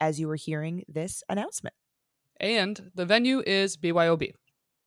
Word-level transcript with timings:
as 0.00 0.18
you 0.20 0.28
were 0.28 0.36
hearing 0.36 0.84
this 0.88 1.22
announcement. 1.28 1.74
And 2.38 2.90
the 2.94 3.06
venue 3.06 3.42
is 3.46 3.76
BYOB. 3.76 4.32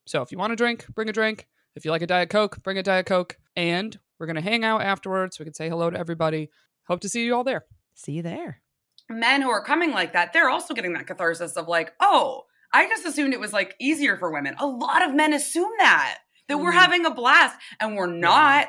So 0.05 0.21
if 0.21 0.31
you 0.31 0.37
want 0.37 0.53
a 0.53 0.55
drink, 0.55 0.85
bring 0.93 1.09
a 1.09 1.13
drink. 1.13 1.47
If 1.75 1.85
you 1.85 1.91
like 1.91 2.01
a 2.01 2.07
Diet 2.07 2.29
Coke, 2.29 2.61
bring 2.63 2.77
a 2.77 2.83
Diet 2.83 3.05
Coke. 3.05 3.37
And 3.55 3.97
we're 4.19 4.25
going 4.27 4.35
to 4.35 4.41
hang 4.41 4.63
out 4.63 4.81
afterwards. 4.81 5.39
We 5.39 5.45
can 5.45 5.53
say 5.53 5.69
hello 5.69 5.89
to 5.89 5.97
everybody. 5.97 6.49
Hope 6.87 6.99
to 7.01 7.09
see 7.09 7.23
you 7.25 7.35
all 7.35 7.43
there. 7.43 7.65
See 7.95 8.13
you 8.13 8.21
there. 8.21 8.61
Men 9.09 9.41
who 9.41 9.49
are 9.49 9.63
coming 9.63 9.91
like 9.91 10.13
that, 10.13 10.33
they're 10.33 10.49
also 10.49 10.73
getting 10.73 10.93
that 10.93 11.07
catharsis 11.07 11.55
of 11.57 11.67
like, 11.67 11.93
oh, 11.99 12.43
I 12.71 12.87
just 12.87 13.05
assumed 13.05 13.33
it 13.33 13.39
was 13.39 13.53
like 13.53 13.75
easier 13.79 14.17
for 14.17 14.31
women. 14.31 14.55
A 14.59 14.67
lot 14.67 15.01
of 15.07 15.15
men 15.15 15.33
assume 15.33 15.71
that, 15.79 16.19
that 16.47 16.57
we're 16.59 16.71
Mhm. 16.71 16.75
having 16.79 17.05
a 17.05 17.11
blast 17.11 17.57
and 17.79 17.95
we're 17.95 18.05
not. 18.11 18.67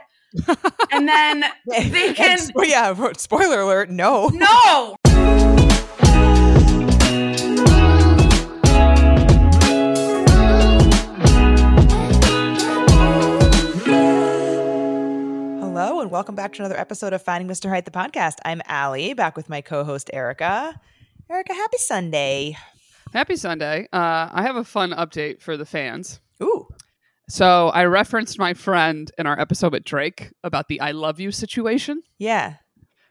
and 0.92 1.09
then 1.09 1.45
they 1.66 2.14
can, 2.14 2.38
well, 2.54 2.64
yeah, 2.66 2.95
spoiler 3.16 3.60
alert, 3.60 3.90
no. 3.90 4.28
no. 4.28 4.96
Hello 16.01 16.06
and 16.06 16.12
welcome 16.12 16.34
back 16.34 16.54
to 16.54 16.62
another 16.62 16.80
episode 16.80 17.12
of 17.12 17.20
Finding 17.20 17.46
Mr. 17.46 17.68
Height, 17.68 17.84
the 17.84 17.90
podcast. 17.90 18.37
I'm 18.43 18.62
Allie, 18.65 19.12
back 19.12 19.37
with 19.37 19.51
my 19.51 19.60
co-host 19.60 20.09
Erica. 20.15 20.80
Erica, 21.30 21.52
happy 21.52 21.76
Sunday. 21.76 22.56
Happy 23.12 23.37
Sunday. 23.37 23.87
Uh, 23.93 24.30
I 24.32 24.40
have 24.40 24.56
a 24.56 24.65
fun 24.65 24.93
update 24.93 25.43
for 25.43 25.59
the 25.59 25.66
fans. 25.66 26.23
Ooh. 26.43 26.66
So 27.28 27.68
I 27.68 27.84
referenced 27.84 28.38
my 28.38 28.54
friend 28.54 29.10
in 29.18 29.26
our 29.26 29.38
episode 29.38 29.73
with 29.73 29.84
Drake 29.84 30.30
about 30.43 30.68
the 30.68 30.80
I 30.80 30.93
love 30.93 31.21
you 31.21 31.30
situation. 31.30 32.02
Yeah. 32.18 32.54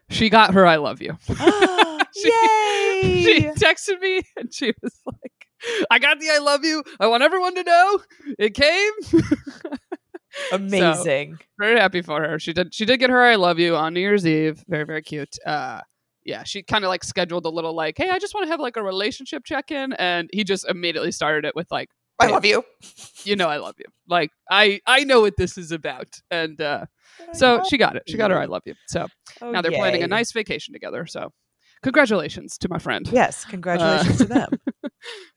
She 0.08 0.28
got 0.28 0.54
her 0.54 0.66
I 0.66 0.74
love 0.74 1.00
you. 1.00 1.16
Yay! 1.28 3.22
she 3.22 3.50
texted 3.54 4.00
me 4.00 4.22
and 4.36 4.52
she 4.52 4.74
was 4.82 5.00
like, 5.06 5.86
I 5.92 6.00
got 6.00 6.18
the 6.18 6.28
I 6.28 6.38
love 6.38 6.64
you. 6.64 6.82
I 6.98 7.06
want 7.06 7.22
everyone 7.22 7.54
to 7.54 7.62
know 7.62 8.00
it 8.36 8.54
came. 8.54 8.92
Amazing. 10.52 11.38
very 11.58 11.78
happy 11.78 12.02
for 12.02 12.20
her. 12.20 12.38
She 12.38 12.52
did 12.52 12.74
she 12.74 12.84
did 12.84 12.98
get 12.98 13.10
her 13.10 13.22
I 13.22 13.34
love 13.36 13.58
you 13.58 13.76
on 13.76 13.94
New 13.94 14.00
Year's 14.00 14.26
Eve. 14.26 14.62
Very, 14.68 14.84
very 14.84 15.02
cute. 15.02 15.36
Uh 15.46 15.80
yeah, 16.24 16.44
she 16.44 16.62
kind 16.62 16.84
of 16.84 16.88
like 16.88 17.02
scheduled 17.02 17.46
a 17.46 17.48
little 17.48 17.74
like, 17.74 17.96
hey, 17.96 18.10
I 18.10 18.18
just 18.18 18.34
want 18.34 18.44
to 18.44 18.50
have 18.50 18.60
like 18.60 18.76
a 18.76 18.82
relationship 18.82 19.42
check-in. 19.44 19.94
And 19.94 20.28
he 20.32 20.44
just 20.44 20.68
immediately 20.68 21.12
started 21.12 21.46
it 21.46 21.56
with 21.56 21.66
like, 21.70 21.88
I 22.20 22.26
love 22.26 22.44
you. 22.44 22.62
you 23.24 23.36
know 23.36 23.48
I 23.48 23.56
love 23.56 23.76
you. 23.78 23.86
Like 24.06 24.30
I 24.50 24.80
I 24.86 25.04
know 25.04 25.22
what 25.22 25.36
this 25.38 25.56
is 25.56 25.72
about. 25.72 26.08
And 26.30 26.60
uh 26.60 26.84
so 27.32 27.62
she 27.68 27.78
got 27.78 27.96
it. 27.96 28.02
She 28.06 28.16
got 28.18 28.30
her 28.30 28.38
I 28.38 28.44
love 28.44 28.62
you. 28.66 28.74
So 28.88 29.06
Oh, 29.40 29.50
now 29.50 29.62
they're 29.62 29.70
planning 29.72 30.02
a 30.02 30.06
nice 30.08 30.30
vacation 30.32 30.74
together. 30.74 31.06
So 31.06 31.30
congratulations 31.82 32.58
to 32.58 32.68
my 32.68 32.78
friend. 32.78 33.08
Yes, 33.10 33.44
congratulations 33.44 34.18
to 34.18 34.24
them. 34.26 34.50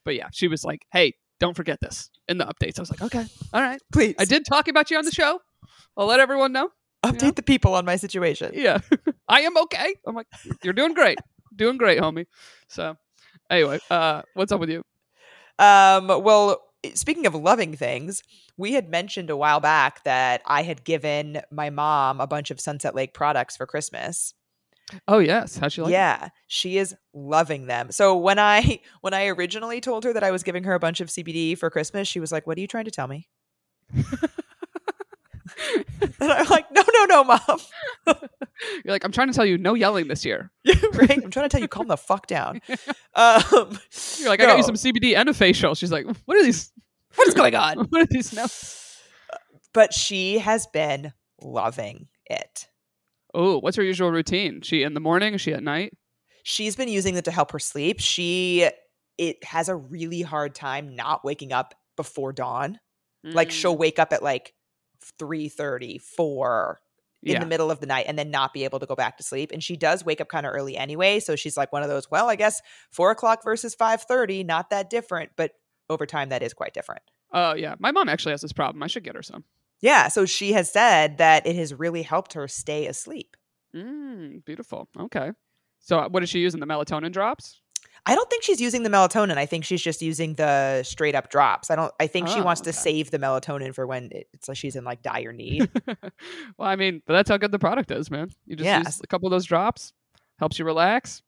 But 0.04 0.16
yeah, 0.16 0.28
she 0.34 0.50
was 0.50 0.66
like, 0.66 0.86
"Hey, 0.92 1.14
don't 1.40 1.56
forget 1.56 1.80
this 1.82 2.10
in 2.28 2.38
the 2.38 2.46
updates." 2.46 2.80
I 2.80 2.82
was 2.82 2.90
like, 2.92 3.02
"Okay, 3.02 3.26
all 3.54 3.62
right." 3.62 3.82
Please. 3.92 4.16
I 4.20 4.26
did 4.26 4.46
talk 4.46 4.68
about 4.68 4.92
you 4.92 4.98
on 4.98 5.06
the 5.06 5.12
show. 5.12 5.40
I'll 5.98 6.08
let 6.08 6.20
everyone 6.20 6.52
know. 6.54 6.70
update 7.06 7.22
Yeah. 7.22 7.32
the 7.32 7.44
people 7.44 7.74
on 7.76 7.86
my 7.86 7.96
situation. 7.98 8.52
Yeah, 8.56 8.80
I 9.28 9.42
am 9.42 9.58
okay. 9.58 9.96
I'm 10.08 10.16
like, 10.16 10.28
"You're 10.64 10.74
doing 10.74 10.94
great, 10.94 11.20
doing 11.56 11.78
great, 11.78 12.00
homie." 12.00 12.26
So, 12.68 12.96
anyway, 13.50 13.80
uh, 13.92 14.22
what's 14.36 14.52
up 14.52 14.60
with 14.60 14.70
you? 14.70 14.84
Um, 15.60 16.08
well, 16.08 16.62
speaking 16.94 17.26
of 17.26 17.36
loving 17.36 17.76
things, 17.76 18.24
we 18.58 18.74
had 18.74 18.90
mentioned 18.90 19.30
a 19.30 19.38
while 19.38 19.60
back 19.60 20.04
that 20.06 20.42
I 20.46 20.64
had 20.64 20.84
given 20.84 21.42
my 21.52 21.70
mom 21.70 22.20
a 22.22 22.28
bunch 22.28 22.52
of 22.52 22.60
Sunset 22.60 22.96
Lake 22.96 23.14
products 23.14 23.56
for 23.58 23.66
Christmas. 23.66 24.34
Oh 25.08 25.20
yes, 25.20 25.58
how'd 25.58 25.76
you 25.76 25.84
like? 25.84 25.92
it? 25.92 25.94
yeah, 25.94 26.30
she 26.48 26.78
is 26.78 26.96
loving 27.14 27.68
them. 27.68 27.92
So 27.92 28.18
when 28.18 28.40
I 28.40 28.80
when 29.02 29.14
I 29.14 29.28
originally 29.28 29.82
told 29.82 30.04
her 30.04 30.14
that 30.14 30.24
I 30.24 30.32
was 30.32 30.44
giving 30.44 30.64
her 30.66 30.74
a 30.74 30.80
bunch 30.80 31.02
of 31.02 31.10
CBD 31.10 31.58
for 31.58 31.70
Christmas, 31.70 32.08
she 32.08 32.20
was 32.20 32.32
like, 32.32 32.46
"What 32.48 32.58
are 32.58 32.62
you 32.62 32.68
trying 32.68 32.86
to 32.86 32.92
tell 32.92 33.08
me?" 33.08 33.28
and 33.94 34.04
I'm 36.20 36.48
like, 36.48 36.72
"No, 36.72 36.84
no, 36.94 37.06
no, 37.06 37.24
mom. 37.24 37.60
You're 38.86 38.94
like, 38.94 39.04
I'm 39.04 39.12
trying 39.12 39.28
to 39.28 39.34
tell 39.34 39.46
you, 39.46 39.58
no 39.58 39.74
yelling 39.74 40.08
this 40.08 40.24
year. 40.24 40.52
right? 40.94 41.24
I'm 41.24 41.32
trying 41.32 41.46
to 41.46 41.50
tell 41.50 41.62
you, 41.62 41.68
calm 41.68 41.88
the 41.88 41.98
fuck 41.98 42.28
down." 42.28 42.62
Um, 43.16 43.78
You're 44.18 44.30
like, 44.30 44.42
I 44.42 44.46
got 44.46 44.58
you 44.58 44.64
some 44.64 44.76
CBD 44.76 45.16
and 45.16 45.30
a 45.30 45.34
facial. 45.34 45.76
She's 45.76 45.92
like, 45.92 46.06
what 46.26 46.38
are 46.38 46.44
these? 46.44 46.72
What 47.16 47.28
is 47.28 47.34
going 47.34 47.56
on? 47.56 47.78
What 47.90 48.02
are 48.02 48.08
these 48.10 48.34
now? 48.34 48.48
But 49.74 49.94
she 49.94 50.40
has 50.40 50.68
been 50.68 51.14
loving 51.42 52.08
it. 52.26 52.68
Oh, 53.34 53.60
what's 53.60 53.78
her 53.78 53.84
usual 53.84 54.12
routine? 54.12 54.62
She 54.62 54.84
in 54.84 54.94
the 54.94 55.00
morning? 55.00 55.34
Is 55.34 55.42
she 55.42 55.54
at 55.54 55.64
night? 55.64 55.94
she's 56.46 56.76
been 56.76 56.90
using 56.90 57.16
it 57.16 57.24
to 57.26 57.32
help 57.32 57.52
her 57.52 57.60
sleep. 57.60 58.00
She 58.02 58.70
it 59.18 59.44
has 59.44 59.70
a 59.70 59.76
really 59.76 60.22
hard 60.22 60.54
time 60.56 60.96
not 60.96 61.24
waking 61.24 61.52
up 61.54 61.74
before 61.96 62.34
dawn. 62.34 62.80
Like 63.24 63.50
Mm, 63.50 63.52
she'll 63.52 63.78
wake 63.78 64.00
up 64.00 64.12
at 64.12 64.22
like 64.22 64.54
3:30, 65.20 66.02
4 66.02 66.80
in 67.24 67.34
yeah. 67.34 67.40
the 67.40 67.46
middle 67.46 67.72
of 67.72 67.80
the 67.80 67.86
night 67.86 68.06
and 68.10 68.20
then 68.20 68.30
not 68.30 68.54
be 68.54 68.66
able 68.66 68.80
to 68.80 68.86
go 68.86 68.96
back 68.96 69.16
to 69.18 69.24
sleep. 69.24 69.52
And 69.54 69.64
she 69.64 69.78
does 69.78 70.04
wake 70.04 70.20
up 70.20 70.28
kind 70.28 70.46
of 70.46 70.52
early 70.54 70.76
anyway. 70.76 71.22
So 71.22 71.38
she's 71.38 71.56
like 71.56 71.72
one 71.72 71.82
of 71.84 71.88
those, 71.90 72.12
well, 72.12 72.30
I 72.30 72.36
guess 72.36 72.62
four 72.92 73.12
o'clock 73.12 73.44
versus 73.44 73.74
5:30, 73.76 74.46
not 74.46 74.70
that 74.72 74.90
different, 74.90 75.32
but 75.38 75.52
over 75.90 76.06
time 76.06 76.30
that 76.30 76.44
is 76.44 76.54
quite 76.54 76.74
different. 76.74 77.02
Oh 77.32 77.54
yeah, 77.56 77.76
my 77.80 77.92
mom 77.92 78.10
actually 78.10 78.32
has 78.34 78.42
this 78.42 78.52
problem. 78.54 78.84
I 78.84 78.88
should 78.88 79.04
get 79.06 79.16
her 79.16 79.24
some. 79.24 79.46
Yeah. 79.84 80.08
So 80.08 80.26
she 80.26 80.54
has 80.54 80.72
said 80.72 81.20
that 81.20 81.46
it 81.46 81.56
has 81.58 81.74
really 81.74 82.02
helped 82.02 82.34
her 82.34 82.48
stay 82.48 82.88
asleep. 82.88 83.38
Mm, 83.76 84.44
beautiful. 84.46 84.88
Okay. 85.00 85.32
So 85.80 86.00
uh, 86.00 86.10
what 86.10 86.24
is 86.24 86.30
she 86.30 86.40
using? 86.40 86.60
The 86.60 86.66
melatonin 86.66 87.12
drops? 87.12 87.60
I 88.06 88.16
don't 88.16 88.30
think 88.30 88.44
she's 88.44 88.60
using 88.60 88.84
the 88.84 88.90
melatonin. 88.90 89.38
I 89.38 89.46
think 89.46 89.64
she's 89.66 89.82
just 89.82 90.02
using 90.02 90.34
the 90.36 90.84
straight 90.84 91.16
up 91.16 91.30
drops. 91.30 91.70
I 91.72 91.76
don't. 91.76 91.92
I 92.00 92.08
think 92.08 92.28
she 92.28 92.40
Oh, 92.40 92.44
wants 92.44 92.62
to 92.62 92.74
save 92.74 93.12
the 93.12 93.18
melatonin 93.20 93.74
for 93.74 93.86
when 93.88 94.10
it's 94.34 94.48
like 94.48 94.58
she's 94.58 94.76
in 94.76 94.84
like 94.84 95.02
dire 95.02 95.32
need. 95.32 95.70
well, 96.58 96.68
I 96.68 96.76
mean, 96.76 97.02
but 97.06 97.14
that's 97.14 97.30
how 97.30 97.38
good 97.38 97.52
the 97.52 97.60
product 97.60 97.92
is, 97.92 98.10
man. 98.12 98.30
You 98.46 98.56
just 98.58 98.86
use 98.88 99.02
a 99.04 99.08
couple 99.08 99.28
of 99.28 99.32
those 99.32 99.46
drops, 99.46 99.94
helps 100.38 100.60
you 100.60 100.66
relax, 100.66 101.22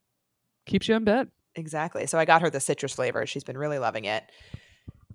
keeps 0.65 0.87
you 0.87 0.95
in 0.95 1.03
bed. 1.05 1.29
exactly. 1.55 2.07
So 2.07 2.17
I 2.19 2.25
got 2.25 2.41
her 2.41 2.49
the 2.49 2.59
citrus 2.59 2.93
flavor. 2.93 3.25
She's 3.25 3.43
been 3.45 3.57
really 3.57 3.79
loving 3.79 4.03
it. 4.05 4.23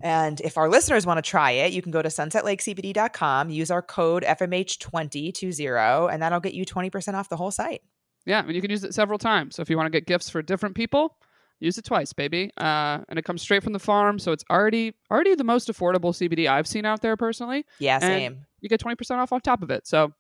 And 0.01 0.41
if 0.41 0.57
our 0.57 0.69
listeners 0.69 1.05
want 1.07 1.19
to 1.19 1.23
try 1.29 1.51
it, 1.51 1.73
you 1.73 1.83
can 1.83 1.93
go 1.93 2.01
to 2.03 2.09
sunsetlakecbd.com, 2.09 3.51
use 3.51 3.71
our 3.71 3.83
code 3.83 4.23
FMH2020, 4.25 6.13
and 6.13 6.23
that'll 6.23 6.41
get 6.41 6.55
you 6.55 6.65
20% 6.65 7.15
off 7.15 7.29
the 7.29 7.37
whole 7.37 7.51
site. 7.51 7.83
Yeah, 8.27 8.41
and 8.45 8.55
you 8.55 8.61
can 8.61 8.71
use 8.71 8.85
it 8.85 8.95
several 8.95 9.19
times. 9.19 9.57
So 9.57 9.63
if 9.63 9.71
you 9.71 9.77
want 9.77 9.87
to 9.87 9.91
get 9.91 10.07
gifts 10.07 10.29
for 10.31 10.43
different 10.43 10.75
people, 10.75 11.17
use 11.59 11.79
it 11.79 11.85
twice, 11.85 12.13
baby. 12.13 12.51
Uh, 12.57 12.99
and 13.09 13.19
it 13.19 13.25
comes 13.25 13.43
straight 13.43 13.63
from 13.63 13.73
the 13.73 13.79
farm, 13.79 14.19
so 14.19 14.33
it's 14.33 14.45
already 14.51 14.95
already 15.11 15.35
the 15.35 15.45
most 15.45 15.69
affordable 15.69 16.13
CBD 16.15 16.49
I've 16.49 16.67
seen 16.67 16.85
out 16.85 17.01
there 17.03 17.17
personally. 17.17 17.65
Yeah, 17.79 17.95
And- 17.97 18.03
same. 18.03 18.47
You 18.61 18.69
get 18.69 18.79
twenty 18.81 18.97
percent 18.97 19.21
off 19.21 19.33
on 19.33 19.41
top 19.41 19.63
of 19.63 19.71
it. 19.71 19.87
So 19.87 20.13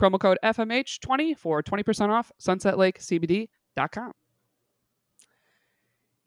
promo 0.00 0.20
code 0.20 0.38
FMH20 0.44 1.36
for 1.36 1.62
twenty 1.64 1.82
percent 1.82 2.12
off. 2.12 2.30
SunsetLakeCBD.com. 2.40 4.12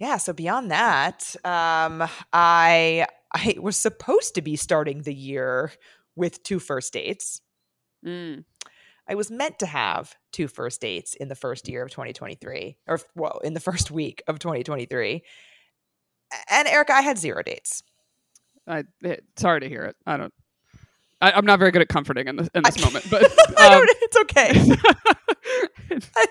Yeah, 0.02 0.18
so 0.18 0.34
beyond 0.34 0.72
that, 0.72 1.36
um, 1.46 2.04
I 2.34 3.06
I 3.36 3.56
was 3.62 3.78
supposed 3.78 4.34
to 4.34 4.42
be 4.42 4.56
starting 4.56 5.04
the 5.04 5.14
year 5.14 5.72
with 6.16 6.42
two 6.42 6.58
first 6.58 6.94
dates. 6.94 7.40
Mm. 8.04 8.46
I 9.08 9.14
was 9.14 9.30
meant 9.30 9.60
to 9.60 9.68
have 9.68 10.16
two 10.32 10.48
first 10.48 10.82
dates 10.82 11.14
in 11.14 11.28
the 11.28 11.36
first 11.36 11.68
year 11.68 11.84
of 11.84 11.92
2023, 11.92 12.78
or 12.88 13.00
well, 13.16 13.42
in 13.44 13.54
the 13.54 13.60
first 13.60 13.92
week 13.92 14.24
of 14.28 14.40
2023. 14.40 15.22
And 16.50 16.68
Erica, 16.68 16.94
I 16.94 17.02
had 17.02 17.20
zero 17.20 17.44
dates. 17.44 17.84
I, 18.66 18.86
eh, 19.04 19.18
sorry 19.38 19.60
to 19.60 19.70
hear 19.70 19.84
it. 19.84 19.96
I 20.08 20.18
don't. 20.18 20.34
I, 21.22 21.34
I'm 21.34 21.46
not 21.46 21.60
very 21.60 21.70
good 21.70 21.84
at 21.84 21.90
comforting 21.90 22.28
in 22.28 22.38
this 22.38 22.50
in 22.56 22.64
this 22.64 22.78
I- 22.82 22.86
moment, 22.86 23.06
but 23.12 23.22
I 23.56 23.76
um, 23.76 23.86
it's 24.02 24.18
okay. 24.18 24.78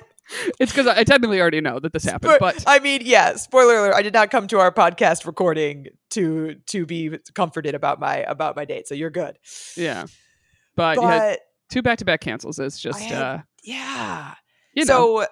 it's 0.58 0.72
because 0.72 0.86
I 0.86 1.04
technically 1.04 1.40
already 1.40 1.60
know 1.60 1.78
that 1.80 1.92
this 1.92 2.04
happened. 2.04 2.32
Spo- 2.34 2.38
But 2.40 2.64
I 2.66 2.78
mean, 2.78 3.00
yeah. 3.04 3.34
Spoiler 3.36 3.76
alert: 3.76 3.94
I 3.94 4.02
did 4.02 4.12
not 4.14 4.30
come 4.30 4.46
to 4.48 4.58
our 4.58 4.72
podcast 4.72 5.26
recording 5.26 5.86
to 6.10 6.54
to 6.66 6.86
be 6.86 7.18
comforted 7.34 7.74
about 7.74 8.00
my 8.00 8.18
about 8.18 8.56
my 8.56 8.64
date. 8.64 8.86
So 8.88 8.94
you're 8.94 9.10
good. 9.10 9.38
yeah, 9.76 10.06
but, 10.76 10.96
you 10.96 11.02
had 11.06 11.18
But 11.32 11.40
two 11.70 11.82
back 11.82 11.98
to 11.98 12.04
back 12.04 12.20
cancels 12.20 12.58
is 12.58 12.78
just 12.78 13.00
had- 13.00 13.22
uh, 13.22 13.38
yeah, 13.64 14.34
you 14.74 14.84
know 14.84 15.20
so 15.22 15.26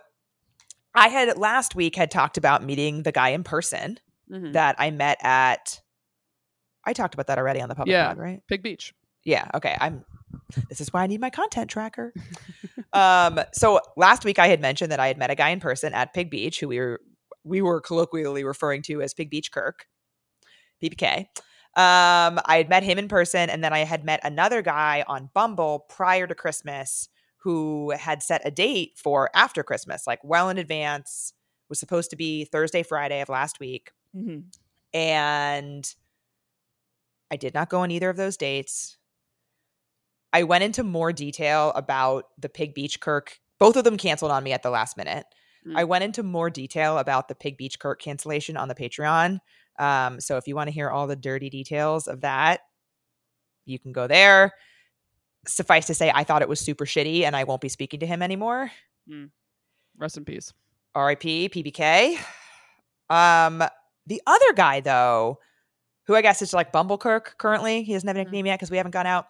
I 0.95 1.09
had 1.09 1.37
last 1.39 1.75
week 1.75 1.95
had 1.97 2.11
talked 2.11 2.37
about 2.37 2.65
meeting 2.65 3.03
the 3.05 3.13
guy 3.13 3.29
in 3.31 3.45
person 3.45 3.99
Mhm. 4.33 4.53
that 4.55 4.77
I 4.79 4.91
met 4.91 5.19
at. 5.23 5.81
I 6.85 6.93
talked 6.93 7.15
about 7.15 7.27
that 7.27 7.39
already 7.39 7.61
on 7.61 7.69
the 7.69 7.75
public 7.75 7.93
Yeah. 7.93 8.09
pod, 8.09 8.19
right? 8.19 8.41
Pig 8.49 8.63
Beach. 8.63 8.95
Yeah. 9.25 9.47
Okay. 9.55 9.77
I'm. 9.79 10.05
This 10.69 10.81
is 10.81 10.93
why 10.93 11.03
I 11.03 11.07
need 11.07 11.21
my 11.21 11.31
content 11.31 11.71
tracker. 11.71 12.13
um. 12.93 13.41
So 13.53 13.81
last 13.97 14.25
week 14.25 14.39
I 14.39 14.49
had 14.49 14.61
mentioned 14.61 14.91
that 14.93 15.01
I 15.01 15.09
had 15.09 15.19
met 15.19 15.31
a 15.31 15.35
guy 15.35 15.51
in 15.51 15.61
person 15.61 15.93
at 15.95 16.15
Pig 16.15 16.31
Beach 16.31 16.61
who 16.61 16.69
we 16.69 16.79
were 16.81 17.01
we 17.45 17.63
were 17.63 17.81
colloquially 17.81 18.45
referring 18.45 18.83
to 18.83 19.01
as 19.03 19.15
Pig 19.15 19.31
Beach 19.31 19.51
Kirk, 19.53 19.87
PBK. 20.83 21.27
Um. 21.77 22.41
I 22.45 22.57
had 22.59 22.69
met 22.69 22.83
him 22.83 22.99
in 22.99 23.09
person, 23.09 23.51
and 23.51 23.63
then 23.63 23.73
I 23.73 23.81
had 23.81 24.05
met 24.05 24.21
another 24.25 24.63
guy 24.63 25.05
on 25.07 25.31
Bumble 25.35 25.81
prior 25.89 26.27
to 26.27 26.35
Christmas 26.35 27.09
who 27.43 27.91
had 27.93 28.23
set 28.23 28.43
a 28.45 28.51
date 28.51 28.93
for 28.97 29.31
after 29.35 29.63
Christmas, 29.63 30.07
like 30.07 30.21
well 30.25 30.49
in 30.49 30.59
advance. 30.59 31.33
Was 31.69 31.79
supposed 31.79 32.11
to 32.11 32.17
be 32.17 32.45
Thursday, 32.47 32.83
Friday 32.83 33.21
of 33.21 33.29
last 33.29 33.61
week 33.61 33.93
Mhm. 34.17 34.45
and 34.95 35.95
I 37.31 37.37
did 37.37 37.53
not 37.55 37.69
go 37.69 37.81
on 37.81 37.91
either 37.91 38.09
of 38.11 38.17
those 38.17 38.37
dates. 38.39 38.98
I 40.33 40.43
went 40.43 40.65
into 40.65 40.83
more 40.83 41.13
detail 41.13 41.73
about 41.75 42.27
the 42.39 42.49
Pig 42.49 42.75
Beach 42.75 43.01
Kirk. 43.01 43.39
Both 43.59 43.77
of 43.77 43.85
them 43.85 43.97
canceled 43.97 44.31
on 44.31 44.45
me 44.45 44.53
at 44.53 44.63
the 44.63 44.71
last 44.71 44.97
minute. 44.97 45.27
Mm. 45.67 45.77
I 45.77 45.85
went 45.85 46.05
into 46.05 46.23
more 46.23 46.51
detail 46.51 46.99
about 46.99 47.29
the 47.29 47.35
Pig 47.35 47.57
Beach 47.57 47.79
Kirk 47.79 48.01
cancellation 48.01 48.57
on 48.57 48.69
the 48.69 48.75
Patreon. 48.75 49.41
Um, 49.79 50.21
so 50.21 50.37
if 50.37 50.47
you 50.47 50.55
want 50.55 50.69
to 50.69 50.75
hear 50.75 50.91
all 50.91 51.07
the 51.07 51.17
dirty 51.17 51.51
details 51.51 52.09
of 52.09 52.21
that, 52.23 52.61
you 53.65 53.79
can 53.79 53.93
go 53.93 54.07
there. 54.07 54.53
Suffice 55.47 55.87
to 55.87 55.95
say, 55.95 56.11
I 56.15 56.25
thought 56.25 56.43
it 56.43 56.49
was 56.49 56.61
super 56.61 56.85
shitty 56.85 57.23
and 57.23 57.37
I 57.37 57.45
won't 57.45 57.61
be 57.61 57.69
speaking 57.69 58.01
to 58.01 58.07
him 58.07 58.23
anymore. 58.23 58.71
Rest 59.97 60.17
in 60.17 60.25
peace. 60.25 60.53
RIP 60.97 61.23
PBK. 61.23 62.19
Um, 63.11 63.63
the 64.07 64.21
other 64.27 64.53
guy 64.55 64.81
though, 64.81 65.39
who 66.05 66.15
I 66.15 66.23
guess 66.23 66.43
is 66.43 66.53
like 66.53 66.73
Bumblekirk 66.73 67.37
currently, 67.39 67.83
he 67.83 67.93
doesn't 67.93 68.07
have 68.07 68.17
a 68.17 68.21
nickname 68.21 68.47
yet 68.47 68.59
because 68.59 68.71
we 68.71 68.77
haven't 68.77 68.93
gone 68.93 69.07
out. 69.07 69.27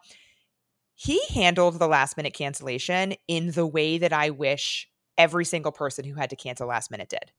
He 1.00 1.20
handled 1.28 1.78
the 1.78 1.86
last 1.86 2.16
minute 2.16 2.34
cancellation 2.34 3.14
in 3.28 3.52
the 3.52 3.64
way 3.64 3.98
that 3.98 4.12
I 4.12 4.30
wish 4.30 4.88
every 5.16 5.44
single 5.44 5.70
person 5.70 6.04
who 6.04 6.14
had 6.14 6.28
to 6.30 6.36
cancel 6.36 6.66
last 6.66 6.90
minute 6.90 7.08
did. 7.08 7.30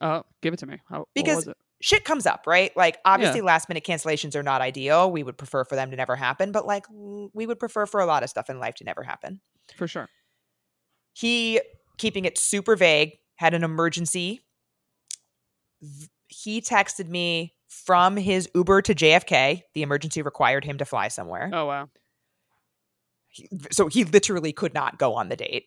Oh, 0.00 0.22
give 0.40 0.54
it 0.54 0.56
to 0.60 0.66
me. 0.66 0.78
How, 0.88 1.06
Because- 1.14 1.36
was 1.36 1.48
it? 1.48 1.56
Shit 1.82 2.04
comes 2.04 2.26
up, 2.26 2.44
right? 2.46 2.74
Like 2.76 2.98
obviously 3.04 3.40
last 3.40 3.68
minute 3.68 3.84
cancellations 3.84 4.36
are 4.36 4.42
not 4.44 4.60
ideal. 4.60 5.10
We 5.10 5.22
would 5.24 5.36
prefer 5.36 5.64
for 5.64 5.74
them 5.74 5.90
to 5.90 5.96
never 5.96 6.14
happen, 6.14 6.52
but 6.52 6.64
like 6.64 6.86
we 6.90 7.44
would 7.44 7.58
prefer 7.58 7.86
for 7.86 8.00
a 8.00 8.06
lot 8.06 8.22
of 8.22 8.30
stuff 8.30 8.48
in 8.48 8.60
life 8.60 8.76
to 8.76 8.84
never 8.84 9.02
happen. 9.02 9.40
For 9.76 9.88
sure. 9.88 10.08
he 11.12 11.60
keeping 11.98 12.24
it 12.24 12.38
super 12.38 12.76
vague 12.76 13.18
had 13.36 13.52
an 13.52 13.64
emergency 13.64 14.40
he 16.28 16.60
texted 16.60 17.08
me 17.08 17.54
from 17.68 18.16
his 18.16 18.48
uber 18.54 18.80
to 18.82 18.94
jfk 18.94 19.62
the 19.74 19.82
emergency 19.82 20.22
required 20.22 20.64
him 20.64 20.78
to 20.78 20.84
fly 20.84 21.08
somewhere 21.08 21.50
Oh 21.52 21.66
wow. 21.66 21.88
He- 23.32 23.48
so 23.70 23.88
he 23.88 24.04
literally 24.04 24.52
could 24.52 24.72
not 24.74 24.98
go 24.98 25.14
on 25.14 25.28
the 25.28 25.36
date 25.36 25.66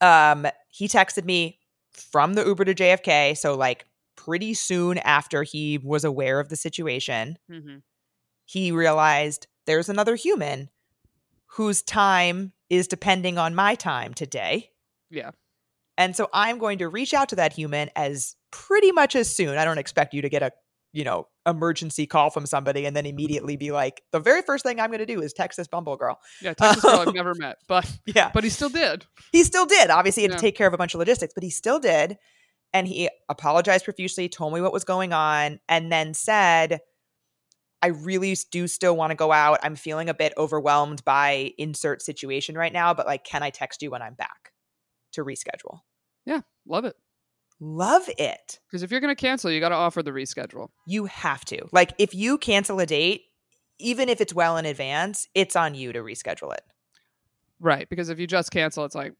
um 0.00 0.46
he 0.68 0.86
texted 0.86 1.24
me 1.24 1.58
from 1.92 2.34
the 2.34 2.44
uber 2.44 2.64
to 2.64 2.74
jfk 2.74 3.36
so 3.36 3.54
like 3.56 3.86
pretty 4.16 4.52
soon 4.54 4.98
after 4.98 5.42
he 5.42 5.78
was 5.78 6.04
aware 6.04 6.38
of 6.40 6.48
the 6.50 6.56
situation 6.56 7.38
hmm 7.50 7.76
he 8.44 8.72
realized 8.72 9.46
there's 9.66 9.88
another 9.90 10.14
human 10.16 10.70
whose 11.52 11.82
time 11.82 12.52
is 12.70 12.88
depending 12.88 13.36
on 13.36 13.54
my 13.54 13.74
time 13.74 14.14
today. 14.14 14.70
Yeah. 15.10 15.32
And 15.98 16.16
so 16.16 16.30
I'm 16.32 16.56
going 16.58 16.78
to 16.78 16.88
reach 16.88 17.12
out 17.12 17.28
to 17.28 17.36
that 17.36 17.52
human 17.52 17.90
as 17.94 18.36
pretty 18.50 18.90
much 18.90 19.14
as 19.14 19.28
soon. 19.28 19.58
I 19.58 19.66
don't 19.66 19.76
expect 19.76 20.14
you 20.14 20.22
to 20.22 20.30
get 20.30 20.42
a, 20.42 20.52
you 20.92 21.04
know, 21.04 21.28
emergency 21.46 22.06
call 22.06 22.30
from 22.30 22.46
somebody 22.46 22.86
and 22.86 22.96
then 22.96 23.06
immediately 23.06 23.56
be 23.56 23.70
like, 23.70 24.02
the 24.12 24.20
very 24.20 24.42
first 24.42 24.64
thing 24.64 24.80
I'm 24.80 24.90
going 24.90 24.98
to 25.00 25.06
do 25.06 25.20
is 25.22 25.32
text 25.32 25.56
this 25.56 25.68
Bumble 25.68 25.96
girl. 25.96 26.18
Yeah, 26.40 26.54
Texas 26.58 26.82
girl 26.84 27.00
I've 27.00 27.14
never 27.14 27.34
met, 27.34 27.56
but 27.68 27.90
Yeah. 28.06 28.30
but 28.32 28.44
he 28.44 28.50
still 28.50 28.68
did. 28.70 29.04
He 29.32 29.44
still 29.44 29.66
did. 29.66 29.90
Obviously, 29.90 30.22
he 30.22 30.24
had 30.24 30.32
Yeah. 30.32 30.36
to 30.36 30.40
take 30.42 30.56
care 30.56 30.66
of 30.66 30.74
a 30.74 30.78
bunch 30.78 30.94
of 30.94 30.98
logistics, 30.98 31.34
but 31.34 31.42
he 31.44 31.50
still 31.50 31.78
did. 31.78 32.16
And 32.72 32.86
he 32.86 33.08
apologized 33.28 33.84
profusely, 33.84 34.28
told 34.28 34.52
me 34.52 34.60
what 34.60 34.72
was 34.72 34.84
going 34.84 35.12
on, 35.12 35.58
and 35.68 35.90
then 35.90 36.12
said, 36.14 36.80
I 37.80 37.88
really 37.88 38.36
do 38.50 38.66
still 38.66 38.96
want 38.96 39.10
to 39.12 39.14
go 39.14 39.30
out. 39.30 39.60
I'm 39.62 39.76
feeling 39.76 40.08
a 40.08 40.14
bit 40.14 40.32
overwhelmed 40.36 41.04
by 41.04 41.52
insert 41.58 42.02
situation 42.02 42.56
right 42.58 42.72
now, 42.72 42.92
but 42.92 43.06
like, 43.06 43.24
can 43.24 43.42
I 43.42 43.50
text 43.50 43.82
you 43.82 43.90
when 43.90 44.02
I'm 44.02 44.14
back 44.14 44.52
to 45.12 45.24
reschedule? 45.24 45.80
Yeah, 46.26 46.40
love 46.66 46.84
it. 46.84 46.96
Love 47.60 48.08
it. 48.18 48.60
Because 48.68 48.82
if 48.82 48.90
you're 48.90 49.00
gonna 49.00 49.16
cancel, 49.16 49.50
you 49.50 49.60
got 49.60 49.70
to 49.70 49.74
offer 49.74 50.02
the 50.02 50.12
reschedule. 50.12 50.68
You 50.86 51.06
have 51.06 51.44
to. 51.46 51.66
Like, 51.72 51.92
if 51.98 52.14
you 52.14 52.38
cancel 52.38 52.78
a 52.80 52.86
date, 52.86 53.22
even 53.78 54.08
if 54.08 54.20
it's 54.20 54.32
well 54.34 54.56
in 54.56 54.66
advance, 54.66 55.28
it's 55.34 55.56
on 55.56 55.74
you 55.74 55.92
to 55.92 56.00
reschedule 56.00 56.52
it. 56.52 56.62
Right. 57.60 57.88
Because 57.88 58.08
if 58.08 58.18
you 58.18 58.26
just 58.26 58.50
cancel, 58.50 58.84
it's 58.84 58.94
like, 58.94 59.12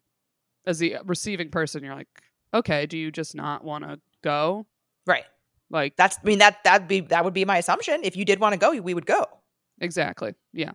as 0.66 0.78
the 0.78 0.96
receiving 1.04 1.50
person, 1.50 1.82
you're 1.82 1.94
like, 1.94 2.08
okay, 2.54 2.86
do 2.86 2.96
you 2.98 3.10
just 3.10 3.34
not 3.34 3.64
want 3.64 3.84
to 3.84 4.00
go? 4.22 4.66
Right. 5.06 5.24
Like, 5.70 5.96
That's, 5.96 6.16
I 6.22 6.26
mean, 6.26 6.38
that, 6.38 6.58
that'd 6.64 6.88
be, 6.88 7.00
that 7.00 7.24
would 7.24 7.34
be 7.34 7.44
my 7.44 7.58
assumption. 7.58 8.00
If 8.02 8.16
you 8.16 8.24
did 8.24 8.40
want 8.40 8.52
to 8.54 8.58
go, 8.58 8.70
we 8.80 8.94
would 8.94 9.06
go. 9.06 9.26
exactly. 9.80 10.34
Yeah. 10.52 10.72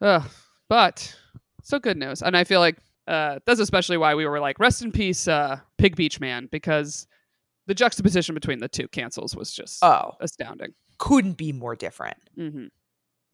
Ugh. 0.00 0.22
But 0.68 1.14
so 1.62 1.78
good 1.78 1.96
news. 1.96 2.22
And 2.22 2.36
I 2.36 2.44
feel 2.44 2.60
like 2.60 2.76
uh, 3.06 3.38
that's 3.46 3.60
especially 3.60 3.96
why 3.96 4.14
we 4.14 4.26
were 4.26 4.40
like, 4.40 4.58
rest 4.58 4.82
in 4.82 4.92
peace, 4.92 5.28
uh, 5.28 5.58
Pig 5.78 5.96
Beach 5.96 6.20
Man, 6.20 6.48
because 6.50 7.06
the 7.66 7.74
juxtaposition 7.74 8.34
between 8.34 8.58
the 8.60 8.68
two 8.68 8.88
cancels 8.88 9.34
was 9.36 9.52
just 9.52 9.82
Oh, 9.84 10.12
astounding. 10.20 10.74
couldn't 10.98 11.36
be 11.36 11.52
more 11.52 11.76
different. 11.76 12.16
hmm 12.36 12.66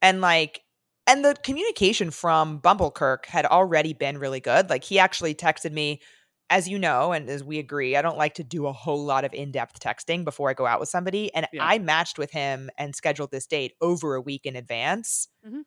and 0.01 0.19
like 0.21 0.61
and 1.07 1.23
the 1.25 1.35
communication 1.43 2.11
from 2.11 2.59
Bumblekirk 2.61 3.25
had 3.25 3.45
already 3.45 3.93
been 3.93 4.17
really 4.17 4.39
good. 4.39 4.69
Like 4.69 4.83
he 4.85 4.99
actually 4.99 5.35
texted 5.35 5.71
me, 5.73 6.01
as 6.49 6.67
you 6.69 6.79
know, 6.79 7.11
and 7.11 7.29
as 7.29 7.43
we 7.43 7.59
agree, 7.59 7.95
I 7.97 8.01
don't 8.01 8.17
like 8.17 8.33
to 8.35 8.43
do 8.43 8.67
a 8.67 8.71
whole 8.73 9.03
lot 9.03 9.25
of 9.25 9.33
in-depth 9.33 9.79
texting 9.81 10.23
before 10.25 10.49
I 10.49 10.53
go 10.53 10.65
out 10.65 10.79
with 10.79 10.87
somebody. 10.89 11.33
And 11.33 11.45
Yeah. 11.53 11.65
I 11.65 11.79
matched 11.79 12.17
with 12.17 12.31
him 12.31 12.69
and 12.77 12.95
scheduled 12.95 13.31
this 13.31 13.45
date 13.47 13.73
over 13.81 14.15
a 14.15 14.21
week 14.21 14.45
in 14.45 14.55
advance. 14.55 15.27
Mhm. 15.45 15.63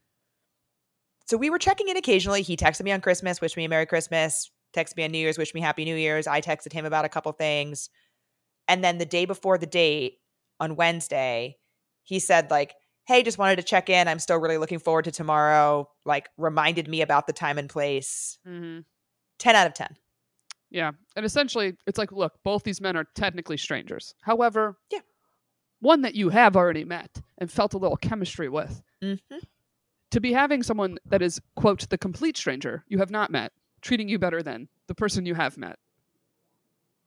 So 1.26 1.37
we 1.37 1.50
were 1.50 1.58
checking 1.58 1.88
in 1.88 1.96
occasionally. 1.96 2.43
He 2.43 2.56
texted 2.56 2.82
me 2.84 2.93
on 2.93 3.00
Christmas, 3.00 3.40
wished 3.40 3.56
me 3.56 3.64
a 3.64 3.69
Merry 3.69 3.87
Christmas, 3.87 4.50
texted 4.75 4.96
me 4.96 5.05
on 5.05 5.11
New 5.11 5.19
Year's, 5.19 5.38
wished 5.38 5.55
me 5.55 5.61
Happy 5.61 5.84
New 5.84 5.96
Year's. 5.96 6.26
I 6.26 6.40
texted 6.40 6.73
him 6.73 6.84
about 6.84 7.05
a 7.05 7.08
couple 7.08 7.32
things. 7.32 7.90
And 8.69 8.82
then 8.82 8.99
the 8.99 9.06
day 9.06 9.25
before 9.25 9.58
the 9.58 9.67
date 9.67 10.18
on 10.61 10.76
Wednesday, 10.76 11.56
he 12.04 12.18
said, 12.21 12.50
like, 12.50 12.75
hey, 13.06 13.23
just 13.23 13.38
wanted 13.38 13.56
to 13.56 13.62
check 13.62 13.88
in. 13.90 14.09
I'm 14.09 14.18
still 14.18 14.38
really 14.38 14.59
looking 14.59 14.78
forward 14.78 15.04
to 15.04 15.11
tomorrow. 15.12 15.88
Like, 16.04 16.28
reminded 16.37 16.88
me 16.88 17.02
about 17.02 17.26
the 17.26 17.33
time 17.33 17.59
and 17.59 17.68
place. 17.68 18.38
hmm 18.47 18.80
10 19.38 19.54
out 19.54 19.66
of 19.66 19.75
10. 19.75 19.88
Yeah. 20.71 20.92
And 21.14 21.26
essentially, 21.26 21.75
it's 21.87 21.99
like, 21.99 22.11
look, 22.11 22.33
both 22.42 22.62
these 22.64 22.80
men 22.80 22.97
are 22.97 23.04
technically 23.14 23.56
strangers. 23.59 24.14
However, 24.23 24.78
Yeah. 24.90 25.00
one 25.80 26.00
that 26.02 26.14
you 26.14 26.30
have 26.30 26.56
already 26.56 26.85
met 26.85 27.21
and 27.38 27.50
felt 27.50 27.75
a 27.75 27.78
little 27.78 27.97
chemistry 27.99 28.49
with. 28.49 28.80
Mm-hmm. 29.04 29.38
To 30.16 30.20
be 30.23 30.32
having 30.32 30.62
someone 30.62 30.96
that 31.04 31.20
is, 31.20 31.42
quote, 31.56 31.87
the 31.90 31.99
complete 31.99 32.38
stranger 32.38 32.82
you 32.88 32.96
have 32.96 33.11
not 33.11 33.30
met, 33.30 33.52
treating 33.82 34.08
you 34.08 34.18
better 34.18 34.42
than 34.42 34.66
the 34.87 34.94
person 34.94 35.26
you 35.26 35.35
have 35.35 35.58
met 35.58 35.78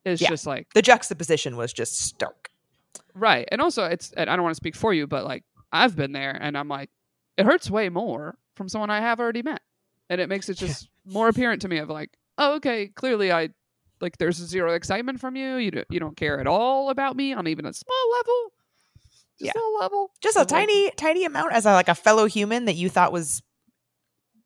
is 0.06 0.22
Yeah. 0.22 0.30
just 0.30 0.46
like, 0.46 0.72
The 0.76 0.84
juxtaposition 0.84 1.58
was 1.58 1.74
just 1.74 2.00
stark. 2.00 2.52
right. 3.16 3.50
And 3.52 3.62
also, 3.62 3.86
it's, 3.86 4.12
and 4.12 4.30
I 4.30 4.36
don't 4.36 4.44
want 4.44 4.52
to 4.54 4.58
speak 4.58 4.76
for 4.76 4.94
you, 4.94 5.08
but 5.08 5.26
like, 5.26 5.44
I've 5.72 5.96
been 5.96 6.12
there 6.12 6.38
and 6.40 6.56
I'm 6.56 6.68
like, 6.68 6.92
it 7.36 7.48
hurts 7.48 7.72
way 7.72 7.90
more 7.90 8.38
from 8.56 8.70
someone 8.70 8.92
I 8.92 9.00
have 9.02 9.20
already 9.20 9.42
met. 9.42 9.62
And 10.12 10.22
it 10.22 10.30
makes 10.30 10.48
it 10.48 10.62
Yeah. 10.62 10.68
just 10.68 10.88
more 11.04 11.30
apparent 11.30 11.64
to 11.64 11.68
me 11.68 11.80
of 11.80 11.90
like, 11.90 12.12
oh, 12.38 12.58
okay, 12.58 12.90
clearly 12.90 13.32
I 13.32 13.50
like 14.02 14.20
there's 14.20 14.36
zero 14.38 14.74
excitement 14.74 15.20
from 15.20 15.36
you. 15.36 15.56
You 15.56 15.72
don't, 15.72 15.88
you 15.90 16.00
don't 16.00 16.16
care 16.16 16.40
at 16.40 16.46
all 16.46 16.92
about 16.92 17.16
me 17.16 17.34
on 17.34 17.48
even 17.48 17.66
a 17.66 17.74
small 17.74 18.12
level. 18.18 18.54
Just 19.40 19.56
Yeah. 19.56 19.62
a 19.62 19.80
level. 19.82 20.12
Just 20.22 20.38
a 20.38 20.46
tiny, 20.46 20.92
tiny 20.92 21.26
amount 21.26 21.54
as 21.54 21.66
a, 21.66 21.72
like 21.74 21.88
a 21.90 21.96
fellow 21.96 22.26
human 22.26 22.66
that 22.66 22.76
you 22.76 22.90
thought 22.90 23.12
was 23.12 23.42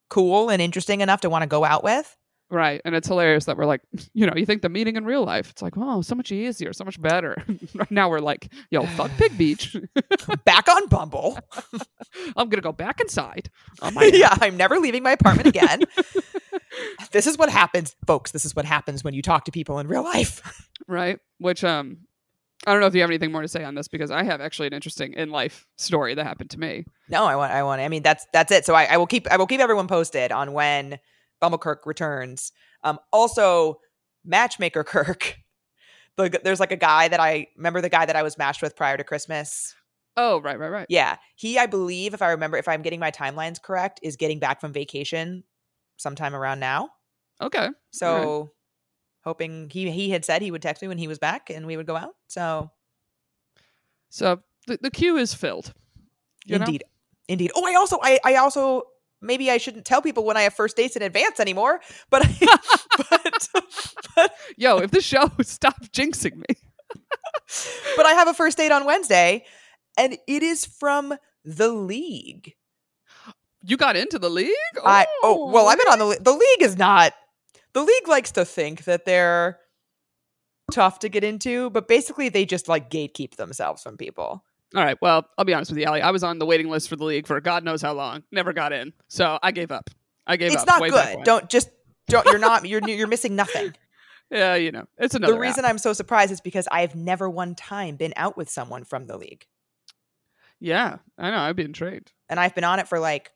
cool 0.09 0.49
and 0.49 0.61
interesting 0.61 1.01
enough 1.01 1.21
to 1.21 1.29
want 1.29 1.41
to 1.43 1.47
go 1.47 1.63
out 1.63 1.83
with. 1.83 2.15
Right. 2.51 2.81
And 2.85 2.93
it's 2.93 3.07
hilarious 3.07 3.45
that 3.45 3.57
we're 3.57 3.65
like, 3.65 3.81
you 4.13 4.27
know, 4.27 4.33
you 4.35 4.45
think 4.45 4.61
the 4.61 4.69
meeting 4.69 4.95
in 4.95 5.05
real 5.05 5.23
life, 5.25 5.49
it's 5.49 5.61
like, 5.63 5.73
oh, 5.75 6.01
so 6.03 6.13
much 6.13 6.31
easier, 6.31 6.71
so 6.73 6.83
much 6.83 7.01
better. 7.01 7.43
now 7.89 8.09
we're 8.09 8.19
like, 8.19 8.51
yo, 8.69 8.85
fuck 8.85 9.09
Pig 9.17 9.35
Beach. 9.37 9.75
Back 10.45 10.67
on 10.67 10.87
Bumble. 10.87 11.39
I'm 12.37 12.49
going 12.49 12.57
to 12.57 12.61
go 12.61 12.71
back 12.71 12.99
inside. 13.01 13.49
yeah, 14.01 14.35
I'm 14.39 14.55
never 14.57 14.77
leaving 14.77 15.01
my 15.01 15.11
apartment 15.13 15.47
again. 15.47 15.81
this 17.11 17.25
is 17.25 17.37
what 17.37 17.49
happens, 17.49 17.95
folks. 18.05 18.29
This 18.31 18.45
is 18.45 18.55
what 18.55 18.65
happens 18.65 19.03
when 19.03 19.13
you 19.15 19.21
talk 19.23 19.45
to 19.45 19.51
people 19.51 19.79
in 19.79 19.87
real 19.87 20.03
life. 20.03 20.67
right? 20.87 21.17
Which 21.39 21.63
um 21.63 21.99
I 22.65 22.71
don't 22.71 22.81
know 22.81 22.87
if 22.87 22.95
you 22.95 23.01
have 23.01 23.09
anything 23.09 23.31
more 23.31 23.41
to 23.41 23.47
say 23.47 23.63
on 23.63 23.75
this 23.75 23.87
because 23.87 24.11
I 24.11 24.23
have 24.23 24.39
actually 24.39 24.67
an 24.67 24.73
interesting 24.73 25.13
in 25.13 25.29
life 25.29 25.67
story 25.77 26.15
that 26.15 26.25
happened 26.25 26.49
to 26.51 26.59
me. 26.59 26.85
No, 27.09 27.25
I 27.25 27.35
want, 27.35 27.51
I 27.51 27.63
want. 27.63 27.81
I 27.81 27.89
mean, 27.89 28.03
that's 28.03 28.25
that's 28.31 28.51
it. 28.51 28.65
So 28.65 28.73
I, 28.73 28.85
I 28.85 28.97
will 28.97 29.07
keep, 29.07 29.29
I 29.31 29.37
will 29.37 29.47
keep 29.47 29.59
everyone 29.59 29.87
posted 29.87 30.31
on 30.31 30.53
when 30.53 30.99
Bumblekirk 31.41 31.85
returns. 31.85 32.51
Um, 32.83 32.99
also, 33.11 33.79
matchmaker 34.25 34.83
Kirk. 34.83 35.37
The, 36.15 36.39
there's 36.43 36.59
like 36.59 36.71
a 36.71 36.77
guy 36.77 37.07
that 37.07 37.19
I 37.19 37.47
remember 37.57 37.81
the 37.81 37.89
guy 37.89 38.05
that 38.05 38.15
I 38.15 38.21
was 38.21 38.37
matched 38.37 38.61
with 38.61 38.75
prior 38.75 38.97
to 38.97 39.03
Christmas. 39.03 39.73
Oh, 40.15 40.39
right, 40.41 40.59
right, 40.59 40.69
right. 40.69 40.85
Yeah, 40.87 41.17
he 41.35 41.57
I 41.57 41.65
believe 41.65 42.13
if 42.13 42.21
I 42.21 42.29
remember 42.29 42.55
if 42.55 42.67
I'm 42.67 42.83
getting 42.83 42.99
my 42.99 43.09
timelines 43.09 43.59
correct 43.59 43.99
is 44.03 44.15
getting 44.15 44.37
back 44.37 44.61
from 44.61 44.73
vacation 44.73 45.43
sometime 45.97 46.35
around 46.35 46.59
now. 46.59 46.89
Okay. 47.41 47.67
So 47.89 48.51
hoping 49.23 49.69
he 49.69 49.89
he 49.91 50.09
had 50.09 50.25
said 50.25 50.41
he 50.41 50.51
would 50.51 50.61
text 50.61 50.81
me 50.81 50.87
when 50.87 50.97
he 50.97 51.07
was 51.07 51.19
back 51.19 51.49
and 51.49 51.65
we 51.65 51.77
would 51.77 51.87
go 51.87 51.95
out. 51.95 52.15
So 52.27 52.71
So 54.09 54.41
the, 54.67 54.77
the 54.81 54.91
queue 54.91 55.17
is 55.17 55.33
filled. 55.33 55.73
you 56.45 56.57
know? 56.57 56.65
indeed, 56.65 56.83
indeed. 57.27 57.51
Oh, 57.55 57.65
I 57.65 57.75
also 57.75 57.97
I 58.01 58.19
I 58.23 58.35
also 58.35 58.83
maybe 59.21 59.49
I 59.49 59.57
shouldn't 59.57 59.85
tell 59.85 60.01
people 60.01 60.25
when 60.25 60.37
I 60.37 60.41
have 60.41 60.53
first 60.53 60.75
dates 60.77 60.95
in 60.95 61.01
advance 61.01 61.39
anymore. 61.39 61.79
But 62.09 62.27
but 63.09 63.49
but 64.15 64.33
Yo, 64.57 64.77
if 64.79 64.91
the 64.91 65.01
show 65.01 65.31
stop 65.41 65.81
jinxing 65.87 66.35
me. 66.37 66.55
but 67.97 68.05
I 68.05 68.13
have 68.13 68.27
a 68.27 68.33
first 68.33 68.57
date 68.57 68.71
on 68.71 68.85
Wednesday, 68.85 69.45
and 69.97 70.17
it 70.27 70.43
is 70.43 70.65
from 70.65 71.13
the 71.45 71.69
league. 71.69 72.53
You 73.65 73.77
got 73.77 73.95
into 73.95 74.19
the 74.19 74.29
league? 74.29 74.53
I 74.83 75.05
oh 75.23 75.49
well, 75.49 75.67
I've 75.69 75.77
been 75.77 75.87
on 75.87 75.99
the 75.99 76.05
oh, 76.05 76.09
le- 76.09 76.19
the 76.19 76.31
league 76.33 76.61
is 76.61 76.77
not 76.77 77.13
the 77.73 77.81
league 77.83 78.07
likes 78.07 78.31
to 78.33 78.45
think 78.45 78.83
that 78.85 79.05
they're 79.05 79.59
tough 80.71 80.99
to 80.99 81.09
get 81.09 81.23
into, 81.23 81.69
but 81.71 81.87
basically 81.87 82.29
they 82.29 82.45
just 82.45 82.67
like 82.67 82.89
gatekeep 82.89 83.35
themselves 83.35 83.81
from 83.83 83.97
people. 83.97 84.43
All 84.75 84.83
right. 84.83 84.97
Well, 85.01 85.25
I'll 85.37 85.45
be 85.45 85.53
honest 85.53 85.69
with 85.71 85.77
you, 85.79 85.85
Allie. 85.85 86.01
I 86.01 86.09
was 86.11 86.23
on 86.23 86.39
the 86.39 86.45
waiting 86.45 86.69
list 86.69 86.89
for 86.89 86.95
the 86.95 87.03
league 87.03 87.27
for 87.27 87.39
God 87.41 87.63
knows 87.63 87.81
how 87.81 87.93
long. 87.93 88.23
Never 88.31 88.53
got 88.53 88.73
in. 88.73 88.93
So 89.07 89.37
I 89.43 89.51
gave 89.51 89.71
up. 89.71 89.89
I 90.25 90.35
gave 90.37 90.51
It's 90.53 90.61
up. 90.61 90.67
not 90.67 90.81
way 90.81 90.89
good. 90.89 91.23
Don't 91.25 91.49
just 91.49 91.69
don't. 92.07 92.25
You're 92.25 92.39
not. 92.39 92.65
You're 92.67 92.87
you're 92.89 93.07
missing 93.07 93.35
nothing. 93.35 93.73
Yeah, 94.31 94.55
you 94.55 94.71
know, 94.71 94.85
it's 94.97 95.13
another. 95.13 95.33
the 95.33 95.39
reason 95.39 95.63
app. 95.63 95.69
I'm 95.69 95.77
so 95.77 95.93
surprised 95.93 96.31
is 96.31 96.41
because 96.41 96.67
I've 96.71 96.95
never 96.95 97.29
one 97.29 97.53
time 97.53 97.97
been 97.97 98.13
out 98.15 98.35
with 98.35 98.49
someone 98.49 98.83
from 98.83 99.05
the 99.05 99.15
league, 99.15 99.45
Yeah, 100.59 100.97
I 101.19 101.29
know. 101.29 101.37
I'd 101.37 101.55
be 101.55 101.63
intrigued. 101.63 102.13
and 102.29 102.39
I've 102.39 102.55
been 102.55 102.63
on 102.63 102.79
it 102.79 102.87
for 102.87 102.99
like 102.99 103.31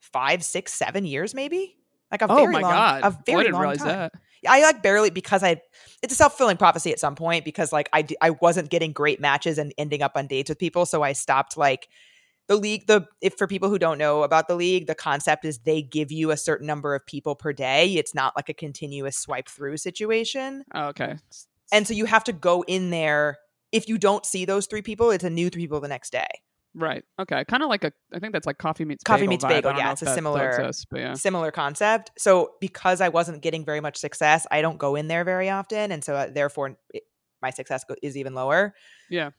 five, 0.00 0.42
six, 0.42 0.72
seven 0.72 1.04
years, 1.04 1.34
maybe. 1.34 1.76
Like 2.14 2.22
a 2.22 2.32
oh 2.32 2.36
very 2.36 2.52
my 2.52 2.60
long, 2.60 2.70
god! 2.72 3.00
a 3.02 3.10
very 3.26 3.40
I 3.40 3.42
didn't 3.42 3.52
long 3.54 3.62
realize 3.62 3.78
time. 3.78 3.88
that. 3.88 4.12
I 4.46 4.62
like 4.62 4.82
barely 4.82 5.10
because 5.10 5.42
I 5.42 5.60
it's 6.02 6.12
a 6.12 6.16
self 6.16 6.32
fulfilling 6.32 6.56
prophecy 6.58 6.92
at 6.92 7.00
some 7.00 7.14
point 7.16 7.44
because 7.44 7.72
like 7.72 7.88
I 7.92 8.02
d- 8.02 8.16
I 8.20 8.30
wasn't 8.30 8.70
getting 8.70 8.92
great 8.92 9.20
matches 9.20 9.58
and 9.58 9.72
ending 9.78 10.00
up 10.02 10.12
on 10.14 10.26
dates 10.26 10.48
with 10.48 10.58
people, 10.58 10.86
so 10.86 11.02
I 11.02 11.12
stopped 11.12 11.56
like 11.56 11.88
the 12.46 12.56
league. 12.56 12.86
The 12.86 13.06
if 13.20 13.34
for 13.36 13.46
people 13.46 13.68
who 13.68 13.78
don't 13.78 13.98
know 13.98 14.22
about 14.22 14.46
the 14.48 14.54
league, 14.54 14.86
the 14.86 14.94
concept 14.94 15.44
is 15.44 15.58
they 15.60 15.82
give 15.82 16.12
you 16.12 16.30
a 16.30 16.36
certain 16.36 16.66
number 16.66 16.94
of 16.94 17.04
people 17.06 17.34
per 17.34 17.52
day. 17.52 17.94
It's 17.94 18.14
not 18.14 18.36
like 18.36 18.48
a 18.48 18.54
continuous 18.54 19.16
swipe 19.16 19.48
through 19.48 19.78
situation, 19.78 20.64
Oh, 20.74 20.88
okay. 20.88 21.16
and 21.72 21.86
so 21.88 21.94
you 21.94 22.04
have 22.04 22.24
to 22.24 22.32
go 22.32 22.62
in 22.68 22.90
there. 22.90 23.38
If 23.72 23.88
you 23.88 23.98
don't 23.98 24.24
see 24.24 24.44
those 24.44 24.66
three 24.66 24.82
people, 24.82 25.10
it's 25.10 25.24
a 25.24 25.30
new 25.30 25.50
three 25.50 25.62
people 25.62 25.80
the 25.80 25.88
next 25.88 26.10
day. 26.12 26.28
Right. 26.74 27.04
Okay. 27.20 27.44
Kind 27.44 27.62
of 27.62 27.68
like 27.68 27.84
a. 27.84 27.92
I 28.12 28.18
think 28.18 28.32
that's 28.32 28.46
like 28.46 28.58
coffee 28.58 28.84
meets 28.84 29.04
Coffee 29.04 29.20
bagel 29.22 29.30
meets 29.30 29.44
vibe. 29.44 29.48
bagel, 29.48 29.72
yeah, 29.76 29.92
it's 29.92 30.02
a 30.02 30.06
similar- 30.12 30.50
exists, 30.50 30.86
yeah. 30.94 31.14
Similar 31.14 31.50
concept. 31.52 32.10
So 32.18 32.52
because 32.60 33.00
I 33.00 33.08
wasn't 33.10 33.42
getting 33.42 33.64
very 33.64 33.80
much 33.80 33.96
success, 33.96 34.46
I 34.50 34.60
don't 34.62 34.78
go 34.78 34.96
in 34.96 35.06
there 35.08 35.24
very 35.24 35.48
often, 35.50 35.92
and 35.92 36.02
so 36.02 36.14
uh, 36.16 36.26
therefore 36.32 36.76
it, 36.92 37.04
my 37.42 37.50
success 37.50 37.84
go- 37.88 37.94
is 38.02 38.16
even 38.16 38.34
lower. 38.34 38.74
Yeah. 39.10 39.30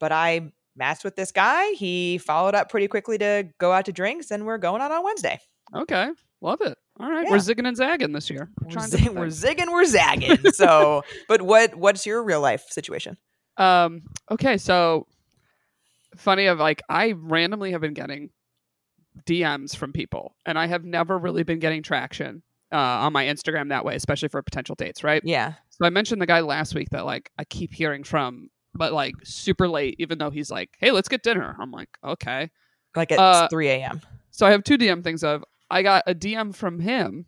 but 0.00 0.12
I 0.12 0.52
matched 0.76 1.02
with 1.04 1.16
this 1.16 1.32
guy. 1.32 1.70
He 1.72 2.18
followed 2.18 2.54
up 2.54 2.68
pretty 2.68 2.88
quickly 2.88 3.16
to 3.18 3.48
go 3.58 3.72
out 3.72 3.86
to 3.86 3.92
drinks, 3.92 4.30
and 4.30 4.44
we're 4.46 4.58
going 4.58 4.82
out 4.82 4.90
on 4.92 5.02
Wednesday. 5.04 5.40
Okay. 5.74 6.08
Love 6.42 6.60
it. 6.60 6.76
All 7.00 7.10
right. 7.10 7.24
Yeah. 7.24 7.30
We're 7.30 7.38
zigging 7.38 7.66
and 7.66 7.76
zagging 7.76 8.12
this 8.12 8.28
year. 8.28 8.50
We're, 8.62 8.70
trying 8.70 8.88
zig- 8.88 9.00
different 9.00 9.18
we're 9.18 9.26
zigging, 9.26 9.72
we're 9.72 9.84
zagging. 9.86 10.52
so, 10.52 11.02
but 11.26 11.42
what 11.42 11.74
what's 11.74 12.04
your 12.06 12.22
real 12.22 12.40
life 12.40 12.66
situation? 12.70 13.16
Um. 13.56 14.02
Okay. 14.30 14.58
So 14.58 15.06
funny 16.16 16.46
of 16.46 16.58
like 16.58 16.82
I 16.88 17.12
randomly 17.12 17.72
have 17.72 17.80
been 17.80 17.94
getting 17.94 18.30
DMs 19.26 19.76
from 19.76 19.92
people, 19.92 20.36
and 20.46 20.58
I 20.58 20.66
have 20.66 20.84
never 20.84 21.18
really 21.18 21.42
been 21.42 21.58
getting 21.58 21.82
traction 21.82 22.42
uh, 22.72 22.76
on 22.76 23.12
my 23.12 23.24
Instagram 23.26 23.68
that 23.68 23.84
way, 23.84 23.94
especially 23.94 24.28
for 24.28 24.42
potential 24.42 24.74
dates. 24.74 25.04
Right. 25.04 25.22
Yeah, 25.24 25.54
So 25.70 25.86
I 25.86 25.90
mentioned 25.90 26.20
the 26.20 26.26
guy 26.26 26.40
last 26.40 26.74
week 26.74 26.90
that 26.90 27.04
like 27.04 27.30
I 27.38 27.44
keep 27.44 27.72
hearing 27.72 28.04
from, 28.04 28.48
but 28.74 28.92
like 28.92 29.14
super 29.22 29.68
late, 29.68 29.96
even 29.98 30.18
though 30.18 30.30
he's 30.30 30.50
like, 30.50 30.70
"Hey, 30.78 30.90
let's 30.90 31.08
get 31.08 31.22
dinner." 31.22 31.56
I'm 31.58 31.70
like, 31.70 31.88
"Okay." 32.04 32.50
like 32.96 33.12
at 33.12 33.18
Uh, 33.18 33.48
three 33.48 33.68
a.m. 33.68 34.00
So 34.30 34.46
I 34.46 34.50
have 34.50 34.64
two 34.64 34.78
DM 34.78 35.02
things 35.02 35.24
of 35.24 35.44
I 35.70 35.82
got 35.82 36.04
a 36.06 36.14
DM 36.14 36.54
from 36.54 36.80
him 36.80 37.26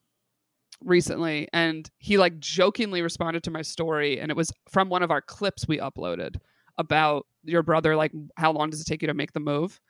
recently 0.85 1.49
and 1.53 1.91
he 1.99 2.19
like 2.19 2.39
jokingly 2.39 3.01
responded 3.03 3.43
to 3.45 3.51
my 3.51 3.63
story 3.63 4.21
and 4.21 4.31
it 4.31 4.37
was 4.37 4.53
from 4.69 4.89
one 4.91 5.03
of 5.03 5.11
our 5.11 5.23
clips 5.23 5.67
we 5.67 5.79
uploaded 5.79 6.37
about 6.79 7.27
your 7.45 7.63
brother 7.63 7.97
like 7.97 8.13
how 8.37 8.53
long 8.53 8.71
does 8.71 8.81
it 8.81 8.85
take 8.87 9.03
you 9.03 9.09
to 9.09 9.15
make 9.15 9.33
the 9.33 9.41
move? 9.41 9.81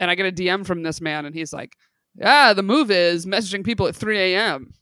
And 0.00 0.10
i 0.10 0.14
get 0.14 0.26
a 0.26 0.32
dm 0.32 0.64
from 0.66 0.82
this 0.82 1.00
man 1.00 1.26
and 1.26 1.34
he's 1.34 1.52
like 1.52 1.76
yeah 2.16 2.52
the 2.54 2.62
move 2.62 2.90
is 2.90 3.26
messaging 3.26 3.64
people 3.64 3.86
at 3.86 3.94
3 3.96 4.18
a.m 4.18 4.72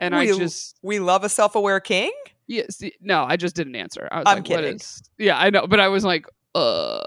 and 0.00 0.14
i 0.14 0.26
just 0.26 0.76
We 0.82 0.98
love 1.00 1.24
a 1.24 1.28
self-aware 1.28 1.80
king. 1.80 2.12
yes 2.46 2.80
no 3.00 3.24
i 3.24 3.36
just 3.36 3.56
didn't 3.56 3.74
answer. 3.76 4.08
I 4.12 4.18
was 4.18 4.24
I'm 4.28 4.36
like 4.36 4.44
kidding. 4.44 4.76
is 4.76 5.02
yeah 5.18 5.38
i 5.38 5.50
know 5.50 5.66
but 5.66 5.80
i 5.80 5.88
was 5.88 6.04
like 6.04 6.26
uh 6.54 7.00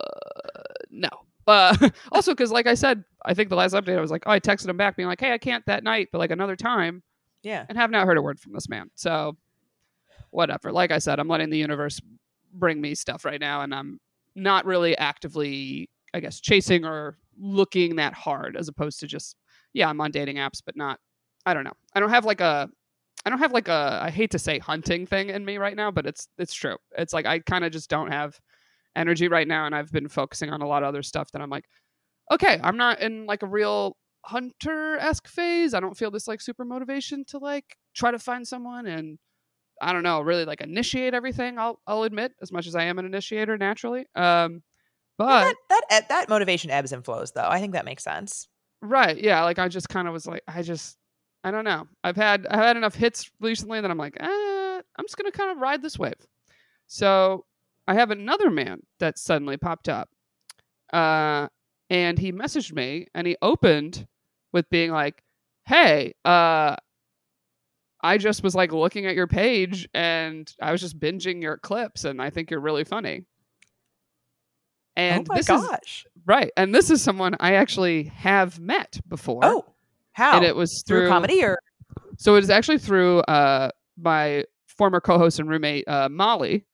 no. 0.89 1.09
Uh 1.47 1.75
also 2.11 2.31
because 2.33 2.51
like 2.51 2.67
i 2.67 2.73
said 2.73 3.03
i 3.25 3.33
think 3.33 3.49
the 3.49 3.55
last 3.55 3.73
update 3.73 3.97
i 3.97 4.01
was 4.01 4.11
like 4.11 4.23
oh 4.25 4.31
i 4.31 4.39
texted 4.39 4.67
him 4.67 4.77
back 4.77 4.95
being 4.97 5.07
like 5.07 5.19
hey 5.19 5.31
i 5.31 5.37
can't 5.37 5.65
that 5.65 5.83
night 5.83 6.09
but 6.11 6.19
like 6.19 6.31
another 6.31 6.55
time. 6.55 7.01
Yeah, 7.43 7.65
and 7.67 7.75
have 7.77 7.89
not 7.89 8.05
heard 8.05 8.17
a 8.17 8.21
word 8.21 8.39
from 8.39 8.53
this 8.53 8.69
man. 8.69 8.91
So 8.95 9.35
whatever. 10.29 10.71
Like 10.71 10.91
i 10.91 10.99
said 10.99 11.19
i'm 11.19 11.27
letting 11.27 11.49
the 11.49 11.57
universe 11.57 11.99
bring 12.53 12.81
me 12.81 12.95
stuff 12.95 13.25
right 13.25 13.39
now 13.39 13.61
and 13.61 13.73
i'm 13.73 13.99
not 14.35 14.65
really 14.65 14.97
actively 14.97 15.89
i 16.13 16.19
guess 16.19 16.39
chasing 16.39 16.85
or 16.85 17.17
looking 17.39 17.95
that 17.95 18.13
hard 18.13 18.55
as 18.55 18.67
opposed 18.67 18.99
to 18.99 19.07
just 19.07 19.35
yeah 19.73 19.89
i'm 19.89 20.01
on 20.01 20.11
dating 20.11 20.37
apps 20.37 20.61
but 20.65 20.75
not 20.75 20.99
i 21.45 21.53
don't 21.53 21.63
know. 21.63 21.73
I 21.95 21.99
don't 21.99 22.09
have 22.09 22.25
like 22.25 22.41
a 22.41 22.69
i 23.25 23.29
don't 23.29 23.39
have 23.39 23.53
like 23.53 23.67
a 23.67 23.99
i 24.01 24.09
hate 24.09 24.31
to 24.31 24.39
say 24.39 24.59
hunting 24.59 25.05
thing 25.05 25.29
in 25.29 25.43
me 25.43 25.57
right 25.57 25.75
now 25.75 25.91
but 25.91 26.05
it's 26.05 26.27
it's 26.37 26.53
true. 26.53 26.77
It's 26.97 27.13
like 27.13 27.25
i 27.25 27.39
kind 27.39 27.65
of 27.65 27.71
just 27.71 27.89
don't 27.89 28.11
have 28.11 28.39
energy 28.95 29.29
right 29.29 29.47
now 29.47 29.65
and 29.65 29.73
i've 29.73 29.91
been 29.91 30.09
focusing 30.09 30.49
on 30.49 30.61
a 30.61 30.67
lot 30.67 30.83
of 30.83 30.89
other 30.89 31.01
stuff 31.01 31.31
that 31.31 31.41
i'm 31.41 31.49
like 31.49 31.63
okay 32.29 32.59
i'm 32.61 32.75
not 32.75 32.99
in 32.99 33.25
like 33.25 33.41
a 33.41 33.47
real 33.47 33.95
hunter-esque 34.25 35.27
phase. 35.27 35.73
I 35.73 35.79
don't 35.79 35.97
feel 35.97 36.11
this 36.11 36.27
like 36.27 36.41
super 36.41 36.65
motivation 36.65 37.25
to 37.25 37.37
like 37.37 37.77
try 37.93 38.11
to 38.11 38.19
find 38.19 38.47
someone 38.47 38.87
and 38.87 39.17
i 39.81 39.91
don't 39.91 40.03
know 40.03 40.21
really 40.21 40.45
like 40.45 40.61
initiate 40.61 41.13
everything 41.13 41.57
i'll 41.57 41.79
i'll 41.87 42.03
admit 42.03 42.33
as 42.41 42.51
much 42.51 42.67
as 42.67 42.75
i 42.75 42.83
am 42.83 42.99
an 42.99 43.05
initiator 43.05 43.57
naturally 43.57 44.05
um 44.15 44.61
but 45.21 45.43
that, 45.43 45.55
that 45.69 45.81
that 45.89 46.09
that 46.09 46.29
motivation 46.29 46.71
ebbs 46.71 46.91
and 46.91 47.05
flows, 47.05 47.31
though. 47.31 47.47
I 47.47 47.59
think 47.59 47.73
that 47.73 47.85
makes 47.85 48.03
sense. 48.03 48.47
Right. 48.81 49.15
Yeah. 49.15 49.43
Like 49.43 49.59
I 49.59 49.67
just 49.67 49.87
kind 49.87 50.07
of 50.07 50.13
was 50.13 50.25
like, 50.25 50.41
I 50.47 50.63
just, 50.63 50.97
I 51.43 51.51
don't 51.51 51.63
know. 51.63 51.87
I've 52.03 52.15
had, 52.15 52.47
I've 52.47 52.59
had 52.59 52.75
enough 52.75 52.95
hits 52.95 53.29
recently 53.39 53.79
that 53.79 53.91
I'm 53.91 53.99
like, 53.99 54.17
eh, 54.19 54.25
I'm 54.25 55.05
just 55.05 55.17
going 55.17 55.31
to 55.31 55.37
kind 55.37 55.51
of 55.51 55.57
ride 55.57 55.83
this 55.83 55.99
wave. 55.99 56.15
So 56.87 57.45
I 57.87 57.93
have 57.93 58.09
another 58.09 58.49
man 58.49 58.81
that 58.99 59.19
suddenly 59.19 59.57
popped 59.57 59.89
up. 59.89 60.09
Uh, 60.91 61.49
and 61.91 62.17
he 62.17 62.31
messaged 62.31 62.73
me 62.73 63.05
and 63.13 63.27
he 63.27 63.37
opened 63.43 64.07
with 64.51 64.67
being 64.71 64.89
like, 64.89 65.21
Hey, 65.67 66.15
uh, 66.25 66.77
I 68.03 68.17
just 68.17 68.43
was 68.43 68.55
like 68.55 68.71
looking 68.71 69.05
at 69.05 69.15
your 69.15 69.27
page 69.27 69.87
and 69.93 70.51
I 70.61 70.71
was 70.71 70.81
just 70.81 70.99
binging 70.99 71.41
your 71.41 71.57
clips 71.57 72.03
and 72.03 72.21
I 72.21 72.29
think 72.29 72.49
you're 72.49 72.61
really 72.61 72.83
funny. 72.83 73.25
And 74.95 75.27
oh 75.29 75.33
my 75.33 75.37
this 75.37 75.49
is! 75.49 76.05
Right. 76.25 76.51
And 76.57 76.73
this 76.75 76.89
is 76.89 77.01
someone 77.01 77.35
I 77.39 77.53
actually 77.53 78.03
have 78.05 78.59
met 78.59 78.99
before. 79.07 79.41
oh, 79.43 79.65
how? 80.13 80.35
And 80.35 80.45
it 80.45 80.55
was 80.55 80.83
through 80.85 81.01
through, 81.01 81.09
comedy 81.09 81.43
or 81.43 81.57
So 82.17 82.33
it 82.33 82.41
was 82.41 82.49
actually 82.49 82.79
through 82.79 83.19
uh, 83.19 83.69
my 83.97 84.43
former 84.67 84.99
co 84.99 85.17
host 85.17 85.39
and 85.39 85.49
roommate, 85.49 85.87
uh, 85.87 86.09
Molly. 86.09 86.65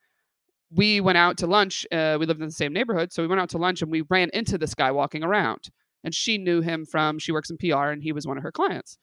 We 0.72 1.00
went 1.00 1.18
out 1.18 1.38
to 1.38 1.48
lunch. 1.48 1.86
Uh, 1.92 2.18
we 2.20 2.26
lived 2.26 2.42
in 2.42 2.48
the 2.48 2.52
same 2.52 2.74
neighborhood. 2.74 3.14
So 3.14 3.22
we 3.22 3.28
went 3.28 3.40
out 3.40 3.50
to 3.50 3.58
lunch 3.58 3.82
and 3.82 3.92
we 3.92 4.02
ran 4.10 4.30
into 4.34 4.58
this 4.58 4.74
guy 4.74 4.92
walking 4.92 5.24
around. 5.24 5.70
And 6.04 6.14
she 6.14 6.38
knew 6.38 6.62
him 6.62 6.86
from, 6.86 7.20
she 7.20 7.32
works 7.32 7.50
in 7.50 7.58
PR 7.58 7.88
and 7.88 8.02
he 8.02 8.12
was 8.12 8.26
one 8.28 8.38
of 8.38 8.44
her 8.44 8.52
clients. 8.52 8.98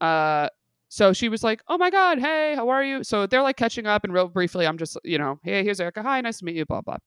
Uh, 0.00 0.48
so 0.92 1.14
she 1.14 1.30
was 1.30 1.42
like, 1.42 1.62
"Oh 1.68 1.78
my 1.78 1.88
God, 1.88 2.18
hey, 2.18 2.54
how 2.54 2.68
are 2.68 2.84
you?" 2.84 3.02
So 3.02 3.26
they're 3.26 3.40
like 3.40 3.56
catching 3.56 3.86
up, 3.86 4.04
and 4.04 4.12
real 4.12 4.28
briefly, 4.28 4.66
I'm 4.66 4.76
just, 4.76 4.98
you 5.04 5.16
know, 5.16 5.38
hey, 5.42 5.64
here's 5.64 5.80
Erica. 5.80 6.02
Hi, 6.02 6.20
nice 6.20 6.40
to 6.40 6.44
meet 6.44 6.54
you. 6.54 6.66
Blah 6.66 6.82
blah. 6.82 6.98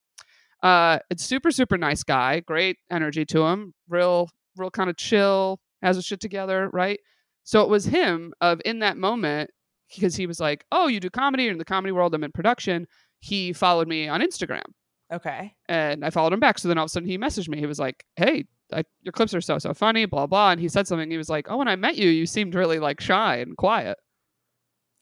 Uh, 0.63 0.97
it's 1.11 1.23
super 1.23 1.51
super 1.51 1.77
nice 1.77 2.01
guy, 2.01 2.39
great 2.39 2.77
energy 2.89 3.25
to 3.25 3.43
him, 3.43 3.75
real 3.87 4.27
real 4.57 4.71
kind 4.71 4.89
of 4.89 4.97
chill, 4.97 5.59
has 5.83 5.97
his 5.97 6.05
shit 6.05 6.19
together, 6.19 6.67
right? 6.73 6.99
So 7.43 7.61
it 7.61 7.69
was 7.69 7.85
him 7.85 8.33
of 8.41 8.59
in 8.65 8.79
that 8.79 8.97
moment 8.97 9.51
because 9.95 10.15
he 10.15 10.25
was 10.25 10.39
like, 10.39 10.65
"Oh, 10.71 10.87
you 10.87 10.99
do 10.99 11.11
comedy 11.11 11.43
You're 11.43 11.51
in 11.51 11.59
the 11.59 11.63
comedy 11.65 11.91
world. 11.91 12.15
I'm 12.15 12.23
in 12.23 12.31
production." 12.31 12.87
He 13.19 13.53
followed 13.53 13.87
me 13.87 14.07
on 14.07 14.19
Instagram, 14.19 14.65
okay? 15.13 15.53
and 15.69 16.03
I 16.03 16.09
followed 16.09 16.33
him 16.33 16.39
back. 16.39 16.57
So 16.57 16.69
then 16.69 16.79
all 16.79 16.85
of 16.85 16.87
a 16.87 16.89
sudden 16.89 17.07
he 17.07 17.19
messaged 17.19 17.49
me. 17.49 17.59
He 17.59 17.67
was 17.67 17.79
like, 17.79 18.03
"Hey, 18.15 18.45
I, 18.73 18.83
your 19.01 19.11
clips 19.11 19.33
are 19.33 19.41
so 19.41 19.57
so 19.59 19.73
funny." 19.73 20.05
Blah 20.05 20.27
blah. 20.27 20.51
And 20.51 20.59
he 20.61 20.67
said 20.69 20.87
something. 20.87 21.09
He 21.11 21.17
was 21.17 21.29
like, 21.29 21.47
"Oh, 21.49 21.57
when 21.57 21.67
I 21.67 21.75
met 21.75 21.95
you, 21.97 22.09
you 22.09 22.25
seemed 22.25 22.55
really 22.55 22.79
like 22.79 22.99
shy 23.01 23.37
and 23.37 23.55
quiet." 23.57 23.97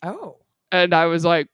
Oh, 0.03 0.37
And 0.71 0.93
I 0.93 1.05
was 1.05 1.23
like, 1.23 1.47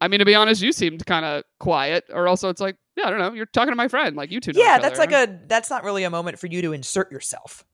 I 0.00 0.08
mean, 0.08 0.20
to 0.20 0.24
be 0.24 0.34
honest, 0.34 0.62
you 0.62 0.70
seemed 0.72 1.04
kind 1.06 1.24
of 1.24 1.42
quiet. 1.58 2.04
Or 2.12 2.28
also, 2.28 2.48
it's 2.48 2.60
like, 2.60 2.76
yeah, 2.96 3.06
I 3.06 3.10
don't 3.10 3.18
know. 3.18 3.32
You're 3.32 3.46
talking 3.46 3.72
to 3.72 3.76
my 3.76 3.88
friend. 3.88 4.14
Like, 4.16 4.30
you 4.30 4.40
two. 4.40 4.52
know 4.52 4.60
yeah, 4.60 4.78
that's 4.78 4.98
other. 4.98 5.10
like 5.10 5.28
a 5.28 5.40
that's 5.46 5.70
not 5.70 5.82
really 5.82 6.04
a 6.04 6.10
moment 6.10 6.38
for 6.38 6.46
you 6.46 6.62
to 6.62 6.72
insert 6.72 7.10
yourself. 7.10 7.64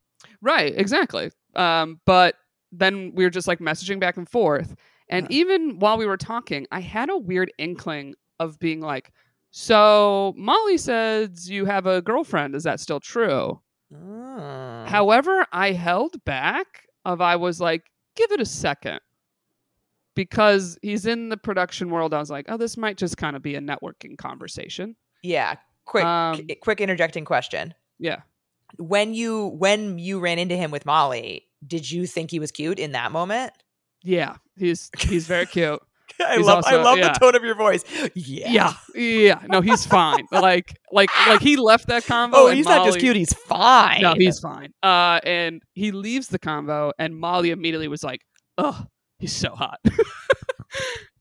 Right, 0.41 0.73
exactly. 0.75 1.31
Um, 1.55 2.01
but 2.07 2.37
then 2.73 3.13
we 3.15 3.25
were 3.25 3.31
just 3.31 3.49
like 3.49 3.59
messaging 3.59 4.01
back 4.01 4.17
and 4.17 4.29
forth. 4.29 4.75
And 5.09 5.25
Uh-huh. 5.27 5.33
even 5.35 5.79
while 5.81 5.99
we 5.99 6.07
were 6.07 6.17
talking, 6.17 6.67
I 6.71 6.81
had 6.81 7.11
a 7.11 7.17
weird 7.19 7.53
inkling 7.59 8.15
of 8.39 8.59
being 8.59 8.81
like, 8.81 9.11
so 9.51 10.35
Molly 10.37 10.79
says 10.79 11.51
you 11.51 11.65
have 11.65 11.87
a 11.87 12.01
girlfriend. 12.03 12.55
Is 12.55 12.65
that 12.65 12.81
still 12.81 13.01
true? 13.01 13.61
Mm. 13.93 14.87
However, 14.87 15.47
I 15.53 15.73
held 15.73 16.23
back 16.25 16.87
of 17.05 17.21
I 17.21 17.37
was 17.37 17.61
like, 17.61 17.85
give 18.17 18.31
it 18.33 18.41
a 18.41 18.47
second. 18.47 19.01
Because 20.15 20.77
he's 20.83 21.07
in 21.07 21.29
the 21.29 21.37
production 21.37 21.91
world, 21.91 22.13
I 22.13 22.19
was 22.19 22.31
like, 22.31 22.47
oh, 22.49 22.57
this 22.57 22.77
might 22.77 22.97
just 22.99 23.17
kind 23.17 23.37
of 23.37 23.43
be 23.43 23.55
a 23.55 23.61
networking 23.61 24.19
conversation. 24.19 24.97
Yeah. 25.23 25.55
Quick 25.87 26.05
Um, 26.05 26.37
qu- 26.37 26.57
quick 26.61 26.81
interjecting 26.81 27.25
question. 27.25 27.75
Yeah. 27.99 28.23
When 28.77 29.15
you 29.15 29.49
when 29.49 29.99
you 29.99 30.21
ran 30.21 30.39
into 30.39 30.57
him 30.57 30.71
with 30.71 30.85
Molly, 30.85 31.47
did 31.67 31.91
you 31.91 32.07
think 32.07 32.31
he 32.31 32.39
was 32.39 32.51
cute 32.51 32.79
in 32.79 32.93
that 32.93 33.13
moment? 33.13 33.53
Yeah. 34.03 34.37
He's 34.57 34.91
he's 34.99 35.27
very 35.27 35.47
cute. 35.47 35.81
I 36.27 36.37
He's 36.37 36.47
love 36.47 36.65
I 36.67 36.77
love 36.77 36.99
yeah. 36.99 37.13
the 37.13 37.19
tone 37.19 37.35
of 37.35 37.43
your 37.45 37.55
voice. 37.55 37.85
Yeah. 38.15 38.51
Yeah, 38.51 38.73
yeah. 38.95 39.43
No, 39.49 39.61
he's 39.61 39.87
fine. 39.87 40.27
like, 40.31 40.79
like, 40.93 41.11
like 41.29 41.41
he 41.41 41.57
left 41.57 41.89
that 41.89 42.05
convo. 42.05 42.31
Oh, 42.35 42.51
he's 42.51 42.67
not 42.67 42.87
just 42.87 42.99
cute, 42.99 43.17
he's 43.17 43.33
fine. 43.33 44.03
No, 44.03 44.15
he's 44.15 44.39
fine. 44.39 44.73
Uh, 44.83 45.21
and 45.25 45.63
he 45.75 45.93
leaves 45.93 46.29
the 46.29 46.39
convo, 46.39 46.93
and 46.99 47.17
Molly 47.17 47.51
immediately 47.51 47.89
was 47.89 48.03
like, 48.05 48.21
"Oh, 48.59 48.85
he's 49.19 49.33
so 49.33 49.55
hot." 49.55 49.79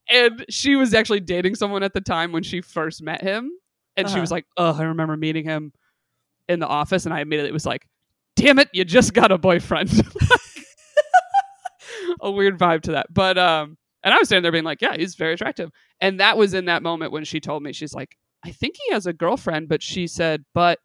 and 0.09 0.45
she 0.49 0.75
was 0.75 0.93
actually 0.93 1.19
dating 1.21 1.55
someone 1.55 1.83
at 1.83 1.93
the 1.93 2.01
time 2.01 2.31
when 2.31 2.43
she 2.43 2.61
first 2.61 3.01
met 3.01 3.21
him, 3.21 3.51
and 3.95 4.07
she 4.07 4.13
Uh-huh. 4.13 4.21
was 4.21 4.31
like, 4.31 4.45
"Oh, 4.57 4.73
I 4.77 4.83
remember 4.83 5.15
meeting 5.17 5.45
him 5.45 5.71
in 6.47 6.59
the 6.59 6.67
office," 6.67 7.05
and 7.05 7.13
I 7.13 7.21
immediately 7.21 7.51
was 7.51 7.65
like, 7.65 7.85
"Damn 8.35 8.59
it, 8.59 8.69
you 8.73 8.85
just 8.85 9.13
got 9.13 9.31
a 9.31 9.37
boyfriend." 9.37 9.91
a 12.21 12.31
weird 12.31 12.57
vibe 12.57 12.81
to 12.81 12.91
that, 12.93 13.07
but 13.13 13.37
um, 13.37 13.77
and 14.03 14.13
I 14.13 14.17
was 14.17 14.27
standing 14.27 14.43
there 14.43 14.51
being 14.51 14.63
like, 14.63 14.81
"Yeah, 14.81 14.95
he's 14.95 15.15
very 15.15 15.33
attractive," 15.33 15.69
and 15.99 16.19
that 16.19 16.37
was 16.37 16.53
in 16.53 16.65
that 16.65 16.83
moment 16.83 17.11
when 17.11 17.23
she 17.25 17.39
told 17.39 17.63
me 17.63 17.73
she's 17.73 17.93
like, 17.93 18.15
"I 18.45 18.51
think 18.51 18.75
he 18.85 18.93
has 18.93 19.05
a 19.05 19.13
girlfriend," 19.13 19.69
but 19.69 19.81
she 19.83 20.07
said, 20.07 20.43
"But." 20.53 20.79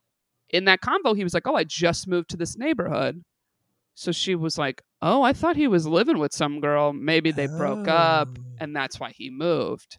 in 0.50 0.66
that 0.66 0.80
convo, 0.82 1.16
he 1.16 1.24
was 1.24 1.34
like, 1.34 1.48
"Oh, 1.48 1.56
I 1.56 1.64
just 1.64 2.06
moved 2.06 2.28
to 2.30 2.36
this 2.36 2.56
neighborhood." 2.56 3.22
So 3.94 4.12
she 4.12 4.34
was 4.36 4.56
like, 4.58 4.82
"Oh, 5.02 5.22
I 5.22 5.32
thought 5.32 5.56
he 5.56 5.66
was 5.66 5.86
living 5.86 6.18
with 6.18 6.32
some 6.32 6.60
girl. 6.60 6.92
Maybe 6.92 7.32
they 7.32 7.46
broke 7.46 7.88
up, 7.88 8.28
Oh. 8.38 8.42
and 8.60 8.76
that's 8.76 9.00
why 9.00 9.10
he 9.16 9.30
moved." 9.30 9.98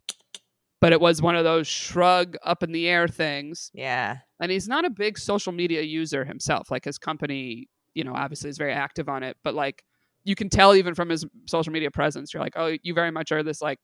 But 0.80 0.94
it 0.94 1.02
was 1.02 1.22
one 1.22 1.36
of 1.36 1.44
those 1.44 1.68
shrug 1.68 2.38
up 2.44 2.62
in 2.64 2.72
the 2.72 2.88
air 2.88 3.08
things, 3.08 3.72
Yeah. 3.74 4.18
and 4.40 4.52
he's 4.52 4.68
not 4.68 4.86
a 4.86 4.90
big 4.90 5.18
social 5.18 5.52
media 5.52 5.82
user 5.82 6.24
himself. 6.26 6.70
Like 6.70 6.86
his 6.86 6.98
company, 7.00 7.68
you 7.94 8.04
know, 8.04 8.14
obviously 8.14 8.50
is 8.50 8.58
very 8.58 8.74
active 8.74 9.10
on 9.10 9.24
it, 9.24 9.36
but 9.44 9.56
like 9.56 9.84
you 10.26 10.36
can 10.36 10.50
tell 10.50 10.76
even 10.76 10.94
from 10.94 11.10
his 11.10 11.26
social 11.48 11.72
media 11.72 11.90
presence, 11.92 12.34
you're 12.34 12.44
like, 12.44 12.54
"Oh, 12.58 12.76
you 12.84 12.94
very 12.94 13.12
much 13.12 13.32
are 13.32 13.44
this 13.44 13.62
like 13.62 13.80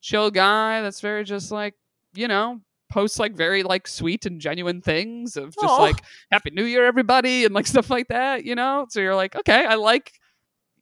chill 0.00 0.30
guy 0.30 0.82
that's 0.82 1.00
very 1.00 1.24
just 1.24 1.52
like, 1.52 1.74
you 2.14 2.28
know." 2.28 2.60
posts 2.90 3.18
like 3.18 3.34
very 3.34 3.62
like 3.62 3.88
sweet 3.88 4.26
and 4.26 4.38
genuine 4.38 4.82
things 4.82 5.38
of 5.38 5.54
just 5.54 5.64
Aw. 5.64 5.76
like 5.76 5.96
happy 6.30 6.50
new 6.50 6.64
year 6.64 6.84
everybody 6.84 7.46
and 7.46 7.54
like 7.54 7.66
stuff 7.74 7.88
like 7.88 8.08
that 8.08 8.44
you 8.44 8.54
know? 8.54 8.84
So 8.90 9.00
you're 9.00 9.14
like 9.14 9.34
okay 9.34 9.64
i 9.64 9.76
like 9.76 10.12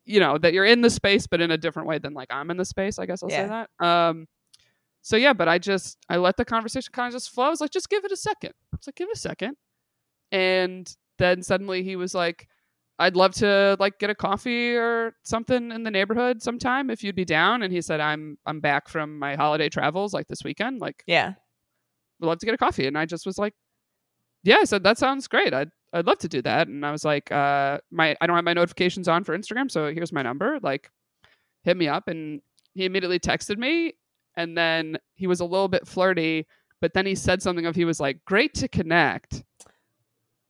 you 0.05 0.19
know 0.19 0.37
that 0.37 0.53
you're 0.53 0.65
in 0.65 0.81
the 0.81 0.91
space 0.91 1.29
but 1.29 1.41
in 1.41 1.53
a 1.53 1.57
different 1.57 1.87
way 1.87 1.99
than 1.99 2.13
like 2.13 2.27
i'm 2.33 2.51
in 2.51 2.57
the 2.57 2.65
space 2.65 2.99
i 2.99 3.07
guess 3.07 3.23
i'll 3.23 3.31
say 3.31 3.47
that. 3.47 3.71
Um 3.79 4.27
so 5.03 5.17
yeah 5.17 5.33
but 5.33 5.47
i 5.47 5.57
just 5.59 5.99
i 6.09 6.17
let 6.17 6.37
the 6.37 6.45
conversation 6.45 6.91
kind 6.93 7.07
of 7.07 7.13
just 7.13 7.31
flow. 7.31 7.45
I 7.45 7.51
was 7.51 7.61
like 7.61 7.71
just 7.71 7.89
give 7.89 8.05
it 8.05 8.11
a 8.11 8.17
second. 8.17 8.53
It's 8.75 8.89
like 8.89 8.97
give 8.97 9.09
it 9.09 9.17
a 9.17 9.21
second. 9.21 9.57
And 10.33 10.93
then 11.19 11.45
suddenly 11.45 11.85
he 11.85 11.95
was 11.95 12.13
like 12.13 12.49
i'd 13.01 13.17
love 13.17 13.35
to 13.35 13.77
like 13.81 13.99
get 13.99 14.09
a 14.11 14.15
coffee 14.15 14.75
or 14.77 15.15
something 15.25 15.73
in 15.73 15.83
the 15.83 15.91
neighborhood 15.91 16.41
sometime 16.43 16.89
if 16.91 17.03
you'd 17.03 17.17
be 17.17 17.25
down 17.25 17.63
and 17.63 17.73
he 17.73 17.81
said 17.83 17.99
i'm 18.01 18.39
i'm 18.47 18.61
back 18.61 18.89
from 18.89 19.19
my 19.19 19.35
holiday 19.35 19.69
travels 19.69 20.15
like 20.15 20.29
this 20.29 20.45
weekend 20.45 20.81
like 20.81 21.03
Yeah. 21.07 21.33
would 22.21 22.29
love 22.29 22.39
to 22.39 22.47
get 22.47 22.55
a 22.55 22.59
coffee. 22.59 22.87
And 22.87 22.97
I 22.99 23.07
just 23.07 23.25
was 23.27 23.39
like, 23.39 23.55
yeah, 24.43 24.57
I 24.61 24.65
said, 24.65 24.83
that 24.85 24.99
sounds 24.99 25.27
great. 25.29 25.53
I'd, 25.55 25.71
I'd 25.93 26.07
love 26.07 26.19
to 26.19 26.29
do 26.29 26.41
that. 26.43 26.69
And 26.69 26.85
I 26.85 26.93
was 26.93 27.05
like, 27.05 27.31
uh, 27.33 27.79
my, 27.91 28.17
I 28.21 28.27
don't 28.27 28.37
have 28.37 28.45
my 28.45 28.53
notifications 28.55 29.09
on 29.09 29.25
for 29.25 29.37
Instagram. 29.37 29.71
So 29.71 29.93
here's 29.93 30.13
my 30.13 30.23
number. 30.23 30.59
Like, 30.63 30.91
hit 31.63 31.77
me 31.77 31.89
up. 31.89 32.09
And 32.09 32.41
he 32.75 32.85
immediately 32.87 33.19
texted 33.19 33.59
me. 33.59 33.95
And 34.37 34.57
then 34.57 34.99
he 35.15 35.27
was 35.27 35.41
a 35.41 35.45
little 35.45 35.69
bit 35.69 35.87
flirty, 35.87 36.47
but 36.81 36.95
then 36.95 37.05
he 37.07 37.15
said 37.15 37.43
something 37.43 37.67
of, 37.67 37.75
he 37.75 37.85
was 37.85 38.01
like, 38.01 38.25
great 38.25 38.55
to 38.55 38.69
connect. 38.69 39.43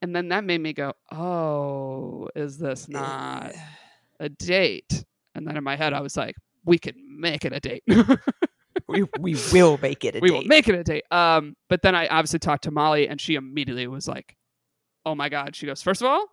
And 0.02 0.16
then 0.16 0.28
that 0.28 0.44
made 0.44 0.60
me 0.60 0.72
go, 0.72 0.94
oh, 1.12 2.28
is 2.34 2.58
this 2.58 2.88
not 2.88 3.52
a 4.20 4.28
date? 4.28 5.04
And 5.34 5.46
then 5.46 5.56
in 5.56 5.64
my 5.64 5.76
head, 5.76 5.92
I 5.92 6.00
was 6.00 6.16
like, 6.16 6.34
we 6.64 6.78
can 6.78 6.94
make 7.20 7.44
it 7.44 7.52
a 7.52 7.60
date. 7.60 7.82
we 8.88 9.04
we 9.20 9.36
will 9.52 9.78
make 9.78 10.04
it 10.04 10.16
a 10.16 10.20
we 10.20 10.28
date. 10.28 10.34
will 10.34 10.44
make 10.44 10.68
it 10.68 10.74
a 10.74 10.82
date. 10.84 11.04
Um, 11.10 11.54
but 11.68 11.82
then 11.82 11.94
I 11.94 12.06
obviously 12.08 12.38
talked 12.38 12.64
to 12.64 12.70
Molly, 12.70 13.08
and 13.08 13.20
she 13.20 13.34
immediately 13.34 13.86
was 13.86 14.06
like, 14.08 14.36
"Oh 15.06 15.14
my 15.14 15.28
god!" 15.28 15.54
She 15.56 15.66
goes, 15.66 15.82
first 15.82 16.02
of 16.02 16.08
all, 16.08 16.26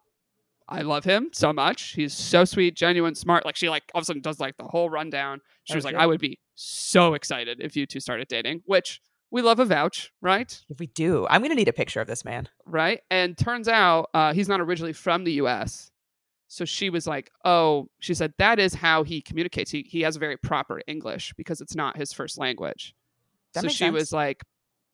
I 0.67 0.82
love 0.82 1.06
him 1.06 1.30
so 1.34 1.53
much. 1.53 1.93
He's 1.93 2.13
so 2.13 2.43
sweet, 2.45 2.75
genuine, 2.75 3.15
smart." 3.15 3.45
Like 3.45 3.56
she 3.56 3.69
like 3.69 3.84
all 3.93 3.99
of 3.99 4.03
a 4.03 4.06
sudden 4.06 4.21
does 4.21 4.39
like 4.39 4.58
the 4.58 4.65
whole 4.65 4.89
rundown. 4.89 5.39
She 5.63 5.75
was 5.75 5.86
like. 5.86 5.95
"I 5.95 6.06
would 6.06 6.19
be 6.19 6.39
so 6.56 7.13
excited 7.13 7.60
if 7.62 7.75
you 7.75 7.86
two 7.86 7.99
started 7.99 8.27
dating," 8.27 8.63
which 8.65 8.99
we 9.32 9.42
love 9.42 9.60
a 9.60 9.66
vouch, 9.66 10.12
right? 10.22 10.60
If 10.70 10.80
we 10.80 10.88
do, 10.88 11.28
I'm 11.30 11.42
gonna 11.42 11.56
need 11.56 11.68
a 11.68 11.74
picture 11.74 12.02
of 12.02 12.08
this 12.08 12.24
man. 12.24 12.48
Right. 12.66 13.02
And 13.10 13.38
turns 13.38 13.68
out 13.68 14.10
uh, 14.13 14.34
he's 14.34 14.48
not 14.48 14.62
originally 14.62 14.94
from 14.94 15.24
the 15.24 15.34
U.S. 15.34 15.92
So 16.48 16.63
she 16.63 16.90
was 16.90 17.06
like, 17.06 17.30
"Oh," 17.44 17.90
she 18.00 18.13
said, 18.13 18.34
"That 18.38 18.60
is 18.60 18.74
how 18.74 19.04
he 19.04 19.22
communicates. 19.22 19.70
He 19.72 19.86
he 19.90 20.02
has 20.02 20.16
a 20.16 20.20
very 20.20 20.38
proper 20.38 20.82
English 20.88 21.34
because 21.36 21.60
it's 21.60 21.76
not 21.76 21.98
his 21.98 22.13
first 22.13 22.38
language." 22.38 22.96
That 23.54 23.63
so 23.63 23.68
she 23.70 23.78
sense. 23.78 23.94
was 23.94 24.12
like, 24.13 24.44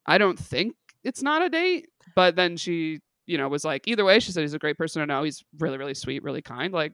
I 0.06 0.18
don't 0.18 0.40
think 0.40 0.76
it's 1.04 1.22
not 1.22 1.42
a 1.42 1.50
date. 1.50 1.90
But 2.16 2.36
then 2.36 2.58
she, 2.58 3.00
you 3.26 3.38
know, 3.38 3.48
was 3.48 3.66
like, 3.66 3.88
either 3.88 4.06
way, 4.06 4.20
she 4.20 4.32
said 4.32 4.42
he's 4.42 4.54
a 4.54 4.60
great 4.60 4.78
person 4.78 5.02
to 5.02 5.06
know. 5.06 5.24
He's 5.24 5.44
really, 5.60 5.78
really 5.78 5.94
sweet, 5.94 6.24
really 6.24 6.42
kind. 6.42 6.74
Like, 6.74 6.94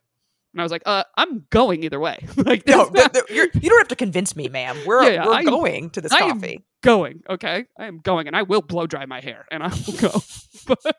and 0.54 0.62
I 0.62 0.64
was 0.64 0.72
like, 0.72 0.84
uh, 0.86 1.04
I'm 1.16 1.46
going 1.52 1.84
either 1.84 2.00
way. 2.00 2.26
like, 2.38 2.66
No, 2.68 2.86
not- 2.86 2.94
th- 2.96 3.12
th- 3.12 3.26
you're, 3.30 3.48
you 3.62 3.70
don't 3.70 3.80
have 3.80 3.88
to 3.90 3.96
convince 3.96 4.36
me, 4.36 4.48
ma'am. 4.50 4.78
We're 4.86 5.04
Yeah, 5.04 5.10
yeah, 5.10 5.26
we're 5.26 5.34
I'm- 5.34 5.46
going 5.46 5.90
to 5.92 6.02
this 6.02 6.12
I 6.12 6.20
am 6.20 6.40
coffee. 6.40 6.64
going. 6.82 7.22
Okay, 7.30 7.66
I 7.78 7.86
am 7.86 8.00
going, 8.00 8.28
and 8.28 8.36
I 8.36 8.42
will 8.44 8.62
blow 8.62 8.88
dry 8.88 9.06
my 9.06 9.22
hair, 9.22 9.46
and 9.52 9.62
I 9.64 9.68
will 9.68 9.98
go. 9.98 10.22
but, 10.68 10.96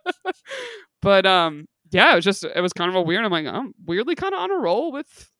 but 1.02 1.26
um, 1.26 1.66
yeah, 1.90 2.12
it 2.12 2.16
was 2.16 2.24
just 2.24 2.44
it 2.44 2.60
was 2.60 2.72
kind 2.72 2.88
of 2.90 2.94
a 2.94 3.02
weird. 3.02 3.24
I'm 3.24 3.32
like, 3.32 3.46
I'm 3.46 3.74
weirdly 3.86 4.14
kind 4.14 4.34
of 4.34 4.40
on 4.40 4.50
a 4.50 4.56
roll 4.56 4.92
with. 4.92 5.30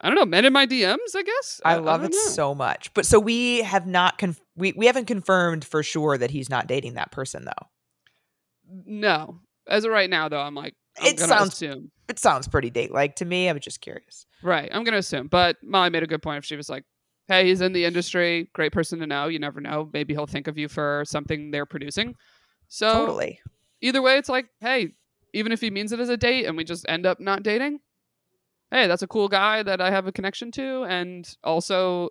I 0.00 0.08
don't 0.08 0.16
know, 0.16 0.26
men 0.26 0.44
in 0.44 0.52
my 0.52 0.66
DMs, 0.66 1.14
I 1.16 1.22
guess. 1.22 1.60
I 1.64 1.76
love 1.76 2.00
don't 2.02 2.10
it 2.12 2.14
know. 2.16 2.30
so 2.32 2.54
much. 2.54 2.92
But 2.94 3.06
so 3.06 3.18
we 3.20 3.62
have 3.62 3.86
not 3.86 4.18
conf- 4.18 4.40
we 4.56 4.72
we 4.76 4.86
haven't 4.86 5.06
confirmed 5.06 5.64
for 5.64 5.82
sure 5.82 6.18
that 6.18 6.30
he's 6.30 6.50
not 6.50 6.66
dating 6.66 6.94
that 6.94 7.10
person 7.12 7.44
though. 7.44 7.66
No, 8.86 9.40
as 9.68 9.84
of 9.84 9.92
right 9.92 10.10
now, 10.10 10.28
though, 10.28 10.40
I'm 10.40 10.54
like, 10.54 10.74
I'm 11.00 11.06
It 11.06 11.20
sounds- 11.20 11.52
assume. 11.54 11.90
It 12.08 12.18
sounds 12.18 12.48
pretty 12.48 12.70
date 12.70 12.92
like 12.92 13.16
to 13.16 13.24
me. 13.24 13.48
I'm 13.48 13.58
just 13.60 13.80
curious. 13.80 14.26
Right. 14.42 14.68
I'm 14.72 14.84
gonna 14.84 14.98
assume. 14.98 15.28
But 15.28 15.56
Molly 15.62 15.90
made 15.90 16.02
a 16.02 16.06
good 16.06 16.22
point 16.22 16.38
if 16.38 16.44
she 16.44 16.56
was 16.56 16.68
like, 16.68 16.84
Hey, 17.26 17.46
he's 17.46 17.62
in 17.62 17.72
the 17.72 17.86
industry, 17.86 18.50
great 18.52 18.72
person 18.72 18.98
to 18.98 19.06
know. 19.06 19.28
You 19.28 19.38
never 19.38 19.60
know. 19.60 19.88
Maybe 19.92 20.12
he'll 20.12 20.26
think 20.26 20.46
of 20.46 20.58
you 20.58 20.68
for 20.68 21.04
something 21.06 21.50
they're 21.50 21.64
producing. 21.64 22.14
So 22.68 22.92
totally. 22.92 23.40
either 23.80 24.02
way, 24.02 24.18
it's 24.18 24.28
like, 24.28 24.46
hey, 24.60 24.92
even 25.32 25.50
if 25.50 25.60
he 25.60 25.70
means 25.70 25.92
it 25.92 26.00
as 26.00 26.10
a 26.10 26.16
date 26.16 26.44
and 26.44 26.56
we 26.56 26.64
just 26.64 26.84
end 26.88 27.06
up 27.06 27.20
not 27.20 27.42
dating, 27.42 27.80
hey, 28.70 28.86
that's 28.86 29.02
a 29.02 29.06
cool 29.06 29.28
guy 29.28 29.62
that 29.62 29.80
I 29.80 29.90
have 29.90 30.06
a 30.06 30.12
connection 30.12 30.50
to. 30.52 30.84
And 30.84 31.26
also 31.42 32.10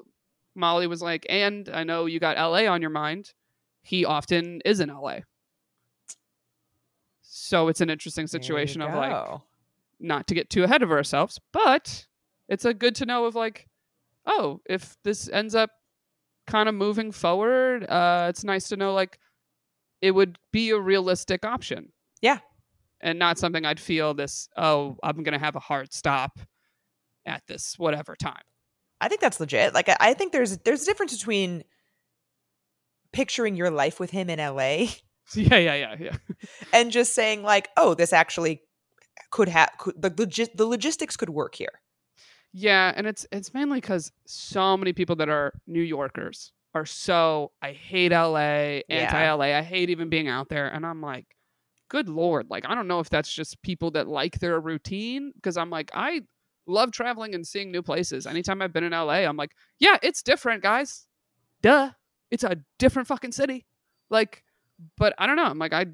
Molly 0.56 0.88
was 0.88 1.02
like, 1.02 1.26
and 1.30 1.70
I 1.72 1.84
know 1.84 2.06
you 2.06 2.20
got 2.20 2.38
LA 2.38 2.66
on 2.72 2.82
your 2.82 2.90
mind. 2.90 3.34
He 3.84 4.06
often 4.06 4.62
is 4.66 4.80
in 4.80 4.90
LA. 4.90 5.20
So 7.22 7.68
it's 7.68 7.82
an 7.82 7.90
interesting 7.90 8.28
situation 8.28 8.82
of 8.82 8.94
like. 8.94 9.40
Not 10.04 10.28
to 10.28 10.36
get 10.36 10.50
too 10.50 10.64
ahead 10.64 10.84
of 10.84 10.92
ourselves, 10.92 11.40
but 11.52 12.06
it's 12.50 12.66
a 12.66 12.74
good 12.74 12.96
to 12.96 13.06
know 13.06 13.26
of 13.26 13.36
like, 13.36 13.68
oh, 14.26 14.62
if 14.70 14.96
this 15.04 15.30
ends 15.30 15.56
up 15.56 15.72
kind 16.46 16.70
of 16.70 16.76
moving 16.76 17.12
forward, 17.12 17.86
uh, 17.90 18.28
it's 18.30 18.44
nice 18.44 18.68
to 18.70 18.78
know 18.78 18.94
like 18.94 19.18
it 20.02 20.12
would 20.12 20.38
be 20.52 20.70
a 20.72 20.80
realistic 20.80 21.46
option. 21.46 21.92
Yeah. 22.22 22.40
And 23.02 23.20
not 23.20 23.38
something 23.38 23.66
I'd 23.66 23.80
feel 23.80 24.14
this, 24.14 24.48
oh, 24.58 24.98
I'm 25.04 25.24
gonna 25.24 25.40
have 25.40 25.56
a 25.56 25.62
hard 25.62 25.94
stop 25.94 26.40
at 27.26 27.44
this 27.48 27.76
whatever 27.78 28.16
time. 28.16 28.44
I 29.02 29.08
think 29.10 29.22
that's 29.22 29.40
legit. 29.40 29.74
Like 29.74 29.90
I, 29.90 29.98
I 30.00 30.14
think 30.14 30.32
there's 30.32 30.58
there's 30.60 30.84
a 30.84 30.86
difference 30.86 31.18
between 31.18 31.64
picturing 33.12 33.56
your 33.56 33.72
life 33.72 34.00
with 34.00 34.12
him 34.12 34.30
in 34.30 34.40
LA 34.40 34.88
yeah, 35.36 35.58
yeah, 35.58 35.76
yeah, 35.76 35.96
yeah. 36.00 36.18
and 36.74 36.92
just 36.92 37.14
saying 37.14 37.44
like, 37.44 37.70
oh, 37.78 37.94
this 37.94 38.14
actually 38.14 38.62
could 39.32 39.50
have 39.50 39.70
could, 39.78 40.02
the 40.02 40.12
logis- 40.12 40.56
the 40.56 40.66
logistics 40.66 41.18
could 41.18 41.30
work 41.30 41.56
here. 41.56 41.82
Yeah, 42.54 42.94
and 42.96 43.08
it's 43.08 43.26
it's 43.32 43.54
mainly 43.54 43.82
because 43.82 44.12
so 44.26 44.78
many 44.78 44.94
people 44.94 45.16
that 45.18 45.30
are 45.30 45.54
New 45.66 45.82
Yorkers 45.82 46.52
are 46.76 46.86
so 46.86 47.52
I 47.62 47.72
hate 47.72 48.12
LA, 48.12 48.82
anti 48.90 49.32
LA. 49.32 49.58
I 49.58 49.62
hate 49.62 49.90
even 49.90 50.10
being 50.10 50.28
out 50.28 50.50
there, 50.50 50.68
and 50.68 50.86
I'm 50.86 51.02
like, 51.02 51.26
good 51.90 52.10
lord, 52.10 52.48
like 52.50 52.66
I 52.68 52.76
don't 52.76 52.88
know 52.88 53.00
if 53.00 53.10
that's 53.10 53.32
just 53.32 53.62
people 53.62 53.92
that 53.92 54.08
like 54.08 54.40
their 54.40 54.60
routine 54.60 55.32
because 55.36 55.58
I'm 55.58 55.70
like 55.70 55.92
I 55.94 56.22
love 56.68 56.92
traveling 56.92 57.36
and 57.36 57.46
seeing 57.46 57.72
new 57.72 57.82
places. 57.82 58.26
Anytime 58.26 58.62
I've 58.62 58.74
been 58.74 58.84
in 58.84 58.92
LA, 58.92 59.26
I'm 59.26 59.38
like, 59.38 59.52
yeah, 59.80 59.98
it's 60.02 60.22
different, 60.22 60.64
guys. 60.64 61.08
Duh, 61.62 61.92
it's 62.32 62.44
a 62.44 62.58
different 62.80 63.08
fucking 63.08 63.32
city. 63.32 63.66
Like, 64.10 64.44
but 64.98 65.14
I 65.18 65.28
don't 65.28 65.36
know. 65.36 65.46
I'm 65.46 65.60
like 65.60 65.74
I 65.74 65.86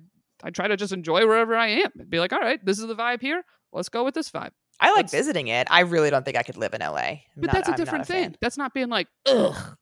I 0.44 0.50
try 0.52 0.68
to 0.68 0.78
just 0.78 0.94
enjoy 0.94 1.26
wherever 1.28 1.56
I 1.56 1.68
am 1.68 1.92
and 2.00 2.10
be 2.10 2.20
like, 2.20 2.32
all 2.34 2.40
right, 2.40 2.64
this 2.64 2.80
is 2.80 2.88
the 2.88 2.96
vibe 2.96 3.22
here. 3.22 3.44
Let's 3.74 3.90
go 3.90 4.04
with 4.04 4.14
this 4.16 4.30
vibe. 4.32 4.52
I 4.80 4.88
like 4.92 5.08
That's- 5.08 5.12
visiting 5.12 5.48
it. 5.48 5.68
I 5.70 5.82
really 5.82 6.10
don't 6.10 6.24
think 6.24 6.38
I 6.38 6.44
could 6.44 6.56
live 6.58 6.74
in 6.74 6.82
LA. 6.82 6.96
I'm 6.98 7.20
But 7.36 7.48
not- 7.48 7.54
that's 7.56 7.68
a 7.70 7.72
I'm 7.72 7.78
different 7.78 8.08
fan. 8.08 8.24
thing. 8.32 8.36
That's 8.42 8.58
not 8.58 8.74
being 8.74 8.90
like, 8.90 9.08
ugh, 9.26 9.78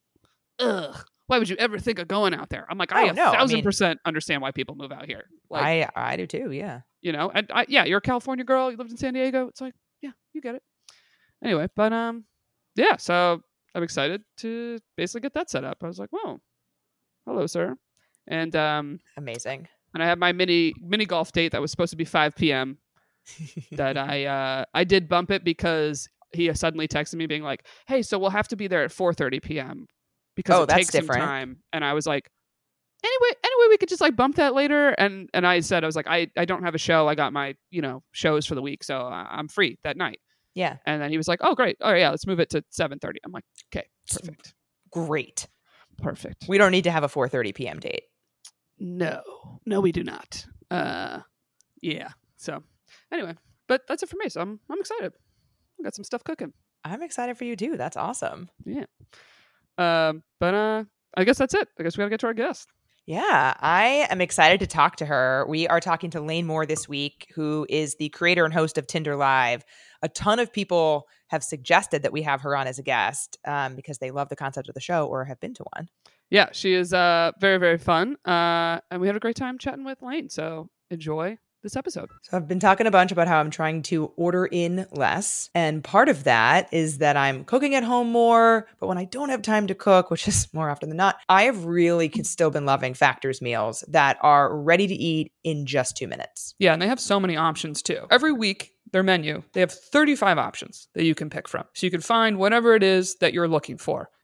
ugh. 0.59 1.05
Why 1.27 1.39
would 1.39 1.49
you 1.49 1.57
ever 1.57 1.77
think 1.77 1.99
of 1.99 2.07
going 2.07 2.33
out 2.33 2.49
there? 2.49 2.65
I'm 2.69 2.77
like, 2.77 2.91
I 2.93 3.07
Oh, 3.07 3.09
a 3.09 3.13
no, 3.13 3.27
I 3.29 3.31
thousand 3.37 3.55
mean- 3.57 3.63
percent 3.63 3.99
understand 4.05 4.41
why 4.41 4.51
people 4.51 4.75
move 4.75 4.91
out 4.91 5.05
here. 5.05 5.25
Like, 5.49 5.63
I 5.63 5.89
I 6.13 6.15
do 6.15 6.25
too. 6.25 6.51
Yeah. 6.51 6.81
you 7.01 7.11
know, 7.11 7.29
and 7.33 7.49
I, 7.53 7.65
yeah, 7.69 7.83
you're 7.85 7.99
a 7.99 8.01
California 8.01 8.43
girl. 8.45 8.71
You 8.71 8.77
lived 8.77 8.91
in 8.91 8.97
San 8.97 9.13
Diego. 9.13 9.47
It's 9.47 9.61
like, 9.61 9.75
yeah, 10.01 10.11
you 10.33 10.41
get 10.41 10.55
it. 10.55 10.63
Anyway, 11.43 11.67
but 11.75 11.93
um, 11.93 12.23
yeah. 12.75 12.95
So 12.97 13.43
I'm 13.75 13.83
excited 13.83 14.23
to 14.37 14.79
basically 14.95 15.21
get 15.21 15.33
that 15.35 15.49
set 15.49 15.63
up. 15.63 15.77
I 15.83 15.87
was 15.87 15.99
like, 15.99 16.09
whoa, 16.11 16.39
hello, 17.25 17.45
sir, 17.45 17.75
and 18.25 18.55
um, 18.55 18.99
Amazing. 19.17 19.67
And 19.97 20.03
I 20.03 20.07
had 20.07 20.19
my 20.19 20.31
mini 20.31 20.75
mini 20.79 21.05
golf 21.07 21.31
date 21.31 21.53
that 21.53 21.61
was 21.61 21.71
supposed 21.71 21.89
to 21.89 21.97
be 21.97 22.05
5 22.05 22.35
p.m. 22.35 22.77
that 23.71 23.97
I 24.11 24.25
uh 24.25 24.65
I 24.75 24.83
did 24.83 25.09
bump 25.09 25.31
it 25.31 25.43
because 25.43 26.07
he 26.33 26.53
suddenly 26.53 26.87
texted 26.87 27.15
me 27.15 27.25
being 27.25 27.41
like, 27.41 27.65
"Hey, 27.87 28.03
so 28.03 28.19
we'll 28.19 28.29
have 28.29 28.47
to 28.49 28.55
be 28.55 28.67
there 28.67 28.83
at 28.83 28.91
4:30 28.91 29.41
p.m. 29.41 29.87
because 30.35 30.59
Oh, 30.59 30.63
it 30.63 30.69
takes 30.69 30.91
different. 30.91 31.21
some 31.21 31.27
time." 31.27 31.57
And 31.73 31.83
I 31.83 31.93
was 31.93 32.05
like, 32.05 32.29
"Anyway, 33.03 33.35
anyway, 33.43 33.67
we 33.69 33.77
could 33.77 33.89
just 33.89 34.01
like 34.01 34.15
bump 34.15 34.35
that 34.35 34.53
later." 34.53 34.89
And 34.89 35.29
and 35.33 35.47
I 35.47 35.61
said 35.61 35.83
I 35.83 35.87
was 35.87 35.95
like, 35.95 36.07
"I 36.07 36.27
I 36.37 36.45
don't 36.45 36.63
have 36.63 36.75
a 36.75 36.77
show. 36.77 37.07
I 37.07 37.15
got 37.15 37.33
my, 37.33 37.55
you 37.71 37.81
know, 37.81 38.03
shows 38.11 38.45
for 38.45 38.53
the 38.55 38.61
week, 38.61 38.83
so 38.83 39.01
I'm 39.07 39.47
free 39.47 39.79
that 39.83 39.97
night." 39.97 40.19
yeah. 40.53 40.77
And 40.85 41.01
then 41.01 41.09
he 41.11 41.17
was 41.17 41.27
like, 41.27 41.39
"Oh, 41.41 41.55
great. 41.55 41.77
Oh, 41.81 41.93
yeah, 41.93 42.09
let's 42.11 42.27
move 42.27 42.39
it 42.39 42.49
to 42.51 42.63
7:30." 42.69 43.17
I'm 43.25 43.31
like, 43.31 43.45
"Okay, 43.73 43.87
perfect. 44.11 44.53
Great. 44.91 45.47
Perfect." 45.97 46.45
We 46.47 46.57
don't 46.57 46.71
need 46.71 46.83
to 46.85 46.91
have 46.91 47.03
a 47.03 47.07
4:30 47.09 47.53
p.m. 47.55 47.79
date. 47.79 48.03
No, 48.79 49.59
no, 49.65 49.81
we 49.81 49.91
do 49.91 50.03
not. 50.03 50.45
Uh, 50.69 51.19
yeah. 51.81 52.09
So, 52.37 52.63
anyway, 53.11 53.35
but 53.67 53.81
that's 53.87 54.03
it 54.03 54.09
for 54.09 54.17
me. 54.17 54.29
So 54.29 54.41
I'm 54.41 54.59
I'm 54.69 54.79
excited. 54.79 55.13
I 55.79 55.83
got 55.83 55.95
some 55.95 56.03
stuff 56.03 56.23
cooking. 56.23 56.53
I'm 56.83 57.01
excited 57.01 57.37
for 57.37 57.43
you 57.43 57.55
too. 57.55 57.77
That's 57.77 57.97
awesome. 57.97 58.49
Yeah. 58.65 58.85
Um, 59.77 60.23
but 60.39 60.53
uh, 60.53 60.83
I 61.15 61.23
guess 61.23 61.37
that's 61.37 61.53
it. 61.53 61.67
I 61.79 61.83
guess 61.83 61.97
we 61.97 62.01
gotta 62.01 62.11
get 62.11 62.19
to 62.21 62.27
our 62.27 62.33
guest. 62.33 62.69
Yeah, 63.05 63.53
I 63.61 64.05
am 64.09 64.19
excited 64.19 64.59
to 64.59 64.67
talk 64.67 64.97
to 64.97 65.05
her. 65.05 65.45
We 65.47 65.65
are 65.69 65.79
talking 65.79 66.09
to 66.09 66.19
Lane 66.19 66.45
Moore 66.45 66.65
this 66.65 66.89
week, 66.89 67.31
who 67.33 67.65
is 67.69 67.95
the 67.95 68.09
creator 68.09 68.43
and 68.43 68.53
host 68.53 68.77
of 68.77 68.85
Tinder 68.85 69.15
Live. 69.15 69.63
A 70.01 70.09
ton 70.09 70.39
of 70.39 70.51
people 70.51 71.07
have 71.27 71.41
suggested 71.41 72.03
that 72.03 72.11
we 72.11 72.21
have 72.23 72.41
her 72.41 72.55
on 72.55 72.67
as 72.67 72.79
a 72.79 72.83
guest 72.83 73.37
um, 73.47 73.77
because 73.77 73.99
they 73.99 74.11
love 74.11 74.27
the 74.27 74.35
concept 74.35 74.67
of 74.67 74.73
the 74.73 74.81
show 74.81 75.07
or 75.07 75.23
have 75.23 75.39
been 75.39 75.53
to 75.53 75.63
one. 75.77 75.87
Yeah, 76.29 76.49
she 76.51 76.73
is 76.73 76.93
uh 76.93 77.31
very 77.39 77.57
very 77.57 77.77
fun. 77.77 78.17
Uh, 78.25 78.79
and 78.91 79.01
we 79.01 79.07
had 79.07 79.15
a 79.15 79.19
great 79.19 79.35
time 79.35 79.57
chatting 79.57 79.85
with 79.85 80.01
Lane. 80.01 80.29
So 80.29 80.69
enjoy 80.89 81.37
this 81.63 81.75
episode. 81.75 82.09
So 82.21 82.37
I've 82.37 82.47
been 82.47 82.59
talking 82.59 82.87
a 82.87 82.91
bunch 82.91 83.11
about 83.11 83.27
how 83.27 83.39
I'm 83.39 83.49
trying 83.49 83.81
to 83.83 84.05
order 84.15 84.45
in 84.45 84.85
less. 84.91 85.49
And 85.55 85.83
part 85.83 86.07
of 86.07 86.23
that 86.23 86.71
is 86.71 86.99
that 86.99 87.17
I'm 87.17 87.43
cooking 87.43 87.75
at 87.75 87.83
home 87.83 88.11
more. 88.11 88.67
But 88.79 88.87
when 88.87 88.97
I 88.97 89.05
don't 89.05 89.29
have 89.29 89.41
time 89.41 89.67
to 89.67 89.75
cook, 89.75 90.09
which 90.11 90.27
is 90.27 90.47
more 90.53 90.69
often 90.69 90.89
than 90.89 90.97
not, 90.97 91.17
I 91.29 91.43
have 91.43 91.65
really 91.65 92.11
still 92.23 92.51
been 92.51 92.65
loving 92.65 92.93
Factors 92.93 93.41
meals 93.41 93.83
that 93.87 94.17
are 94.21 94.55
ready 94.55 94.87
to 94.87 94.93
eat 94.93 95.33
in 95.43 95.65
just 95.65 95.97
two 95.97 96.07
minutes. 96.07 96.55
Yeah, 96.59 96.73
and 96.73 96.81
they 96.81 96.87
have 96.87 96.99
so 96.99 97.19
many 97.19 97.35
options 97.35 97.81
too. 97.81 98.05
Every 98.09 98.31
week, 98.31 98.71
their 98.93 99.03
menu, 99.03 99.43
they 99.53 99.59
have 99.59 99.71
35 99.71 100.37
options 100.37 100.87
that 100.93 101.03
you 101.03 101.15
can 101.15 101.29
pick 101.29 101.47
from. 101.47 101.65
So 101.73 101.85
you 101.85 101.91
can 101.91 102.01
find 102.01 102.37
whatever 102.37 102.75
it 102.75 102.83
is 102.83 103.15
that 103.15 103.33
you're 103.33 103.47
looking 103.47 103.77
for. 103.77 104.09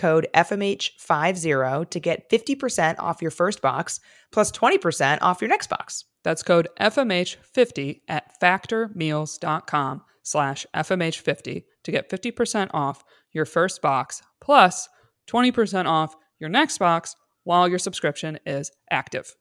code 0.00 0.26
FMH50 0.34 1.90
to 1.90 2.00
get 2.00 2.30
50% 2.30 2.96
off 2.98 3.20
your 3.20 3.30
first 3.30 3.60
box 3.60 4.00
plus 4.32 4.50
20% 4.50 5.18
off 5.20 5.42
your 5.42 5.48
next 5.48 5.68
box. 5.68 6.06
That's 6.24 6.42
code 6.42 6.68
FMH50 6.80 8.00
at 8.08 8.40
factormeals.com 8.40 10.02
slash 10.22 10.66
FMH50 10.74 11.64
to 11.84 11.92
get 11.92 12.10
50% 12.10 12.70
off 12.72 13.04
your 13.32 13.44
first 13.44 13.82
box 13.82 14.22
plus 14.40 14.88
20% 15.30 15.86
off 15.86 16.16
your 16.38 16.50
next 16.50 16.78
box 16.78 17.14
while 17.44 17.68
your 17.68 17.78
subscription 17.78 18.38
is 18.46 18.70
active. 18.90 19.36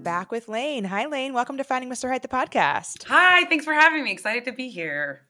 Back 0.00 0.30
with 0.32 0.48
Lane. 0.48 0.84
Hi, 0.84 1.06
Lane. 1.06 1.34
Welcome 1.34 1.56
to 1.58 1.64
Finding 1.64 1.90
Mr. 1.90 2.08
Height, 2.08 2.22
the 2.22 2.28
podcast. 2.28 3.04
Hi, 3.04 3.44
thanks 3.44 3.64
for 3.64 3.74
having 3.74 4.02
me. 4.02 4.10
Excited 4.10 4.44
to 4.46 4.52
be 4.52 4.70
here. 4.70 5.22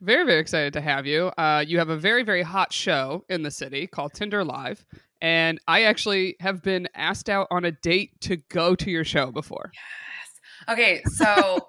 Very, 0.00 0.24
very 0.26 0.40
excited 0.40 0.74
to 0.74 0.80
have 0.80 1.06
you. 1.06 1.32
Uh, 1.38 1.64
you 1.66 1.78
have 1.78 1.88
a 1.88 1.96
very, 1.96 2.22
very 2.22 2.42
hot 2.42 2.72
show 2.72 3.24
in 3.28 3.42
the 3.42 3.50
city 3.50 3.86
called 3.86 4.12
Tinder 4.12 4.44
Live. 4.44 4.84
And 5.22 5.58
I 5.66 5.84
actually 5.84 6.36
have 6.40 6.62
been 6.62 6.88
asked 6.94 7.30
out 7.30 7.46
on 7.50 7.64
a 7.64 7.72
date 7.72 8.20
to 8.22 8.36
go 8.36 8.74
to 8.74 8.90
your 8.90 9.04
show 9.04 9.32
before. 9.32 9.72
Okay, 10.68 11.02
so 11.16 11.68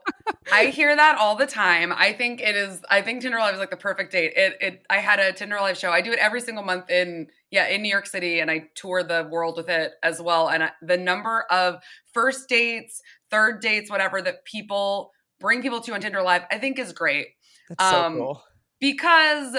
I 0.51 0.65
hear 0.77 0.95
that 0.95 1.17
all 1.17 1.35
the 1.35 1.45
time. 1.45 1.91
I 1.95 2.13
think 2.13 2.41
it 2.41 2.55
is. 2.55 2.81
I 2.89 3.01
think 3.01 3.21
Tinder 3.21 3.37
Live 3.39 3.53
is 3.53 3.59
like 3.59 3.69
the 3.71 3.77
perfect 3.77 4.11
date. 4.11 4.33
It. 4.35 4.57
It. 4.61 4.83
I 4.89 4.97
had 4.97 5.19
a 5.19 5.31
Tinder 5.33 5.57
Live 5.57 5.77
show. 5.77 5.91
I 5.91 6.01
do 6.01 6.11
it 6.11 6.19
every 6.19 6.41
single 6.41 6.63
month 6.63 6.89
in 6.89 7.27
yeah 7.51 7.67
in 7.67 7.81
New 7.81 7.89
York 7.89 8.05
City, 8.07 8.39
and 8.39 8.49
I 8.49 8.69
tour 8.75 9.03
the 9.03 9.27
world 9.31 9.57
with 9.57 9.69
it 9.69 9.91
as 10.03 10.21
well. 10.21 10.49
And 10.49 10.63
I, 10.63 10.71
the 10.81 10.97
number 10.97 11.45
of 11.51 11.81
first 12.13 12.47
dates, 12.49 13.01
third 13.31 13.61
dates, 13.61 13.89
whatever 13.89 14.21
that 14.21 14.45
people 14.45 15.11
bring 15.39 15.61
people 15.61 15.81
to 15.81 15.93
on 15.93 16.01
Tinder 16.01 16.21
Live, 16.21 16.43
I 16.49 16.57
think 16.57 16.79
is 16.79 16.93
great 16.93 17.27
That's 17.69 17.89
so 17.89 18.01
Um, 18.05 18.17
cool. 18.17 18.43
because. 18.79 19.57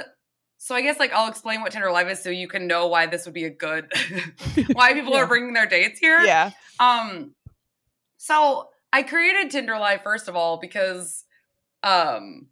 So 0.59 0.75
I 0.75 0.81
guess 0.81 0.99
like 0.99 1.13
I'll 1.13 1.29
explain 1.29 1.61
what 1.61 1.71
Tinder 1.71 1.93
Live 1.93 2.09
is 2.09 2.21
so 2.21 2.31
you 2.31 2.49
can 2.49 2.67
know 2.67 2.89
why 2.89 3.07
this 3.07 3.25
would 3.27 3.35
be 3.35 3.45
a 3.45 3.51
good 3.51 3.93
why 4.73 4.95
people 4.95 5.13
Yeah. 5.15 5.19
are 5.21 5.27
bringing 5.27 5.53
their 5.53 5.67
dates 5.67 6.01
here. 6.01 6.19
Yeah. 6.21 6.51
Um, 6.81 7.35
so 8.17 8.67
I 8.93 9.03
created 9.03 9.51
Tinder 9.51 9.79
Live 9.79 10.03
first 10.03 10.29
of 10.29 10.37
all 10.37 10.59
because, 10.59 11.25
um, 11.83 12.49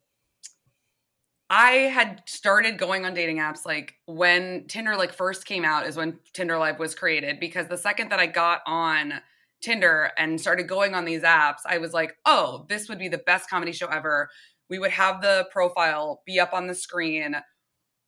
I 1.50 1.70
had 1.72 2.22
started 2.26 2.78
going 2.78 3.04
on 3.04 3.14
dating 3.14 3.36
apps 3.38 3.66
like 3.66 3.94
when 4.06 4.66
Tinder 4.66 4.96
like 4.96 5.12
first 5.12 5.46
came 5.46 5.64
out 5.64 5.86
is 5.86 5.96
when 5.96 6.18
Tinder 6.32 6.58
Live 6.58 6.78
was 6.78 6.94
created 6.94 7.38
because 7.38 7.68
the 7.68 7.76
second 7.76 8.10
that 8.10 8.18
I 8.18 8.26
got 8.26 8.62
on 8.66 9.14
Tinder 9.60 10.10
and 10.18 10.40
started 10.40 10.68
going 10.68 10.94
on 10.94 11.04
these 11.04 11.22
apps, 11.22 11.60
I 11.66 11.78
was 11.78 11.92
like, 11.92 12.16
oh, 12.26 12.66
this 12.68 12.88
would 12.88 12.98
be 12.98 13.08
the 13.08 13.18
best 13.18 13.48
comedy 13.48 13.72
show 13.72 13.86
ever. 13.88 14.30
We 14.68 14.78
would 14.78 14.90
have 14.90 15.20
the 15.20 15.46
profile 15.52 16.22
be 16.26 16.40
up 16.40 16.52
on 16.54 16.66
the 16.66 16.74
screen. 16.74 17.36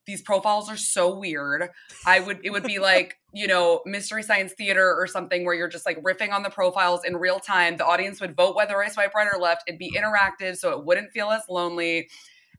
These 0.07 0.23
profiles 0.23 0.69
are 0.69 0.77
so 0.77 1.15
weird. 1.15 1.69
I 2.05 2.19
would 2.19 2.39
it 2.43 2.49
would 2.49 2.63
be 2.63 2.79
like, 2.79 3.17
you 3.33 3.45
know, 3.45 3.81
Mystery 3.85 4.23
Science 4.23 4.53
Theater 4.53 4.95
or 4.97 5.05
something 5.05 5.45
where 5.45 5.53
you're 5.53 5.67
just 5.67 5.85
like 5.85 6.01
riffing 6.01 6.31
on 6.31 6.41
the 6.41 6.49
profiles 6.49 7.03
in 7.03 7.17
real 7.17 7.39
time. 7.39 7.77
The 7.77 7.85
audience 7.85 8.19
would 8.21 8.35
vote 8.35 8.55
whether 8.55 8.81
I 8.81 8.87
swipe 8.87 9.13
right 9.13 9.27
or 9.31 9.39
left. 9.39 9.63
It'd 9.67 9.77
be 9.77 9.91
interactive 9.91 10.57
so 10.57 10.71
it 10.71 10.85
wouldn't 10.85 11.11
feel 11.11 11.29
as 11.29 11.43
lonely. 11.49 12.09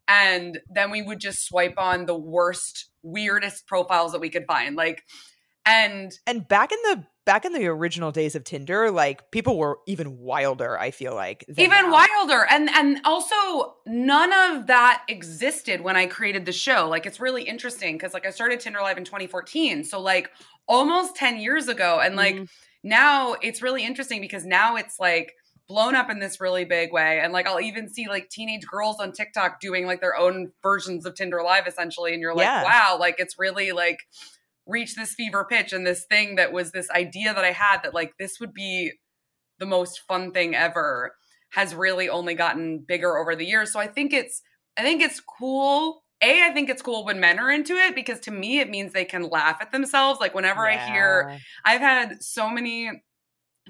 And 0.07 0.61
then 0.71 0.91
we 0.91 1.03
would 1.03 1.21
just 1.21 1.45
swipe 1.45 1.75
on 1.77 2.07
the 2.07 2.17
worst, 2.17 2.87
weirdest 3.03 3.67
profiles 3.67 4.13
that 4.13 4.21
we 4.21 4.31
could 4.31 4.47
find. 4.47 4.77
Like 4.77 5.05
and 5.69 6.13
And 6.27 6.49
back 6.49 6.73
in 6.73 6.79
the 6.85 7.05
back 7.29 7.45
in 7.45 7.53
the 7.53 7.67
original 7.67 8.11
days 8.11 8.35
of 8.35 8.43
Tinder, 8.43 8.91
like 8.91 9.31
people 9.31 9.59
were 9.59 9.81
even 9.87 10.17
wilder, 10.19 10.79
I 10.79 10.91
feel 10.91 11.15
like. 11.15 11.45
even 11.59 11.69
now. 11.71 11.93
wilder 11.93 12.47
and 12.51 12.71
and 12.71 13.01
also 13.05 13.75
none 13.87 14.33
of 14.33 14.67
that 14.69 15.03
existed 15.09 15.83
when 15.83 15.95
i 15.95 16.07
created 16.07 16.47
the 16.47 16.53
show 16.53 16.89
like 16.89 17.05
it's 17.05 17.21
really 17.21 17.43
interesting 17.43 17.97
because 17.97 18.15
like 18.15 18.25
i 18.27 18.31
started 18.31 18.61
tinder 18.61 18.81
live 18.81 18.97
in 18.97 19.05
2014 19.05 19.85
so 19.85 20.01
like 20.01 20.31
almost 20.67 21.15
10 21.17 21.37
years 21.39 21.69
ago 21.69 22.01
and 22.01 22.17
like 22.17 22.35
Mhm. 22.37 22.49
now 22.83 23.35
it's 23.43 23.61
really 23.63 23.85
interesting 23.85 24.21
because 24.23 24.45
now 24.47 24.77
it's 24.77 24.99
like 24.99 25.35
blown 25.69 25.95
up 25.95 26.09
in 26.09 26.19
this 26.19 26.41
really 26.41 26.65
big 26.65 26.95
way. 26.95 27.21
And 27.21 27.31
like 27.31 27.47
I'll 27.47 27.61
even 27.61 27.91
see 27.91 28.09
like 28.09 28.31
teenage 28.31 28.67
girls 28.67 28.97
on 29.01 29.13
TikTok 29.13 29.61
doing 29.61 29.85
like 29.85 30.01
their 30.01 30.17
own 30.17 30.51
versions 30.63 31.05
of 31.05 31.15
Tinder 31.15 31.43
Live 31.43 31.67
essentially. 31.67 32.15
And 32.15 32.23
you're 32.23 32.35
like, 32.35 32.47
Yeah. 32.47 32.65
wow, 32.65 32.97
like 32.99 33.17
it's 33.19 33.39
really 33.39 33.73
like 33.73 33.99
reached 34.69 34.97
this 34.97 35.15
fever 35.15 35.45
pitch 35.45 35.73
and 35.73 35.87
this 35.87 36.05
thing 36.05 36.37
that 36.37 36.53
was 36.53 36.71
this 36.71 36.91
idea 36.91 37.35
that 37.35 37.45
I 37.45 37.53
had 37.53 37.83
that 37.83 37.95
like 37.95 38.13
this 38.19 38.39
would 38.39 38.53
be 38.53 38.93
the 39.59 39.67
most 39.67 40.03
fun 40.07 40.31
thing 40.33 40.55
ever 40.55 41.15
has 41.51 41.75
really 41.75 42.09
only 42.09 42.35
gotten 42.35 42.85
bigger 42.87 43.17
over 43.17 43.35
the 43.35 43.47
years. 43.47 43.73
So 43.73 43.81
I 43.81 43.87
think 43.87 44.13
it's 44.13 44.43
I 44.77 44.83
think 44.83 45.03
it's 45.03 45.21
cool. 45.21 46.03
A, 46.21 46.43
I 46.43 46.51
think 46.53 46.69
it's 46.69 46.83
cool 46.83 47.05
when 47.05 47.21
men 47.21 47.39
are 47.39 47.51
into 47.51 47.75
it 47.75 47.95
because 47.95 48.21
to 48.21 48.31
me 48.31 48.59
it 48.59 48.69
means 48.69 48.93
they 48.93 49.05
can 49.05 49.29
laugh 49.29 49.59
at 49.61 49.73
themselves. 49.73 50.21
Like 50.21 50.35
whenever 50.35 50.69
I 50.69 50.77
hear 50.93 51.39
I've 51.65 51.81
had 51.81 52.23
so 52.23 52.51
many 52.51 52.91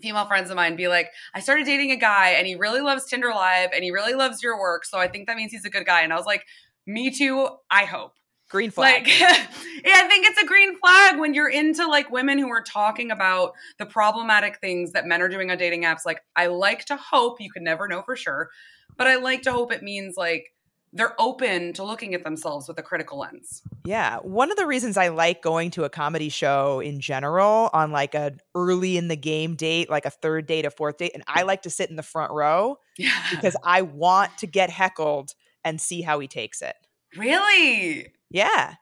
female 0.01 0.27
friends 0.27 0.51
of 0.51 0.57
mine 0.57 0.77
be 0.77 0.89
like, 0.89 1.11
I 1.35 1.41
started 1.41 1.67
dating 1.67 1.91
a 1.91 1.97
guy 1.97 2.31
and 2.31 2.47
he 2.47 2.55
really 2.55 2.81
loves 2.81 3.05
Tinder 3.05 3.31
Live 3.31 3.71
and 3.75 3.85
he 3.85 3.91
really 3.91 4.15
loves 4.15 4.43
your 4.43 4.59
work. 4.59 4.85
So 4.85 4.99
I 4.99 5.09
think 5.09 5.27
that 5.27 5.37
means 5.37 5.53
he's 5.53 5.65
a 5.65 5.71
good 5.71 5.87
guy. 5.87 6.03
And 6.03 6.13
I 6.13 6.17
was 6.17 6.27
like, 6.27 6.45
me 6.87 7.11
too. 7.11 7.49
I 7.71 7.85
hope. 7.85 8.13
Green 8.49 8.71
flag. 8.71 9.03
Like, 9.05 9.21
yeah, 9.21 9.47
I 9.95 10.09
think 10.09 10.27
it's 10.27 10.41
a 10.43 10.47
green 10.47 10.77
flag 10.79 11.19
when 11.19 11.35
you're 11.35 11.51
into 11.51 11.87
like 11.87 12.11
women 12.11 12.39
who 12.39 12.49
are 12.49 12.63
talking 12.63 13.11
about 13.11 13.53
the 13.79 13.87
problematic 13.87 14.59
things 14.61 14.93
that 14.93 15.07
men 15.07 15.21
are 15.23 15.29
doing 15.29 15.51
on 15.51 15.59
dating 15.59 15.85
apps. 15.85 16.01
Like, 16.07 16.23
I 16.37 16.47
like 16.47 16.85
to 16.87 16.97
hope, 16.97 17.41
you 17.41 17.51
can 17.51 17.65
never 17.65 17.89
know 17.89 18.03
for 18.03 18.17
sure, 18.17 18.51
but 18.97 19.07
I 19.07 19.17
like 19.17 19.43
to 19.43 19.53
hope 19.53 19.73
it 19.73 19.83
means 19.83 20.17
like 20.17 20.53
they're 20.95 21.15
open 21.21 21.75
to 21.75 21.85
looking 21.85 22.15
at 22.15 22.25
themselves 22.25 22.67
with 22.67 22.79
a 22.79 22.83
critical 22.83 23.19
lens. 23.19 23.61
Yeah, 23.85 24.17
one 24.21 24.51
of 24.51 24.57
the 24.57 24.67
reasons 24.67 24.97
I 24.97 25.09
like 25.09 25.43
going 25.43 25.71
to 25.73 25.85
a 25.85 25.91
comedy 25.91 26.31
show 26.31 26.81
in 26.81 26.99
general 27.01 27.69
on 27.75 27.93
like 27.93 28.15
a 28.15 28.33
early 28.55 28.97
in 28.97 29.09
the 29.09 29.17
game 29.17 29.55
date, 29.55 29.91
like 29.91 30.07
a 30.07 30.11
third 30.11 30.47
date, 30.47 30.65
a 30.65 30.71
fourth 30.71 30.97
date, 30.97 31.11
and 31.13 31.23
I 31.27 31.43
like 31.43 31.61
to 31.63 31.71
sit 31.71 31.91
in 31.91 31.97
the 31.97 32.03
front 32.03 32.33
row 32.33 32.79
Yeah. 32.97 33.11
because 33.31 33.55
I 33.63 33.83
want 33.83 34.39
to 34.39 34.47
get 34.47 34.71
heckled 34.71 35.35
and 35.63 35.79
see 35.79 36.01
how 36.01 36.21
he 36.21 36.27
takes 36.27 36.63
it. 36.63 36.75
really? 37.19 38.15
Yeah. 38.31 38.75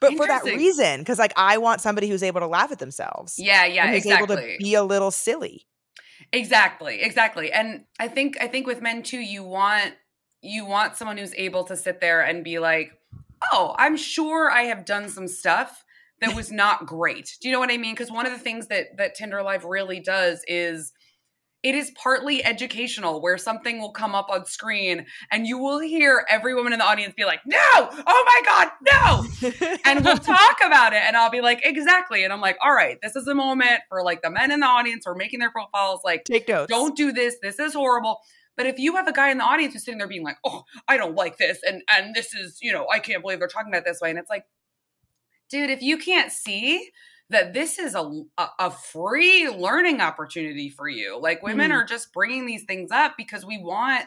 But 0.00 0.16
for 0.16 0.26
that 0.26 0.44
reason, 0.44 1.00
because 1.00 1.18
like 1.18 1.32
I 1.36 1.58
want 1.58 1.80
somebody 1.80 2.08
who's 2.08 2.24
able 2.24 2.40
to 2.40 2.46
laugh 2.48 2.72
at 2.72 2.80
themselves. 2.80 3.36
Yeah, 3.38 3.64
yeah, 3.66 3.84
and 3.84 3.94
who's 3.94 4.04
exactly. 4.04 4.34
able 4.34 4.42
to 4.42 4.58
be 4.58 4.74
a 4.74 4.82
little 4.82 5.12
silly. 5.12 5.66
Exactly, 6.32 7.02
exactly. 7.02 7.52
And 7.52 7.84
I 8.00 8.08
think 8.08 8.36
I 8.40 8.48
think 8.48 8.66
with 8.66 8.82
men 8.82 9.04
too, 9.04 9.20
you 9.20 9.44
want 9.44 9.94
you 10.42 10.66
want 10.66 10.96
someone 10.96 11.16
who's 11.16 11.34
able 11.36 11.64
to 11.64 11.76
sit 11.76 12.00
there 12.00 12.20
and 12.20 12.42
be 12.42 12.58
like, 12.58 12.92
"Oh, 13.52 13.76
I'm 13.78 13.96
sure 13.96 14.50
I 14.50 14.62
have 14.62 14.84
done 14.84 15.08
some 15.08 15.28
stuff 15.28 15.84
that 16.20 16.34
was 16.36 16.50
not 16.50 16.86
great." 16.86 17.36
Do 17.40 17.48
you 17.48 17.54
know 17.54 17.60
what 17.60 17.70
I 17.70 17.76
mean? 17.76 17.94
Because 17.94 18.10
one 18.10 18.26
of 18.26 18.32
the 18.32 18.38
things 18.38 18.66
that 18.68 18.96
that 18.96 19.14
Tinder 19.14 19.42
Live 19.42 19.64
really 19.64 20.00
does 20.00 20.44
is 20.48 20.92
it 21.62 21.74
is 21.74 21.92
partly 21.92 22.44
educational 22.44 23.20
where 23.22 23.38
something 23.38 23.80
will 23.80 23.92
come 23.92 24.14
up 24.14 24.28
on 24.30 24.44
screen 24.46 25.06
and 25.30 25.46
you 25.46 25.58
will 25.58 25.78
hear 25.78 26.26
every 26.28 26.54
woman 26.54 26.72
in 26.72 26.80
the 26.80 26.84
audience 26.84 27.14
be 27.16 27.24
like, 27.24 27.40
"No! 27.46 27.58
Oh 27.64 28.24
my 28.26 28.40
god, 28.44 28.68
no!" 28.82 29.78
and 29.84 30.04
we'll 30.04 30.18
talk 30.18 30.58
about 30.64 30.92
it 30.92 31.02
and 31.06 31.16
I'll 31.16 31.30
be 31.30 31.40
like, 31.40 31.60
exactly. 31.64 32.24
And 32.24 32.32
I'm 32.32 32.40
like, 32.40 32.56
all 32.64 32.74
right, 32.74 32.98
this 33.02 33.14
is 33.16 33.26
a 33.28 33.34
moment 33.34 33.80
for 33.88 34.02
like 34.02 34.22
the 34.22 34.30
men 34.30 34.50
in 34.50 34.60
the 34.60 34.66
audience 34.66 35.04
who 35.04 35.12
are 35.12 35.16
making 35.16 35.38
their 35.40 35.50
profiles 35.50 36.00
like, 36.04 36.24
Take 36.24 36.48
notes. 36.48 36.68
don't 36.68 36.96
do 36.96 37.12
this. 37.12 37.36
This 37.40 37.58
is 37.58 37.74
horrible. 37.74 38.18
But 38.56 38.66
if 38.66 38.78
you 38.78 38.96
have 38.96 39.08
a 39.08 39.12
guy 39.12 39.30
in 39.30 39.38
the 39.38 39.44
audience 39.44 39.72
who's 39.72 39.84
sitting 39.84 39.98
there 39.98 40.08
being 40.08 40.24
like, 40.24 40.36
oh, 40.44 40.64
I 40.86 40.96
don't 40.96 41.14
like 41.14 41.38
this, 41.38 41.60
and 41.66 41.82
and 41.90 42.14
this 42.14 42.34
is, 42.34 42.58
you 42.60 42.72
know, 42.72 42.86
I 42.92 42.98
can't 42.98 43.22
believe 43.22 43.38
they're 43.38 43.48
talking 43.48 43.72
about 43.72 43.78
it 43.78 43.84
this 43.86 44.00
way. 44.00 44.10
And 44.10 44.18
it's 44.18 44.28
like, 44.28 44.44
dude, 45.48 45.70
if 45.70 45.80
you 45.80 45.96
can't 45.96 46.30
see 46.30 46.90
that 47.32 47.52
this 47.52 47.78
is 47.78 47.94
a, 47.94 48.22
a, 48.58 48.70
free 48.70 49.48
learning 49.48 50.00
opportunity 50.00 50.68
for 50.68 50.88
you, 50.88 51.18
like 51.20 51.42
women 51.42 51.70
Mhm. 51.70 51.74
are 51.74 51.84
just 51.84 52.12
bringing 52.12 52.46
these 52.46 52.64
things 52.64 52.90
up 52.90 53.14
because 53.16 53.44
we 53.44 53.58
want 53.58 54.06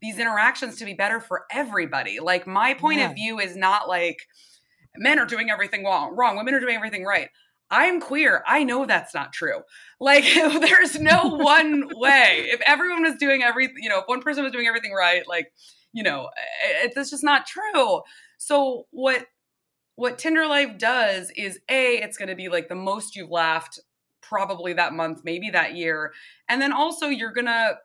these 0.00 0.18
interactions 0.18 0.76
to 0.76 0.84
be 0.84 0.94
better 0.94 1.20
for 1.20 1.46
everybody. 1.50 2.20
Like 2.20 2.46
my 2.46 2.74
point 2.74 3.00
Yeah. 3.00 3.10
of 3.10 3.14
view 3.14 3.38
is 3.40 3.56
not 3.56 3.88
like 3.88 4.26
men 4.96 5.18
are 5.18 5.26
doing 5.26 5.50
everything 5.50 5.84
wrong, 5.84 6.14
wrong, 6.14 6.36
women 6.36 6.54
are 6.54 6.60
doing 6.60 6.76
everything 6.76 7.04
right. 7.04 7.28
I'm 7.70 8.00
queer. 8.00 8.44
I 8.46 8.62
know 8.62 8.86
that's 8.86 9.14
not 9.14 9.32
true. 9.32 9.62
Like 9.98 10.24
there's 10.34 10.98
no 11.00 11.28
one 11.36 11.88
way. 11.94 12.48
If 12.50 12.60
everyone 12.66 13.02
was 13.02 13.16
doing 13.16 13.42
everything, 13.42 13.76
you 13.82 13.88
know, 13.88 14.00
if 14.00 14.04
one 14.06 14.20
person 14.20 14.44
was 14.44 14.52
doing 14.52 14.66
everything 14.66 14.92
right, 14.92 15.26
like, 15.26 15.52
you 15.92 16.02
know, 16.02 16.28
it, 16.82 16.92
it's 16.96 17.10
just 17.10 17.24
not 17.24 17.46
true. 17.46 18.02
So 18.38 18.86
what 18.90 19.26
what 19.96 20.18
Tinder 20.18 20.46
Live 20.46 20.78
does 20.78 21.30
is 21.36 21.60
a 21.70 21.96
it's 22.02 22.16
going 22.18 22.28
to 22.28 22.34
be 22.34 22.48
like 22.48 22.68
the 22.68 22.74
most 22.74 23.14
you've 23.16 23.30
laughed 23.30 23.78
probably 24.22 24.72
that 24.74 24.92
month, 24.94 25.20
maybe 25.24 25.50
that 25.50 25.74
year. 25.76 26.12
And 26.48 26.60
then 26.60 26.72
also 26.72 27.08
you're 27.08 27.32
going 27.32 27.46
to 27.46 27.78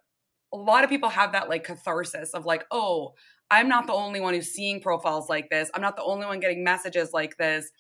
a 0.54 0.58
lot 0.58 0.84
of 0.84 0.90
people 0.90 1.10
have 1.10 1.34
that 1.34 1.50
like 1.50 1.64
catharsis 1.66 2.34
of 2.34 2.46
like, 2.46 2.66
"Oh, 2.72 3.14
I'm 3.52 3.70
not 3.70 3.88
the 3.88 3.94
only 3.94 4.20
one 4.22 4.34
who's 4.34 4.52
seeing 4.54 4.82
profiles 4.82 5.30
like 5.30 5.50
this. 5.50 5.70
I'm 5.76 5.82
not 5.82 5.96
the 5.98 6.04
only 6.04 6.26
one 6.26 6.40
getting 6.40 6.64
messages 6.64 7.12
like 7.14 7.38
this." 7.38 7.72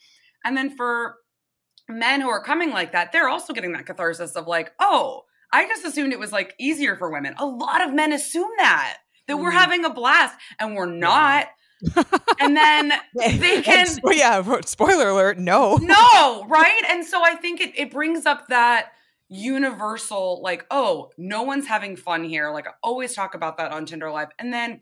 And 0.46 0.56
then 0.58 0.76
for 0.76 1.18
men 1.90 2.22
who 2.22 2.30
are 2.30 2.44
coming 2.44 2.72
like 2.72 2.92
that, 2.94 3.12
they're 3.12 3.30
also 3.30 3.54
getting 3.54 3.74
that 3.74 3.86
catharsis 3.88 4.36
of 4.36 4.48
like, 4.48 4.74
"Oh, 4.80 5.24
I 5.54 5.68
just 5.68 5.86
assumed 5.86 6.14
it 6.14 6.20
was 6.20 6.32
like 6.32 6.56
easier 6.60 6.96
for 6.96 7.12
women." 7.12 7.36
A 7.40 7.46
lot 7.46 7.82
of 7.88 7.94
men 7.94 8.14
assume 8.14 8.52
that 8.58 8.98
that 9.28 9.38
we're 9.38 9.52
Mhm. 9.52 9.60
having 9.60 9.86
a 9.86 9.90
blast 9.92 10.38
and 10.60 10.76
we're 10.76 10.86
not. 10.88 11.48
And 12.40 12.56
then 12.56 12.92
they 13.16 13.62
can 13.62 13.88
spo- 13.88 14.16
yeah, 14.16 14.44
spoiler 14.66 15.10
alert, 15.10 15.38
no. 15.38 15.76
no, 15.78 16.46
right? 16.48 16.82
And 16.90 17.06
so 17.06 17.24
I 17.24 17.36
think 17.36 17.62
it, 17.62 17.78
it 17.78 17.92
brings 17.92 18.26
up 18.26 18.48
that 18.48 18.92
universal, 19.30 20.42
like, 20.42 20.66
oh, 20.72 21.12
no 21.18 21.44
one's 21.44 21.68
having 21.68 21.96
fun 21.96 22.24
here. 22.24 22.52
Like, 22.52 22.68
I 22.68 22.72
always 22.84 23.14
talk 23.14 23.36
about 23.36 23.58
that 23.58 23.72
on 23.72 23.86
Tinder 23.86 24.12
Live. 24.12 24.30
And 24.40 24.52
then 24.52 24.82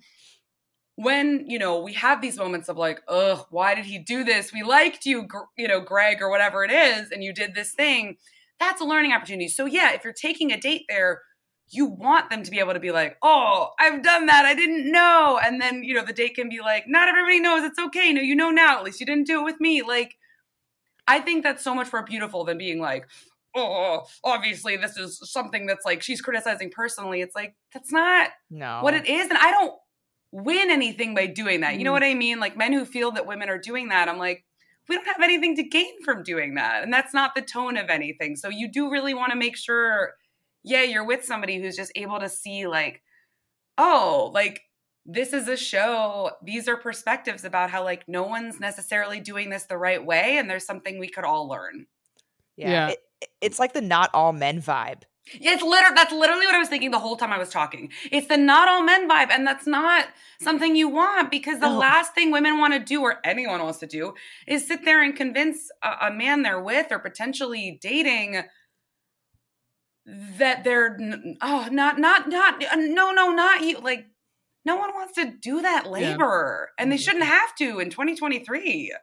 when, 0.95 1.45
you 1.47 1.59
know, 1.59 1.81
we 1.81 1.93
have 1.93 2.21
these 2.21 2.37
moments 2.37 2.69
of 2.69 2.77
like, 2.77 3.01
ugh, 3.07 3.45
why 3.51 3.75
did 3.75 3.85
he 3.85 3.99
do 3.99 4.23
this? 4.23 4.51
We 4.51 4.63
liked 4.63 5.05
you, 5.05 5.27
you 5.57 5.67
know, 5.67 5.79
Greg 5.79 6.21
or 6.21 6.29
whatever 6.29 6.63
it 6.63 6.71
is, 6.71 7.11
and 7.11 7.23
you 7.23 7.33
did 7.33 7.53
this 7.53 7.73
thing. 7.73 8.17
That's 8.59 8.81
a 8.81 8.85
learning 8.85 9.13
opportunity. 9.13 9.49
So, 9.49 9.65
yeah, 9.65 9.93
if 9.93 10.03
you're 10.03 10.13
taking 10.13 10.51
a 10.51 10.59
date 10.59 10.85
there, 10.89 11.21
you 11.69 11.85
want 11.85 12.29
them 12.29 12.43
to 12.43 12.51
be 12.51 12.59
able 12.59 12.73
to 12.73 12.79
be 12.79 12.91
like, 12.91 13.17
oh, 13.21 13.71
I've 13.79 14.01
done 14.01 14.27
that. 14.27 14.45
I 14.45 14.53
didn't 14.55 14.89
know. 14.91 15.39
And 15.43 15.59
then, 15.61 15.83
you 15.83 15.93
know, 15.93 16.05
the 16.05 16.13
date 16.13 16.35
can 16.35 16.47
be 16.49 16.61
like, 16.61 16.85
not 16.87 17.09
everybody 17.09 17.39
knows. 17.39 17.63
It's 17.63 17.79
okay. 17.79 18.13
No, 18.13 18.21
you 18.21 18.35
know 18.35 18.51
now. 18.51 18.77
At 18.77 18.83
least 18.85 18.99
you 18.99 19.05
didn't 19.05 19.27
do 19.27 19.41
it 19.41 19.43
with 19.43 19.59
me. 19.59 19.81
Like, 19.81 20.15
I 21.07 21.19
think 21.19 21.43
that's 21.43 21.63
so 21.63 21.75
much 21.75 21.91
more 21.91 22.03
beautiful 22.03 22.45
than 22.45 22.57
being 22.57 22.79
like, 22.79 23.07
oh, 23.55 24.05
obviously 24.23 24.77
this 24.77 24.97
is 24.97 25.19
something 25.31 25.65
that's 25.65 25.85
like 25.85 26.01
she's 26.03 26.21
criticizing 26.21 26.69
personally. 26.69 27.21
It's 27.21 27.35
like, 27.35 27.55
that's 27.73 27.91
not 27.91 28.29
No. 28.49 28.79
what 28.81 28.93
it 28.93 29.07
is. 29.07 29.27
And 29.29 29.37
I 29.37 29.51
don't 29.51 29.73
win 30.31 30.69
anything 30.69 31.15
by 31.15 31.25
doing 31.27 31.61
that. 31.61 31.77
You 31.77 31.83
know 31.83 31.91
Mm. 31.91 31.93
what 31.93 32.03
I 32.03 32.13
mean? 32.13 32.39
Like 32.39 32.55
men 32.55 32.71
who 32.73 32.85
feel 32.85 33.11
that 33.11 33.25
women 33.25 33.49
are 33.49 33.57
doing 33.57 33.89
that, 33.89 34.07
I'm 34.09 34.17
like, 34.17 34.45
we 34.87 34.95
don't 34.95 35.07
have 35.07 35.21
anything 35.21 35.55
to 35.57 35.63
gain 35.63 36.01
from 36.03 36.23
doing 36.23 36.55
that. 36.55 36.83
And 36.83 36.93
that's 36.93 37.13
not 37.13 37.35
the 37.35 37.41
tone 37.41 37.75
of 37.77 37.89
anything. 37.89 38.35
So 38.37 38.47
you 38.47 38.71
do 38.71 38.89
really 38.89 39.13
want 39.13 39.31
to 39.31 39.37
make 39.37 39.57
sure, 39.57 40.13
yeah, 40.67 40.83
you're 40.83 41.05
with 41.05 41.23
somebody 41.23 41.59
who's 41.61 41.75
just 41.75 41.91
able 41.95 42.19
to 42.19 42.29
see, 42.29 42.67
like, 42.67 43.01
oh, 43.77 44.31
like, 44.33 44.61
this 45.05 45.31
is 45.31 45.47
a 45.47 45.55
show. 45.55 46.31
These 46.43 46.67
are 46.67 46.75
perspectives 46.75 47.45
about 47.45 47.69
how, 47.69 47.83
like, 47.83 48.03
no 48.07 48.23
one's 48.23 48.59
necessarily 48.59 49.19
doing 49.21 49.49
this 49.49 49.63
the 49.63 49.77
right 49.77 50.05
way. 50.05 50.37
And 50.37 50.49
there's 50.49 50.65
something 50.65 50.99
we 50.99 51.07
could 51.07 51.23
all 51.23 51.47
learn. 51.47 51.87
Yeah. 52.57 52.69
Yeah. 52.69 52.89
It, 52.89 52.99
it's 53.41 53.59
like 53.59 53.73
the 53.73 53.81
not 53.81 54.09
all 54.13 54.33
men 54.33 54.61
vibe. 54.61 55.03
Yeah, 55.33 55.51
it's 55.53 55.63
literally 55.63 55.95
that's 55.95 56.13
literally 56.13 56.45
what 56.45 56.55
I 56.55 56.59
was 56.59 56.69
thinking 56.69 56.91
the 56.91 56.99
whole 56.99 57.17
time 57.17 57.33
I 57.33 57.37
was 57.37 57.49
talking. 57.49 57.91
It's 58.11 58.27
the 58.27 58.37
not 58.37 58.69
all 58.69 58.81
men 58.83 59.09
vibe, 59.09 59.29
and 59.29 59.45
that's 59.45 59.67
not 59.67 60.05
something 60.41 60.75
you 60.75 60.87
want 60.87 61.31
because 61.31 61.59
the 61.59 61.69
No. 61.69 61.77
last 61.77 62.15
thing 62.15 62.31
women 62.31 62.57
want 62.59 62.73
to 62.73 62.79
do, 62.79 63.01
or 63.01 63.19
anyone 63.25 63.61
wants 63.61 63.79
to 63.79 63.87
do, 63.87 64.13
is 64.47 64.65
sit 64.65 64.85
there 64.85 65.03
and 65.03 65.15
convince 65.15 65.69
a, 65.83 66.07
a 66.07 66.11
man 66.11 66.43
they're 66.43 66.61
with 66.61 66.91
or 66.91 66.99
potentially 66.99 67.77
dating 67.81 68.43
that 70.37 70.63
they're 70.63 70.97
oh 71.41 71.67
not 71.71 71.99
not 71.99 72.29
not 72.29 72.63
uh, 72.63 72.75
no 72.77 73.11
no 73.11 73.31
not 73.31 73.61
you 73.61 73.77
like 73.79 74.05
no 74.65 74.75
one 74.77 74.93
wants 74.93 75.13
to 75.15 75.25
do 75.41 75.61
that 75.61 75.89
labor 75.89 76.69
and 76.79 76.91
they 76.91 76.97
shouldn't 76.97 77.25
have 77.25 77.53
to 77.55 77.79
in 77.79 77.89
2023 77.89 78.93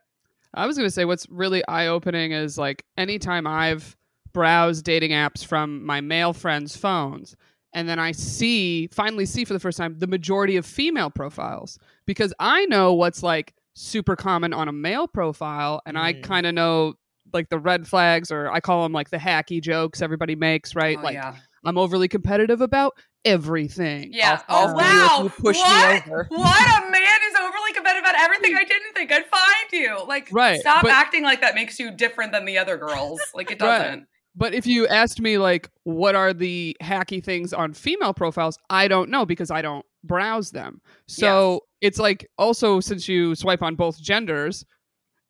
I 0.54 0.66
was 0.66 0.76
going 0.78 0.86
to 0.86 0.90
say 0.94 1.04
what's 1.04 1.28
really 1.28 1.62
eye 1.66 1.88
opening 1.88 2.32
is 2.32 2.56
like 2.56 2.84
anytime 2.96 3.46
I've 3.46 3.96
browsed 4.32 4.84
dating 4.84 5.10
apps 5.10 5.44
from 5.44 5.84
my 5.84 6.00
male 6.00 6.32
friends' 6.32 6.76
phones, 6.76 7.34
and 7.72 7.88
then 7.88 7.98
I 7.98 8.12
see, 8.12 8.86
finally 8.88 9.26
see 9.26 9.44
for 9.44 9.52
the 9.52 9.58
first 9.58 9.76
time, 9.78 9.96
the 9.98 10.06
majority 10.06 10.56
of 10.56 10.64
female 10.64 11.10
profiles 11.10 11.76
because 12.06 12.32
I 12.38 12.66
know 12.66 12.94
what's 12.94 13.20
like 13.22 13.54
super 13.74 14.14
common 14.14 14.52
on 14.52 14.68
a 14.68 14.72
male 14.72 15.08
profile, 15.08 15.82
and 15.86 15.98
I 15.98 16.14
Mm. 16.14 16.22
kind 16.22 16.46
of 16.46 16.54
know 16.54 16.94
like 17.34 17.48
the 17.50 17.58
red 17.58 17.86
flags, 17.86 18.30
or 18.30 18.50
I 18.50 18.60
call 18.60 18.82
them 18.84 18.92
like 18.92 19.10
the 19.10 19.18
hacky 19.18 19.60
jokes 19.60 20.00
everybody 20.00 20.36
makes, 20.36 20.74
right? 20.74 20.96
Oh, 20.98 21.02
like 21.02 21.14
yeah. 21.14 21.36
I'm 21.64 21.78
overly 21.78 22.08
competitive 22.08 22.60
about 22.60 22.94
everything. 23.24 24.10
yeah. 24.12 24.42
I'll 24.48 24.68
oh 24.68 24.72
you 24.72 24.78
if 24.78 24.82
wow. 24.84 25.22
you 25.24 25.28
push 25.30 25.56
me 25.56 25.62
what? 25.62 26.06
over. 26.06 26.26
what? 26.30 26.84
A 26.84 26.90
man 26.90 27.18
is 27.28 27.34
overly 27.40 27.72
competitive 27.72 28.04
about 28.04 28.20
everything 28.20 28.54
i 28.54 28.64
didn't 28.64 28.92
think 28.94 29.10
i'd 29.10 29.24
find 29.26 29.72
you. 29.72 30.06
Like 30.06 30.28
Right, 30.30 30.60
stop 30.60 30.82
but- 30.82 30.90
acting 30.90 31.22
like 31.22 31.40
that 31.40 31.54
makes 31.54 31.78
you 31.78 31.90
different 31.90 32.32
than 32.32 32.44
the 32.44 32.58
other 32.58 32.76
girls. 32.76 33.20
Like 33.34 33.50
it 33.50 33.58
doesn't. 33.58 34.06
But 34.36 34.52
if 34.52 34.66
you 34.66 34.86
asked 34.88 35.20
me 35.20 35.38
like 35.38 35.70
what 35.84 36.14
are 36.14 36.32
the 36.32 36.76
hacky 36.82 37.22
things 37.24 37.52
on 37.52 37.72
female 37.72 38.12
profiles, 38.14 38.58
I 38.68 38.88
don't 38.88 39.08
know 39.10 39.24
because 39.24 39.50
I 39.50 39.62
don't 39.62 39.86
browse 40.02 40.50
them. 40.50 40.80
So 41.06 41.60
it's 41.80 41.98
like 41.98 42.28
also 42.36 42.80
since 42.80 43.08
you 43.08 43.34
swipe 43.34 43.62
on 43.62 43.74
both 43.74 44.00
genders, 44.00 44.64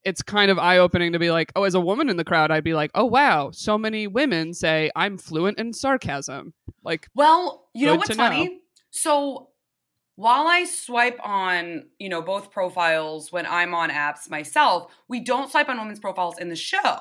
it's 0.04 0.22
kind 0.22 0.50
of 0.50 0.58
eye 0.58 0.78
opening 0.78 1.12
to 1.12 1.18
be 1.18 1.30
like, 1.30 1.52
oh, 1.56 1.64
as 1.64 1.74
a 1.74 1.80
woman 1.80 2.08
in 2.10 2.16
the 2.16 2.24
crowd, 2.24 2.50
I'd 2.50 2.64
be 2.64 2.74
like, 2.74 2.90
oh 2.94 3.04
wow, 3.04 3.50
so 3.50 3.78
many 3.78 4.06
women 4.06 4.52
say 4.54 4.90
I'm 4.94 5.16
fluent 5.18 5.58
in 5.58 5.72
sarcasm. 5.72 6.52
Like, 6.82 7.08
Well, 7.14 7.68
you 7.74 7.86
know 7.86 7.94
what's 7.96 8.10
to 8.10 8.14
know. 8.16 8.24
funny? 8.24 8.60
So 8.90 9.48
while 10.16 10.46
I 10.46 10.64
swipe 10.64 11.18
on, 11.24 11.86
you 11.98 12.08
know, 12.08 12.22
both 12.22 12.50
profiles 12.52 13.32
when 13.32 13.46
I'm 13.46 13.74
on 13.74 13.90
apps 13.90 14.30
myself, 14.30 14.92
we 15.08 15.20
don't 15.20 15.50
swipe 15.50 15.68
on 15.68 15.78
women's 15.78 15.98
profiles 15.98 16.38
in 16.38 16.48
the 16.48 16.56
show, 16.56 16.98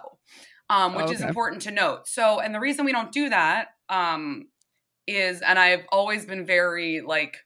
um, 0.70 0.96
which 0.96 1.12
is 1.12 1.20
Okay. 1.20 1.28
important 1.28 1.62
to 1.64 1.72
note. 1.72 2.08
So, 2.08 2.40
and 2.40 2.56
the 2.56 2.60
reason 2.60 2.86
we 2.86 2.92
don't 2.92 3.12
do 3.12 3.30
that 3.30 3.68
um, 3.90 4.48
is, 5.06 5.42
and 5.42 5.60
I've 5.60 5.86
always 5.92 6.26
been 6.26 6.46
very 6.46 7.02
like, 7.02 7.38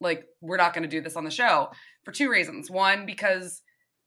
like 0.00 0.26
we're 0.40 0.58
not 0.58 0.74
going 0.74 0.82
to 0.82 0.88
do 0.88 1.00
this 1.00 1.16
on 1.16 1.24
the 1.24 1.30
show 1.30 1.70
for 2.04 2.12
two 2.12 2.30
reasons. 2.30 2.70
One, 2.70 3.06
because 3.06 3.62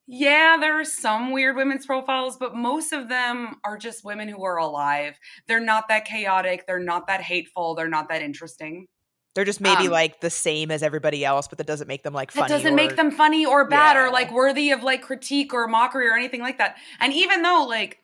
yeah, 0.07 0.57
there 0.59 0.79
are 0.79 0.85
some 0.85 1.31
weird 1.31 1.55
women's 1.57 1.85
profiles, 1.85 2.37
but 2.37 2.55
most 2.55 2.93
of 2.93 3.09
them 3.09 3.55
are 3.65 3.77
just 3.77 4.03
women 4.05 4.27
who 4.29 4.43
are 4.45 4.57
alive. 4.57 5.19
They're 5.47 5.59
not 5.59 5.89
that 5.89 6.05
chaotic. 6.05 6.65
They're 6.65 6.79
not 6.79 7.07
that 7.07 7.21
hateful. 7.21 7.75
They're 7.75 7.89
not 7.89 8.07
that 8.09 8.21
interesting. 8.21 8.87
They're 9.35 9.45
just 9.45 9.61
maybe 9.61 9.85
Um, 9.85 9.91
like 9.91 10.19
the 10.21 10.29
same 10.31 10.71
as 10.71 10.81
everybody 10.81 11.23
else, 11.23 11.47
but 11.47 11.57
that 11.59 11.67
doesn't 11.67 11.87
make 11.87 12.03
them 12.03 12.13
like 12.13 12.31
That 12.33 12.47
doesn't 12.47 12.73
or- 12.73 12.75
make 12.75 12.95
them 12.95 13.11
funny 13.11 13.45
or 13.45 13.67
bad 13.67 13.95
Yeah. 13.95 14.05
or 14.07 14.11
like 14.11 14.31
worthy 14.31 14.71
of 14.71 14.81
like 14.81 15.01
critique 15.03 15.53
or 15.53 15.67
mockery 15.67 16.07
or 16.07 16.15
anything 16.15 16.41
like 16.41 16.57
that. 16.57 16.77
And 16.99 17.13
even 17.13 17.43
though 17.43 17.65
like 17.69 17.99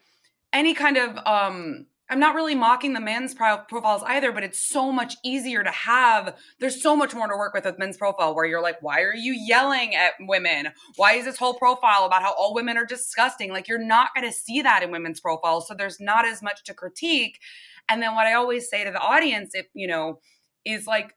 any 0.51 0.75
kind 0.75 0.97
of 0.97 1.17
um 1.25 1.87
I'm 2.09 2.19
not 2.19 2.35
really 2.35 2.53
mocking 2.53 2.93
the 2.93 2.99
men's 2.99 3.33
pro- 3.33 3.59
profiles 3.69 4.03
either, 4.03 4.31
but 4.31 4.43
it's 4.43 4.59
so 4.59 4.91
much 4.91 5.15
easier 5.23 5.63
to 5.63 5.71
have. 5.71 6.35
There's 6.59 6.81
so 6.81 6.95
much 6.95 7.15
more 7.15 7.27
to 7.27 7.37
work 7.37 7.53
with 7.53 7.65
with 7.65 7.79
men's 7.79 7.97
profile 7.97 8.35
where 8.35 8.45
you're 8.45 8.61
like, 8.61 8.81
why 8.81 9.01
are 9.01 9.15
you 9.15 9.33
yelling 9.33 9.95
at 9.95 10.13
women? 10.19 10.69
Why 10.97 11.13
is 11.13 11.25
this 11.25 11.37
whole 11.37 11.53
profile 11.53 12.05
about 12.05 12.21
how 12.21 12.33
all 12.33 12.53
women 12.53 12.77
are 12.77 12.85
disgusting? 12.85 13.51
Like, 13.51 13.67
you're 13.67 13.83
not 13.83 14.13
going 14.13 14.27
to 14.27 14.35
see 14.35 14.61
that 14.61 14.83
in 14.83 14.91
women's 14.91 15.21
profiles. 15.21 15.67
So 15.67 15.73
there's 15.73 15.99
not 15.99 16.25
as 16.25 16.41
much 16.41 16.63
to 16.65 16.73
critique. 16.73 17.39
And 17.87 18.01
then 18.01 18.15
what 18.15 18.27
I 18.27 18.33
always 18.33 18.69
say 18.69 18.83
to 18.83 18.91
the 18.91 18.99
audience, 18.99 19.55
if 19.55 19.67
you 19.73 19.87
know, 19.87 20.19
is 20.65 20.85
like, 20.85 21.15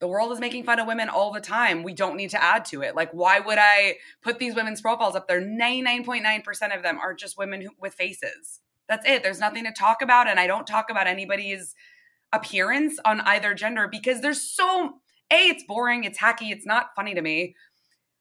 the 0.00 0.08
world 0.08 0.32
is 0.32 0.40
making 0.40 0.64
fun 0.64 0.80
of 0.80 0.88
women 0.88 1.08
all 1.08 1.30
the 1.32 1.40
time. 1.40 1.84
We 1.84 1.94
don't 1.94 2.16
need 2.16 2.30
to 2.30 2.42
add 2.42 2.64
to 2.66 2.82
it. 2.82 2.96
Like, 2.96 3.12
why 3.12 3.38
would 3.38 3.58
I 3.60 3.98
put 4.20 4.40
these 4.40 4.56
women's 4.56 4.80
profiles 4.80 5.14
up 5.14 5.28
there? 5.28 5.40
99.9% 5.40 6.76
of 6.76 6.82
them 6.82 6.98
are 6.98 7.14
just 7.14 7.38
women 7.38 7.60
who, 7.60 7.68
with 7.78 7.94
faces. 7.94 8.58
That's 8.92 9.08
it. 9.08 9.22
There's 9.22 9.40
nothing 9.40 9.64
to 9.64 9.72
talk 9.72 10.02
about. 10.02 10.28
And 10.28 10.38
I 10.38 10.46
don't 10.46 10.66
talk 10.66 10.90
about 10.90 11.06
anybody's 11.06 11.74
appearance 12.30 12.98
on 13.06 13.22
either 13.22 13.54
gender 13.54 13.88
because 13.90 14.20
there's 14.20 14.42
so, 14.42 15.00
A, 15.32 15.48
it's 15.48 15.64
boring, 15.66 16.04
it's 16.04 16.18
hacky, 16.18 16.52
it's 16.52 16.66
not 16.66 16.90
funny 16.94 17.14
to 17.14 17.22
me. 17.22 17.56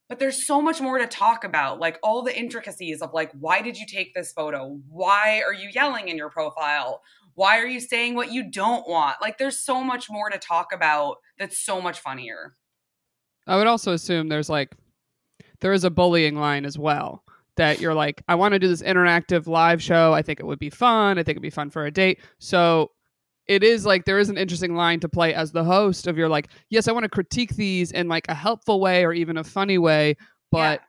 But 0.07 0.19
there's 0.19 0.47
so 0.47 0.61
much 0.61 0.79
more 0.79 0.97
to 0.97 1.07
talk 1.07 1.43
about, 1.43 1.81
like 1.81 1.99
all 2.01 2.21
the 2.21 2.37
intricacies 2.37 3.01
of 3.01 3.13
like, 3.13 3.33
why 3.33 3.61
did 3.61 3.77
you 3.77 3.85
take 3.85 4.13
this 4.13 4.31
photo? 4.31 4.79
Why 4.87 5.41
are 5.45 5.53
you 5.53 5.69
yelling 5.75 6.07
in 6.07 6.15
your 6.15 6.29
profile? 6.29 7.01
Why 7.33 7.59
are 7.59 7.67
you 7.67 7.81
saying 7.81 8.15
what 8.15 8.31
you 8.31 8.49
don't 8.49 8.87
want? 8.87 9.17
Like, 9.21 9.37
there's 9.37 9.59
so 9.59 9.83
much 9.83 10.09
more 10.09 10.29
to 10.29 10.37
talk 10.37 10.67
about 10.73 11.17
that's 11.37 11.57
so 11.57 11.81
much 11.81 11.99
funnier. 11.99 12.55
I 13.45 13.57
would 13.57 13.67
also 13.67 13.91
assume 13.91 14.29
there's 14.29 14.49
like 14.49 14.73
there 15.59 15.73
is 15.73 15.83
a 15.83 15.89
bullying 15.89 16.37
line 16.37 16.63
as 16.63 16.79
well 16.79 17.25
that 17.57 17.79
you're 17.79 17.93
like, 17.93 18.21
I 18.27 18.35
want 18.35 18.53
to 18.53 18.59
do 18.59 18.67
this 18.67 18.81
interactive 18.81 19.47
live 19.47 19.81
show. 19.81 20.13
I 20.13 20.21
think 20.21 20.39
it 20.39 20.45
would 20.45 20.59
be 20.59 20.69
fun. 20.69 21.17
I 21.17 21.23
think 21.23 21.35
it'd 21.35 21.41
be 21.41 21.49
fun 21.49 21.69
for 21.69 21.85
a 21.85 21.91
date. 21.91 22.19
So 22.39 22.91
it 23.47 23.63
is 23.63 23.85
like 23.85 24.05
there 24.05 24.19
is 24.19 24.29
an 24.29 24.37
interesting 24.37 24.75
line 24.75 24.99
to 25.01 25.09
play 25.09 25.33
as 25.33 25.51
the 25.51 25.63
host 25.63 26.07
of 26.07 26.17
you're 26.17 26.29
like, 26.29 26.47
yes, 26.69 26.87
I 26.87 26.91
want 26.91 27.03
to 27.03 27.09
critique 27.09 27.55
these 27.55 27.91
in 27.91 28.07
like 28.07 28.25
a 28.29 28.33
helpful 28.33 28.79
way 28.79 29.03
or 29.03 29.11
even 29.13 29.37
a 29.37 29.43
funny 29.43 29.77
way, 29.77 30.15
but 30.51 30.81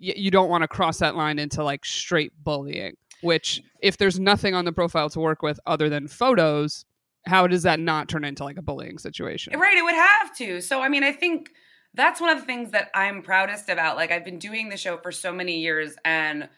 y- 0.00 0.14
you 0.16 0.30
don't 0.30 0.48
want 0.48 0.62
to 0.62 0.68
cross 0.68 0.98
that 0.98 1.16
line 1.16 1.38
into 1.38 1.62
like 1.62 1.84
straight 1.84 2.32
bullying. 2.42 2.94
Which, 3.20 3.60
if 3.82 3.96
there's 3.96 4.20
nothing 4.20 4.54
on 4.54 4.64
the 4.64 4.72
profile 4.72 5.10
to 5.10 5.18
work 5.18 5.42
with 5.42 5.58
other 5.66 5.88
than 5.88 6.06
photos, 6.06 6.84
how 7.26 7.48
does 7.48 7.64
that 7.64 7.80
not 7.80 8.08
turn 8.08 8.24
into 8.24 8.44
like 8.44 8.58
a 8.58 8.62
bullying 8.62 8.96
situation? 8.96 9.58
Right, 9.58 9.76
it 9.76 9.82
would 9.82 9.94
have 9.94 10.36
to. 10.36 10.60
So, 10.60 10.80
I 10.80 10.88
mean, 10.88 11.02
I 11.02 11.12
think 11.12 11.50
that's 11.98 12.20
one 12.20 12.30
of 12.30 12.38
the 12.38 12.46
things 12.46 12.70
that 12.70 12.90
I'm 12.94 13.22
proudest 13.22 13.68
about. 13.68 13.96
Like, 13.96 14.10
I've 14.10 14.24
been 14.24 14.38
doing 14.38 14.70
the 14.70 14.76
show 14.78 14.96
for 14.96 15.12
so 15.12 15.32
many 15.32 15.58
years, 15.58 15.96
and 16.04 16.48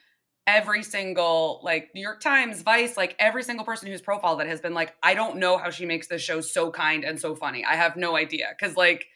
every 0.47 0.83
single, 0.83 1.61
like, 1.65 1.91
New 1.95 2.03
York 2.03 2.21
Times, 2.21 2.63
Vice, 2.63 2.97
like, 2.97 3.17
every 3.19 3.43
single 3.43 3.65
person 3.65 3.89
who's 3.89 4.03
profiled 4.03 4.41
that 4.41 4.47
has 4.47 4.61
been 4.61 4.75
like, 4.75 4.95
I 5.03 5.15
don't 5.15 5.39
know 5.39 5.59
how 5.59 5.71
she 5.71 5.87
makes 5.87 6.07
this 6.09 6.23
show 6.23 6.41
so 6.41 6.71
kind 6.71 7.05
and 7.05 7.19
so 7.19 7.35
funny. 7.35 7.65
I 7.65 7.75
have 7.75 7.97
no 7.97 8.17
idea. 8.17 8.49
Cause, 8.61 8.77
like, 8.77 9.07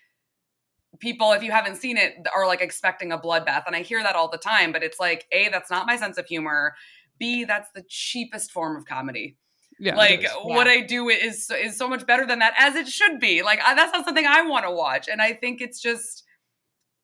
people, 0.99 1.33
if 1.33 1.43
you 1.43 1.51
haven't 1.51 1.77
seen 1.77 1.97
it, 1.97 2.15
are 2.35 2.47
like 2.47 2.61
expecting 2.61 3.13
a 3.13 3.19
bloodbath. 3.19 3.65
And 3.67 3.77
I 3.77 3.83
hear 3.83 4.03
that 4.03 4.17
all 4.17 4.31
the 4.31 4.39
time, 4.39 4.73
but 4.73 4.83
it's 4.83 5.01
like, 5.01 5.27
A, 5.33 5.49
that's 5.51 5.71
not 5.71 5.87
my 5.87 5.97
sense 5.97 6.19
of 6.19 6.27
humor. 6.27 6.75
B, 7.19 7.45
that's 7.45 7.71
the 7.75 7.85
cheapest 7.89 8.51
form 8.53 8.77
of 8.77 8.87
comedy 8.87 9.37
Yeah, 9.79 9.97
like 9.97 10.25
is. 10.25 10.31
what 10.43 10.69
I 10.69 10.81
do 10.81 11.09
is 11.09 11.51
is 11.51 11.77
so 11.77 11.89
much 11.89 12.07
better 12.07 12.27
than 12.27 12.39
that 12.39 12.55
as 12.59 12.77
it 12.77 12.89
should 12.89 13.19
be. 13.21 13.43
Like 13.43 13.61
I, 13.65 13.75
that's 13.75 13.93
not 13.93 14.05
something 14.05 14.27
I 14.27 14.43
want 14.43 14.65
to 14.65 14.71
watch, 14.71 15.09
and 15.09 15.21
I 15.21 15.33
think 15.33 15.61
it's 15.61 15.81
just, 15.81 16.25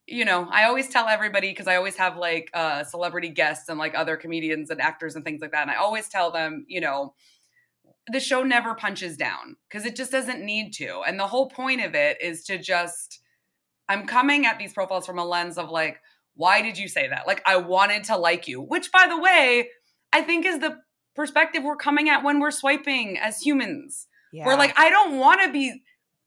you 0.06 0.24
know, 0.24 0.48
I 0.50 0.64
always 0.64 0.88
tell 0.88 1.08
everybody 1.08 1.50
because 1.50 1.66
I 1.66 1.76
always 1.76 1.96
have 1.96 2.16
like 2.16 2.50
uh, 2.54 2.84
celebrity 2.84 3.28
guests 3.30 3.68
and 3.68 3.78
like 3.78 3.94
other 3.94 4.16
comedians 4.16 4.70
and 4.70 4.80
actors 4.80 5.16
and 5.16 5.24
things 5.24 5.40
like 5.40 5.52
that, 5.52 5.62
and 5.62 5.70
I 5.70 5.76
always 5.76 6.08
tell 6.08 6.30
them, 6.30 6.64
you 6.68 6.80
know, 6.80 7.14
the 8.12 8.20
show 8.20 8.42
never 8.42 8.74
punches 8.74 9.16
down 9.16 9.56
because 9.68 9.84
it 9.84 9.96
just 9.96 10.12
doesn't 10.12 10.44
need 10.44 10.72
to, 10.74 11.00
and 11.06 11.18
the 11.18 11.26
whole 11.26 11.48
point 11.48 11.84
of 11.84 11.94
it 11.94 12.18
is 12.22 12.44
to 12.44 12.58
just, 12.58 13.20
I'm 13.88 14.06
coming 14.06 14.46
at 14.46 14.58
these 14.58 14.72
profiles 14.72 15.06
from 15.06 15.18
a 15.18 15.24
lens 15.24 15.58
of 15.58 15.70
like, 15.70 16.00
why 16.34 16.62
did 16.62 16.78
you 16.78 16.88
say 16.88 17.08
that? 17.08 17.26
Like 17.26 17.42
I 17.44 17.56
wanted 17.56 18.04
to 18.04 18.16
like 18.16 18.46
you, 18.46 18.60
which 18.62 18.92
by 18.92 19.06
the 19.08 19.18
way, 19.18 19.68
I 20.12 20.22
think 20.22 20.46
is 20.46 20.60
the 20.60 20.78
perspective 21.14 21.62
we're 21.62 21.76
coming 21.76 22.08
at 22.08 22.22
when 22.24 22.40
we're 22.40 22.50
swiping 22.50 23.18
as 23.18 23.40
humans. 23.40 24.06
Yeah. 24.32 24.46
We're 24.46 24.56
like, 24.56 24.78
I 24.78 24.90
don't 24.90 25.18
want 25.18 25.42
to 25.42 25.52
be, 25.52 25.82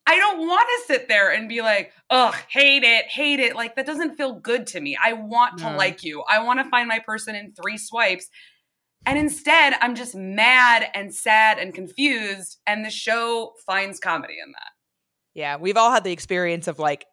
I 0.05 0.17
don't 0.17 0.39
want 0.39 0.67
to 0.67 0.93
sit 0.93 1.07
there 1.07 1.31
and 1.31 1.47
be 1.47 1.61
like, 1.61 1.93
ugh, 2.09 2.35
hate 2.49 2.83
it, 2.83 3.05
hate 3.05 3.39
it. 3.39 3.55
Like, 3.55 3.75
that 3.75 3.85
doesn't 3.85 4.15
feel 4.15 4.33
good 4.33 4.67
to 4.67 4.81
me. 4.81 4.97
I 5.01 5.13
want 5.13 5.59
to 5.59 5.75
like 5.75 6.03
you. 6.03 6.23
I 6.29 6.43
want 6.43 6.59
to 6.59 6.69
find 6.69 6.89
my 6.89 6.99
person 6.99 7.35
in 7.35 7.53
three 7.53 7.77
swipes. 7.77 8.27
And 9.05 9.17
instead, 9.17 9.73
I'm 9.81 9.95
just 9.95 10.15
mad 10.15 10.85
and 10.93 11.13
sad 11.13 11.57
and 11.57 11.73
confused. 11.73 12.57
And 12.67 12.85
the 12.85 12.89
show 12.89 13.53
finds 13.65 13.99
comedy 13.99 14.35
in 14.43 14.51
that. 14.51 14.71
Yeah, 15.33 15.57
we've 15.57 15.77
all 15.77 15.91
had 15.91 16.03
the 16.03 16.11
experience 16.11 16.67
of 16.67 16.79
like 16.79 17.05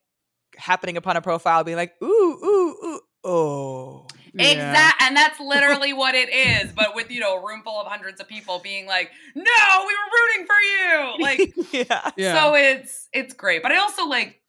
happening 0.57 0.97
upon 0.97 1.17
a 1.17 1.23
profile, 1.23 1.65
being 1.65 1.77
like, 1.77 1.95
ooh, 2.03 2.07
ooh, 2.07 2.77
ooh, 2.85 3.01
oh. 3.25 4.07
Yeah. 4.35 4.51
Exact, 4.51 5.03
and 5.03 5.17
that's 5.17 5.41
literally 5.41 5.93
what 5.93 6.15
it 6.15 6.29
is. 6.29 6.73
But 6.73 6.95
with 6.95 7.11
you 7.11 7.21
know 7.21 7.37
a 7.37 7.47
room 7.47 7.63
full 7.63 7.81
of 7.81 7.87
hundreds 7.87 8.21
of 8.21 8.29
people 8.29 8.61
being 8.63 8.87
like, 8.87 9.11
"No, 9.35 9.43
we 9.87 9.95
were 9.95 10.11
rooting 10.19 10.47
for 10.47 10.61
you!" 10.61 11.15
Like, 11.21 11.73
yeah. 11.91 12.11
Yeah. 12.17 12.35
so 12.35 12.55
it's 12.55 13.09
it's 13.13 13.35
great. 13.35 13.63
But 13.63 13.73
I 13.73 13.79
also 13.79 14.07
like, 14.07 14.41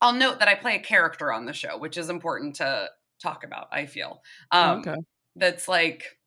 I'll 0.00 0.12
note 0.12 0.38
that 0.40 0.48
I 0.48 0.54
play 0.54 0.76
a 0.76 0.80
character 0.80 1.32
on 1.32 1.46
the 1.46 1.52
show, 1.52 1.78
which 1.78 1.96
is 1.96 2.08
important 2.10 2.56
to 2.56 2.90
talk 3.22 3.44
about. 3.44 3.68
I 3.72 3.86
feel, 3.86 4.20
um, 4.50 4.80
okay. 4.80 4.96
that's 5.36 5.68
like, 5.68 6.18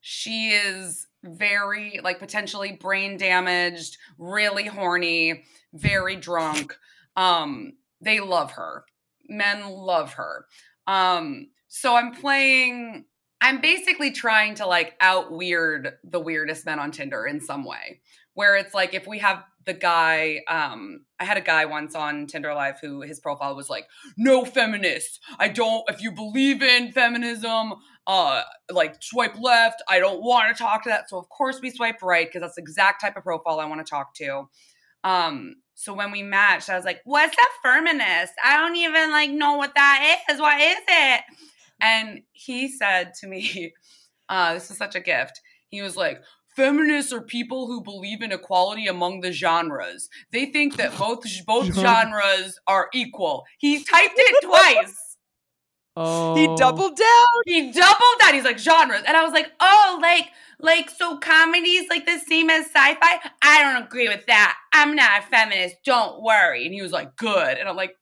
she 0.00 0.50
is 0.50 1.06
very 1.24 2.00
like 2.02 2.18
potentially 2.18 2.72
brain 2.72 3.16
damaged, 3.16 3.96
really 4.18 4.66
horny, 4.66 5.44
very 5.72 6.16
drunk. 6.16 6.76
Um, 7.16 7.74
they 8.00 8.20
love 8.20 8.52
her. 8.52 8.84
Men 9.28 9.68
love 9.68 10.14
her. 10.14 10.46
Um, 10.86 11.48
so 11.76 11.96
I'm 11.96 12.12
playing 12.12 13.04
I'm 13.40 13.60
basically 13.60 14.12
trying 14.12 14.54
to 14.54 14.66
like 14.66 14.94
out 15.00 15.32
weird 15.32 15.94
the 16.04 16.20
weirdest 16.20 16.64
men 16.64 16.78
on 16.78 16.92
Tinder 16.92 17.26
in 17.26 17.40
some 17.40 17.64
way. 17.64 18.00
Where 18.34 18.56
it's 18.56 18.72
like 18.74 18.94
if 18.94 19.08
we 19.08 19.18
have 19.18 19.42
the 19.66 19.74
guy, 19.74 20.42
um, 20.48 21.04
I 21.18 21.24
had 21.24 21.36
a 21.36 21.40
guy 21.40 21.64
once 21.64 21.96
on 21.96 22.26
Tinder 22.26 22.54
Live 22.54 22.78
who 22.80 23.02
his 23.02 23.18
profile 23.18 23.56
was 23.56 23.68
like, 23.68 23.86
no 24.16 24.44
feminists. 24.44 25.18
I 25.38 25.48
don't 25.48 25.82
if 25.88 26.00
you 26.00 26.12
believe 26.12 26.62
in 26.62 26.92
feminism, 26.92 27.74
uh 28.06 28.42
like 28.70 29.02
swipe 29.02 29.36
left. 29.40 29.82
I 29.88 29.98
don't 29.98 30.22
want 30.22 30.56
to 30.56 30.62
talk 30.62 30.84
to 30.84 30.90
that. 30.90 31.10
So 31.10 31.18
of 31.18 31.28
course 31.28 31.58
we 31.60 31.70
swipe 31.70 32.02
right 32.02 32.28
because 32.28 32.42
that's 32.42 32.54
the 32.54 32.62
exact 32.62 33.00
type 33.00 33.16
of 33.16 33.24
profile 33.24 33.58
I 33.58 33.64
want 33.64 33.84
to 33.84 33.90
talk 33.90 34.14
to. 34.14 34.48
Um, 35.02 35.56
so 35.74 35.92
when 35.92 36.12
we 36.12 36.22
matched, 36.22 36.70
I 36.70 36.76
was 36.76 36.84
like, 36.84 37.00
"What's 37.04 37.36
a 37.36 37.68
feminist? 37.68 38.32
I 38.44 38.58
don't 38.58 38.76
even 38.76 39.10
like 39.10 39.30
know 39.30 39.56
what 39.56 39.74
that 39.74 40.18
is. 40.30 40.38
What 40.40 40.60
is 40.60 40.78
it?" 40.86 41.24
And 41.80 42.22
he 42.32 42.68
said 42.68 43.14
to 43.20 43.26
me, 43.26 43.72
uh, 44.28 44.54
"This 44.54 44.70
is 44.70 44.78
such 44.78 44.94
a 44.94 45.00
gift." 45.00 45.40
He 45.68 45.82
was 45.82 45.96
like, 45.96 46.22
"Feminists 46.56 47.12
are 47.12 47.20
people 47.22 47.66
who 47.66 47.82
believe 47.82 48.22
in 48.22 48.32
equality 48.32 48.86
among 48.86 49.20
the 49.20 49.32
genres. 49.32 50.08
They 50.32 50.46
think 50.46 50.76
that 50.76 50.96
both 50.98 51.24
both 51.46 51.74
genres 51.74 52.58
are 52.66 52.88
equal." 52.92 53.44
He 53.58 53.84
typed 53.84 54.14
it 54.16 54.42
twice. 54.44 55.00
Oh, 55.96 56.34
He 56.34 56.46
doubled 56.56 56.96
down. 56.96 57.42
He 57.46 57.70
doubled 57.70 58.18
down. 58.18 58.34
He's 58.34 58.44
like 58.44 58.58
genres, 58.58 59.02
and 59.06 59.16
I 59.16 59.22
was 59.22 59.32
like, 59.32 59.52
"Oh." 59.60 59.84
oh, 59.94 59.98
like, 60.00 60.30
like, 60.58 60.90
so 60.90 61.18
comedy's 61.18 61.88
like 61.88 62.06
the 62.06 62.18
same 62.18 62.50
as 62.50 62.66
sci-fi. 62.66 63.30
I 63.42 63.62
don't 63.62 63.84
agree 63.84 64.08
with 64.08 64.26
that. 64.26 64.56
I'm 64.72 64.94
not 64.94 65.22
a 65.22 65.26
feminist. 65.26 65.76
Don't 65.84 66.22
worry. 66.22 66.64
And 66.64 66.74
he 66.74 66.82
was 66.82 66.92
like, 66.92 67.16
good. 67.16 67.58
And 67.58 67.68
I'm 67.68 67.76
like, 67.76 67.96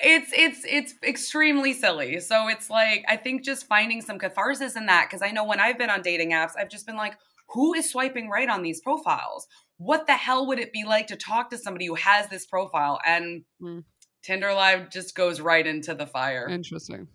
it's 0.00 0.30
it's 0.32 0.64
it's 0.64 0.94
extremely 1.02 1.72
silly. 1.72 2.20
So 2.20 2.48
it's 2.48 2.70
like 2.70 3.04
I 3.08 3.16
think 3.16 3.44
just 3.44 3.66
finding 3.66 4.00
some 4.00 4.18
catharsis 4.18 4.76
in 4.76 4.86
that 4.86 5.08
because 5.08 5.22
I 5.22 5.30
know 5.30 5.44
when 5.44 5.60
I've 5.60 5.78
been 5.78 5.90
on 5.90 6.02
dating 6.02 6.32
apps, 6.32 6.52
I've 6.58 6.70
just 6.70 6.86
been 6.86 6.96
like, 6.96 7.16
who 7.48 7.74
is 7.74 7.90
swiping 7.90 8.28
right 8.28 8.48
on 8.48 8.62
these 8.62 8.80
profiles? 8.80 9.46
What 9.76 10.06
the 10.06 10.14
hell 10.14 10.46
would 10.46 10.58
it 10.58 10.72
be 10.72 10.84
like 10.84 11.06
to 11.08 11.16
talk 11.16 11.50
to 11.50 11.58
somebody 11.58 11.86
who 11.86 11.94
has 11.94 12.28
this 12.28 12.46
profile? 12.46 12.98
And 13.04 13.44
Mm. 13.62 13.84
Tinder 14.22 14.52
Live 14.52 14.90
just 14.90 15.14
goes 15.14 15.40
right 15.40 15.66
into 15.66 15.94
the 15.94 16.06
fire. 16.06 16.48
Interesting. 16.48 17.08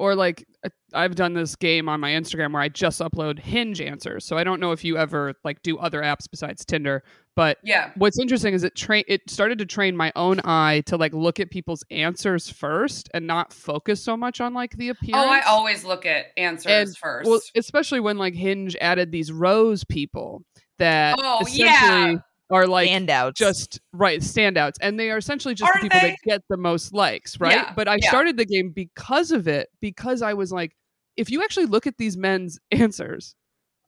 Or 0.00 0.14
like 0.14 0.46
I've 0.94 1.14
done 1.14 1.34
this 1.34 1.54
game 1.56 1.86
on 1.90 2.00
my 2.00 2.12
Instagram 2.12 2.54
where 2.54 2.62
I 2.62 2.70
just 2.70 3.00
upload 3.00 3.38
Hinge 3.38 3.82
answers. 3.82 4.24
So 4.24 4.38
I 4.38 4.44
don't 4.44 4.58
know 4.58 4.72
if 4.72 4.82
you 4.82 4.96
ever 4.96 5.34
like 5.44 5.62
do 5.62 5.76
other 5.76 6.00
apps 6.00 6.24
besides 6.30 6.64
Tinder, 6.64 7.02
but 7.36 7.58
yeah. 7.62 7.90
what's 7.96 8.18
interesting 8.18 8.54
is 8.54 8.64
it 8.64 8.74
train 8.74 9.04
it 9.08 9.28
started 9.28 9.58
to 9.58 9.66
train 9.66 9.94
my 9.94 10.10
own 10.16 10.40
eye 10.42 10.82
to 10.86 10.96
like 10.96 11.12
look 11.12 11.38
at 11.38 11.50
people's 11.50 11.84
answers 11.90 12.48
first 12.48 13.10
and 13.12 13.26
not 13.26 13.52
focus 13.52 14.02
so 14.02 14.16
much 14.16 14.40
on 14.40 14.54
like 14.54 14.74
the 14.78 14.88
appearance. 14.88 15.26
Oh, 15.28 15.30
I 15.30 15.42
always 15.42 15.84
look 15.84 16.06
at 16.06 16.28
answers 16.38 16.72
And, 16.72 16.96
first. 16.96 17.28
Well, 17.28 17.40
especially 17.54 18.00
when 18.00 18.16
like 18.16 18.34
Hinge 18.34 18.76
added 18.80 19.12
these 19.12 19.30
rose 19.30 19.84
people 19.84 20.44
that 20.78 21.16
Oh, 21.20 21.46
yeah. 21.46 22.16
Are 22.50 22.66
like 22.66 22.90
Standouts. 22.90 23.34
just 23.34 23.80
right 23.92 24.20
standouts 24.20 24.74
and 24.80 24.98
they 24.98 25.10
are 25.10 25.18
essentially 25.18 25.54
just 25.54 25.68
Aren't 25.68 25.82
the 25.82 25.88
people 25.88 26.00
they? 26.00 26.10
that 26.10 26.18
get 26.24 26.42
the 26.48 26.56
most 26.56 26.92
likes 26.92 27.38
right 27.40 27.54
Yeah, 27.54 27.72
but 27.76 27.88
i 27.88 27.98
yeah. 28.02 28.08
started 28.08 28.36
the 28.36 28.44
game 28.46 28.70
because 28.70 29.30
of 29.30 29.46
it 29.48 29.68
because 29.80 30.22
i 30.22 30.34
was 30.34 30.50
like 30.52 30.74
if 31.16 31.30
you 31.30 31.42
actually 31.42 31.66
look 31.66 31.86
at 31.86 31.96
these 31.98 32.16
men's 32.16 32.58
answers 32.70 33.34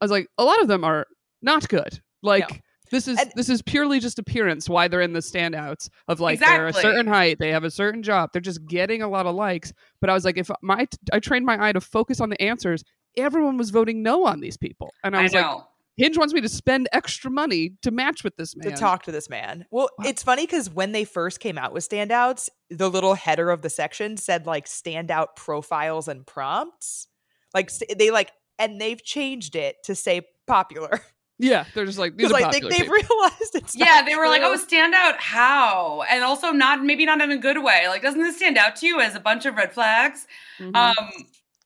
i 0.01 0.05
was 0.05 0.11
like 0.11 0.27
a 0.39 0.45
lot 0.45 0.61
of 0.63 0.69
them 0.69 0.85
are 0.85 1.07
not 1.43 1.69
good 1.69 2.01
like 2.23 2.63
this 2.91 3.09
is 3.09 3.19
And- 3.19 3.33
this 3.37 3.49
is 3.49 3.63
purely 3.63 3.99
just 4.01 4.19
appearance 4.19 4.69
why 4.69 4.87
they're 4.87 5.01
in 5.01 5.13
the 5.15 5.21
standouts 5.21 5.89
of 6.09 6.21
like 6.21 6.39
they're 6.39 6.67
a 6.69 6.73
certain 6.73 7.07
height 7.07 7.39
they 7.39 7.51
have 7.51 7.65
a 7.65 7.71
certain 7.71 8.03
job 8.03 8.31
they're 8.33 8.41
just 8.43 8.65
getting 8.67 9.03
a 9.03 9.09
lot 9.09 9.27
of 9.27 9.35
likes 9.35 9.73
but 10.01 10.09
i 10.11 10.15
was 10.15 10.25
like 10.25 10.37
if 10.39 10.51
my 10.63 10.87
i 11.13 11.19
trained 11.19 11.47
my 11.47 11.69
eye 11.69 11.73
to 11.73 11.81
focus 11.81 12.21
on 12.21 12.29
the 12.31 12.41
answers 12.41 12.85
everyone 13.17 13.57
was 13.59 13.71
voting 13.71 14.03
no 14.03 14.25
on 14.25 14.41
these 14.41 14.57
people 14.57 14.93
and 15.05 15.17
i 15.17 15.21
I 15.21 15.23
was 15.25 15.35
like 15.35 15.45
know. 15.45 15.67
Hinge 15.97 16.17
wants 16.19 16.33
me 16.35 16.41
to 16.41 16.49
spend 16.49 16.89
extra 16.93 17.31
money 17.31 17.75
to 17.83 17.91
match 17.91 18.25
with 18.25 18.37
this 18.37 18.57
man 18.57 18.71
to 18.71 18.77
talk 18.77 19.03
to 19.05 19.13
this 19.13 19.29
man. 19.29 19.67
Well, 19.71 19.89
Wow. 19.99 20.05
it's 20.09 20.23
funny 20.23 20.45
because 20.47 20.71
when 20.71 20.93
they 20.93 21.05
first 21.05 21.41
came 21.41 21.59
out 21.59 21.73
with 21.73 21.89
standouts, 21.89 22.49
the 22.71 22.91
little 22.91 23.15
header 23.15 23.51
of 23.51 23.63
the 23.63 23.71
section 23.71 24.17
said 24.17 24.47
like 24.47 24.67
standout 24.67 25.37
profiles 25.37 26.09
and 26.09 26.27
prompts. 26.27 27.07
Like 27.55 27.71
they 27.99 28.11
like, 28.11 28.33
and 28.59 28.81
they've 28.81 29.03
changed 29.03 29.57
it 29.57 29.77
to 29.85 29.95
say 29.95 30.23
popular 30.47 31.01
Yeah, 31.39 31.65
they're 31.75 31.87
just 31.87 31.99
like 31.99 32.17
these 32.17 32.29
because 32.29 32.41
are 32.43 32.47
I 32.49 32.53
think 32.53 32.65
they've 32.65 32.81
people. 32.81 32.95
realized 32.95 33.55
it's 33.57 33.75
yeah, 33.75 33.87
not 33.87 34.07
they 34.07 34.15
were 34.15 34.29
like, 34.29 34.43
"Oh, 34.45 34.55
stand 34.57 34.95
out 34.95 35.19
how?" 35.19 36.03
And 36.09 36.23
also 36.23 36.53
not 36.53 36.85
maybe 36.85 37.05
not 37.05 37.21
in 37.21 37.33
a 37.33 37.37
good 37.37 37.65
way. 37.65 37.89
Like, 37.89 38.01
doesn't 38.03 38.21
this 38.21 38.37
stand 38.37 38.57
out 38.57 38.77
to 38.77 38.87
you 38.87 39.01
as 39.01 39.17
a 39.17 39.21
bunch 39.21 39.45
of 39.45 39.57
red 39.57 39.73
flags? 39.73 40.29
Mhm. 40.61 40.77
Um, 40.77 41.11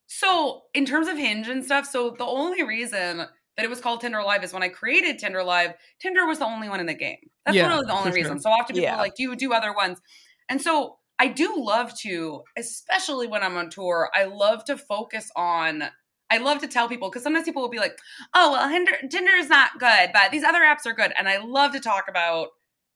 so 0.07 0.63
in 0.73 0.87
terms 0.87 1.09
of 1.09 1.19
Hinge 1.19 1.49
and 1.49 1.63
stuff, 1.63 1.85
so 1.87 2.11
the 2.11 2.25
only 2.25 2.63
reason 2.63 3.27
that 3.57 3.65
it 3.65 3.69
was 3.69 3.81
called 3.81 4.01
Tinder 4.01 4.23
Live 4.23 4.45
is 4.45 4.53
when 4.53 4.63
I 4.63 4.69
created 4.69 5.19
Tinder 5.19 5.43
Live, 5.43 5.75
Tinder 5.99 6.27
was 6.27 6.39
the 6.39 6.45
only 6.45 6.69
one 6.69 6.81
in 6.81 6.87
the 6.87 6.95
game. 6.95 7.31
That's 7.45 7.57
Yeah, 7.57 7.65
literally 7.65 7.87
the 7.87 7.93
only 7.93 8.11
for 8.11 8.17
sure. 8.17 8.23
reason. 8.23 8.41
So 8.41 8.51
often 8.51 8.75
people 8.75 8.83
Yeah. 8.83 8.95
are 8.97 8.99
like, 8.99 9.15
do 9.15 9.23
you 9.23 9.37
do 9.37 9.53
other 9.53 9.73
ones? 9.73 10.01
And 10.49 10.61
so 10.61 10.99
I 11.19 11.29
do 11.29 11.55
love 11.57 11.97
to, 12.01 12.43
especially 12.57 13.27
when 13.27 13.43
I'm 13.43 13.57
on 13.57 13.71
tour, 13.71 14.11
I 14.15 14.25
love 14.25 14.65
to 14.67 14.77
focus 14.77 15.31
on 15.35 15.85
I 16.29 16.39
love 16.39 16.59
to 16.63 16.67
tell 16.67 16.89
people 16.89 17.09
because 17.09 17.23
sometimes 17.23 17.45
people 17.45 17.63
will 17.63 17.69
be 17.69 17.79
like, 17.79 17.97
"Oh, 18.35 18.51
well, 18.51 18.69
Tinder 18.69 18.99
Tinder 19.09 19.31
is 19.33 19.49
not 19.49 19.79
good, 19.79 20.11
but 20.13 20.33
these 20.33 20.43
other 20.43 20.59
apps 20.59 20.85
are 20.85 20.93
good." 20.93 21.13
And 21.17 21.29
I 21.29 21.39
love 21.39 21.71
to 21.73 21.79
talk 21.79 22.07
about, 22.09 22.49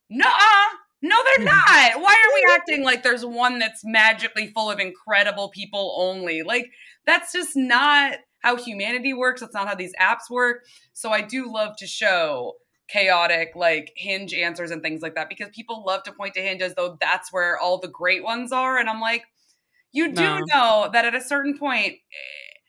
no, 0.09 0.29
no, 1.01 1.15
they're 1.23 1.45
mm-hmm. 1.45 1.95
not. 1.95 2.01
Why 2.01 2.13
are 2.13 2.33
we 2.33 2.41
mm-hmm. 2.41 2.55
acting 2.55 2.83
like 2.83 3.03
there's 3.03 3.25
one 3.25 3.57
that's 3.59 3.85
magically 3.85 4.47
full 4.47 4.69
of 4.69 4.79
incredible 4.79 5.49
people 5.49 5.95
only? 5.97 6.43
Like 6.43 6.71
that's 7.05 7.31
just 7.31 7.55
not 7.55 8.17
how 8.41 8.55
humanity 8.55 9.13
works. 9.13 9.41
That's 9.41 9.53
not 9.53 9.67
how 9.67 9.75
these 9.75 9.93
apps 9.99 10.29
work. 10.29 10.65
So 10.93 11.11
I 11.11 11.21
do 11.21 11.51
love 11.51 11.75
to 11.77 11.87
show 11.87 12.55
chaotic 12.89 13.51
like 13.55 13.93
hinge 13.95 14.33
answers 14.33 14.69
and 14.69 14.81
things 14.81 15.01
like 15.01 15.15
that 15.15 15.29
because 15.29 15.47
people 15.55 15.83
love 15.85 16.03
to 16.03 16.11
point 16.11 16.33
to 16.33 16.41
hinge 16.41 16.61
as 16.61 16.75
though 16.75 16.97
that's 16.99 17.31
where 17.31 17.57
all 17.57 17.77
the 17.79 17.87
great 17.87 18.21
ones 18.21 18.51
are 18.51 18.77
and 18.77 18.89
i'm 18.89 18.99
like 18.99 19.23
you 19.93 20.11
do 20.13 20.21
No. 20.21 20.39
know 20.53 20.89
that 20.91 21.05
at 21.05 21.15
a 21.15 21.21
certain 21.21 21.57
point 21.57 21.93
eh, 21.93 22.59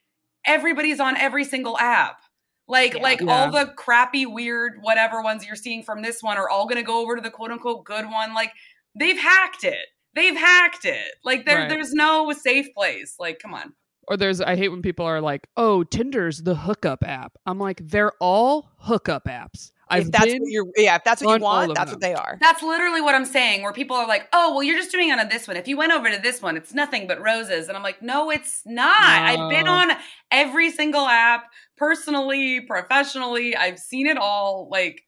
everybody's 0.47 1.01
on 1.01 1.17
every 1.17 1.43
single 1.43 1.77
app 1.79 2.21
like 2.69 2.95
Yeah. 2.95 3.03
like 3.03 3.21
Yeah. 3.21 3.33
all 3.33 3.51
the 3.51 3.73
crappy 3.77 4.25
weird 4.25 4.75
whatever 4.81 5.21
ones 5.23 5.45
you're 5.45 5.57
seeing 5.57 5.83
from 5.83 6.03
this 6.03 6.23
one 6.23 6.37
are 6.37 6.49
all 6.49 6.67
going 6.67 6.77
to 6.77 6.83
go 6.87 7.01
over 7.03 7.17
to 7.17 7.21
the 7.23 7.31
quote 7.31 7.51
unquote 7.51 7.85
good 7.85 8.05
one 8.09 8.33
like 8.33 8.53
they've 8.95 9.19
hacked 9.19 9.65
it 9.65 9.87
they've 10.15 10.37
hacked 10.37 10.85
it 10.85 11.15
like 11.25 11.47
there 11.47 11.61
Right. 11.63 11.69
there's 11.69 11.93
no 11.93 12.31
safe 12.31 12.73
place 12.75 13.17
like 13.19 13.41
come 13.41 13.55
on 13.55 13.73
or 14.09 14.17
there's 14.17 14.41
I 14.41 14.57
hate 14.57 14.69
when 14.69 14.83
people 14.83 15.07
are 15.07 15.21
like, 15.21 15.49
"Oh, 15.57 15.85
Tinder's 15.85 16.43
the 16.43 16.55
hookup 16.55 17.05
app." 17.05 17.37
I'm 17.47 17.59
like, 17.59 17.81
"They're 17.89 18.13
all 18.21 18.71
hookup 18.79 19.25
apps." 19.27 19.71
I've 19.89 20.07
if 20.07 20.13
that's 20.13 20.25
been 20.25 20.41
what 20.41 20.51
you're, 20.51 20.67
yeah, 20.77 20.97
if 20.97 21.05
that's 21.05 21.23
what 21.23 21.39
you 21.39 21.45
want, 21.45 21.75
that's 21.75 21.91
them. 21.91 21.97
what 21.97 22.01
they 22.01 22.15
are. 22.15 22.39
That's 22.41 22.63
literally 22.63 23.03
what 23.03 23.15
I'm 23.15 23.27
saying, 23.27 23.63
where 23.63 23.75
people 23.75 23.95
are 23.95 24.09
like, 24.09 24.27
oh, 24.33 24.53
well, 24.55 24.63
you're 24.63 24.79
just 24.79 24.91
doing 24.91 25.11
it 25.11 25.19
on 25.19 25.29
this 25.29 25.47
one. 25.47 25.59
If 25.59 25.69
you 25.69 25.77
went 25.77 25.93
over 25.93 26.09
to 26.11 26.17
this 26.17 26.41
one, 26.41 26.57
it's 26.57 26.73
nothing 26.73 27.07
but 27.07 27.21
roses. 27.21 27.69
And 27.69 27.77
I'm 27.77 27.83
like, 27.83 28.01
no, 28.01 28.31
it's 28.31 28.63
not. 28.65 28.97
I've 28.99 29.51
been 29.51 29.69
on 29.69 29.91
every 30.31 30.71
single 30.71 31.05
app, 31.07 31.45
personally, 31.77 32.63
professionally. 32.63 33.55
I've 33.55 33.79
seen 33.79 34.07
it 34.07 34.17
all. 34.17 34.69
Like, 34.71 35.03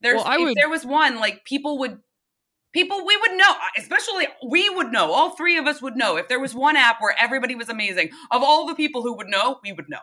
there's, 0.00 0.16
Well, 0.16 0.26
I 0.26 0.36
if 0.36 0.40
would- 0.40 0.56
there 0.56 0.70
was 0.70 0.86
one, 0.86 1.18
like, 1.18 1.44
people 1.44 1.78
would, 1.80 1.98
people, 2.72 3.04
we 3.04 3.16
would 3.16 3.32
know, 3.32 3.50
uh, 3.50 3.68
especially 3.78 4.26
we 4.46 4.68
would 4.70 4.92
know, 4.92 5.12
all 5.12 5.30
three 5.30 5.56
of 5.58 5.66
us 5.66 5.80
would 5.82 5.96
know. 5.96 6.16
If 6.16 6.28
there 6.28 6.40
was 6.40 6.54
one 6.54 6.76
app 6.76 7.00
where 7.00 7.14
everybody 7.18 7.54
was 7.54 7.68
amazing, 7.68 8.10
of 8.30 8.42
all 8.42 8.66
the 8.66 8.74
people 8.74 9.02
who 9.02 9.16
would 9.16 9.28
know, 9.28 9.58
we 9.62 9.72
would 9.72 9.88
know. 9.88 10.00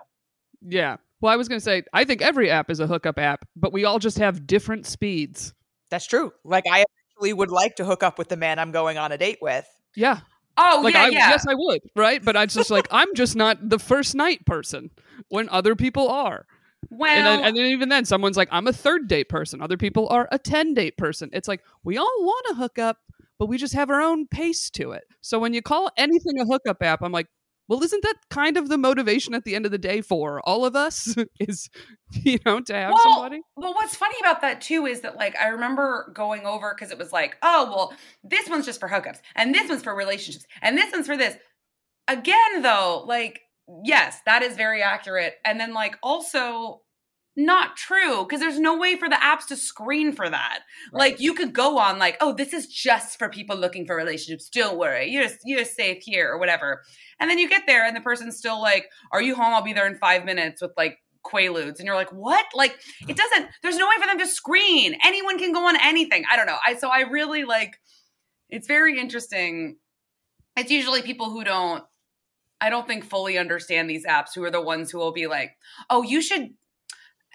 yeah. 0.62 0.98
Well, 1.20 1.34
I 1.34 1.36
was 1.36 1.48
gonna 1.48 1.60
say 1.60 1.82
I 1.94 2.04
think 2.04 2.22
every 2.22 2.52
app 2.52 2.70
is 2.70 2.80
a 2.80 2.86
hookup 2.86 3.18
app, 3.18 3.44
but 3.56 3.74
we 3.74 3.86
all 3.86 3.98
just 3.98 4.20
have 4.20 4.46
different 4.46 4.86
speeds. 4.86 5.52
That's 5.90 6.06
true. 6.06 6.32
Like 6.44 6.66
I 6.72 6.82
actually 7.16 7.34
would 7.34 7.50
like 7.50 7.78
to 7.78 7.86
hook 7.86 8.04
up 8.04 8.20
with 8.20 8.30
the 8.30 8.38
man 8.38 8.60
I'm 8.60 8.72
going 8.72 9.00
on 9.00 9.12
a 9.12 9.18
date 9.18 9.40
with. 9.42 9.68
Yeah, 9.96 10.20
Oh, 10.60 10.82
like 10.84 10.94
yeah, 10.94 11.04
I, 11.04 11.08
yeah. 11.10 11.30
yes, 11.30 11.46
I 11.48 11.56
would, 11.56 11.82
right? 11.96 12.24
But 12.24 12.36
I 12.38 12.46
just 12.46 12.70
like 12.70 12.88
I'm 12.92 13.16
just 13.16 13.36
not 13.36 13.58
the 13.68 13.80
first 13.80 14.14
night 14.14 14.46
person 14.46 14.92
when 15.30 15.50
other 15.50 15.76
people 15.76 16.08
are. 16.08 16.46
Well, 16.90 17.10
and, 17.10 17.26
then, 17.26 17.44
and 17.44 17.58
then 17.58 17.66
even 17.66 17.90
then, 17.90 18.06
someone's 18.06 18.38
like, 18.38 18.50
I'm 18.52 18.68
a 18.68 18.74
third 18.74 19.08
date 19.08 19.30
person. 19.30 19.62
Other 19.62 19.78
people 19.78 20.08
are 20.10 20.28
a 20.32 20.40
10 20.40 20.74
date 20.74 20.98
person. 20.98 21.30
It's 21.34 21.48
like, 21.48 21.64
we 21.84 21.98
all 21.98 22.06
want 22.20 22.46
to 22.50 22.56
hook 22.56 22.80
up, 22.80 22.98
but 23.40 23.48
we 23.48 23.58
just 23.58 23.74
have 23.74 23.90
our 23.90 24.02
own 24.02 24.28
pace 24.28 24.70
to 24.72 24.92
it. 24.92 25.04
So 25.22 25.40
when 25.40 25.54
you 25.54 25.62
call 25.62 25.90
anything 25.98 26.40
a 26.40 26.46
hookup 26.46 26.82
app, 26.82 27.02
I'm 27.02 27.12
like, 27.12 27.28
well, 27.68 27.84
isn't 27.84 28.02
that 28.04 28.16
kind 28.30 28.56
of 28.56 28.70
the 28.70 28.78
motivation 28.78 29.34
at 29.34 29.44
the 29.44 29.54
end 29.54 29.66
of 29.66 29.72
the 29.72 29.78
day 29.78 30.00
for 30.02 30.40
all 30.48 30.66
of 30.66 30.76
us? 30.76 31.16
is, 31.40 31.70
you 32.12 32.40
know, 32.46 32.62
to 32.62 32.74
have 32.74 32.94
Well, 32.94 33.04
somebody? 33.04 33.42
Well, 33.58 33.74
what's 33.74 33.96
funny 33.96 34.16
about 34.22 34.42
that 34.42 34.62
too 34.62 34.86
is 34.86 35.02
that 35.02 35.18
like 35.18 35.36
I 35.38 35.50
remember 35.50 36.12
going 36.14 36.46
over 36.46 36.74
because 36.74 36.92
it 36.92 36.98
was 36.98 37.12
like, 37.12 37.36
oh 37.42 37.66
well, 37.70 37.94
this 38.24 38.48
one's 38.48 38.66
just 38.66 38.80
for 38.80 38.88
hookups, 38.88 39.20
and 39.36 39.54
this 39.54 39.68
one's 39.68 39.84
for 39.84 39.94
relationships, 39.94 40.46
and 40.62 40.78
this 40.78 40.92
one's 40.94 41.08
for 41.08 41.18
this. 41.18 41.36
Again, 42.08 42.62
though, 42.62 43.04
like 43.06 43.42
yes, 43.84 44.20
that 44.26 44.44
is 44.44 44.56
very 44.56 44.82
accurate, 44.82 45.36
and 45.46 45.60
then 45.60 45.74
like 45.74 45.98
also 46.02 46.82
not 47.38 47.78
true 47.78 48.24
because 48.24 48.40
there's 48.40 48.60
no 48.60 48.76
way 48.76 48.96
for 48.96 49.08
the 49.08 49.16
apps 49.16 49.46
to 49.46 49.56
screen 49.56 50.12
for 50.12 50.28
that. 50.28 50.62
Like 50.92 51.20
you 51.20 51.36
could 51.36 51.54
go 51.54 51.78
on 51.78 52.00
like, 52.00 52.18
oh, 52.20 52.34
this 52.34 52.52
is 52.52 52.66
just 52.66 53.20
for 53.20 53.30
people 53.30 53.56
looking 53.56 53.86
for 53.86 53.96
relationships. 53.96 54.50
Don't 54.50 54.80
worry, 54.80 55.10
you're 55.10 55.28
you're 55.46 55.64
safe 55.64 56.02
here 56.02 56.30
or 56.30 56.40
whatever. 56.40 56.82
And 57.20 57.30
then 57.30 57.38
you 57.38 57.48
get 57.48 57.64
there 57.68 57.86
and 57.86 57.96
the 57.96 58.02
person's 58.02 58.38
still 58.38 58.60
like, 58.60 58.88
are 59.12 59.22
you 59.22 59.36
home? 59.36 59.54
I'll 59.54 59.62
be 59.62 59.74
there 59.74 59.88
in 59.88 59.98
five 60.00 60.26
minutes 60.26 60.62
with 60.62 60.72
like 60.76 60.98
quaaludes. 61.24 61.78
And 61.78 61.86
you're 61.86 61.96
like 61.96 62.12
what? 62.12 62.46
Like 62.56 62.76
it 63.08 63.16
doesn't 63.16 63.50
there's 63.62 63.78
no 63.78 63.88
way 63.88 63.96
for 64.02 64.08
them 64.08 64.20
to 64.20 64.28
screen. 64.28 64.98
Anyone 65.06 65.38
can 65.38 65.54
go 65.54 65.68
on 65.68 65.78
anything. 65.80 66.24
I 66.32 66.38
don't 66.38 66.48
know. 66.48 66.58
I 66.66 66.76
so 66.76 66.90
i 66.90 67.02
really 67.02 67.46
like 67.46 67.80
it's 68.50 68.68
very 68.68 69.00
interesting. 69.00 69.78
It's 70.56 70.72
usually 70.72 71.04
people 71.04 71.30
who 71.30 71.44
don't 71.44 71.84
i 72.62 72.70
don't 72.70 72.88
think 72.88 73.04
fully 73.04 73.38
understand 73.38 73.90
these 73.90 74.06
apps 74.06 74.34
who 74.36 74.44
are 74.44 74.52
the 74.52 74.62
ones 74.62 74.92
who 74.92 74.98
will 74.98 75.12
be 75.14 75.28
like 75.28 75.52
oh 75.90 76.02
you 76.04 76.22
should 76.22 76.50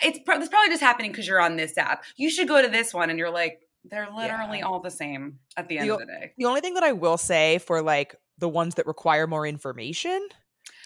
it's, 0.02 0.18
pro- 0.24 0.38
it's 0.38 0.48
probably 0.48 0.70
just 0.70 0.82
happening 0.82 1.10
because 1.12 1.26
you're 1.28 1.40
on 1.40 1.56
this 1.56 1.76
app 1.78 2.02
you 2.16 2.30
should 2.30 2.48
go 2.48 2.60
to 2.62 2.68
this 2.68 2.92
one 2.94 3.10
and 3.10 3.18
you're 3.18 3.30
like 3.30 3.60
they're 3.84 4.08
literally 4.16 4.58
Yeah. 4.58 4.66
all 4.66 4.80
the 4.80 4.90
same 4.90 5.38
at 5.56 5.68
the 5.68 5.78
end 5.78 5.88
The 5.90 5.94
of 5.94 6.00
the 6.00 6.06
day 6.06 6.32
The 6.38 6.44
only 6.46 6.60
thing 6.60 6.74
that 6.74 6.84
I 6.84 6.92
will 6.92 7.18
say 7.18 7.58
for 7.58 7.82
like 7.82 8.14
the 8.38 8.48
ones 8.48 8.76
that 8.76 8.86
require 8.86 9.26
more 9.28 9.46
information, 9.46 10.26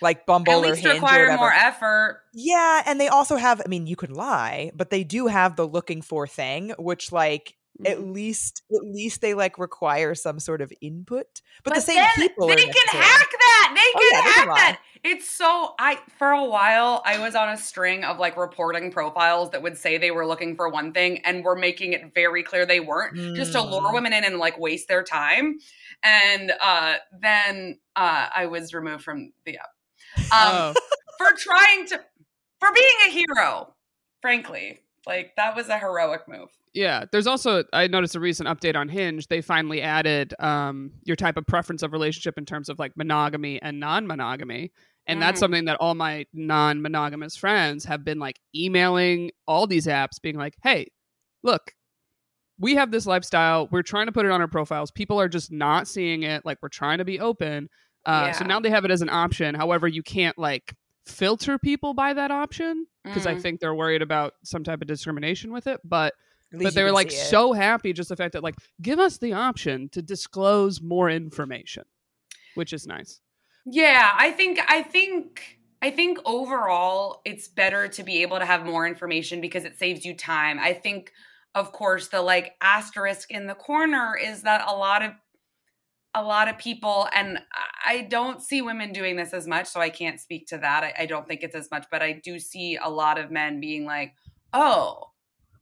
like 0.03 0.27
Bumble 0.27 0.65
or 0.65 0.75
Hinge 0.75 0.85
or 0.87 0.93
require 0.95 1.23
whatever. 1.25 1.39
more 1.39 1.53
effort 1.53 2.21
Yeah, 2.35 2.83
and 2.85 3.01
they 3.01 3.09
also 3.09 3.37
have. 3.37 3.63
I 3.65 3.69
mean, 3.69 3.87
you 3.87 3.97
can 3.97 4.13
lie, 4.13 4.71
but 4.75 4.91
they 4.91 5.05
do 5.05 5.27
have 5.29 5.57
the 5.57 5.67
looking 5.67 6.03
for 6.03 6.27
thing, 6.27 6.75
which 6.79 7.13
like 7.13 7.55
at 7.85 7.99
Mhm. 7.99 8.15
least 8.15 8.63
at 8.75 8.83
least 8.85 9.21
they 9.21 9.35
like 9.35 9.59
require 9.59 10.15
some 10.15 10.39
sort 10.41 10.61
of 10.63 10.73
input. 10.81 11.43
But, 11.65 11.71
But 11.71 11.75
the 11.75 11.81
same 11.83 12.05
people 12.15 12.47
they 12.49 12.57
can 12.65 12.87
hack 12.89 13.29
that. 13.39 13.73
They 13.75 13.81
Oh, 13.95 14.09
can 14.11 14.25
yeah, 14.25 14.31
hack 14.31 14.47
that. 14.47 14.81
It's 15.05 15.31
so 15.31 15.75
I 15.79 15.99
for 16.19 16.31
a 16.31 16.45
while 16.45 17.03
I 17.05 17.19
was 17.19 17.35
on 17.35 17.51
a 17.51 17.57
string 17.57 18.03
of 18.05 18.19
like 18.19 18.37
reporting 18.37 18.91
profiles 18.91 19.51
that 19.51 19.63
would 19.63 19.77
say 19.77 19.99
they 19.99 20.11
were 20.11 20.27
looking 20.27 20.57
for 20.57 20.69
one 20.69 20.93
thing 20.93 21.19
and 21.25 21.45
were 21.45 21.55
making 21.57 21.93
it 21.93 22.13
very 22.15 22.43
clear 22.43 22.65
they 22.67 22.81
weren't 22.81 23.15
just 23.37 23.53
to 23.53 23.63
lure 23.63 23.91
Mm. 23.91 23.95
women 23.95 24.13
in 24.13 24.25
and 24.25 24.39
like 24.39 24.59
waste 24.59 24.89
their 24.89 25.03
time. 25.05 25.59
And 26.03 26.53
uh 26.61 26.95
then 27.21 27.79
uh 27.95 28.29
I 28.35 28.47
was 28.47 28.73
removed 28.75 29.05
from 29.05 29.33
the 29.45 29.59
app. 29.59 29.71
Um 30.33 30.55
Oh, 30.57 30.75
for 31.19 31.37
trying 31.37 31.87
to 31.89 32.01
for 32.59 32.69
being 32.73 32.97
a 33.07 33.11
hero, 33.11 33.75
frankly. 34.23 34.81
Like 35.07 35.35
that 35.37 35.55
was 35.55 35.69
a 35.69 35.79
heroic 35.79 36.27
move. 36.27 36.51
Yeah. 36.77 37.05
There's 37.11 37.27
also 37.27 37.65
I 37.73 37.87
noticed 37.89 38.15
a 38.15 38.21
recent 38.21 38.49
update 38.49 38.77
on 38.77 38.89
Hinge. 38.89 39.27
They 39.27 39.41
finally 39.41 39.83
added 39.83 40.35
um 40.39 40.93
your 41.05 41.17
type 41.17 41.37
of 41.37 41.47
preference 41.47 41.83
of 41.83 41.93
relationship 41.93 42.39
in 42.39 42.45
terms 42.45 42.69
of 42.69 42.79
like 42.79 42.93
monogamy 42.97 43.61
and 43.63 43.81
non-monogamy. 43.81 44.71
And 45.09 45.21
that's 45.23 45.39
Mm. 45.39 45.41
something 45.41 45.65
that 45.67 45.77
all 45.81 45.95
my 45.95 46.27
non-monogamous 46.33 47.37
friends 47.37 47.85
have 47.87 48.05
been 48.05 48.19
like 48.19 48.39
emailing 48.55 49.31
all 49.47 49.67
these 49.67 49.87
apps 49.87 50.21
being 50.23 50.37
like, 50.37 50.55
"Hey, 50.63 50.89
look, 51.43 51.73
we 52.59 52.75
have 52.75 52.91
this 52.91 53.07
lifestyle. 53.07 53.69
We're 53.71 53.83
trying 53.83 54.07
to 54.07 54.13
put 54.13 54.27
it 54.27 54.33
on 54.33 54.41
our 54.41 54.49
profiles. 54.49 54.91
People 54.91 55.21
are 55.21 55.29
just 55.29 55.53
not 55.53 55.87
seeing 55.89 56.23
it. 56.25 56.45
Like 56.45 56.59
we're 56.63 56.69
trying 56.69 56.99
to 56.99 57.05
be 57.05 57.21
open. 57.21 57.69
Uh, 58.05 58.33
So 58.33 58.45
now 58.45 58.61
they 58.61 58.71
have 58.71 58.85
it 58.85 58.91
as 58.91 59.03
an 59.03 59.11
option. 59.11 59.55
However, 59.55 59.87
you 59.89 60.03
can't 60.03 60.37
like 60.39 60.75
filter 61.07 61.59
people 61.59 61.95
by 61.95 62.13
that 62.15 62.31
option 62.31 62.87
because 63.05 63.27
I 63.27 63.35
Mm. 63.35 63.43
think 63.43 63.61
they're 63.61 63.75
worried 63.75 64.03
about 64.03 64.35
some 64.45 64.65
type 64.65 64.81
of 64.83 64.89
discrimination 64.89 65.53
with 65.53 65.67
it. 65.69 65.81
But 65.85 66.15
but 66.53 66.75
they 66.75 66.83
were 66.83 66.93
like 66.93 67.11
so 67.11 67.53
happy 67.53 67.93
just 67.93 68.09
the 68.09 68.17
fact 68.17 68.33
that 68.33 68.43
like 68.43 68.57
give 68.81 68.99
us 68.99 69.19
the 69.19 69.33
option 69.33 69.89
to 69.91 70.03
disclose 70.03 70.81
more 70.81 71.11
information, 71.11 71.85
which 72.55 72.73
is 72.73 72.87
nice. 72.87 73.21
Yeah, 73.65 74.13
I 74.17 74.31
think 74.31 74.61
I 74.69 74.83
think 74.83 75.59
I 75.83 75.91
think 75.91 76.19
overall 76.25 77.21
it's 77.25 77.49
better 77.49 77.89
to 77.89 78.03
be 78.03 78.23
able 78.23 78.39
to 78.39 78.45
have 78.45 78.65
more 78.65 78.87
information 78.87 79.41
because 79.41 79.65
it 79.65 79.79
saves 79.79 80.05
you 80.05 80.15
time. 80.15 80.59
I 80.61 80.73
think 80.73 81.13
of 81.55 81.73
course 81.73 82.09
the 82.09 82.23
like 82.23 82.55
asterisk 82.61 83.31
in 83.31 83.47
the 83.47 83.55
corner 83.55 84.17
is 84.17 84.43
that 84.43 84.65
a 84.67 84.75
lot 84.75 85.03
of 85.03 85.13
a 86.15 86.23
lot 86.23 86.49
of 86.49 86.57
people 86.59 87.09
and 87.15 87.41
I 87.85 88.07
don't 88.09 88.41
see 88.41 88.63
women 88.63 88.93
doing 88.93 89.17
this 89.17 89.35
as 89.35 89.47
much, 89.47 89.67
so 89.67 89.81
I 89.81 89.91
can't 89.91 90.21
speak 90.21 90.47
to 90.49 90.59
that. 90.59 90.83
I, 90.83 91.03
I 91.03 91.07
don't 91.07 91.27
think 91.27 91.43
it's 91.43 91.55
as 91.55 91.71
much, 91.71 91.87
but 91.91 92.03
I 92.03 92.13
do 92.13 92.39
see 92.39 92.77
a 92.77 92.89
lot 92.89 93.19
of 93.19 93.31
men 93.31 93.61
being 93.61 93.85
like, 93.85 94.15
"Oh, 94.53 95.11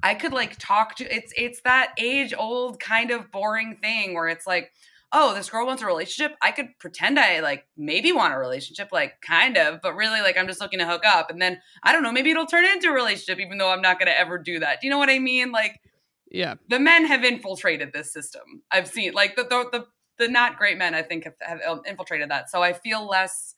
I 0.04 0.14
could 0.14 0.32
like 0.32 0.56
talk 0.58 0.96
to." 0.96 1.04
It's 1.14 1.32
it's 1.36 1.62
that 1.62 1.94
age 1.98 2.34
old 2.38 2.80
kind 2.80 3.10
of 3.10 3.30
boring 3.32 3.78
thing 3.82 4.14
where 4.14 4.28
it's 4.28 4.46
like, 4.46 4.72
"Oh, 5.12 5.34
this 5.34 5.50
girl 5.50 5.66
wants 5.66 5.82
a 5.82 5.86
relationship. 5.86 6.36
I 6.42 6.52
could 6.52 6.68
pretend 6.80 7.18
I 7.18 7.40
like 7.40 7.66
maybe 7.76 8.12
want 8.12 8.34
a 8.34 8.38
relationship, 8.38 8.90
like 8.92 9.14
kind 9.22 9.56
of, 9.56 9.80
but 9.82 9.94
really 9.96 10.20
like 10.20 10.38
I'm 10.38 10.46
just 10.48 10.60
looking 10.60 10.78
to 10.80 10.86
hook 10.86 11.02
up, 11.06 11.30
and 11.30 11.42
then 11.42 11.60
I 11.82 11.92
don't 11.92 12.02
know, 12.04 12.12
maybe 12.12 12.30
it'll 12.30 12.46
turn 12.46 12.64
into 12.66 12.88
a 12.88 12.92
relationship, 12.92 13.40
even 13.40 13.58
though 13.58 13.70
I'm 13.72 13.82
not 13.82 13.98
going 13.98 14.08
to 14.08 14.18
ever 14.18 14.38
do 14.38 14.60
that." 14.60 14.80
Do 14.80 14.86
you 14.86 14.90
know 14.92 14.98
what 14.98 15.10
I 15.10 15.18
mean? 15.18 15.52
Like 15.52 15.80
Yeah. 16.30 16.56
the 16.68 16.80
men 16.80 17.06
have 17.06 17.24
infiltrated 17.24 17.92
this 17.92 18.12
system. 18.12 18.62
I've 18.70 18.88
seen 18.88 19.12
like 19.12 19.36
the 19.36 19.44
the 19.44 19.68
the, 19.72 19.86
the 20.18 20.28
not 20.28 20.56
great 20.58 20.78
men. 20.78 20.94
I 20.94 21.02
think 21.02 21.24
have, 21.24 21.34
have 21.40 21.60
um, 21.66 21.82
infiltrated 21.86 22.30
that. 22.30 22.50
So 22.50 22.62
I 22.62 22.72
feel 22.72 23.06
less 23.06 23.53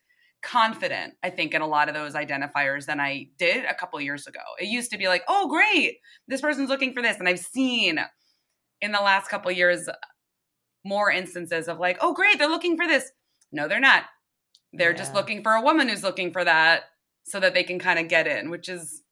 confident. 0.46 1.14
I 1.24 1.30
think 1.30 1.54
in 1.54 1.60
a 1.60 1.66
lot 1.66 1.88
of 1.88 1.94
those 1.94 2.14
identifiers 2.14 2.86
than 2.86 3.00
I 3.00 3.26
did 3.36 3.64
a 3.64 3.74
couple 3.74 4.00
years 4.00 4.26
ago. 4.26 4.40
It 4.60 4.66
used 4.66 4.92
to 4.92 4.98
be 4.98 5.08
like, 5.08 5.24
oh 5.28 5.48
great, 5.48 5.98
this 6.28 6.40
person's 6.40 6.68
looking 6.68 6.94
for 6.94 7.02
this, 7.02 7.18
and 7.18 7.28
I've 7.28 7.40
seen 7.40 7.98
in 8.80 8.92
the 8.92 9.00
last 9.00 9.28
couple 9.28 9.50
years 9.50 9.88
more 10.84 11.10
instances 11.10 11.66
of 11.66 11.80
like, 11.80 11.98
oh 12.00 12.14
great, 12.14 12.38
they're 12.38 12.48
looking 12.48 12.76
for 12.76 12.86
this. 12.86 13.10
No, 13.50 13.66
they're 13.66 13.80
not. 13.80 14.04
They're 14.72 14.94
just 14.94 15.14
looking 15.14 15.42
for 15.42 15.52
a 15.52 15.62
woman 15.62 15.88
who's 15.88 16.02
looking 16.02 16.32
for 16.32 16.44
that 16.44 16.84
so 17.24 17.40
that 17.40 17.54
they 17.54 17.64
can 17.64 17.78
kind 17.78 17.98
of 17.98 18.08
get 18.08 18.26
in, 18.26 18.50
which 18.50 18.68
is 18.68 19.02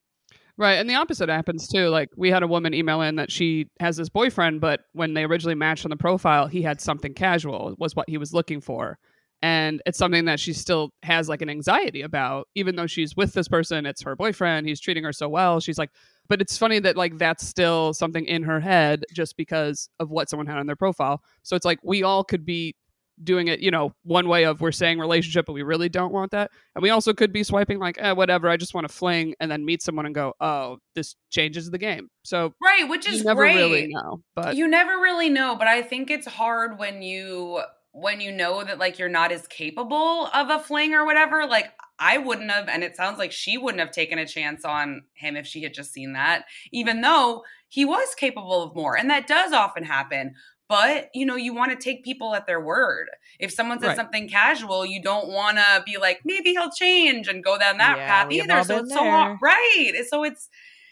Right. 0.57 0.75
And 0.75 0.89
the 0.89 0.95
opposite 0.95 1.29
happens 1.29 1.67
too. 1.67 1.89
Like 1.89 2.11
we 2.17 2.31
had 2.31 2.45
a 2.45 2.47
woman 2.47 2.75
email 2.75 3.01
in 3.03 3.17
that 3.17 3.33
she 3.33 3.67
has 3.81 3.97
this 3.97 4.09
boyfriend, 4.09 4.61
but 4.61 4.83
when 4.93 5.15
they 5.15 5.25
originally 5.25 5.57
matched 5.57 5.85
on 5.85 5.91
the 5.91 5.97
profile, 5.97 6.47
he 6.47 6.63
had 6.63 6.81
something 6.81 7.13
casual, 7.13 7.75
was 7.77 7.97
what 7.97 8.09
he 8.09 8.19
was 8.19 8.33
looking 8.33 8.61
for. 8.61 8.99
And 9.45 9.83
it's 9.85 9.99
something 9.99 10.25
that 10.25 10.41
she 10.41 10.55
still 10.55 10.89
has 11.03 11.29
like 11.29 11.43
an 11.43 11.51
anxiety 11.51 12.01
about, 12.01 12.49
even 12.55 12.77
though 12.77 12.87
she's 12.87 13.15
with 13.15 13.35
this 13.35 13.47
person, 13.47 13.85
it's 13.85 14.01
her 14.01 14.17
boyfriend, 14.17 14.67
he's 14.67 14.81
treating 14.81 15.05
her 15.05 15.13
so 15.13 15.29
well. 15.29 15.61
She's 15.61 15.77
like, 15.77 15.91
but 16.31 16.41
it's 16.41 16.57
funny 16.57 16.79
that 16.79 16.97
like 16.97 17.19
that's 17.19 17.47
still 17.47 17.93
something 17.93 18.25
in 18.25 18.43
her 18.45 18.59
head 18.59 19.05
just 19.13 19.37
because 19.37 19.91
of 20.01 20.11
what 20.11 20.31
someone 20.31 20.47
had 20.47 20.57
on 20.57 20.65
their 20.65 20.77
profile. 20.77 21.21
So 21.43 21.57
it's 21.57 21.67
like 21.67 21.79
we 21.85 22.03
all 22.03 22.25
could 22.25 22.47
be 22.47 22.75
doing 23.23 23.49
it, 23.49 23.61
you 23.61 23.71
know, 23.71 23.93
one 24.05 24.29
way 24.29 24.45
of 24.45 24.63
we're 24.63 24.73
saying 24.73 24.99
relationship, 24.99 25.45
but 25.45 25.53
we 25.53 25.63
really 25.63 25.91
don't 25.91 26.11
want 26.11 26.31
that. 26.31 26.51
And 26.75 26.83
we 26.83 26.89
also 26.89 27.13
could 27.13 27.31
be 27.31 27.45
swiping 27.45 27.79
like, 27.79 27.99
eh, 28.01 28.13
whatever, 28.13 28.49
I 28.49 28.57
just 28.57 28.73
want 28.73 28.89
to 28.89 28.95
fling 28.95 29.35
and 29.41 29.51
then 29.51 29.63
meet 29.63 29.83
someone 29.83 30.07
and 30.07 30.15
go, 30.15 30.33
oh, 30.41 30.79
this 30.95 31.17
changes 31.29 31.71
the 31.71 31.77
game. 31.77 32.09
So 32.23 32.55
right, 32.63 32.89
which 32.89 33.07
is 33.07 33.19
you 33.19 33.25
never 33.25 33.43
great. 33.43 33.57
really 33.57 33.89
know. 33.89 34.23
But 34.35 34.57
you 34.57 34.67
never 34.67 34.93
really 34.93 35.29
know 35.29 35.55
but 35.55 35.67
i 35.69 35.83
think 35.83 36.11
it's 36.11 36.27
hard 36.27 36.79
when 36.79 37.03
you 37.03 37.61
when 37.95 38.21
you 38.21 38.33
know 38.33 38.65
that 38.65 38.79
like 38.79 38.99
you're 38.99 39.09
not 39.09 39.31
as 39.31 39.47
capable 39.47 40.27
of 40.35 40.51
a 40.51 40.59
fling 40.59 40.93
or 40.95 41.05
whatever 41.05 41.47
like 41.47 41.73
i 42.01 42.19
wouldn't 42.19 42.51
have 42.51 42.69
and 42.69 42.83
it 42.83 42.97
sounds 42.97 43.19
like 43.19 43.31
she 43.31 43.57
wouldn't 43.57 43.81
have 43.81 43.93
taken 43.93 44.19
a 44.19 44.27
chance 44.27 44.65
on 44.65 45.03
him 45.15 45.37
if 45.37 45.47
she 45.47 45.63
had 45.63 45.73
just 45.73 45.93
seen 45.93 46.13
that 46.13 46.45
even 46.73 47.01
though 47.03 47.45
he 47.69 47.85
was 47.85 48.15
capable 48.17 48.63
of 48.65 48.75
more 48.75 48.97
and 48.97 49.09
that 49.11 49.29
does 49.29 49.53
often 49.53 49.85
happen 49.85 50.35
but 50.69 51.09
you 51.15 51.25
know 51.25 51.37
you 51.37 51.55
want 51.55 51.71
to 51.71 51.77
take 51.83 52.03
people 52.05 52.35
at 52.35 52.47
their 52.49 52.61
word 52.61 53.07
if 53.39 53.53
someone 53.53 53.79
says 53.79 53.89
Right. 53.89 53.97
something 53.97 54.29
casual 54.29 54.85
you 54.85 55.01
don't 55.01 55.29
want 55.29 55.57
to 55.57 55.83
be 55.87 55.97
like 55.97 56.21
maybe 56.25 56.51
he'll 56.51 56.73
change 56.73 57.29
and 57.29 57.45
go 57.45 57.57
down 57.59 57.79
that 57.79 57.99
Yeah, 57.99 58.07
path 58.09 58.27
either 58.33 58.63
so 58.63 58.79
it's 58.79 58.93
so 58.93 59.05
hard 59.05 59.39
right 59.41 59.93
so 60.09 60.25
it's 60.25 60.49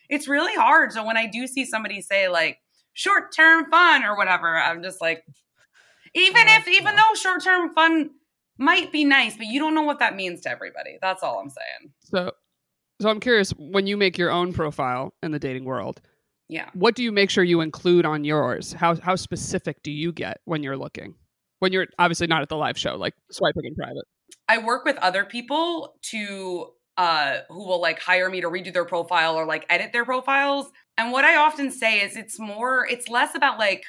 it's 0.08 0.28
really 0.28 0.54
hard 0.54 0.92
so 0.92 1.04
when 1.04 1.16
i 1.16 1.26
do 1.26 1.48
see 1.48 1.64
somebody 1.64 2.00
say 2.00 2.28
like 2.28 2.58
short 2.94 3.34
term 3.34 3.70
fun 3.70 4.04
or 4.04 4.16
whatever. 4.16 4.54
I'm 4.54 4.82
just 4.82 5.00
like, 5.00 5.24
even 6.14 6.42
if, 6.48 6.68
even 6.68 6.94
though 6.96 7.14
short 7.14 7.42
term 7.42 7.74
fun 7.74 8.10
might 8.58 8.92
be 8.92 9.04
nice, 9.04 9.36
but 9.36 9.46
you 9.46 9.58
don't 9.58 9.74
know 9.74 9.82
what 9.82 9.98
that 9.98 10.14
means 10.14 10.40
to 10.42 10.50
everybody. 10.50 10.98
That's 11.00 11.22
all 11.22 11.38
I'm 11.40 11.50
saying. 11.50 11.92
so 12.00 12.32
so 13.00 13.08
I'm 13.08 13.18
curious, 13.18 13.50
when 13.58 13.88
you 13.88 13.96
make 13.96 14.16
your 14.16 14.30
own 14.30 14.52
profile 14.52 15.12
in 15.24 15.32
the 15.32 15.38
dating 15.40 15.64
world, 15.64 16.00
Yeah. 16.48 16.68
what 16.74 16.94
do 16.94 17.02
you 17.02 17.10
make 17.10 17.30
sure 17.30 17.42
you 17.42 17.60
include 17.60 18.04
on 18.06 18.22
yours? 18.24 18.72
How 18.72 18.94
how 18.96 19.16
specific 19.16 19.82
do 19.82 19.90
you 19.90 20.12
get 20.12 20.40
when 20.44 20.62
you're 20.62 20.76
looking? 20.76 21.14
When 21.58 21.72
you're 21.72 21.86
obviously 21.98 22.26
not 22.28 22.42
at 22.42 22.48
the 22.48 22.56
live 22.56 22.78
show, 22.78 22.96
like 22.96 23.14
swiping 23.30 23.64
in 23.64 23.74
private. 23.74 24.04
I 24.48 24.58
work 24.58 24.84
with 24.84 24.96
other 24.98 25.24
people 25.24 25.94
to 26.10 26.66
uh 26.98 27.38
who 27.48 27.66
will 27.66 27.80
like 27.80 27.98
hire 28.00 28.28
me 28.28 28.40
to 28.42 28.48
redo 28.48 28.72
their 28.72 28.84
profile 28.84 29.34
or 29.34 29.46
like 29.46 29.64
edit 29.70 29.92
their 29.92 30.04
profiles. 30.04 30.70
And 30.98 31.10
what 31.10 31.24
I 31.24 31.36
often 31.36 31.70
say 31.70 32.00
is 32.02 32.16
it's 32.16 32.38
more 32.38 32.86
it's 32.88 33.08
less 33.08 33.34
about 33.34 33.58
like 33.58 33.84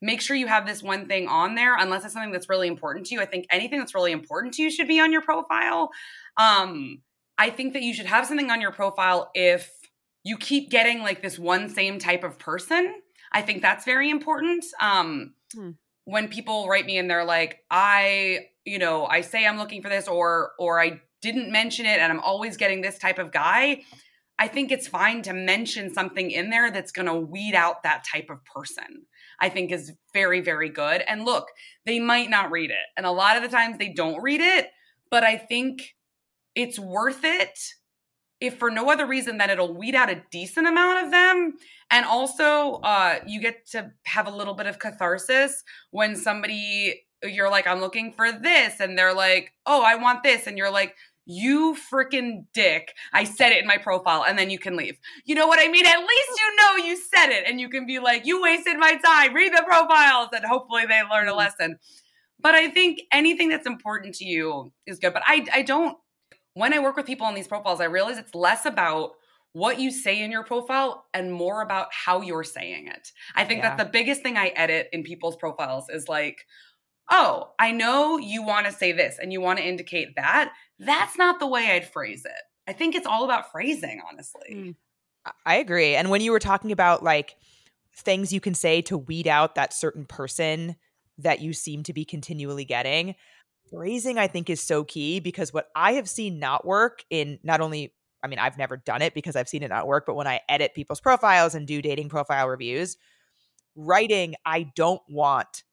make 0.00 0.20
sure 0.20 0.36
you 0.36 0.46
have 0.46 0.66
this 0.66 0.82
one 0.82 1.06
thing 1.08 1.26
on 1.28 1.54
there 1.54 1.76
unless 1.76 2.04
it's 2.04 2.14
something 2.14 2.32
that's 2.32 2.48
really 2.48 2.68
important 2.68 3.06
to 3.06 3.14
you. 3.14 3.20
I 3.20 3.26
think 3.26 3.46
anything 3.50 3.78
that's 3.78 3.94
really 3.94 4.12
important 4.12 4.54
to 4.54 4.62
you 4.62 4.70
should 4.70 4.88
be 4.88 5.00
on 5.00 5.12
your 5.12 5.22
profile. 5.22 5.90
Um 6.36 7.02
I 7.38 7.50
think 7.50 7.72
that 7.74 7.82
you 7.82 7.94
should 7.94 8.06
have 8.06 8.26
something 8.26 8.50
on 8.50 8.60
your 8.60 8.72
profile 8.72 9.30
if 9.34 9.70
you 10.24 10.36
keep 10.36 10.70
getting 10.70 11.00
like 11.00 11.22
this 11.22 11.38
one 11.38 11.68
same 11.68 11.98
type 11.98 12.24
of 12.24 12.38
person. 12.38 12.94
I 13.32 13.42
think 13.42 13.62
that's 13.62 13.84
very 13.84 14.10
important. 14.10 14.64
Um 14.80 15.34
Hmm. 15.54 15.70
when 16.04 16.28
people 16.28 16.68
write 16.68 16.84
me 16.86 16.98
and 16.98 17.10
they're 17.10 17.24
like, 17.24 17.64
I, 17.70 18.48
you 18.64 18.78
know, 18.78 19.06
I 19.06 19.22
say 19.22 19.46
I'm 19.46 19.58
looking 19.58 19.82
for 19.82 19.88
this 19.88 20.08
or 20.08 20.52
or 20.58 20.80
I 20.80 21.00
didn't 21.22 21.50
mention 21.50 21.86
it 21.86 21.98
and 22.00 22.12
I'm 22.12 22.20
always 22.20 22.56
getting 22.56 22.80
this 22.82 22.98
type 22.98 23.18
of 23.18 23.32
guy. 23.32 23.82
I 24.38 24.48
think 24.48 24.70
it's 24.70 24.86
fine 24.86 25.22
to 25.22 25.32
mention 25.32 25.92
something 25.92 26.30
in 26.30 26.50
there 26.50 26.70
that's 26.70 26.92
going 26.92 27.06
to 27.06 27.14
weed 27.14 27.54
out 27.54 27.82
that 27.82 28.04
type 28.04 28.30
of 28.30 28.44
person. 28.44 29.06
I 29.40 29.48
think 29.48 29.72
is 29.72 29.92
very 30.12 30.40
very 30.40 30.68
good. 30.68 31.02
And 31.06 31.24
look, 31.24 31.48
they 31.86 32.00
might 32.00 32.30
not 32.30 32.50
read 32.50 32.70
it. 32.70 32.86
And 32.96 33.06
a 33.06 33.10
lot 33.10 33.36
of 33.36 33.42
the 33.42 33.48
times 33.48 33.78
they 33.78 33.92
don't 33.92 34.22
read 34.22 34.40
it, 34.40 34.70
but 35.10 35.24
I 35.24 35.36
think 35.36 35.94
it's 36.54 36.78
worth 36.78 37.24
it 37.24 37.58
if 38.40 38.56
for 38.58 38.70
no 38.70 38.90
other 38.90 39.06
reason 39.06 39.38
that 39.38 39.50
it'll 39.50 39.74
weed 39.74 39.94
out 39.94 40.10
a 40.10 40.22
decent 40.30 40.66
amount 40.66 41.04
of 41.04 41.10
them 41.10 41.54
and 41.90 42.04
also 42.04 42.74
uh 42.82 43.18
you 43.26 43.40
get 43.40 43.66
to 43.66 43.90
have 44.04 44.26
a 44.26 44.34
little 44.34 44.54
bit 44.54 44.66
of 44.66 44.78
catharsis 44.78 45.64
when 45.90 46.14
somebody 46.16 47.04
you're 47.22 47.50
like 47.50 47.66
i'm 47.66 47.80
looking 47.80 48.12
for 48.12 48.30
this 48.30 48.80
and 48.80 48.96
they're 48.96 49.14
like 49.14 49.52
oh 49.66 49.82
i 49.82 49.94
want 49.96 50.22
this 50.22 50.46
and 50.46 50.56
you're 50.56 50.70
like 50.70 50.94
you 51.30 51.76
freaking 51.92 52.44
dick 52.54 52.94
i 53.12 53.22
said 53.22 53.52
it 53.52 53.60
in 53.60 53.66
my 53.66 53.76
profile 53.76 54.24
and 54.26 54.38
then 54.38 54.50
you 54.50 54.58
can 54.58 54.76
leave 54.76 54.98
you 55.24 55.34
know 55.34 55.46
what 55.46 55.60
i 55.60 55.68
mean 55.68 55.86
at 55.86 55.98
least 55.98 56.30
you 56.38 56.56
know 56.56 56.84
you 56.84 56.96
said 56.96 57.28
it 57.28 57.44
and 57.46 57.60
you 57.60 57.68
can 57.68 57.86
be 57.86 57.98
like 57.98 58.26
you 58.26 58.42
wasted 58.42 58.78
my 58.78 58.96
time 59.04 59.34
read 59.34 59.52
the 59.52 59.62
profiles 59.66 60.28
and 60.32 60.44
hopefully 60.44 60.84
they 60.86 61.00
learn 61.02 61.28
a 61.28 61.30
mm-hmm. 61.30 61.38
lesson 61.38 61.78
but 62.40 62.54
i 62.54 62.68
think 62.68 63.00
anything 63.12 63.48
that's 63.48 63.66
important 63.66 64.14
to 64.14 64.24
you 64.24 64.72
is 64.86 64.98
good 64.98 65.12
but 65.12 65.22
i 65.26 65.46
i 65.52 65.62
don't 65.62 65.96
when 66.58 66.74
I 66.74 66.80
work 66.80 66.96
with 66.96 67.06
people 67.06 67.24
on 67.24 67.36
these 67.36 67.46
profiles, 67.46 67.80
I 67.80 67.84
realize 67.84 68.18
it's 68.18 68.34
less 68.34 68.66
about 68.66 69.12
what 69.52 69.78
you 69.78 69.92
say 69.92 70.22
in 70.22 70.32
your 70.32 70.42
profile 70.42 71.06
and 71.14 71.32
more 71.32 71.62
about 71.62 71.86
how 71.92 72.20
you're 72.20 72.42
saying 72.42 72.88
it. 72.88 73.12
I 73.36 73.44
think 73.44 73.62
Yeah. 73.62 73.76
that 73.76 73.84
the 73.84 73.90
biggest 73.90 74.22
thing 74.22 74.36
I 74.36 74.48
edit 74.48 74.88
in 74.92 75.04
people's 75.04 75.36
profiles 75.36 75.88
is 75.88 76.08
like, 76.08 76.44
oh, 77.10 77.54
I 77.60 77.70
know 77.70 78.18
you 78.18 78.42
want 78.42 78.66
to 78.66 78.72
say 78.72 78.90
this 78.90 79.20
and 79.20 79.32
you 79.32 79.40
want 79.40 79.60
to 79.60 79.64
indicate 79.64 80.16
that. 80.16 80.52
That's 80.78 81.16
not 81.18 81.40
the 81.40 81.46
way 81.46 81.70
I'd 81.72 81.88
phrase 81.88 82.24
it. 82.24 82.42
I 82.68 82.72
think 82.72 82.94
it's 82.94 83.06
all 83.06 83.24
about 83.24 83.50
phrasing, 83.50 84.00
honestly. 84.10 84.48
Mm. 84.50 84.74
I- 85.24 85.32
I 85.46 85.56
agree. 85.56 85.94
And 85.94 86.10
when 86.10 86.20
you 86.20 86.32
were 86.32 86.38
talking 86.38 86.72
about 86.72 87.02
like 87.02 87.36
things 87.94 88.32
you 88.32 88.40
can 88.40 88.54
say 88.54 88.80
to 88.82 88.96
weed 88.96 89.26
out 89.26 89.54
that 89.56 89.72
certain 89.72 90.04
person 90.06 90.76
that 91.18 91.40
you 91.40 91.52
seem 91.52 91.82
to 91.82 91.92
be 91.92 92.04
continually 92.04 92.64
getting, 92.64 93.16
phrasing 93.70 94.18
I 94.18 94.28
think 94.28 94.48
is 94.48 94.62
so 94.62 94.84
key 94.84 95.20
because 95.20 95.52
what 95.52 95.68
I 95.74 95.92
have 95.94 96.08
seen 96.08 96.38
not 96.38 96.64
work 96.64 97.04
in 97.10 97.38
not 97.42 97.60
only 97.60 97.92
I 98.22 98.28
mean 98.28 98.38
I've 98.38 98.56
never 98.58 98.76
done 98.76 99.02
it 99.02 99.14
because 99.14 99.36
I've 99.36 99.48
seen 99.48 99.62
it 99.62 99.68
not 99.68 99.86
work, 99.86 100.04
but 100.06 100.14
when 100.14 100.26
I 100.26 100.40
edit 100.48 100.74
people's 100.74 101.00
profiles 101.00 101.54
and 101.54 101.66
do 101.66 101.82
dating 101.82 102.08
profile 102.08 102.48
reviews, 102.48 102.96
writing 103.74 104.36
I 104.44 104.70
don't 104.74 105.02
want 105.08 105.64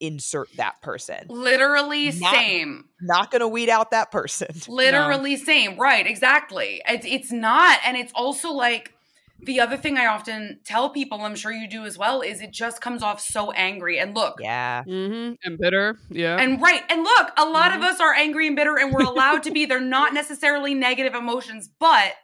insert 0.00 0.48
that 0.56 0.80
person. 0.82 1.26
Literally 1.28 2.10
Not- 2.12 2.34
same. 2.34 2.84
Not 3.00 3.30
going 3.30 3.40
to 3.40 3.48
weed 3.48 3.68
out 3.68 3.90
that 3.92 4.10
person. 4.10 4.48
Literally 4.68 5.36
same. 5.36 5.78
Right, 5.78 6.06
exactly. 6.06 6.82
It's 6.88 7.06
it's 7.06 7.32
not 7.32 7.78
and 7.84 7.96
it's 7.96 8.12
also 8.14 8.52
like 8.52 8.92
the 9.40 9.60
other 9.60 9.76
thing 9.76 9.98
I 9.98 10.06
often 10.06 10.60
tell 10.64 10.88
people, 10.90 11.20
I'm 11.20 11.34
sure 11.34 11.52
you 11.52 11.68
do 11.68 11.84
as 11.84 11.98
well, 11.98 12.22
is 12.22 12.40
it 12.40 12.50
just 12.50 12.80
comes 12.80 13.02
off 13.02 13.20
so 13.20 13.50
angry. 13.50 13.98
And 13.98 14.14
look, 14.14 14.36
Yeah. 14.40 14.82
Mm-hmm. 14.86 15.34
And 15.44 15.58
bitter. 15.58 15.98
Yeah. 16.08 16.36
and 16.40 16.62
right, 16.62 16.82
and 16.88 17.02
look, 17.02 17.30
a 17.36 17.44
lot 17.44 17.72
Mhm. 17.72 17.76
of 17.76 17.82
us 17.82 18.00
are 18.00 18.14
angry 18.14 18.46
and 18.46 18.56
bitter 18.56 18.78
and 18.78 18.92
we're 18.92 19.04
allowed 19.04 19.42
to 19.42 19.50
be. 19.50 19.66
They're 19.66 19.80
not 19.80 20.14
necessarily 20.14 20.72
negative 20.74 21.14
emotions, 21.14 21.68
but 21.78 22.14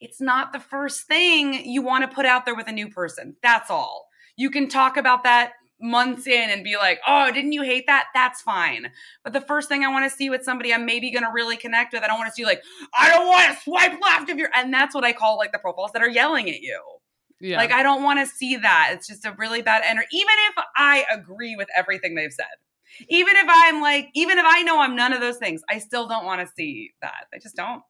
it's 0.00 0.20
not 0.20 0.52
the 0.54 0.60
first 0.60 1.06
thing 1.06 1.64
you 1.66 1.82
want 1.82 2.08
to 2.08 2.14
put 2.14 2.24
out 2.24 2.46
there 2.46 2.54
with 2.54 2.68
a 2.68 2.72
new 2.72 2.88
person. 2.88 3.36
That's 3.42 3.70
all. 3.70 4.06
You 4.36 4.48
can 4.48 4.68
talk 4.68 4.96
about 4.96 5.24
that 5.24 5.52
months 5.80 6.26
in 6.26 6.50
and 6.50 6.62
be 6.62 6.76
like, 6.76 7.00
oh, 7.06 7.30
didn't 7.32 7.52
you 7.52 7.62
hate 7.62 7.86
that? 7.86 8.06
That's 8.14 8.42
fine. 8.42 8.90
But 9.24 9.32
the 9.32 9.40
first 9.40 9.68
thing 9.68 9.84
I 9.84 9.88
want 9.88 10.10
to 10.10 10.16
see 10.16 10.30
with 10.30 10.44
somebody 10.44 10.72
I'm 10.74 10.86
maybe 10.86 11.10
going 11.10 11.24
to 11.24 11.30
really 11.32 11.56
connect 11.56 11.92
with, 11.92 12.02
I 12.02 12.06
don't 12.06 12.18
want 12.18 12.28
to 12.28 12.34
see 12.34 12.44
like, 12.44 12.62
I 12.98 13.08
don't 13.08 13.26
want 13.26 13.54
to 13.54 13.62
swipe 13.62 14.00
left 14.00 14.30
of 14.30 14.38
your, 14.38 14.50
and 14.54 14.72
that's 14.72 14.94
what 14.94 15.04
I 15.04 15.12
call 15.12 15.36
like 15.36 15.52
the 15.52 15.58
profiles 15.58 15.92
that 15.92 16.02
are 16.02 16.08
yelling 16.08 16.48
at 16.50 16.60
you. 16.60 16.80
yeah. 17.40 17.56
Like, 17.56 17.72
I 17.72 17.82
don't 17.82 18.02
want 18.02 18.20
to 18.20 18.26
see 18.26 18.56
that. 18.56 18.90
It's 18.92 19.06
just 19.06 19.24
a 19.24 19.34
really 19.38 19.62
bad 19.62 19.82
energy. 19.84 20.08
Even 20.12 20.34
if 20.50 20.64
I 20.76 21.04
agree 21.10 21.56
with 21.56 21.68
everything 21.76 22.14
they've 22.14 22.32
said, 22.32 22.46
even 23.08 23.36
if 23.36 23.46
I'm 23.48 23.80
like, 23.80 24.08
even 24.14 24.38
if 24.38 24.44
I 24.46 24.62
know 24.62 24.80
I'm 24.80 24.96
none 24.96 25.12
of 25.12 25.20
those 25.20 25.38
things, 25.38 25.62
I 25.68 25.78
still 25.78 26.06
don't 26.08 26.24
want 26.24 26.46
to 26.46 26.52
see 26.54 26.92
that. 27.02 27.26
I 27.32 27.38
just 27.38 27.56
don't. 27.56 27.82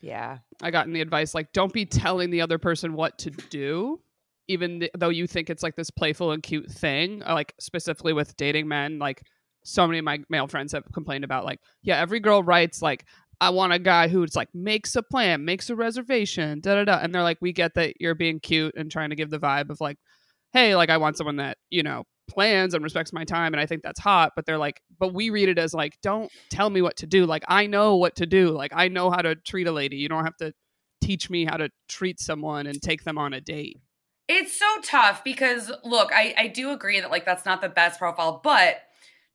Yeah. 0.00 0.38
I 0.60 0.70
gotten 0.70 0.92
the 0.92 1.00
advice 1.00 1.34
like 1.34 1.52
don't 1.52 1.72
be 1.72 1.86
telling 1.86 2.30
the 2.30 2.40
other 2.40 2.58
person 2.58 2.94
what 2.94 3.18
to 3.18 3.30
do 3.30 4.00
even 4.50 4.80
th- 4.80 4.92
though 4.98 5.08
you 5.08 5.26
think 5.26 5.48
it's 5.48 5.62
like 5.62 5.76
this 5.76 5.90
playful 5.90 6.32
and 6.32 6.42
cute 6.42 6.70
thing 6.70 7.22
uh, 7.24 7.34
like 7.34 7.54
specifically 7.60 8.12
with 8.12 8.36
dating 8.36 8.66
men 8.68 8.98
like 8.98 9.22
so 9.64 9.86
many 9.86 9.98
of 9.98 10.04
my 10.04 10.18
male 10.28 10.46
friends 10.46 10.72
have 10.72 10.84
complained 10.92 11.24
about 11.24 11.44
like 11.44 11.60
yeah 11.82 12.00
every 12.00 12.20
girl 12.20 12.42
writes 12.42 12.82
like 12.82 13.04
I 13.40 13.50
want 13.50 13.72
a 13.72 13.78
guy 13.78 14.08
who's 14.08 14.36
like 14.36 14.54
makes 14.54 14.94
a 14.96 15.02
plan, 15.02 15.46
makes 15.46 15.70
a 15.70 15.76
reservation, 15.76 16.60
da 16.60 16.74
da 16.74 16.84
da. 16.84 16.98
And 16.98 17.14
they're 17.14 17.22
like, 17.22 17.38
we 17.40 17.52
get 17.52 17.72
that 17.74 17.94
you're 17.98 18.14
being 18.14 18.38
cute 18.38 18.74
and 18.76 18.90
trying 18.90 19.10
to 19.10 19.16
give 19.16 19.30
the 19.30 19.38
vibe 19.38 19.70
of 19.70 19.80
like, 19.80 19.96
hey, 20.52 20.76
like 20.76 20.90
I 20.90 20.98
want 20.98 21.16
someone 21.16 21.36
that, 21.36 21.56
you 21.70 21.82
know, 21.82 22.04
plans 22.28 22.74
and 22.74 22.84
respects 22.84 23.12
my 23.14 23.24
time. 23.24 23.54
And 23.54 23.60
I 23.60 23.64
think 23.64 23.82
that's 23.82 23.98
hot. 23.98 24.32
But 24.36 24.44
they're 24.44 24.58
like, 24.58 24.82
but 24.98 25.14
we 25.14 25.30
read 25.30 25.48
it 25.48 25.58
as 25.58 25.72
like, 25.72 25.94
don't 26.02 26.30
tell 26.50 26.68
me 26.68 26.82
what 26.82 26.98
to 26.98 27.06
do. 27.06 27.24
Like 27.24 27.44
I 27.48 27.66
know 27.66 27.96
what 27.96 28.16
to 28.16 28.26
do. 28.26 28.50
Like 28.50 28.72
I 28.74 28.88
know 28.88 29.10
how 29.10 29.22
to 29.22 29.34
treat 29.34 29.66
a 29.66 29.72
lady. 29.72 29.96
You 29.96 30.10
don't 30.10 30.24
have 30.24 30.36
to 30.38 30.52
teach 31.00 31.30
me 31.30 31.46
how 31.46 31.56
to 31.56 31.70
treat 31.88 32.20
someone 32.20 32.66
and 32.66 32.80
take 32.80 33.04
them 33.04 33.16
on 33.16 33.32
a 33.32 33.40
date. 33.40 33.78
It's 34.32 34.56
so 34.56 34.66
tough 34.84 35.24
because 35.24 35.72
look, 35.82 36.12
I, 36.14 36.34
I 36.38 36.46
do 36.46 36.70
agree 36.70 37.00
that 37.00 37.10
like 37.10 37.24
that's 37.24 37.44
not 37.44 37.60
the 37.60 37.68
best 37.68 37.98
profile, 37.98 38.40
but 38.44 38.82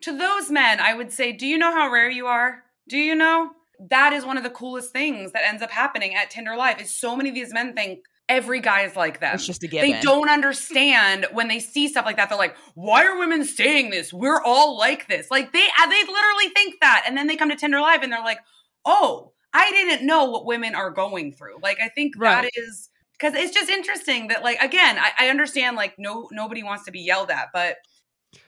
to 0.01 0.17
those 0.17 0.49
men, 0.49 0.79
I 0.79 0.93
would 0.93 1.11
say, 1.11 1.33
do 1.33 1.45
you 1.45 1.57
know 1.57 1.73
how 1.73 1.91
rare 1.91 2.09
you 2.09 2.27
are? 2.27 2.63
Do 2.87 2.97
you 2.97 3.13
know? 3.13 3.51
That 3.89 4.13
is 4.13 4.25
one 4.25 4.37
of 4.37 4.43
the 4.43 4.49
coolest 4.49 4.93
things 4.93 5.33
that 5.33 5.43
ends 5.45 5.61
up 5.61 5.69
happening 5.69 6.15
at 6.15 6.29
Tinder 6.29 6.55
Live 6.55 6.79
is 6.79 6.95
so 6.95 7.13
many 7.13 7.27
of 7.27 7.35
these 7.35 7.51
men 7.51 7.73
think 7.73 8.05
every 8.29 8.61
guy 8.61 8.83
is 8.83 8.95
like 8.95 9.19
that. 9.19 9.35
It's 9.35 9.45
just 9.45 9.63
a 9.63 9.67
given. 9.67 9.91
They 9.91 9.99
don't 9.99 10.29
understand 10.29 11.27
when 11.33 11.49
they 11.49 11.59
see 11.59 11.89
stuff 11.89 12.05
like 12.05 12.15
that. 12.15 12.29
They're 12.29 12.37
like, 12.37 12.55
"Why 12.75 13.05
are 13.05 13.19
women 13.19 13.43
saying 13.43 13.89
this? 13.89 14.13
We're 14.13 14.41
all 14.41 14.77
like 14.77 15.09
this." 15.09 15.29
Like 15.29 15.51
they 15.51 15.67
uh, 15.81 15.87
they 15.87 15.99
literally 16.03 16.49
think 16.55 16.75
that, 16.79 17.03
and 17.05 17.17
then 17.17 17.27
they 17.27 17.35
come 17.35 17.49
to 17.49 17.57
Tinder 17.57 17.81
Live 17.81 18.01
and 18.01 18.13
they're 18.13 18.23
like, 18.23 18.39
"Oh, 18.85 19.33
I 19.53 19.69
didn't 19.71 20.07
know 20.07 20.23
what 20.23 20.45
women 20.45 20.73
are 20.73 20.89
going 20.89 21.33
through." 21.33 21.57
Like 21.61 21.79
I 21.81 21.89
think 21.89 22.13
that 22.15 22.43
Right. 22.43 22.51
is 22.55 22.89
because 23.19 23.33
it's 23.35 23.53
just 23.53 23.69
interesting 23.69 24.27
that 24.29 24.43
like 24.43 24.61
again, 24.61 24.97
I, 24.97 25.11
I 25.19 25.29
understand 25.29 25.75
like 25.75 25.95
no 25.97 26.27
nobody 26.31 26.63
wants 26.63 26.85
to 26.85 26.91
be 26.91 27.01
yelled 27.01 27.29
at, 27.31 27.49
but 27.53 27.77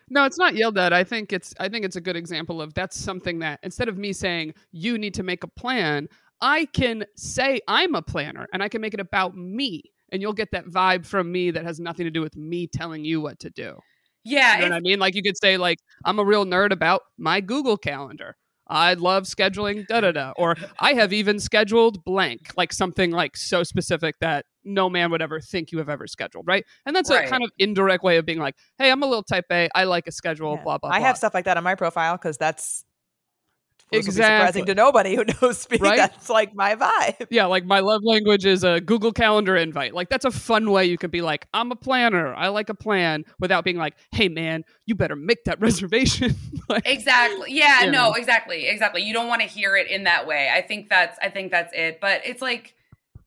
No, 0.10 0.26
it's 0.26 0.38
not 0.38 0.56
yelled 0.56 0.78
at. 0.78 0.94
I 0.94 1.04
think 1.04 1.34
it's 1.34 1.54
I 1.60 1.70
think 1.70 1.86
it's 1.86 1.96
a 1.96 2.02
good 2.02 2.16
example 2.16 2.62
of 2.62 2.74
that's 2.74 2.98
something 2.98 3.40
that 3.40 3.60
instead 3.64 3.90
of 3.90 3.98
me 3.98 4.14
saying 4.14 4.54
you 4.72 4.98
need 4.98 5.14
to 5.16 5.24
make 5.24 5.44
a 5.44 5.48
plan, 5.48 6.08
I 6.42 6.66
can 6.66 7.06
say 7.16 7.60
I'm 7.68 7.96
a 7.96 8.02
planner 8.02 8.48
and 8.54 8.62
I 8.64 8.70
can 8.70 8.82
make 8.82 8.94
it 8.94 9.00
about 9.00 9.36
me. 9.36 9.84
And 10.12 10.22
you'll 10.22 10.34
get 10.34 10.52
that 10.52 10.66
vibe 10.68 11.06
from 11.06 11.32
me 11.32 11.52
that 11.52 11.66
has 11.66 11.80
nothing 11.80 12.06
to 12.06 12.12
do 12.12 12.22
with 12.22 12.38
me 12.38 12.68
telling 12.68 13.04
you 13.04 13.20
what 13.20 13.40
to 13.40 13.50
do. 13.50 13.78
yeah, 14.24 14.56
You 14.56 14.62
know 14.62 14.70
what 14.70 14.76
I 14.76 14.80
mean? 14.80 15.00
Like 15.00 15.16
you 15.16 15.24
could 15.24 15.38
say 15.38 15.58
like 15.58 15.80
I'm 16.06 16.20
a 16.20 16.24
real 16.26 16.46
nerd 16.46 16.72
about 16.72 17.02
my 17.18 17.42
Google 17.42 17.78
calendar. 17.78 18.38
I 18.70 18.96
love 18.96 19.24
scheduling 19.24 19.88
da 19.88 20.02
da 20.02 20.12
da 20.12 20.34
or 20.38 20.56
I 20.80 20.94
have 20.94 21.14
even 21.14 21.40
scheduled 21.40 22.04
blank, 22.04 22.52
like 22.58 22.74
something 22.74 23.12
like 23.12 23.38
so 23.38 23.64
specific 23.64 24.16
that 24.20 24.46
no 24.68 24.90
man 24.90 25.10
would 25.12 25.22
ever 25.22 25.40
think 25.40 25.72
you 25.72 25.78
have 25.80 25.90
ever 25.90 26.06
scheduled, 26.08 26.46
right? 26.48 26.66
And 26.86 26.96
that's 26.96 27.10
Right. 27.10 27.26
a 27.26 27.30
kind 27.30 27.44
of 27.44 27.52
indirect 27.58 28.04
way 28.04 28.18
of 28.18 28.26
being 28.26 28.40
like, 28.40 28.56
"Hey, 28.78 28.92
I'm 28.92 29.02
a 29.02 29.06
little 29.08 29.24
type 29.24 29.46
A. 29.52 29.70
I 29.74 29.86
like 29.86 30.08
a 30.08 30.12
schedule, 30.12 30.56
Yeah. 30.58 30.64
blah 30.64 30.78
blah 30.78 30.90
I 30.92 31.00
blah." 31.00 31.08
have 31.08 31.18
stuff 31.18 31.34
like 31.34 31.46
that 31.46 31.58
on 31.58 31.64
my 31.64 31.76
profile 31.76 32.18
because 32.18 32.38
that's 32.38 32.84
this 33.90 34.00
will 34.06 34.12
be 34.12 34.18
Exactly. 34.18 34.36
surprising 34.36 34.66
to 34.66 34.76
nobody 34.76 35.16
who 35.16 35.24
knows 35.42 35.70
me. 35.70 35.78
Right? 35.78 35.96
That's 35.96 36.30
like 36.30 36.54
my 36.54 36.76
vibe. 36.76 37.28
Yeah, 37.30 37.46
like 37.46 37.64
my 37.64 37.80
love 37.80 38.02
language 38.04 38.46
is 38.46 38.66
a 38.66 38.82
Google 38.82 39.14
Calendar 39.14 39.56
invite. 39.56 39.94
Like 39.94 40.10
that's 40.10 40.26
a 40.26 40.32
fun 40.32 40.72
way 40.72 40.84
you 40.88 40.98
could 40.98 41.10
be 41.12 41.22
like, 41.22 41.48
I'm 41.54 41.72
a 41.72 41.76
planner. 41.78 42.34
I 42.34 42.50
like 42.50 42.68
a 42.68 42.74
plan 42.74 43.24
without 43.40 43.64
being 43.64 43.78
like, 43.78 43.96
hey 44.12 44.28
man, 44.28 44.66
you 44.88 44.96
better 44.96 45.16
make 45.16 45.46
that 45.46 45.62
reservation. 45.62 46.36
like, 46.70 46.86
exactly 46.86 47.54
yeah 47.54 47.86
You 47.86 47.92
no 47.92 48.10
know. 48.10 48.14
exactly 48.16 48.68
exactly 48.68 49.04
you 49.04 49.14
don't 49.14 49.28
want 49.30 49.42
to 49.42 49.48
hear 49.48 49.78
it 49.78 49.88
in 49.90 50.04
that 50.04 50.28
way 50.28 50.50
i 50.54 50.62
think 50.62 50.90
that's 50.90 51.18
i 51.22 51.30
think 51.30 51.52
that's 51.52 51.72
it 51.74 52.00
but 52.02 52.22
it's 52.26 52.42
like 52.42 52.76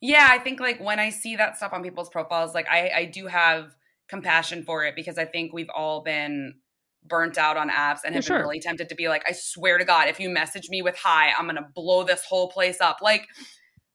yeah 0.01 0.29
i 0.31 0.39
think 0.39 0.61
like 0.61 0.81
when 0.81 0.99
i 0.99 1.11
see 1.11 1.37
that 1.37 1.57
stuff 1.57 1.73
on 1.73 1.83
people's 1.83 2.09
profiles 2.09 2.55
like 2.55 2.67
i 2.69 2.91
i 2.95 3.05
do 3.05 3.27
have 3.27 3.75
compassion 4.09 4.63
for 4.63 4.85
it 4.85 4.95
because 4.97 5.19
i 5.19 5.25
think 5.25 5.53
we've 5.53 5.71
all 5.75 6.03
been 6.03 6.55
burnt 7.07 7.39
out 7.39 7.57
on 7.57 7.71
apps 7.71 8.01
and 8.05 8.15
have 8.15 8.25
sure. 8.25 8.39
been 8.39 8.47
really 8.47 8.61
tempted 8.61 8.89
to 8.89 8.95
be 8.95 9.09
like 9.09 9.23
i 9.29 9.33
swear 9.33 9.79
to 9.79 9.85
god 9.85 10.09
if 10.09 10.21
you 10.21 10.29
message 10.29 10.69
me 10.69 10.83
with 10.83 10.97
hi 10.97 11.33
i'm 11.39 11.47
gonna 11.47 11.67
blow 11.75 12.03
this 12.03 12.25
whole 12.25 12.49
place 12.51 12.81
up 12.81 12.99
like 13.01 13.27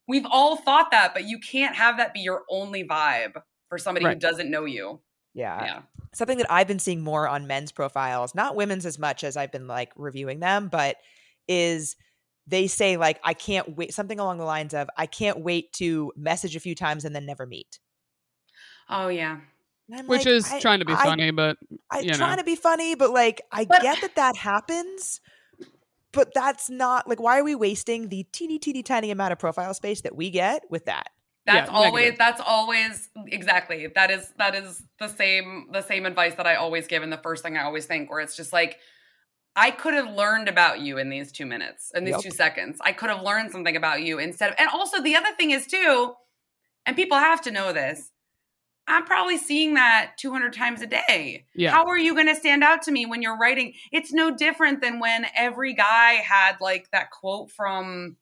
we've 0.07 0.25
all 0.29 0.55
thought 0.55 0.89
that 0.91 1.13
but 1.13 1.25
you 1.25 1.39
can't 1.39 1.75
have 1.75 1.97
that 1.97 2.13
be 2.13 2.21
your 2.21 2.43
only 2.49 2.83
vibe 2.83 3.33
for 3.69 3.77
somebody 3.77 4.05
who 4.05 4.15
doesn't 4.15 4.49
know 4.49 4.65
you 4.65 4.99
Yeah. 5.33 5.63
yeah 5.63 5.81
Something 6.13 6.37
that 6.37 6.49
I've 6.49 6.67
been 6.67 6.79
seeing 6.79 7.03
more 7.03 7.27
on 7.27 7.45
men's 7.45 7.73
profiles, 7.73 8.33
not 8.33 8.55
women's 8.55 8.85
as 8.85 8.97
much 8.97 9.21
as 9.25 9.35
I've 9.35 9.51
been 9.51 9.67
like 9.67 9.91
reviewing 9.97 10.39
them, 10.39 10.69
but 10.69 10.95
is 11.49 11.97
they 12.47 12.67
say 12.67 12.97
like 12.97 13.19
I 13.23 13.33
can't 13.33 13.75
wait 13.75 13.93
something 13.93 14.19
along 14.19 14.37
the 14.37 14.45
lines 14.45 14.73
of 14.73 14.89
I 14.97 15.05
can't 15.05 15.39
wait 15.39 15.73
to 15.73 16.11
message 16.15 16.55
a 16.55 16.59
few 16.59 16.75
times 16.75 17.05
and 17.05 17.15
then 17.15 17.25
never 17.25 17.45
meet. 17.45 17.79
oh 18.89 19.07
yeah 19.07 19.39
which 19.87 20.25
like, 20.25 20.27
is 20.27 20.51
I- 20.51 20.59
trying 20.59 20.79
to 20.79 20.85
be 20.85 20.93
I- 20.93 21.03
funny, 21.03 21.29
but 21.31 21.57
I 21.91 21.99
you 21.99 22.13
trying 22.13 22.31
know. 22.31 22.37
to 22.37 22.43
be 22.43 22.55
funny, 22.55 22.95
but 22.95 23.11
like 23.11 23.41
I 23.51 23.65
But- 23.65 23.83
get 23.83 24.01
that 24.01 24.15
that 24.15 24.35
happens, 24.35 25.21
but 26.11 26.33
that's 26.33 26.69
not 26.71 27.07
like 27.07 27.19
why 27.19 27.39
are 27.39 27.43
we 27.43 27.53
wasting 27.55 28.09
the 28.09 28.23
teeny 28.31 28.57
teeny 28.57 28.81
tiny 28.81 29.11
amount 29.11 29.31
of 29.33 29.37
profile 29.39 29.73
space 29.75 30.01
that 30.01 30.15
we 30.15 30.31
get 30.31 30.63
with 30.71 30.85
that? 30.85 31.09
That's 31.45 31.69
Yeah, 31.69 31.75
always 31.77 31.93
negative. 31.93 32.17
that's 32.17 32.41
always 32.43 33.09
exactly. 33.27 33.85
That 33.93 34.09
is 34.09 34.33
that 34.39 34.55
is 34.55 34.81
the 34.97 35.07
same 35.07 35.67
the 35.71 35.81
same 35.81 36.07
advice 36.07 36.33
that 36.35 36.47
I 36.47 36.55
always 36.55 36.87
give 36.87 37.03
and 37.03 37.13
the 37.13 37.19
first 37.19 37.43
thing 37.43 37.55
I 37.55 37.63
always 37.65 37.85
think 37.85 38.09
where 38.09 38.21
it's 38.21 38.35
just 38.35 38.51
like 38.53 38.79
I 39.55 39.71
could 39.71 39.93
have 39.93 40.09
learned 40.13 40.49
about 40.49 40.81
you 40.81 40.97
in 40.97 41.09
these 41.09 41.31
2 41.31 41.45
minutes, 41.45 41.91
in 41.95 42.03
these 42.03 42.13
Yep. 42.15 42.21
2 42.21 42.31
seconds. 42.31 42.77
I 42.81 42.91
could 42.91 43.09
have 43.09 43.21
learned 43.21 43.51
something 43.51 43.75
about 43.75 44.01
you 44.01 44.19
instead 44.19 44.49
of 44.51 44.55
And 44.59 44.69
also 44.69 45.01
the 45.01 45.15
other 45.15 45.31
thing 45.37 45.51
is 45.51 45.65
too 45.67 46.13
and 46.85 46.95
people 46.95 47.17
have 47.17 47.41
to 47.41 47.51
know 47.51 47.73
this. 47.73 48.11
I'm 48.87 49.05
probably 49.05 49.37
seeing 49.37 49.73
that 49.75 50.11
200 50.17 50.53
times 50.53 50.81
a 50.83 50.85
day. 50.87 51.45
Yeah. 51.55 51.71
How 51.71 51.87
are 51.87 51.97
you 51.97 52.13
going 52.13 52.27
to 52.27 52.35
stand 52.35 52.63
out 52.63 52.83
to 52.83 52.91
me 52.91 53.07
when 53.07 53.23
you're 53.23 53.37
writing? 53.37 53.73
It's 53.91 54.13
no 54.13 54.29
different 54.29 54.81
than 54.81 54.99
when 54.99 55.25
every 55.35 55.73
guy 55.73 56.13
had 56.13 56.57
like 56.61 56.91
that 56.91 57.09
quote 57.09 57.49
from 57.49 58.17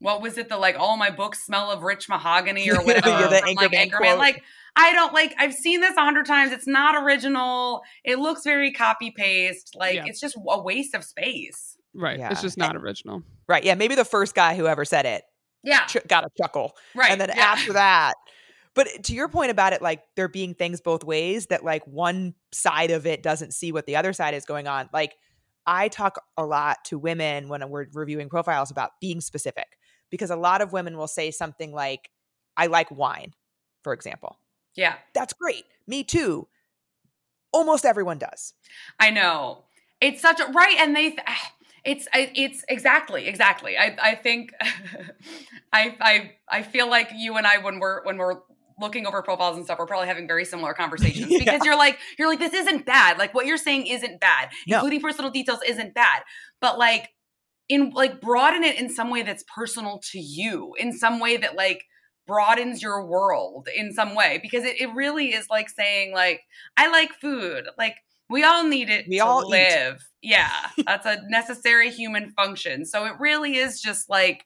what 0.00 0.20
was 0.22 0.38
it? 0.38 0.48
The 0.48 0.56
like, 0.56 0.76
all 0.78 0.96
my 0.96 1.10
books 1.10 1.44
smell 1.44 1.70
of 1.70 1.82
rich 1.82 2.08
mahogany 2.08 2.68
or 2.70 2.74
Yeah, 2.76 2.80
whatever. 2.82 3.28
the 3.28 3.38
from, 3.40 3.54
like 3.54 3.70
Anchorman 3.70 3.90
Anchorman. 3.90 3.96
quote. 3.98 4.18
Like, 4.18 4.42
I 4.78 4.92
don't 4.92 5.12
like. 5.12 5.34
I've 5.38 5.54
seen 5.54 5.80
this 5.80 5.96
a 5.96 6.00
hundred 6.00 6.26
times. 6.26 6.52
It's 6.52 6.66
not 6.66 6.94
original. 7.02 7.82
It 8.04 8.18
looks 8.18 8.44
very 8.44 8.72
copy 8.72 9.10
paste. 9.10 9.74
Like 9.74 9.96
Yeah. 9.96 10.04
it's 10.06 10.20
just 10.20 10.36
a 10.36 10.60
waste 10.62 10.94
of 10.94 11.04
space. 11.04 11.76
right. 11.94 12.18
Yeah. 12.18 12.30
It's 12.30 12.42
just 12.42 12.56
not 12.56 12.76
original. 12.76 13.22
Right. 13.48 13.64
Yeah. 13.64 13.74
Maybe 13.74 13.94
the 13.96 14.04
first 14.04 14.34
guy 14.34 14.54
who 14.54 14.66
ever 14.66 14.84
said 14.84 15.04
it 15.04 15.24
Yeah. 15.64 15.84
ch- 15.86 16.06
got 16.06 16.24
a 16.24 16.28
chuckle. 16.40 16.76
Right. 16.94 17.10
and 17.10 17.20
then 17.20 17.30
yeah. 17.34 17.42
after 17.42 17.72
that 17.74 18.14
but 18.74 18.86
to 19.04 19.12
your 19.14 19.28
point 19.28 19.50
about 19.50 19.72
it 19.72 19.82
like 19.82 20.02
there 20.14 20.28
being 20.28 20.54
things 20.54 20.80
both 20.80 21.02
ways 21.02 21.46
that 21.46 21.64
like 21.64 21.84
one 21.86 22.34
side 22.52 22.92
of 22.92 23.06
it 23.06 23.22
doesn't 23.24 23.52
see 23.52 23.72
what 23.72 23.86
the 23.86 23.96
other 23.96 24.12
side 24.12 24.34
is 24.34 24.44
going 24.44 24.68
on 24.68 24.88
like 24.92 25.16
i 25.66 25.88
talk 25.88 26.20
a 26.36 26.44
lot 26.46 26.76
to 26.84 26.96
women 26.98 27.48
when 27.48 27.68
we're 27.70 27.86
reviewing 27.94 28.28
profiles 28.28 28.70
about 28.70 28.90
being 29.00 29.20
specific 29.20 29.66
because 30.10 30.30
a 30.30 30.36
lot 30.36 30.60
of 30.60 30.72
women 30.72 30.96
will 30.96 31.08
say 31.08 31.30
something 31.32 31.72
like 31.72 32.10
i 32.56 32.66
like 32.66 32.88
wine 32.92 33.32
for 33.82 33.92
example 33.92 34.38
Yeah. 34.78 34.94
that's 35.14 35.32
great 35.34 35.64
me 35.86 36.04
too 36.04 36.48
almost 37.52 37.84
everyone 37.84 38.18
does 38.18 38.54
I 39.00 39.10
know. 39.10 39.64
It's 40.00 40.22
such 40.22 40.38
a 40.40 40.44
right, 40.52 40.76
and 40.78 40.94
they. 40.94 41.08
Th- 41.10 41.20
ah, 41.26 41.52
it's 41.84 42.06
it's 42.14 42.64
exactly 42.68 43.26
exactly. 43.26 43.76
I 43.76 43.96
I 44.00 44.14
think 44.14 44.52
I 45.72 45.96
I 46.00 46.32
I 46.48 46.62
feel 46.62 46.88
like 46.88 47.10
you 47.16 47.36
and 47.36 47.46
I 47.46 47.58
when 47.58 47.78
we're 47.80 48.04
when 48.04 48.16
we're 48.18 48.36
looking 48.80 49.06
over 49.06 49.22
profiles 49.22 49.56
and 49.56 49.64
stuff, 49.64 49.78
we're 49.78 49.86
probably 49.86 50.06
having 50.06 50.28
very 50.28 50.44
similar 50.44 50.72
conversations 50.82 51.26
Yeah. 51.30 51.38
because 51.38 51.64
you're 51.64 51.76
like 51.76 51.98
you're 52.18 52.28
like 52.28 52.38
this 52.38 52.54
isn't 52.54 52.86
bad. 52.86 53.18
Like 53.18 53.34
what 53.34 53.46
you're 53.46 53.56
saying 53.56 53.86
isn't 53.86 54.20
bad. 54.20 54.50
No. 54.66 54.76
Including 54.76 55.00
personal 55.00 55.30
details 55.30 55.60
isn't 55.66 55.94
bad, 55.94 56.22
but 56.60 56.78
like 56.78 57.08
in 57.68 57.90
like 57.90 58.20
broaden 58.20 58.62
it 58.64 58.78
in 58.78 58.88
some 58.88 59.10
way 59.10 59.22
that's 59.22 59.44
personal 59.54 60.00
to 60.12 60.18
you, 60.20 60.74
in 60.78 60.92
some 60.92 61.18
way 61.20 61.36
that 61.38 61.56
like 61.56 61.84
broadens 62.28 62.80
your 62.82 63.04
world 63.04 63.68
in 63.74 63.92
some 63.92 64.14
way 64.14 64.38
because 64.40 64.62
it, 64.62 64.80
it 64.80 64.94
really 64.94 65.34
is 65.34 65.48
like 65.50 65.68
saying 65.68 66.12
like 66.12 66.42
i 66.76 66.88
like 66.88 67.12
food. 67.14 67.66
Like 67.76 67.96
we 68.30 68.44
all 68.44 68.62
need 68.68 68.90
it 68.90 69.06
We 69.08 69.16
to 69.16 69.24
all 69.24 69.42
eat. 69.46 69.50
live. 69.50 70.06
Yeah 70.22 70.52
that's 70.86 71.06
a 71.06 71.22
necessary 71.28 71.90
human 71.90 72.30
function. 72.32 72.84
So 72.84 73.06
it 73.06 73.14
really 73.18 73.56
is 73.56 73.80
just 73.80 74.08
like 74.08 74.44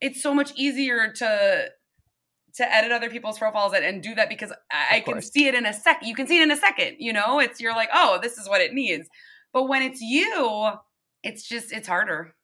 it's 0.00 0.20
so 0.22 0.34
much 0.34 0.52
easier 0.56 1.12
to 1.12 1.68
to 2.56 2.74
edit 2.74 2.92
other 2.92 3.08
people's 3.08 3.38
profiles 3.38 3.72
and, 3.72 3.82
and 3.82 4.02
do 4.02 4.14
that 4.14 4.28
because 4.28 4.52
i, 4.70 4.96
I 4.96 5.00
can 5.00 5.22
see 5.22 5.46
it 5.46 5.54
in 5.54 5.64
a 5.64 5.72
second 5.72 6.06
you 6.06 6.14
can 6.14 6.26
see 6.26 6.38
it 6.38 6.42
in 6.42 6.50
a 6.50 6.56
second 6.56 6.96
you 6.98 7.12
know? 7.14 7.38
It's 7.40 7.60
you're 7.60 7.74
like 7.74 7.88
oh 7.94 8.18
this 8.20 8.36
is 8.36 8.48
what 8.48 8.60
it 8.60 8.74
needs. 8.74 9.08
But 9.54 9.68
when 9.68 9.82
it's 9.82 10.00
you 10.00 10.70
it's 11.22 11.48
just 11.48 11.72
it's 11.72 11.86
harder 11.86 12.34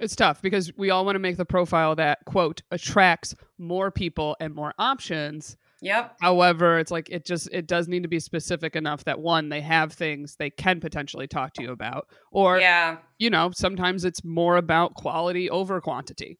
It's 0.00 0.16
tough 0.16 0.40
because 0.42 0.70
we 0.76 0.90
all 0.90 1.04
want 1.04 1.16
to 1.16 1.20
make 1.20 1.36
the 1.36 1.44
profile 1.44 1.96
that 1.96 2.18
quote 2.24 2.62
attracts 2.70 3.34
more 3.58 3.90
people 3.90 4.36
and 4.40 4.54
more 4.54 4.72
options. 4.78 5.56
yep 5.80 6.16
However, 6.20 6.78
it's 6.78 6.90
like 6.90 7.08
it 7.10 7.26
just 7.26 7.48
it 7.52 7.66
does 7.66 7.88
need 7.88 8.02
to 8.04 8.08
be 8.08 8.20
specific 8.20 8.76
enough 8.76 9.04
that 9.04 9.20
one 9.20 9.48
they 9.48 9.60
have 9.60 9.92
things 9.92 10.36
they 10.36 10.50
can 10.50 10.80
potentially 10.80 11.26
talk 11.26 11.52
to 11.54 11.62
you 11.62 11.72
about 11.72 12.08
or 12.30 12.60
yeah 12.60 12.98
you 13.18 13.30
know, 13.30 13.50
sometimes 13.52 14.04
it's 14.04 14.22
more 14.24 14.56
about 14.56 14.94
quality 14.94 15.50
over 15.50 15.80
quantity. 15.80 16.38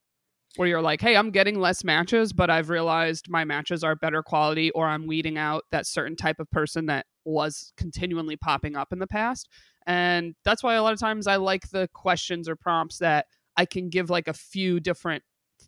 Where 0.57 0.67
you're 0.67 0.83
like, 0.83 1.01
"Hey, 1.01 1.15
I'm 1.17 1.31
getting 1.31 1.61
less 1.61 1.85
matches, 1.85 2.33
but 2.33 2.51
I've 2.51 2.71
realized 2.71 3.27
my 3.29 3.45
matches 3.45 3.85
are 3.85 3.95
better 3.95 4.23
quality 4.23 4.71
or 4.71 4.87
I'm 4.87 5.07
weeding 5.07 5.37
out 5.37 5.65
that 5.71 5.87
certain 5.87 6.17
type 6.17 6.41
of 6.41 6.51
person 6.51 6.87
that 6.87 7.07
was 7.25 7.73
continually 7.77 8.37
popping 8.37 8.75
up 8.75 8.93
in 8.93 8.99
the 8.99 9.07
past." 9.07 9.49
And 9.87 10.35
that's 10.45 10.63
why 10.63 10.75
a 10.75 10.83
lot 10.83 10.95
of 10.95 10.99
times 10.99 11.27
I 11.27 11.37
like 11.37 11.69
the 11.71 11.89
questions 11.95 12.49
or 12.49 12.57
prompts 12.57 12.99
that 12.99 13.27
I 13.59 13.67
can 13.67 13.91
give 13.91 14.09
like 14.09 14.29
a 14.29 14.33
few 14.33 14.81
different 14.81 15.23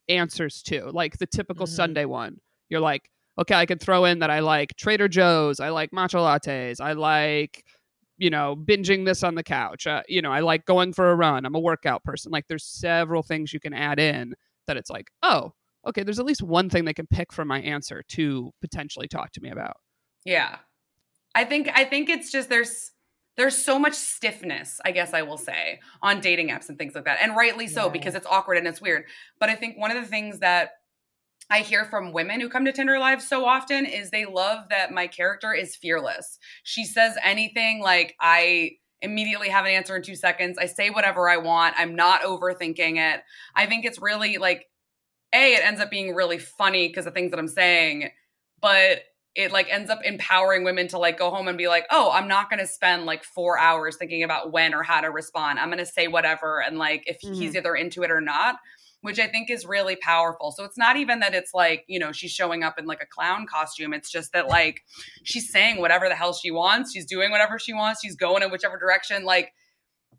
answers 0.09 0.63
to, 0.63 0.91
like 0.91 1.19
the 1.19 1.27
typical 1.27 1.67
Mhm. 1.67 1.71
Sunday 1.71 2.05
one. 2.07 2.39
You're 2.71 2.81
like, 2.81 3.11
okay, 3.39 3.55
I 3.55 3.67
could 3.67 3.81
throw 3.81 4.07
in 4.07 4.21
that 4.21 4.31
I 4.31 4.41
like 4.41 4.75
Trader 4.77 5.09
Joe's, 5.09 5.61
I 5.61 5.69
like 5.71 5.91
matcha 5.91 6.19
lattes, 6.21 6.81
I 6.81 6.93
like, 6.93 7.65
you 8.17 8.31
know, 8.31 8.55
binging 8.57 9.05
this 9.07 9.23
on 9.23 9.35
the 9.35 9.43
couch. 9.43 9.87
Uh, 9.87 10.03
you 10.09 10.23
know, 10.23 10.31
I 10.31 10.41
like 10.41 10.65
going 10.67 10.93
for 10.93 11.11
a 11.11 11.17
run. 11.17 11.45
I'm 11.47 11.55
a 11.55 11.61
workout 11.61 12.05
person. 12.05 12.31
Like, 12.31 12.47
there's 12.49 12.65
several 12.65 13.23
things 13.23 13.53
you 13.53 13.61
can 13.61 13.73
add 13.73 13.99
in 13.99 14.35
that 14.67 14.77
it's 14.77 14.91
like, 14.91 15.11
oh, 15.23 15.53
okay, 15.87 16.03
there's 16.03 16.19
at 16.19 16.27
least 16.27 16.43
one 16.43 16.69
thing 16.69 16.85
they 16.85 16.93
can 16.93 17.07
pick 17.07 17.33
from 17.33 17.49
my 17.49 17.61
answer 17.63 18.03
to 18.11 18.53
potentially 18.61 19.09
talk 19.09 19.33
to 19.33 19.41
me 19.41 19.51
about. 19.51 19.79
Yeah. 20.25 20.59
I 21.35 21.45
think 21.45 21.71
I 21.73 21.85
think 21.85 22.09
it's 22.11 22.31
just 22.31 22.49
there's 22.51 22.93
there's 23.41 23.57
so 23.57 23.79
much 23.79 23.95
stiffness, 23.95 24.81
I 24.85 24.91
guess 24.91 25.15
I 25.15 25.23
will 25.23 25.39
say, 25.39 25.81
on 26.03 26.21
dating 26.21 26.51
apps 26.51 26.69
and 26.69 26.77
things 26.77 26.95
like 26.95 27.07
that. 27.07 27.21
And 27.23 27.35
rightly 27.35 27.67
so 27.67 27.89
because 27.89 28.15
it's 28.15 28.27
awkward 28.27 28.59
and 28.59 28.69
it's 28.69 28.83
weird. 28.83 29.05
But 29.39 29.49
I 29.49 29.55
think 29.55 29.79
one 29.79 29.91
of 29.91 29.97
the 30.03 30.09
things 30.09 30.41
that 30.41 30.73
I 31.49 31.61
hear 31.61 31.87
from 31.87 32.13
women 32.13 32.43
who 32.43 32.51
come 32.51 32.67
to 32.67 32.73
Tinder 32.73 32.99
Live 32.99 33.23
so 33.23 33.47
often 33.47 33.87
is 33.87 34.11
they 34.11 34.27
love 34.27 34.69
that 34.69 34.93
my 34.93 35.07
character 35.07 35.55
is 35.55 35.75
fearless. 35.75 36.39
She 36.65 36.85
says 36.85 37.17
anything 37.25 37.81
like 37.81 38.15
I 38.21 38.73
immediately 39.01 39.49
have 39.49 39.65
an 39.65 39.71
answer 39.71 39.97
in 39.97 40.03
2 40.03 40.15
seconds. 40.17 40.59
I 40.59 40.67
say 40.67 40.91
whatever 40.91 41.27
I 41.31 41.39
want. 41.39 41.77
I'm 41.79 41.97
not 41.97 42.21
overthinking 42.21 42.99
it. 42.99 43.23
I 43.57 43.65
think 43.65 43.87
it's 43.87 44.03
really 44.03 44.37
like 44.37 44.67
a 45.35 45.55
it 45.55 45.65
ends 45.65 45.81
up 45.81 45.91
being 45.91 46.15
really 46.15 46.39
funny 46.39 46.89
because 46.89 47.07
the 47.07 47.11
things 47.11 47.31
that 47.31 47.41
I'm 47.41 47.49
saying, 47.49 48.11
but 48.61 49.01
it 49.35 49.53
like 49.53 49.69
ends 49.71 49.91
up 49.91 50.01
empowering 50.05 50.65
women 50.65 50.89
to 50.89 50.99
like 50.99 51.19
go 51.19 51.31
home 51.31 51.49
and 51.49 51.57
be 51.57 51.69
like, 51.69 51.87
"Oh, 51.91 52.11
I'm 52.13 52.29
not 52.29 52.51
going 52.51 52.61
to 52.61 52.67
spend 52.67 53.07
like 53.07 53.25
4 53.25 53.59
hours 53.59 53.97
thinking 53.97 54.23
about 54.23 54.53
when 54.53 54.75
or 54.75 54.83
how 54.83 55.01
to 55.01 55.11
respond. 55.11 55.59
I'm 55.59 55.69
going 55.69 55.79
to 55.79 55.87
say 55.87 56.09
whatever 56.09 56.61
and 56.61 56.79
like 56.79 57.05
if 57.07 57.19
he's 57.21 57.39
mm-hmm. 57.39 57.57
either 57.57 57.75
into 57.75 58.03
it 58.03 58.11
or 58.11 58.21
not." 58.21 58.57
Which 59.03 59.19
I 59.19 59.29
think 59.29 59.49
is 59.49 59.65
really 59.65 59.97
powerful. 59.97 60.53
So 60.53 60.65
it's 60.65 60.77
not 60.77 60.99
even 60.99 61.21
that 61.21 61.33
it's 61.33 61.55
like, 61.55 61.85
you 61.89 61.99
know, 61.99 62.13
she's 62.13 62.33
showing 62.33 62.63
up 62.63 62.79
in 62.79 62.85
like 62.85 63.03
a 63.03 63.07
clown 63.07 63.47
costume. 63.47 63.95
It's 63.95 64.11
just 64.11 64.35
that 64.35 64.47
like 64.47 64.83
she's 65.23 65.51
saying 65.51 65.81
whatever 65.81 66.07
the 66.07 66.15
hell 66.15 66.35
she 66.35 66.51
wants. 66.51 66.93
She's 66.93 67.07
doing 67.07 67.31
whatever 67.31 67.59
she 67.59 67.73
wants. 67.73 68.03
She's 68.03 68.15
going 68.15 68.43
in 68.43 68.51
whichever 68.51 68.77
direction. 68.77 69.25
Like 69.25 69.55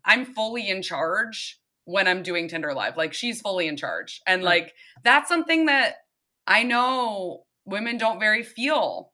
I'm 0.04 0.24
fully 0.24 0.68
in 0.68 0.82
charge 0.82 1.60
when 1.84 2.08
I'm 2.08 2.24
doing 2.24 2.48
Tinder 2.48 2.74
Live. 2.74 2.96
Like 2.96 3.14
she's 3.14 3.40
fully 3.40 3.68
in 3.68 3.76
charge. 3.76 4.20
And 4.26 4.42
Right. 4.42 4.64
like 4.64 4.74
that's 5.04 5.28
something 5.28 5.66
that 5.66 5.98
I 6.48 6.64
know 6.64 7.44
women 7.64 7.96
don't 7.98 8.20
very 8.20 8.42
feel, 8.42 9.12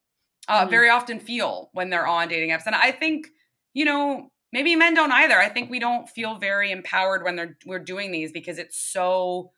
uh, 0.49 0.67
Mhm. 0.67 0.71
very 0.71 0.89
often 0.89 1.21
feel 1.21 1.71
when 1.73 1.91
they're 1.91 2.07
on 2.07 2.29
dating 2.29 2.51
apps. 2.51 2.67
And 2.67 2.75
I 2.75 2.93
think, 2.93 3.29
you 3.75 3.85
know, 3.85 4.31
maybe 4.53 4.77
men 4.77 4.95
don't 4.95 5.13
either. 5.13 5.39
I 5.39 5.49
think 5.49 5.71
we 5.71 5.79
don't 5.79 6.09
feel 6.09 6.37
very 6.39 6.71
empowered 6.71 7.23
when 7.25 7.37
they're 7.37 7.57
we're 7.67 7.79
doing 7.79 8.11
these 8.13 8.33
because 8.33 8.59
it's 8.59 8.79
so 8.79 9.53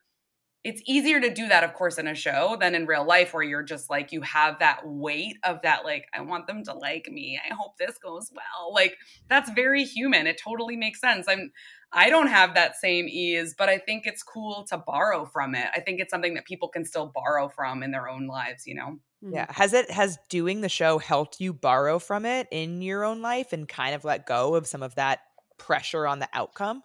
it's 0.63 0.83
easier 0.87 1.21
to 1.21 1.33
do 1.33 1.49
that 1.49 1.65
of 1.65 1.73
course 1.73 1.99
in 1.99 2.07
a 2.07 2.15
show 2.15 2.57
than 2.61 2.75
in 2.75 2.85
real 2.85 3.07
life 3.07 3.33
where 3.33 3.43
you're 3.43 3.63
just 3.63 3.89
like 3.89 4.13
you 4.13 4.21
have 4.21 4.59
that 4.59 4.81
weight 4.85 5.37
of 5.43 5.63
that 5.63 5.85
like 5.85 6.07
i 6.15 6.21
want 6.21 6.47
them 6.47 6.63
to 6.65 6.75
like 6.75 7.09
me. 7.11 7.41
I 7.49 7.55
hope 7.55 7.79
this 7.79 7.97
goes 7.99 8.31
well. 8.35 8.73
Like 8.73 8.97
that's 9.29 9.51
very 9.51 9.85
human. 9.85 10.27
It 10.27 10.41
totally 10.43 10.77
makes 10.77 11.01
sense. 11.01 11.27
I'm 11.29 11.53
i 11.93 12.09
don't 12.09 12.29
have 12.29 12.55
that 12.55 12.77
same 12.77 13.09
ease 13.09 13.53
but 13.59 13.69
i 13.69 13.77
think 13.77 14.07
it's 14.07 14.23
cool 14.23 14.65
to 14.69 14.79
borrow 14.79 15.25
from 15.25 15.55
it. 15.55 15.67
I 15.75 15.81
think 15.81 16.01
it's 16.01 16.11
something 16.11 16.35
that 16.35 16.45
people 16.45 16.69
can 16.69 16.85
still 16.85 17.11
borrow 17.15 17.49
from 17.49 17.83
in 17.83 17.91
their 17.91 18.09
own 18.09 18.27
lives 18.27 18.67
you 18.67 18.75
know? 18.75 18.99
Yeah. 19.23 19.45
Mm-hmm. 19.45 19.53
Has 19.55 19.73
it 19.73 19.91
has 19.91 20.19
doing 20.29 20.61
the 20.61 20.69
show 20.69 20.99
helped 20.99 21.41
you 21.41 21.53
borrow 21.53 21.99
from 21.99 22.25
it 22.27 22.49
in 22.51 22.83
your 22.83 23.05
own 23.05 23.23
life 23.23 23.53
and 23.53 23.69
kind 23.69 23.95
of 23.95 24.05
let 24.05 24.27
go 24.27 24.55
of 24.55 24.67
some 24.67 24.83
of 24.83 24.95
that 24.97 25.21
pressure 25.59 26.07
on 26.07 26.19
the 26.19 26.29
outcome? 26.33 26.83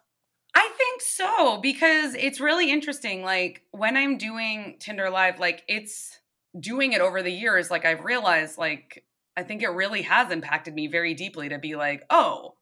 I 0.56 0.70
think 0.78 1.02
so 1.02 1.58
because 1.58 2.14
it's 2.14 2.40
really 2.40 2.70
interesting. 2.70 3.22
Like 3.22 3.64
when 3.72 3.94
I'm 3.94 4.16
doing 4.16 4.76
Tinder 4.80 5.10
Live, 5.10 5.38
like 5.38 5.62
it's 5.68 6.18
doing 6.58 6.94
it 6.94 7.02
over 7.02 7.22
the 7.22 7.30
years. 7.30 7.70
Like 7.70 7.84
I've 7.84 8.06
realized, 8.06 8.56
like 8.56 9.04
I 9.36 9.42
think 9.42 9.62
it 9.62 9.68
really 9.68 10.00
has 10.02 10.32
impacted 10.32 10.74
me 10.74 10.86
very 10.86 11.12
deeply 11.12 11.50
to 11.50 11.58
be 11.58 11.76
like, 11.76 12.04
oh, 12.08 12.54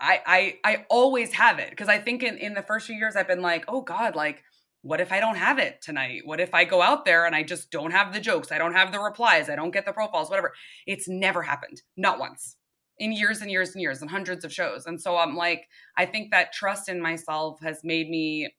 I 0.00 0.22
I 0.64 0.72
I 0.72 0.86
always 0.88 1.34
have 1.34 1.58
it 1.58 1.68
because 1.68 1.90
I 1.90 1.98
think 1.98 2.22
in 2.22 2.38
in 2.38 2.54
the 2.54 2.62
first 2.62 2.86
few 2.86 2.96
years 2.96 3.14
I've 3.14 3.28
been 3.28 3.42
like, 3.42 3.66
oh 3.68 3.82
God, 3.82 4.16
like 4.16 4.42
what 4.80 5.02
if 5.02 5.12
I 5.12 5.20
don't 5.20 5.36
have 5.36 5.58
it 5.58 5.82
tonight? 5.82 6.22
What 6.24 6.40
if 6.40 6.54
I 6.54 6.64
go 6.64 6.80
out 6.80 7.04
there 7.04 7.26
and 7.26 7.36
I 7.36 7.42
just 7.42 7.70
don't 7.70 7.90
have 7.90 8.14
the 8.14 8.20
jokes? 8.20 8.52
I 8.52 8.56
don't 8.56 8.72
have 8.72 8.90
the 8.90 9.00
replies. 9.00 9.50
I 9.50 9.56
don't 9.56 9.72
get 9.72 9.84
the 9.84 9.92
profiles, 9.92 10.30
whatever. 10.30 10.54
It's 10.86 11.08
never 11.08 11.42
happened, 11.42 11.82
not 11.94 12.18
once 12.18 12.56
in 12.98 13.12
years 13.12 13.40
and 13.40 13.50
years 13.50 13.72
and 13.72 13.82
years 13.82 14.02
and 14.02 14.10
hundreds 14.10 14.44
of 14.44 14.52
shows. 14.52 14.86
And 14.86 15.00
so 15.00 15.16
I'm 15.16 15.36
like, 15.36 15.68
I 15.96 16.06
think 16.06 16.30
that 16.30 16.52
trust 16.52 16.88
in 16.88 17.00
myself 17.00 17.60
has 17.62 17.80
made 17.84 18.08
me 18.08 18.52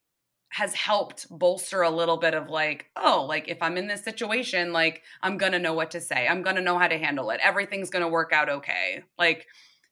has 0.52 0.74
helped 0.74 1.26
bolster 1.30 1.82
a 1.82 1.90
little 1.90 2.16
bit 2.16 2.34
of 2.34 2.48
like, 2.48 2.86
oh, 2.96 3.24
like 3.28 3.48
if 3.48 3.62
I'm 3.62 3.76
in 3.76 3.86
this 3.86 4.02
situation, 4.02 4.72
like 4.72 5.02
I'm 5.22 5.38
going 5.38 5.52
to 5.52 5.60
know 5.60 5.74
what 5.74 5.92
to 5.92 6.00
say. 6.00 6.26
I'm 6.26 6.42
going 6.42 6.56
to 6.56 6.62
know 6.62 6.76
how 6.76 6.88
to 6.88 6.98
handle 6.98 7.30
it. 7.30 7.38
Everything's 7.40 7.90
going 7.90 8.02
to 8.02 8.08
work 8.08 8.32
out 8.32 8.48
okay. 8.48 9.04
Like 9.16 9.46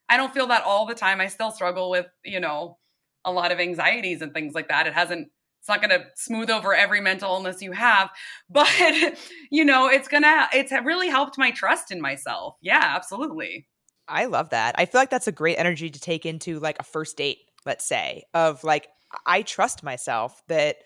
I 0.09 0.17
don't 0.17 0.35
feel 0.35 0.49
that 0.49 0.65
all 0.65 0.87
the 0.87 0.95
time. 0.95 1.21
I 1.21 1.29
still 1.29 1.53
struggle 1.53 1.91
with, 1.91 2.07
you 2.25 2.41
know, 2.41 2.79
a 3.25 3.31
lot 3.31 3.53
of 3.53 3.61
anxieties 3.61 4.21
and 4.21 4.35
things 4.35 4.55
like 4.55 4.69
that. 4.69 4.87
It 4.87 4.95
hasn't 4.95 5.29
it's 5.61 5.69
not 5.69 5.83
going 5.83 6.01
to 6.01 6.07
smooth 6.15 6.51
over 6.51 6.75
every 6.75 7.01
mental 7.01 7.35
illness 7.35 7.61
you 7.61 7.73
have, 7.73 8.11
but 8.51 8.69
you 9.51 9.65
know, 9.65 9.89
it's 9.89 10.09
going 10.09 10.23
to 10.23 10.49
it's 10.53 10.73
really 10.73 11.09
helped 11.09 11.39
my 11.39 11.51
trust 11.51 11.93
in 11.93 12.01
myself. 12.01 12.57
Yeah, 12.61 12.83
absolutely. 12.83 13.69
I 14.09 14.25
love 14.27 14.51
that. 14.51 14.75
I 14.79 14.87
feel 14.87 15.01
like 15.01 15.11
that's 15.11 15.29
a 15.29 15.33
great 15.33 15.57
energy 15.57 15.91
to 15.91 16.01
take 16.01 16.25
into 16.25 16.59
like 16.59 16.77
a 16.81 16.85
first 16.85 17.17
date, 17.17 17.39
let's 17.67 17.87
say, 17.87 18.25
of 18.35 18.65
like, 18.65 18.89
I 19.27 19.43
trust 19.43 19.83
myself 19.83 20.41
that 20.49 20.77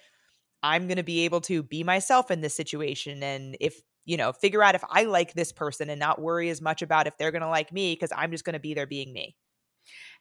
I'm 0.62 0.86
going 0.86 0.96
to 0.96 1.02
be 1.02 1.24
able 1.24 1.40
to 1.42 1.62
be 1.62 1.82
myself 1.84 2.30
in 2.30 2.40
this 2.40 2.54
situation. 2.54 3.22
And 3.22 3.56
if, 3.60 3.80
you 4.04 4.16
know, 4.16 4.32
figure 4.32 4.62
out 4.62 4.74
if 4.74 4.84
I 4.88 5.04
like 5.04 5.34
this 5.34 5.52
person 5.52 5.90
and 5.90 5.98
not 5.98 6.20
worry 6.20 6.50
as 6.50 6.60
much 6.60 6.82
about 6.82 7.06
if 7.06 7.16
they're 7.18 7.32
going 7.32 7.42
to 7.42 7.48
like 7.48 7.72
me 7.72 7.94
because 7.94 8.12
I'm 8.16 8.30
just 8.30 8.44
going 8.44 8.54
to 8.54 8.60
be 8.60 8.74
there 8.74 8.86
being 8.86 9.12
me. 9.12 9.36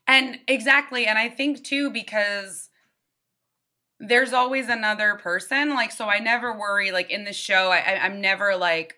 And 0.08 0.40
exactly. 0.48 1.06
And 1.06 1.18
I 1.18 1.30
think 1.30 1.64
too, 1.64 1.92
because 1.92 2.70
there's 4.00 4.34
always 4.34 4.68
another 4.68 5.20
person. 5.22 5.72
Like, 5.72 5.92
so 5.92 6.08
I 6.08 6.20
never 6.20 6.58
worry. 6.58 6.92
Like 6.92 7.12
in 7.12 7.24
the 7.24 7.34
show, 7.34 7.70
I, 7.70 8.00
I'm 8.04 8.20
never 8.20 8.56
like, 8.56 8.96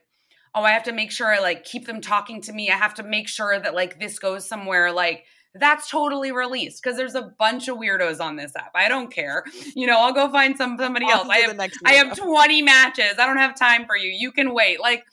oh, 0.55 0.63
I 0.63 0.71
have 0.71 0.83
to 0.83 0.91
make 0.91 1.11
sure 1.11 1.27
I 1.27 1.39
like 1.39 1.63
keep 1.63 1.85
them 1.85 2.01
talking 2.01 2.41
to 2.41 2.53
me. 2.53 2.69
I 2.69 2.75
have 2.75 2.93
to 2.95 3.03
make 3.03 3.27
sure 3.27 3.59
that 3.59 3.73
like 3.73 3.99
this 3.99 4.19
goes 4.19 4.47
somewhere. 4.47 4.91
Like 4.91 5.25
that's 5.55 5.89
totally 5.89 6.31
released 6.31 6.81
because 6.81 6.97
there's 6.97 7.15
a 7.15 7.33
bunch 7.37 7.67
of 7.67 7.77
weirdos 7.77 8.19
on 8.19 8.35
this 8.35 8.55
app. 8.55 8.71
I 8.75 8.89
don't 8.89 9.11
care. 9.11 9.43
You 9.75 9.87
know, 9.87 9.99
I'll 9.99 10.13
go 10.13 10.29
find 10.31 10.55
some 10.55 10.77
somebody 10.77 11.09
else. 11.09 11.27
I 11.27 11.39
have 11.39 11.59
I 11.83 11.93
have 11.93 12.15
20 12.15 12.61
matches. 12.61 13.15
I 13.17 13.25
don't 13.25 13.37
have 13.37 13.57
time 13.57 13.85
for 13.87 13.97
you. 13.97 14.09
You 14.09 14.31
can 14.31 14.53
wait. 14.53 14.79
Like 14.79 15.03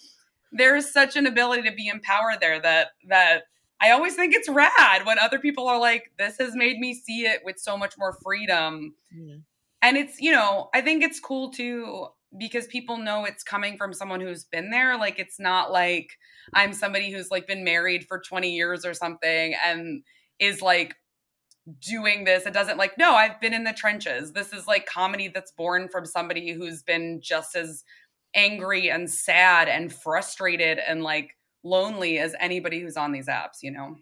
there's 0.52 0.92
such 0.92 1.16
an 1.16 1.26
ability 1.26 1.62
to 1.62 1.74
be 1.74 1.88
empowered 1.88 2.40
there 2.40 2.60
that 2.60 2.88
that 3.08 3.44
I 3.80 3.92
always 3.92 4.14
think 4.14 4.34
it's 4.34 4.48
rad 4.48 5.06
when 5.06 5.18
other 5.18 5.38
people 5.38 5.66
are 5.66 5.78
like, 5.78 6.12
this 6.18 6.36
has 6.38 6.54
made 6.54 6.78
me 6.78 6.92
see 6.92 7.22
it 7.22 7.40
with 7.44 7.58
so 7.58 7.78
much 7.78 7.94
more 7.96 8.18
freedom. 8.22 8.94
Mm. 9.16 9.42
And 9.80 9.96
it's, 9.96 10.20
you 10.20 10.32
know, 10.32 10.68
I 10.74 10.82
think 10.82 11.02
it's 11.02 11.18
cool 11.18 11.50
too 11.50 12.08
because 12.38 12.66
people 12.66 12.96
know 12.96 13.24
it's 13.24 13.42
coming 13.42 13.76
from 13.76 13.92
someone 13.92 14.20
who's 14.20 14.44
been 14.44 14.70
there. 14.70 14.96
Like 14.96 15.18
it's 15.18 15.40
not 15.40 15.72
like 15.72 16.10
I'm 16.54 16.72
somebody 16.72 17.10
who's 17.10 17.30
like 17.30 17.46
been 17.46 17.64
married 17.64 18.06
for 18.06 18.20
20 18.20 18.50
years 18.50 18.84
or 18.84 18.94
something 18.94 19.54
and 19.64 20.02
is 20.38 20.62
like 20.62 20.94
doing 21.80 22.24
this. 22.24 22.46
It 22.46 22.54
doesn't 22.54 22.78
like, 22.78 22.96
no, 22.98 23.14
I've 23.14 23.40
been 23.40 23.54
in 23.54 23.64
the 23.64 23.72
trenches. 23.72 24.32
This 24.32 24.52
is 24.52 24.66
like 24.66 24.86
comedy 24.86 25.28
that's 25.28 25.52
born 25.52 25.88
from 25.88 26.06
somebody 26.06 26.52
who's 26.52 26.82
been 26.82 27.20
just 27.22 27.56
as 27.56 27.84
angry 28.34 28.90
and 28.90 29.10
sad 29.10 29.68
and 29.68 29.92
frustrated 29.92 30.78
and 30.78 31.02
like 31.02 31.36
lonely 31.64 32.18
as 32.18 32.34
anybody 32.40 32.80
who's 32.80 32.96
on 32.96 33.12
these 33.12 33.26
apps, 33.26 33.58
you 33.62 33.70
know? 33.70 33.96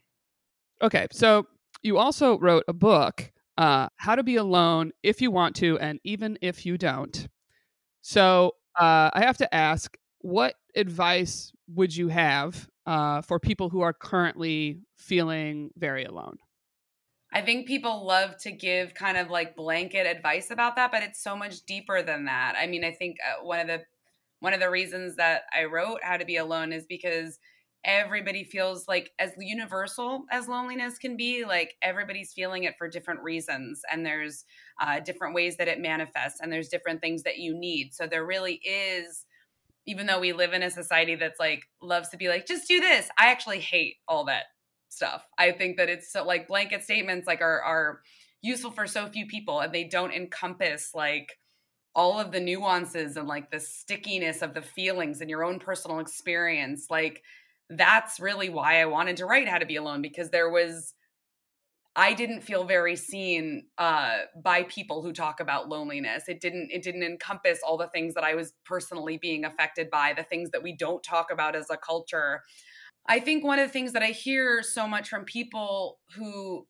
Okay. 0.82 1.06
So 1.10 1.46
you 1.82 1.98
also 1.98 2.38
wrote 2.38 2.64
a 2.68 2.72
book, 2.72 3.32
uh, 3.56 3.88
How 3.96 4.14
to 4.14 4.22
Be 4.22 4.36
Alone 4.36 4.92
If 5.02 5.20
You 5.20 5.30
Want 5.30 5.56
to, 5.56 5.78
and 5.78 5.98
Even 6.04 6.38
If 6.42 6.66
You 6.66 6.78
Don't. 6.78 7.26
So 8.08 8.54
uh, 8.74 9.10
I 9.12 9.20
have 9.20 9.36
to 9.36 9.54
ask, 9.54 9.98
what 10.22 10.54
advice 10.74 11.52
would 11.74 11.94
you 11.94 12.08
have 12.08 12.66
uh, 12.86 13.20
for 13.20 13.38
people 13.38 13.68
who 13.68 13.82
are 13.82 13.92
currently 13.92 14.80
feeling 14.96 15.72
very 15.76 16.06
alone? 16.06 16.38
I 17.34 17.42
think 17.42 17.66
people 17.66 18.06
love 18.06 18.38
to 18.38 18.50
give 18.50 18.94
kind 18.94 19.18
of 19.18 19.28
like 19.28 19.54
blanket 19.54 20.06
advice 20.06 20.50
about 20.50 20.76
that, 20.76 20.90
but 20.90 21.02
it's 21.02 21.22
so 21.22 21.36
much 21.36 21.66
deeper 21.66 22.02
than 22.02 22.24
that. 22.24 22.54
I 22.58 22.66
mean, 22.66 22.82
I 22.82 22.92
think 22.92 23.18
uh, 23.20 23.44
one 23.44 23.60
of 23.60 23.66
the 23.66 23.82
one 24.40 24.54
of 24.54 24.60
the 24.60 24.70
reasons 24.70 25.16
that 25.16 25.42
I 25.54 25.64
wrote 25.64 25.98
How 26.02 26.16
to 26.16 26.24
Be 26.24 26.36
Alone 26.36 26.72
is 26.72 26.86
because 26.86 27.38
everybody 27.88 28.44
feels 28.44 28.86
like 28.86 29.10
as 29.18 29.32
universal 29.38 30.24
as 30.30 30.46
loneliness 30.46 30.98
can 30.98 31.16
be 31.16 31.44
like 31.44 31.74
everybody's 31.82 32.32
feeling 32.32 32.64
it 32.64 32.76
for 32.76 32.88
different 32.88 33.20
reasons 33.22 33.82
and 33.90 34.06
there's 34.06 34.44
uh, 34.80 35.00
different 35.00 35.34
ways 35.34 35.56
that 35.56 35.66
it 35.66 35.80
manifests 35.80 36.38
and 36.40 36.52
there's 36.52 36.68
different 36.68 37.00
things 37.00 37.24
that 37.24 37.38
you 37.38 37.58
need. 37.58 37.92
So 37.92 38.06
there 38.06 38.24
really 38.24 38.60
is 38.64 39.24
even 39.86 40.06
though 40.06 40.20
we 40.20 40.32
live 40.32 40.52
in 40.52 40.62
a 40.62 40.70
society 40.70 41.16
that's 41.16 41.40
like 41.40 41.62
loves 41.82 42.10
to 42.10 42.18
be 42.18 42.28
like 42.28 42.46
just 42.46 42.68
do 42.68 42.78
this 42.78 43.08
i 43.18 43.30
actually 43.30 43.58
hate 43.58 43.96
all 44.06 44.26
that 44.26 44.44
stuff. 44.88 45.26
I 45.36 45.52
think 45.52 45.76
that 45.76 45.88
it's 45.88 46.12
so 46.12 46.24
like 46.24 46.48
blanket 46.48 46.82
statements 46.82 47.26
like 47.26 47.40
are 47.40 47.62
are 47.62 48.00
useful 48.42 48.70
for 48.70 48.86
so 48.86 49.06
few 49.08 49.26
people 49.26 49.60
and 49.60 49.72
they 49.72 49.84
don't 49.84 50.12
encompass 50.12 50.92
like 50.94 51.38
all 51.94 52.20
of 52.20 52.30
the 52.30 52.40
nuances 52.40 53.16
and 53.16 53.26
like 53.26 53.50
the 53.50 53.58
stickiness 53.60 54.42
of 54.42 54.54
the 54.54 54.62
feelings 54.62 55.20
and 55.20 55.28
your 55.28 55.44
own 55.44 55.58
personal 55.58 55.98
experience. 55.98 56.86
Like 56.90 57.22
that's 57.70 58.18
really 58.20 58.48
why 58.48 58.80
i 58.80 58.86
wanted 58.86 59.16
to 59.16 59.26
write 59.26 59.48
how 59.48 59.58
to 59.58 59.66
be 59.66 59.76
alone 59.76 60.02
because 60.02 60.30
there 60.30 60.50
was 60.50 60.94
i 61.96 62.14
didn't 62.14 62.42
feel 62.42 62.64
very 62.64 62.96
seen 62.96 63.66
uh, 63.78 64.18
by 64.42 64.62
people 64.64 65.02
who 65.02 65.12
talk 65.12 65.40
about 65.40 65.68
loneliness. 65.68 66.24
It 66.28 66.40
didn't 66.40 66.70
it 66.70 66.82
didn't 66.82 67.02
encompass 67.02 67.58
all 67.66 67.76
the 67.76 67.88
things 67.88 68.14
that 68.14 68.24
i 68.24 68.34
was 68.34 68.52
personally 68.64 69.18
being 69.18 69.44
affected 69.44 69.90
by 69.90 70.14
the 70.16 70.22
things 70.22 70.50
that 70.50 70.62
we 70.62 70.76
don't 70.76 71.02
talk 71.02 71.30
about 71.32 71.56
as 71.56 71.70
a 71.70 71.76
culture. 71.76 72.42
I 73.06 73.20
think 73.20 73.42
one 73.44 73.58
of 73.58 73.66
the 73.66 73.72
things 73.72 73.92
that 73.92 74.02
i 74.02 74.08
hear 74.08 74.62
so 74.62 74.86
much 74.86 75.08
from 75.08 75.24
people 75.24 75.98
who 76.14 76.66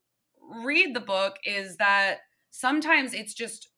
read 0.64 0.94
the 0.94 1.01
book 1.01 1.36
is 1.44 1.76
that 1.76 2.18
sometimes 2.51 3.12
it's 3.12 3.34
just 3.34 3.68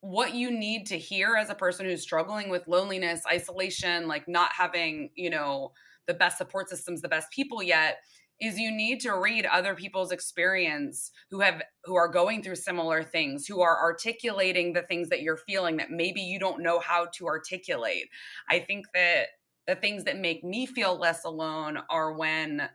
what 0.00 0.34
you 0.34 0.50
need 0.50 0.86
to 0.86 0.98
hear 0.98 1.34
as 1.34 1.50
a 1.50 1.54
person 1.54 1.86
who's 1.86 2.02
struggling 2.02 2.48
with 2.48 2.68
loneliness, 2.68 3.22
isolation, 3.30 4.06
like 4.06 4.28
not 4.28 4.52
having, 4.52 5.10
you 5.16 5.30
know, 5.30 5.72
the 6.08 6.14
best 6.14 6.38
support 6.38 6.68
systems, 6.68 7.00
the 7.00 7.08
best 7.08 7.30
people 7.30 7.62
yet 7.62 7.98
is 8.40 8.58
you 8.58 8.70
need 8.70 9.00
to 9.00 9.12
read 9.12 9.46
other 9.46 9.74
people's 9.74 10.12
experience 10.12 11.10
who 11.30 11.40
have 11.40 11.62
who 11.84 11.96
are 11.96 12.08
going 12.08 12.42
through 12.42 12.54
similar 12.54 13.02
things 13.02 13.46
who 13.46 13.60
are 13.60 13.80
articulating 13.82 14.72
the 14.72 14.82
things 14.82 15.08
that 15.08 15.22
you're 15.22 15.36
feeling 15.36 15.76
that 15.76 15.90
maybe 15.90 16.20
you 16.20 16.38
don't 16.38 16.62
know 16.62 16.78
how 16.78 17.06
to 17.14 17.26
articulate. 17.26 18.06
I 18.48 18.60
think 18.60 18.86
that 18.94 19.26
the 19.66 19.74
things 19.74 20.04
that 20.04 20.18
make 20.18 20.44
me 20.44 20.66
feel 20.66 20.96
less 20.98 21.24
alone 21.24 21.78
are 21.90 22.12
when 22.16 22.68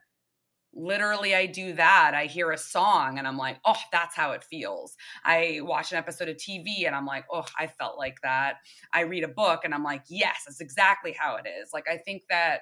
literally 0.75 1.35
i 1.35 1.45
do 1.45 1.73
that 1.73 2.13
i 2.15 2.25
hear 2.25 2.49
a 2.51 2.57
song 2.57 3.19
and 3.19 3.27
i'm 3.27 3.37
like 3.37 3.57
oh 3.63 3.77
that's 3.91 4.15
how 4.15 4.31
it 4.31 4.43
feels. 4.43 4.95
I 5.23 5.59
watch 5.61 5.91
an 5.91 5.99
episode 5.99 6.29
of 6.29 6.37
tv 6.37 6.87
and 6.87 6.95
i'm 6.95 7.05
like 7.05 7.25
oh 7.31 7.45
i 7.59 7.67
felt 7.67 7.97
like 7.97 8.17
that. 8.23 8.55
I 8.91 9.01
read 9.01 9.23
a 9.23 9.27
book 9.27 9.61
and 9.63 9.73
i'm 9.73 9.83
like 9.83 10.03
yes 10.09 10.43
that's 10.47 10.61
exactly 10.61 11.15
how 11.17 11.35
it 11.35 11.45
is. 11.47 11.69
Like 11.73 11.85
i 11.89 11.97
think 11.97 12.23
that 12.29 12.61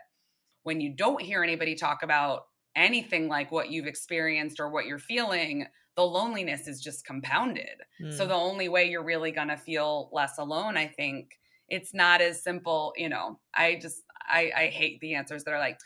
when 0.64 0.82
you 0.82 0.94
don't 0.96 1.22
hear 1.22 1.44
anybody 1.44 1.76
talk 1.76 2.04
about 2.04 2.44
anything 2.76 3.28
like 3.28 3.52
what 3.52 3.70
you've 3.70 3.88
experienced 3.88 4.60
or 4.60 4.70
what 4.70 4.86
you're 4.86 5.00
feeling 5.00 5.66
the 5.98 6.02
loneliness 6.02 6.68
is 6.68 6.82
just 6.82 7.06
compounded 7.06 7.82
mm. 8.02 8.14
so 8.16 8.26
the 8.26 8.34
only 8.34 8.70
way 8.70 8.90
you're 8.90 9.04
really 9.04 9.32
going 9.32 9.50
to 9.50 9.58
feel 9.58 10.10
less 10.14 10.38
alone 10.38 10.78
i 10.78 10.88
think 10.88 11.38
it's 11.68 11.94
not 11.94 12.22
as 12.22 12.42
simple 12.42 12.94
you 12.96 13.10
know 13.10 13.38
i 13.54 13.78
just 13.82 14.04
i 14.30 14.52
i 14.56 14.68
hate 14.68 15.02
the 15.02 15.16
answers 15.16 15.44
that 15.44 15.54
are 15.54 15.60
like 15.60 15.78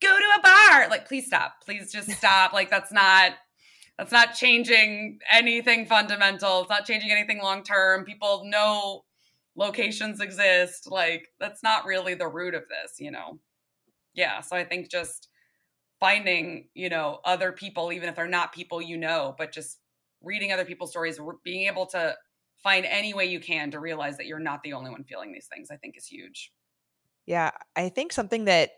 go 0.00 0.08
to 0.08 0.38
a 0.38 0.42
bar. 0.42 0.88
Like, 0.88 1.06
please 1.06 1.26
stop. 1.26 1.54
Please 1.64 1.92
just 1.92 2.10
stop. 2.18 2.52
like, 2.52 2.70
that's 2.70 2.92
not 2.92 3.32
that's 3.98 4.12
not 4.12 4.34
changing 4.34 5.18
anything 5.30 5.84
fundamental. 5.86 6.60
It's 6.60 6.70
not 6.70 6.86
changing 6.86 7.10
anything 7.10 7.42
long 7.42 7.64
term. 7.64 8.04
People 8.04 8.42
know 8.44 9.02
locations 9.56 10.20
exist. 10.20 10.88
Like, 10.88 11.28
that's 11.40 11.64
not 11.64 11.84
really 11.84 12.14
the 12.14 12.28
root 12.28 12.54
of 12.54 12.62
this, 12.68 13.00
you 13.00 13.10
know? 13.10 13.40
Yeah. 14.18 14.40
So 14.40 14.56
I 14.56 14.64
think 14.64 14.90
just 14.90 15.28
finding, 16.00 16.70
you 16.74 16.88
know, 16.88 17.20
other 17.24 17.52
people, 17.52 17.92
even 17.92 18.08
if 18.08 18.16
they're 18.16 18.26
not 18.26 18.52
people 18.52 18.82
you 18.82 18.96
know, 18.96 19.36
but 19.38 19.52
just 19.52 19.78
reading 20.20 20.50
other 20.50 20.64
people's 20.64 20.90
stories, 20.90 21.20
being 21.44 21.68
able 21.68 21.86
to 21.86 22.16
find 22.56 22.84
any 22.84 23.14
way 23.14 23.26
you 23.26 23.38
can 23.38 23.70
to 23.70 23.78
realize 23.78 24.16
that 24.16 24.26
you're 24.26 24.40
not 24.40 24.64
the 24.64 24.72
only 24.72 24.90
one 24.90 25.04
feeling 25.04 25.32
these 25.32 25.46
things, 25.46 25.70
I 25.70 25.76
think 25.76 25.96
is 25.96 26.04
huge. 26.04 26.52
Yeah. 27.26 27.52
I 27.76 27.90
think 27.90 28.12
something 28.12 28.46
that 28.46 28.70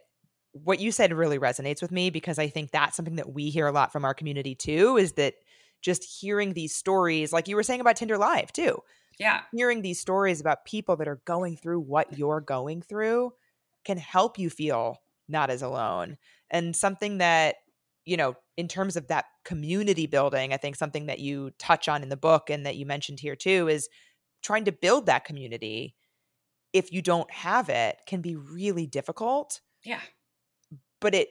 what 0.53 0.79
you 0.79 0.93
said 0.93 1.11
really 1.11 1.39
resonates 1.39 1.81
with 1.81 1.91
me 1.91 2.11
because 2.11 2.39
I 2.39 2.49
think 2.49 2.71
that's 2.71 2.95
something 2.95 3.17
that 3.17 3.33
we 3.33 3.49
hear 3.49 3.67
a 3.67 3.73
lot 3.73 3.93
from 3.93 4.05
our 4.05 4.13
community 4.13 4.55
too 4.55 4.99
is 4.99 5.13
that 5.13 5.37
just 5.81 6.05
hearing 6.05 6.53
these 6.53 6.75
stories, 6.75 7.33
like 7.33 7.49
you 7.49 7.57
were 7.57 7.63
saying 7.63 7.81
about 7.81 7.97
Tinder 7.97 8.19
Live 8.19 8.53
too. 8.53 8.81
Yeah. 9.19 9.41
Hearing 9.55 9.81
these 9.81 10.01
stories 10.01 10.39
about 10.39 10.67
people 10.67 10.97
that 10.97 11.09
are 11.09 11.23
going 11.25 11.57
through 11.57 11.81
what 11.81 12.19
you're 12.19 12.43
going 12.43 12.83
through 12.83 13.33
can 13.87 13.97
help 13.97 14.39
you 14.39 14.51
feel 14.51 14.99
not 15.31 15.51
as 15.51 15.63
alone. 15.63 16.17
And 16.51 16.75
something 16.75 17.19
that, 17.19 17.57
you 18.05 18.17
know, 18.17 18.35
in 18.57 18.69
terms 18.69 18.97
of 18.97 19.09
that 19.09 19.27
community 19.45 20.07
building, 20.07 20.53
I 20.53 20.57
think 20.57 20.77
something 20.77 21.07
that 21.07 21.19
you 21.21 21.53
touch 21.59 21.89
on 21.89 22.03
in 22.03 22.09
the 22.09 22.17
book 22.17 22.51
and 22.51 22.67
that 22.67 22.77
you 22.77 22.87
mentioned 22.87 23.21
here 23.21 23.37
too 23.37 23.69
is 23.69 23.89
trying 24.43 24.65
to 24.65 24.73
build 24.73 25.07
that 25.07 25.25
community 25.25 25.95
if 26.73 26.93
you 26.93 27.03
don't 27.03 27.31
have 27.31 27.69
it 27.69 27.97
can 28.07 28.21
be 28.21 28.37
really 28.37 28.87
difficult. 28.87 29.61
Yeah 29.85 30.01
but 31.01 31.15
it 31.15 31.29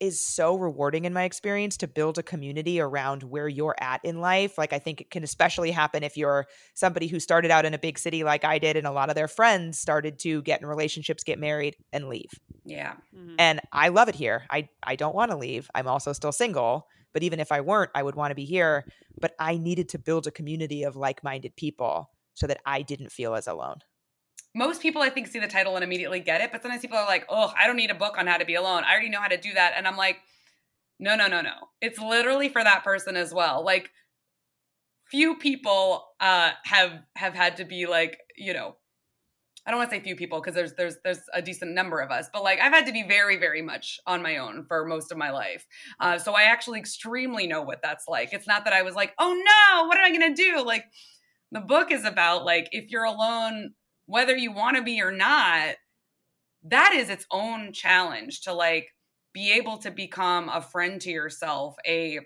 is 0.00 0.24
so 0.24 0.56
rewarding 0.56 1.04
in 1.04 1.12
my 1.12 1.24
experience 1.24 1.76
to 1.78 1.88
build 1.88 2.18
a 2.18 2.22
community 2.22 2.80
around 2.80 3.22
where 3.22 3.48
you're 3.48 3.74
at 3.80 4.04
in 4.04 4.20
life. 4.20 4.56
Like, 4.56 4.72
I 4.72 4.78
think 4.78 5.00
it 5.00 5.10
can 5.10 5.24
especially 5.24 5.70
happen 5.70 6.02
if 6.02 6.16
you're 6.16 6.46
somebody 6.74 7.06
who 7.06 7.20
started 7.20 7.50
out 7.50 7.64
in 7.64 7.74
a 7.74 7.78
big 7.78 7.98
city 7.98 8.24
like 8.24 8.44
I 8.44 8.58
did, 8.58 8.76
and 8.76 8.86
a 8.86 8.92
lot 8.92 9.08
of 9.08 9.14
their 9.14 9.28
friends 9.28 9.78
started 9.78 10.18
to 10.20 10.42
get 10.42 10.60
in 10.60 10.66
relationships, 10.66 11.24
get 11.24 11.38
married, 11.38 11.76
and 11.92 12.08
leave. 12.08 12.30
Yeah. 12.64 12.94
Mm-hmm. 13.16 13.34
And 13.38 13.60
I 13.72 13.88
love 13.88 14.08
it 14.08 14.14
here. 14.14 14.44
I, 14.50 14.68
I 14.82 14.96
don't 14.96 15.14
want 15.14 15.30
to 15.30 15.36
leave. 15.36 15.70
I'm 15.74 15.88
also 15.88 16.12
still 16.12 16.32
single, 16.32 16.86
but 17.12 17.22
even 17.22 17.40
if 17.40 17.50
I 17.50 17.60
weren't, 17.60 17.90
I 17.94 18.02
would 18.02 18.14
want 18.14 18.30
to 18.30 18.36
be 18.36 18.44
here. 18.44 18.84
But 19.20 19.34
I 19.38 19.56
needed 19.56 19.88
to 19.90 19.98
build 19.98 20.26
a 20.26 20.30
community 20.30 20.84
of 20.84 20.96
like 20.96 21.24
minded 21.24 21.56
people 21.56 22.10
so 22.34 22.46
that 22.46 22.60
I 22.64 22.82
didn't 22.82 23.10
feel 23.10 23.34
as 23.34 23.48
alone 23.48 23.78
most 24.54 24.82
people 24.82 25.02
I 25.02 25.10
think 25.10 25.26
see 25.28 25.38
the 25.38 25.46
title 25.46 25.74
and 25.76 25.84
immediately 25.84 26.20
get 26.20 26.40
it, 26.40 26.50
but 26.52 26.62
sometimes 26.62 26.82
people 26.82 26.98
are 26.98 27.06
like, 27.06 27.26
"Oh, 27.28 27.52
I 27.58 27.66
don't 27.66 27.76
need 27.76 27.90
a 27.90 27.94
book 27.94 28.16
on 28.18 28.26
how 28.26 28.38
to 28.38 28.44
be 28.44 28.54
alone. 28.54 28.84
I 28.84 28.92
already 28.92 29.10
know 29.10 29.20
how 29.20 29.28
to 29.28 29.36
do 29.36 29.52
that." 29.54 29.74
And 29.76 29.86
I'm 29.86 29.96
like, 29.96 30.18
"No, 30.98 31.16
no, 31.16 31.26
no, 31.28 31.40
no. 31.40 31.54
It's 31.80 31.98
literally 31.98 32.48
for 32.48 32.64
that 32.64 32.84
person 32.84 33.16
as 33.16 33.32
well." 33.34 33.64
Like 33.64 33.90
few 35.10 35.36
people 35.36 36.08
uh 36.20 36.50
have 36.64 36.92
have 37.16 37.34
had 37.34 37.56
to 37.58 37.64
be 37.64 37.86
like, 37.86 38.18
you 38.36 38.52
know, 38.52 38.76
I 39.66 39.70
don't 39.70 39.78
want 39.78 39.90
to 39.90 39.96
say 39.96 40.02
few 40.02 40.16
people 40.16 40.40
because 40.40 40.54
there's 40.54 40.74
there's 40.74 40.96
there's 41.04 41.20
a 41.34 41.42
decent 41.42 41.72
number 41.72 42.00
of 42.00 42.10
us, 42.10 42.28
but 42.32 42.42
like 42.42 42.58
I've 42.58 42.72
had 42.72 42.86
to 42.86 42.92
be 42.92 43.02
very 43.02 43.36
very 43.36 43.62
much 43.62 44.00
on 44.06 44.22
my 44.22 44.38
own 44.38 44.64
for 44.66 44.86
most 44.86 45.12
of 45.12 45.18
my 45.18 45.30
life. 45.30 45.66
Uh, 46.00 46.18
so 46.18 46.32
I 46.34 46.44
actually 46.44 46.78
extremely 46.78 47.46
know 47.46 47.62
what 47.62 47.80
that's 47.82 48.08
like. 48.08 48.32
It's 48.32 48.46
not 48.46 48.64
that 48.64 48.72
I 48.72 48.82
was 48.82 48.94
like, 48.94 49.12
oh 49.18 49.30
no, 49.30 49.86
what 49.86 49.98
am 49.98 50.04
I 50.04 50.10
gonna 50.10 50.34
do? 50.34 50.62
Like 50.64 50.86
the 51.52 51.60
book 51.60 51.90
is 51.90 52.04
about 52.04 52.44
like 52.44 52.68
if 52.72 52.90
you're 52.90 53.04
alone, 53.04 53.72
whether 54.08 54.36
you 54.36 54.52
want 54.52 54.76
to 54.78 54.82
be 54.82 55.02
or 55.02 55.12
not, 55.12 55.76
that 56.64 56.94
is 56.94 57.10
its 57.10 57.26
own 57.30 57.72
challenge 57.72 58.42
to 58.42 58.52
like 58.54 58.94
be 59.34 59.52
able 59.52 59.78
to 59.78 59.90
become 59.90 60.48
a 60.48 60.62
friend 60.62 61.00
to 61.02 61.10
yourself, 61.10 61.76
a 61.86 62.20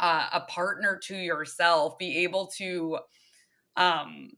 uh, 0.00 0.28
a 0.32 0.40
partner 0.42 0.98
to 1.04 1.16
yourself, 1.16 1.98
be 1.98 2.18
able 2.24 2.48
to 2.58 2.98
um 3.76 4.30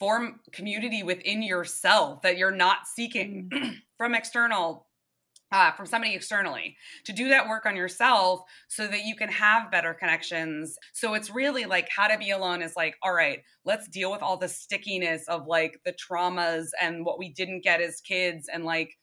form 0.00 0.40
community 0.52 1.02
within 1.04 1.42
yourself 1.42 2.22
that 2.22 2.38
you're 2.38 2.52
not 2.52 2.88
seeking 2.88 3.50
Mm. 3.52 3.82
from 3.98 4.14
external 4.14 4.87
uh, 5.50 5.72
from 5.72 5.86
somebody 5.86 6.14
externally 6.14 6.76
to 7.04 7.12
do 7.12 7.28
that 7.28 7.48
work 7.48 7.64
on 7.66 7.76
yourself 7.76 8.42
so 8.68 8.86
that 8.86 9.04
you 9.04 9.16
can 9.16 9.28
have 9.30 9.70
better 9.70 9.94
connections 9.94 10.76
so 10.92 11.14
it's 11.14 11.30
really 11.30 11.64
like 11.64 11.88
how 11.88 12.06
to 12.06 12.18
be 12.18 12.30
alone 12.30 12.60
is 12.62 12.76
like 12.76 12.96
all 13.02 13.12
right 13.14 13.42
let's 13.64 13.88
deal 13.88 14.10
with 14.10 14.22
all 14.22 14.36
the 14.36 14.48
stickiness 14.48 15.26
of 15.28 15.46
like 15.46 15.80
the 15.84 15.92
traumas 15.94 16.68
and 16.80 17.04
what 17.04 17.18
we 17.18 17.30
didn't 17.32 17.62
get 17.62 17.80
as 17.80 18.00
kids 18.00 18.48
and 18.48 18.64
like 18.64 18.96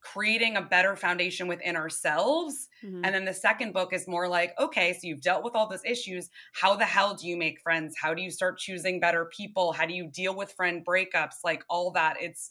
creating 0.00 0.56
a 0.56 0.62
better 0.62 0.94
foundation 0.94 1.48
within 1.48 1.74
ourselves 1.76 2.68
Mhm. 2.82 3.02
and 3.02 3.14
then 3.14 3.24
the 3.24 3.34
second 3.34 3.72
book 3.72 3.92
is 3.92 4.08
more 4.08 4.26
like, 4.28 4.52
okay, 4.58 4.92
so 4.92 5.00
you've 5.02 5.20
dealt 5.20 5.44
with 5.44 5.54
all 5.54 5.68
those 5.68 5.84
issues. 5.84 6.28
How 6.54 6.74
the 6.74 6.84
hell 6.84 7.14
do 7.14 7.28
you 7.28 7.36
make 7.36 7.60
friends? 7.60 7.94
How 8.00 8.14
do 8.14 8.22
you 8.22 8.30
start 8.30 8.58
choosing 8.58 8.98
better 8.98 9.26
people? 9.26 9.72
How 9.72 9.86
do 9.86 9.94
you 9.94 10.08
deal 10.08 10.34
with 10.34 10.52
friend 10.52 10.84
breakups? 10.84 11.36
Like 11.44 11.62
all 11.68 11.92
that. 11.92 12.16
It's 12.20 12.50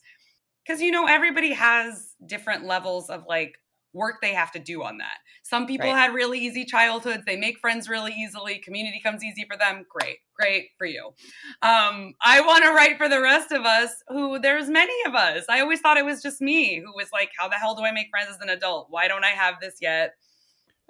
because, 0.65 0.81
you 0.81 0.91
know, 0.91 1.05
everybody 1.05 1.53
has 1.53 2.13
different 2.25 2.65
levels 2.65 3.09
of 3.09 3.23
like 3.27 3.55
work 3.93 4.15
they 4.21 4.33
have 4.33 4.51
to 4.51 4.59
do 4.59 4.83
on 4.83 4.97
that. 4.97 5.17
Some 5.43 5.65
people 5.67 5.87
Right. 5.87 5.95
had 5.97 6.13
really 6.13 6.39
easy 6.39 6.65
childhoods. 6.65 7.23
They 7.25 7.37
make 7.37 7.59
friends 7.59 7.87
really 7.87 8.11
easily. 8.11 8.59
Community 8.59 8.99
comes 8.99 9.23
easy 9.23 9.45
for 9.49 9.55
them. 9.55 9.85
Great. 9.89 10.17
Great 10.37 10.71
for 10.77 10.85
you. 10.85 11.13
Um, 11.61 12.13
I 12.21 12.41
want 12.41 12.65
to 12.65 12.71
write 12.71 12.97
for 12.97 13.07
the 13.07 13.21
rest 13.21 13.53
of 13.53 13.63
us 13.65 13.91
who 14.09 14.37
there's 14.37 14.69
many 14.69 14.93
of 15.05 15.15
us. 15.15 15.45
I 15.47 15.61
always 15.61 15.79
thought 15.79 15.95
it 15.97 16.03
was 16.05 16.21
just 16.21 16.41
me 16.41 16.79
who 16.79 16.93
was 16.93 17.07
like, 17.13 17.29
how 17.37 17.47
the 17.47 17.55
hell 17.55 17.73
do 17.75 17.83
I 17.83 17.91
make 17.91 18.09
friends 18.09 18.29
as 18.31 18.41
an 18.41 18.49
adult? 18.49 18.87
Why 18.89 19.07
don't 19.07 19.23
I 19.23 19.29
have 19.29 19.61
this 19.61 19.75
yet? 19.79 20.15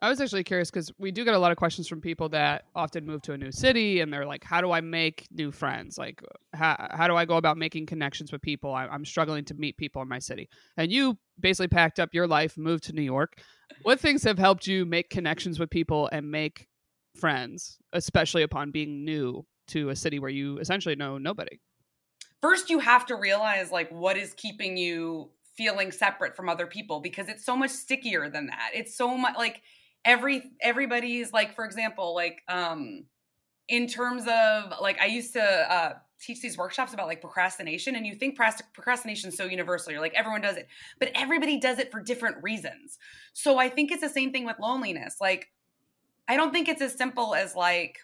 I 0.01 0.09
was 0.09 0.19
actually 0.19 0.43
curious 0.43 0.69
because 0.69 0.91
we 0.97 1.11
do 1.11 1.23
get 1.23 1.33
a 1.33 1.39
lot 1.39 1.51
of 1.51 1.57
questions 1.57 1.87
from 1.87 2.01
people 2.01 2.27
that 2.29 2.65
often 2.75 3.05
move 3.05 3.21
to 3.23 3.33
a 3.33 3.37
new 3.37 3.51
city 3.51 4.01
and 4.01 4.11
they're 4.11 4.25
like, 4.25 4.43
how 4.43 4.59
do 4.59 4.71
I 4.71 4.81
make 4.81 5.25
new 5.31 5.51
friends? 5.51 5.97
Like, 5.97 6.21
how, 6.53 6.89
how 6.91 7.07
do 7.07 7.15
I 7.15 7.23
go 7.23 7.37
about 7.37 7.57
making 7.57 7.85
connections 7.85 8.31
with 8.31 8.41
people? 8.41 8.73
I, 8.73 8.87
I'm 8.87 9.05
struggling 9.05 9.45
to 9.45 9.53
meet 9.53 9.77
people 9.77 10.01
in 10.01 10.09
my 10.09 10.19
city. 10.19 10.49
And 10.75 10.91
you 10.91 11.17
basically 11.39 11.69
packed 11.69 11.99
up 11.99 12.13
your 12.13 12.27
life, 12.27 12.57
moved 12.57 12.83
to 12.85 12.93
New 12.93 13.01
York. 13.01 13.39
What 13.83 13.99
things 13.99 14.23
have 14.23 14.37
helped 14.37 14.67
you 14.67 14.85
make 14.85 15.09
connections 15.09 15.59
with 15.59 15.69
people 15.69 16.09
and 16.11 16.29
make 16.29 16.67
friends, 17.15 17.77
especially 17.93 18.43
upon 18.43 18.71
being 18.71 19.05
new 19.05 19.45
to 19.67 19.89
a 19.89 19.95
city 19.95 20.19
where 20.19 20.29
you 20.29 20.59
essentially 20.59 20.95
know 20.95 21.17
nobody? 21.17 21.59
first 22.45 22.69
you 22.69 22.77
have 22.77 23.07
to 23.07 23.15
realize 23.15 23.71
like 23.71 23.89
what 23.89 24.17
is 24.17 24.35
keeping 24.35 24.77
you 24.77 25.29
feeling 25.55 25.91
separate 25.91 26.35
from 26.35 26.47
other 26.47 26.67
people 26.67 26.99
because 26.99 27.27
it's 27.27 27.43
so 27.43 27.55
much 27.55 27.71
stickier 27.71 28.29
than 28.29 28.45
that 28.45 28.69
it's 28.75 28.95
so 28.95 29.17
much 29.17 29.35
like 29.35 29.63
every 30.05 30.51
everybody's 30.61 31.33
like 31.33 31.55
for 31.55 31.65
example 31.65 32.15
like 32.15 32.41
um 32.47 33.03
in 33.67 33.87
terms 33.87 34.23
of 34.27 34.73
like 34.81 34.99
i 35.01 35.05
used 35.05 35.33
to 35.33 35.41
uh 35.41 35.93
teach 36.21 36.41
these 36.41 36.57
workshops 36.57 36.93
about 36.93 37.07
like 37.07 37.19
procrastination 37.19 37.95
and 37.95 38.05
you 38.05 38.15
think 38.15 38.37
procrastination 38.37 39.29
is 39.29 39.35
so 39.35 39.45
universal 39.45 39.91
you're 39.91 40.01
like 40.01 40.13
everyone 40.13 40.41
does 40.41 40.55
it 40.55 40.67
but 40.99 41.11
everybody 41.13 41.59
does 41.59 41.79
it 41.79 41.91
for 41.91 41.99
different 42.01 42.37
reasons 42.41 42.97
so 43.33 43.57
i 43.57 43.67
think 43.67 43.91
it's 43.91 44.01
the 44.01 44.09
same 44.09 44.31
thing 44.31 44.45
with 44.45 44.55
loneliness 44.59 45.17
like 45.19 45.49
i 46.27 46.37
don't 46.37 46.53
think 46.53 46.69
it's 46.69 46.81
as 46.81 46.93
simple 46.93 47.35
as 47.35 47.55
like 47.55 47.97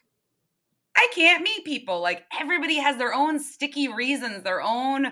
I 0.95 1.08
can't 1.14 1.43
meet 1.43 1.66
people. 1.66 2.02
Like 2.02 2.26
everybody 2.39 2.78
has 2.78 2.97
their 2.97 3.14
own 3.14 3.39
sticky 3.39 3.88
reasons, 3.88 4.43
their 4.43 4.62
own 4.62 5.08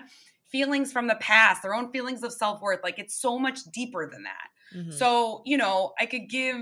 feelings 0.50 0.92
from 0.92 1.06
the 1.06 1.16
past, 1.16 1.62
their 1.62 1.74
own 1.74 1.90
feelings 1.90 2.22
of 2.22 2.32
self 2.32 2.60
worth. 2.60 2.80
Like 2.82 2.98
it's 2.98 3.14
so 3.14 3.38
much 3.38 3.64
deeper 3.72 4.08
than 4.10 4.22
that. 4.24 4.48
Mhm. 4.72 5.00
So, 5.00 5.42
you 5.46 5.56
know, 5.56 5.92
I 5.98 6.06
could 6.06 6.28
give, 6.28 6.56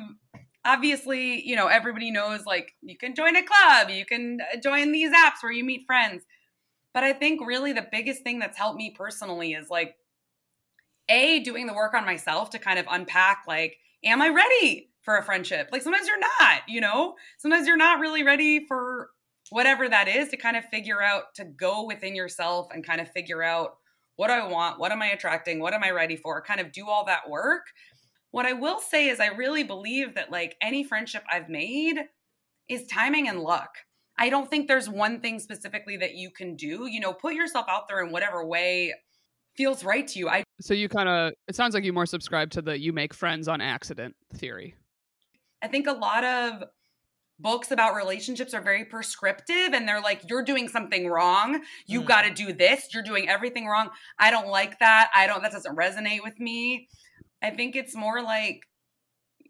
obviously, 0.64 1.46
you 1.46 1.56
know, 1.56 1.66
everybody 1.68 2.10
knows 2.10 2.44
like 2.46 2.72
you 2.82 2.96
can 2.96 3.14
join 3.14 3.36
a 3.36 3.42
club, 3.42 3.90
you 3.90 4.04
can 4.04 4.38
uh, 4.54 4.58
join 4.58 4.92
these 4.92 5.12
apps 5.12 5.42
where 5.42 5.52
you 5.52 5.64
meet 5.64 5.86
friends. 5.86 6.24
But 6.94 7.04
I 7.04 7.12
think 7.14 7.46
really 7.46 7.72
the 7.72 7.86
biggest 7.90 8.22
thing 8.22 8.38
that's 8.40 8.58
helped 8.58 8.78
me 8.78 8.90
personally 8.96 9.52
is 9.52 9.70
like, 9.70 9.96
A, 11.08 11.40
doing 11.40 11.66
the 11.66 11.72
work 11.74 11.94
on 11.94 12.04
myself 12.04 12.50
to 12.50 12.58
kind 12.58 12.78
of 12.78 12.86
unpack, 12.90 13.44
like, 13.46 13.78
am 14.04 14.20
I 14.20 14.28
ready 14.28 14.90
for 15.02 15.16
a 15.16 15.22
friendship? 15.24 15.68
Like 15.72 15.82
sometimes 15.82 16.06
you're 16.06 16.18
not, 16.20 16.62
you 16.68 16.80
know, 16.80 17.16
sometimes 17.38 17.66
you're 17.66 17.76
not 17.78 17.98
really 18.00 18.22
ready 18.22 18.66
for 18.66 19.10
whatever 19.50 19.88
that 19.88 20.06
is 20.08 20.28
to 20.28 20.36
kind 20.36 20.56
of 20.56 20.64
figure 20.66 21.02
out, 21.02 21.34
to 21.36 21.46
go 21.46 21.84
within 21.86 22.14
yourself 22.14 22.68
and 22.72 22.84
kind 22.84 23.00
of 23.00 23.10
figure 23.10 23.42
out 23.42 23.78
what 24.16 24.26
do 24.28 24.34
I 24.34 24.46
want? 24.46 24.78
What 24.80 24.92
am 24.92 25.00
I 25.00 25.06
attracting? 25.06 25.60
What 25.60 25.72
am 25.72 25.82
I 25.84 25.90
ready 25.90 26.16
for? 26.16 26.42
Kind 26.42 26.60
of 26.60 26.72
do 26.72 26.88
all 26.88 27.04
that 27.06 27.30
work. 27.30 27.62
What 28.30 28.46
I 28.46 28.52
will 28.52 28.78
say 28.78 29.08
is, 29.08 29.20
I 29.20 29.28
really 29.28 29.64
believe 29.64 30.14
that 30.14 30.30
like 30.30 30.56
any 30.60 30.84
friendship 30.84 31.24
I've 31.30 31.48
made 31.48 31.96
is 32.68 32.86
timing 32.86 33.28
and 33.28 33.40
luck. 33.40 33.70
I 34.18 34.28
don't 34.30 34.50
think 34.50 34.68
there's 34.68 34.88
one 34.88 35.20
thing 35.20 35.38
specifically 35.38 35.96
that 35.98 36.14
you 36.14 36.30
can 36.30 36.56
do. 36.56 36.86
You 36.86 37.00
know, 37.00 37.12
put 37.12 37.34
yourself 37.34 37.66
out 37.68 37.88
there 37.88 38.04
in 38.04 38.12
whatever 38.12 38.44
way 38.44 38.94
feels 39.56 39.82
right 39.84 40.06
to 40.08 40.18
you. 40.18 40.28
I 40.28 40.44
So 40.60 40.74
you 40.74 40.88
kind 40.88 41.08
of, 41.08 41.32
it 41.46 41.56
sounds 41.56 41.74
like 41.74 41.84
you 41.84 41.92
more 41.92 42.06
subscribe 42.06 42.50
to 42.50 42.62
the 42.62 42.78
you 42.78 42.92
make 42.92 43.14
friends 43.14 43.48
on 43.48 43.60
accident 43.60 44.14
theory. 44.34 44.74
I 45.62 45.68
think 45.68 45.86
a 45.86 45.92
lot 45.92 46.22
of 46.24 46.64
books 47.40 47.70
about 47.70 47.94
relationships 47.94 48.52
are 48.54 48.60
very 48.60 48.84
prescriptive 48.84 49.72
and 49.72 49.86
they're 49.88 50.00
like, 50.00 50.28
you're 50.28 50.42
doing 50.42 50.68
something 50.68 51.06
wrong. 51.08 51.62
You 51.86 52.02
Mm. 52.02 52.06
got 52.06 52.22
to 52.22 52.34
do 52.34 52.52
this. 52.52 52.88
You're 52.92 53.02
doing 53.04 53.28
everything 53.28 53.66
wrong. 53.66 53.90
I 54.18 54.30
don't 54.30 54.48
like 54.48 54.78
that. 54.80 55.10
I 55.14 55.26
don't, 55.26 55.42
that 55.42 55.52
doesn't 55.52 55.76
resonate 55.76 56.22
with 56.22 56.38
me. 56.40 56.88
I 57.42 57.50
think 57.50 57.76
it's 57.76 57.94
more 57.94 58.22
like, 58.22 58.62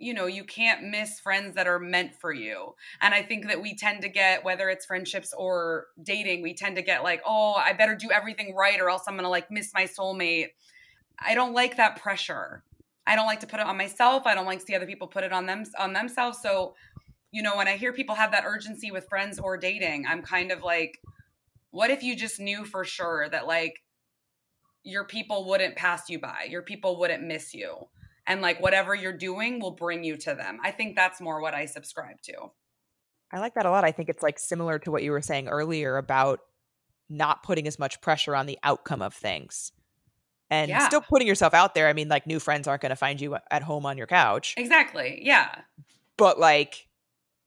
you 0.00 0.14
know, 0.14 0.26
you 0.26 0.44
can't 0.44 0.84
miss 0.84 1.18
friends 1.18 1.56
that 1.56 1.66
are 1.66 1.80
meant 1.80 2.14
for 2.14 2.32
you. 2.32 2.74
And 3.00 3.12
I 3.14 3.22
think 3.22 3.48
that 3.48 3.60
we 3.60 3.74
tend 3.74 4.02
to 4.02 4.08
get, 4.08 4.44
whether 4.44 4.68
it's 4.70 4.86
friendships 4.86 5.34
or 5.36 5.86
dating, 6.02 6.42
we 6.42 6.54
tend 6.54 6.76
to 6.76 6.82
get 6.82 7.02
like, 7.02 7.20
oh, 7.26 7.54
I 7.54 7.72
better 7.72 7.96
do 7.96 8.10
everything 8.10 8.54
right 8.54 8.80
or 8.80 8.90
else 8.90 9.02
I'm 9.08 9.18
to 9.18 9.28
like 9.28 9.50
miss 9.50 9.72
my 9.74 9.84
soulmate. 9.84 10.48
I 11.18 11.34
don't 11.34 11.52
like 11.52 11.76
that 11.78 12.00
pressure. 12.00 12.62
I 13.06 13.16
don't 13.16 13.26
like 13.26 13.40
to 13.40 13.46
put 13.46 13.58
it 13.58 13.66
on 13.66 13.76
myself. 13.76 14.24
I 14.26 14.34
don't 14.34 14.46
like 14.46 14.60
to 14.60 14.64
see 14.66 14.74
other 14.76 14.86
people 14.86 15.08
put 15.08 15.24
it 15.24 15.32
on 15.32 15.46
them 15.46 15.64
on 15.78 15.94
themselves. 15.94 16.38
So, 16.42 16.74
you 17.32 17.42
know, 17.42 17.56
when 17.56 17.66
I 17.66 17.76
hear 17.76 17.92
people 17.92 18.14
have 18.14 18.32
that 18.32 18.44
urgency 18.46 18.90
with 18.90 19.08
friends 19.08 19.38
or 19.38 19.56
dating, 19.56 20.06
I'm 20.06 20.22
kind 20.22 20.52
of 20.52 20.62
like, 20.62 21.00
what 21.70 21.90
if 21.90 22.02
you 22.02 22.14
just 22.14 22.38
knew 22.38 22.64
for 22.64 22.84
sure 22.84 23.28
that 23.30 23.46
like 23.46 23.74
your 24.84 25.04
people 25.04 25.46
wouldn't 25.48 25.76
pass 25.76 26.08
you 26.08 26.18
by, 26.18 26.46
your 26.48 26.62
people 26.62 26.98
wouldn't 26.98 27.22
miss 27.22 27.54
you, 27.54 27.88
and 28.26 28.40
like 28.40 28.60
whatever 28.60 28.94
you're 28.94 29.12
doing 29.16 29.60
will 29.60 29.72
bring 29.72 30.04
you 30.04 30.16
to 30.16 30.34
them. 30.34 30.58
I 30.62 30.70
think 30.70 30.96
that's 30.96 31.20
more 31.20 31.40
what 31.40 31.54
I 31.54 31.66
subscribe 31.66 32.20
to. 32.22 32.34
I 33.32 33.38
like 33.40 33.54
that 33.54 33.66
a 33.66 33.70
lot. 33.70 33.84
I 33.84 33.92
think 33.92 34.08
it's 34.08 34.22
like 34.22 34.38
similar 34.38 34.78
to 34.80 34.90
what 34.90 35.02
you 35.02 35.10
were 35.10 35.20
saying 35.20 35.48
earlier 35.48 35.96
about 35.98 36.40
not 37.10 37.42
putting 37.42 37.66
as 37.66 37.78
much 37.78 38.00
pressure 38.00 38.34
on 38.34 38.46
the 38.46 38.58
outcome 38.62 39.02
of 39.02 39.12
things 39.14 39.72
and 40.50 40.70
Yeah. 40.70 40.86
still 40.86 41.00
putting 41.02 41.26
yourself 41.28 41.52
out 41.52 41.74
there. 41.74 41.88
I 41.88 41.92
mean, 41.92 42.08
like 42.08 42.26
new 42.26 42.38
friends 42.40 42.66
aren't 42.66 42.80
going 42.82 42.90
to 42.90 42.96
find 42.96 43.20
you 43.20 43.36
at 43.50 43.62
home 43.62 43.84
on 43.84 43.98
your 43.98 44.06
couch, 44.06 44.54
Exactly. 44.56 45.20
Yeah. 45.22 45.54
but 46.16 46.38
like 46.38 46.86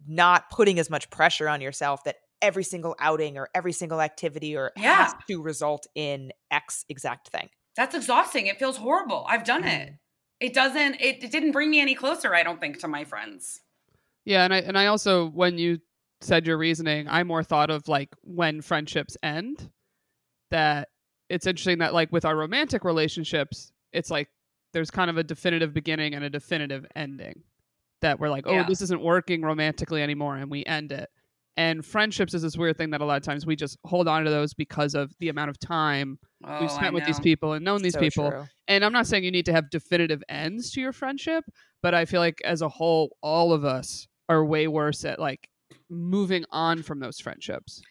not 0.08 0.50
putting 0.52 0.78
as 0.80 0.90
much 0.90 1.10
pressure 1.10 1.48
on 1.50 1.62
yourself 1.62 2.04
that 2.04 2.18
every 2.42 2.64
single 2.64 2.96
outing 3.00 3.38
or 3.38 3.50
every 3.54 3.74
single 3.74 4.02
activity 4.02 4.56
or 4.56 4.72
has 4.78 5.14
to 5.30 5.42
result 5.42 5.88
in 5.96 6.32
X 6.50 6.86
exact 6.90 7.30
thing. 7.30 7.50
That's 7.76 7.96
exhausting. 7.96 8.48
It 8.48 8.60
feels 8.60 8.78
horrible. 8.78 9.26
I've 9.30 9.44
done 9.44 9.64
it. 9.64 9.90
Mm. 9.90 9.98
It 10.40 10.54
doesn't 10.54 10.96
it, 11.02 11.24
it 11.24 11.32
didn't 11.32 11.52
bring 11.52 11.70
me 11.70 11.80
any 11.80 11.96
closer, 11.96 12.34
I 12.34 12.44
don't 12.44 12.60
think, 12.60 12.80
to 12.80 12.88
my 12.88 13.04
friends. 13.04 13.62
Yeah, 14.26 14.44
and 14.44 14.54
I 14.54 14.58
and 14.60 14.78
I 14.78 14.88
also 14.88 15.28
when 15.30 15.58
you 15.58 15.80
said 16.22 16.46
your 16.46 16.58
reasoning, 16.58 17.08
I 17.08 17.24
more 17.24 17.44
thought 17.44 17.70
of 17.70 17.88
like 17.88 18.10
when 18.24 18.62
friendships 18.62 19.16
end. 19.24 19.70
That 20.50 20.90
it's 21.30 21.48
interesting 21.48 21.78
that 21.80 21.94
like 21.94 22.12
with 22.12 22.26
our 22.26 22.36
romantic 22.36 22.84
relationships, 22.84 23.72
it's 23.94 24.12
like 24.12 24.30
there's 24.74 24.92
kind 24.92 25.10
of 25.10 25.18
a 25.18 25.24
definitive 25.24 25.74
beginning 25.74 26.14
and 26.14 26.24
a 26.26 26.30
definitive 26.30 26.86
ending. 26.96 27.44
That 28.02 28.20
we're 28.20 28.30
like, 28.30 28.48
oh, 28.48 28.54
Yeah. 28.54 28.64
this 28.64 28.82
isn't 28.82 29.02
working 29.02 29.42
romantically 29.44 30.02
anymore, 30.02 30.36
and 30.36 30.50
we 30.50 30.66
end 30.66 30.92
it. 30.92 31.10
And 31.58 31.86
friendships 31.86 32.34
is 32.34 32.42
this 32.42 32.58
weird 32.58 32.78
thing 32.78 32.92
that 32.92 33.02
a 33.02 33.06
lot 33.06 33.18
of 33.18 33.24
times 33.24 33.46
we 33.46 33.56
just 33.56 33.78
hold 33.84 34.08
on 34.08 34.24
to 34.24 34.30
those 34.30 34.54
because 34.54 34.96
of 34.96 35.12
the 35.20 35.30
amount 35.30 35.50
of 35.50 35.60
time 35.60 36.18
Oh, 36.44 36.62
we've 36.62 36.72
spent 36.72 36.94
with 36.94 37.06
these 37.06 37.20
people 37.20 37.54
and 37.54 37.64
known 37.64 37.82
these 37.84 37.94
So 37.94 38.00
people 38.00 38.32
true. 38.32 38.46
and 38.68 38.84
I'm 38.84 38.94
not 38.94 39.06
saying 39.06 39.24
you 39.24 39.32
need 39.32 39.46
to 39.46 39.54
have 39.54 39.70
definitive 39.70 40.24
ends 40.30 40.72
to 40.72 40.82
your 40.82 40.92
friendship, 40.94 41.44
but 41.84 41.94
I 41.94 42.06
feel 42.06 42.20
like 42.22 42.42
as 42.46 42.62
a 42.62 42.70
whole, 42.70 43.16
all 43.22 43.54
of 43.54 43.64
us 43.66 44.08
are 44.30 44.44
way 44.46 44.68
worse 44.68 45.04
at 45.06 45.20
like 45.20 45.50
moving 45.90 46.46
on 46.52 46.82
from 46.84 47.00
those 47.00 47.20
friendships 47.20 47.82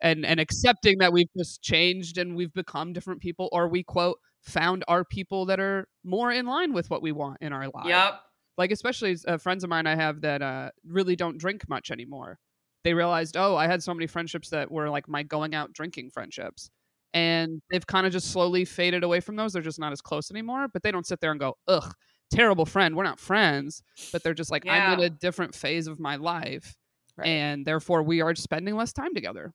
and 0.00 0.24
and 0.24 0.40
accepting 0.40 0.98
that 0.98 1.12
we've 1.12 1.28
just 1.36 1.60
changed 1.62 2.18
and 2.18 2.34
we've 2.36 2.54
become 2.54 2.92
different 2.92 3.20
people, 3.20 3.48
or 3.52 3.68
we 3.68 3.82
quote 3.82 4.18
found 4.42 4.84
our 4.88 5.04
people 5.04 5.46
that 5.46 5.60
are 5.60 5.86
more 6.04 6.32
in 6.32 6.46
line 6.46 6.72
with 6.72 6.88
what 6.88 7.02
we 7.02 7.12
want 7.12 7.38
in 7.40 7.52
our 7.52 7.68
lives. 7.68 7.88
Yep. 7.88 8.20
Like 8.58 8.70
especially 8.70 9.16
uh, 9.26 9.38
friends 9.38 9.64
of 9.64 9.70
mine 9.70 9.86
I 9.86 9.96
have 9.96 10.20
that 10.22 10.40
uh, 10.40 10.70
really 10.86 11.16
don't 11.16 11.36
drink 11.38 11.68
much 11.68 11.90
anymore. 11.90 12.38
They 12.84 12.94
realized, 12.94 13.36
oh, 13.36 13.56
I 13.56 13.66
had 13.66 13.82
so 13.82 13.94
many 13.94 14.06
friendships 14.06 14.50
that 14.50 14.70
were 14.70 14.90
like 14.90 15.08
my 15.08 15.22
going 15.22 15.54
out 15.54 15.72
drinking 15.72 16.10
friendships. 16.10 16.70
And 17.14 17.60
they've 17.70 17.86
kind 17.86 18.06
of 18.06 18.12
just 18.12 18.30
slowly 18.30 18.64
faded 18.64 19.04
away 19.04 19.20
from 19.20 19.36
those. 19.36 19.52
They're 19.52 19.62
just 19.62 19.78
not 19.78 19.92
as 19.92 20.00
close 20.00 20.30
anymore. 20.30 20.68
But 20.68 20.82
they 20.82 20.90
don't 20.90 21.06
sit 21.06 21.20
there 21.20 21.30
and 21.30 21.38
go, 21.40 21.56
ugh, 21.68 21.94
terrible 22.30 22.64
friend. 22.64 22.96
We're 22.96 23.04
not 23.04 23.20
friends. 23.20 23.82
But 24.12 24.22
they're 24.22 24.34
just 24.34 24.50
like, 24.50 24.66
I'm 24.66 24.98
in 24.98 25.04
a 25.04 25.10
different 25.10 25.54
phase 25.54 25.86
of 25.86 26.00
my 26.00 26.16
life. 26.16 26.74
Right. 27.16 27.28
And 27.28 27.66
therefore, 27.66 28.02
we 28.02 28.22
are 28.22 28.34
spending 28.34 28.76
less 28.76 28.92
time 28.92 29.14
together. 29.14 29.52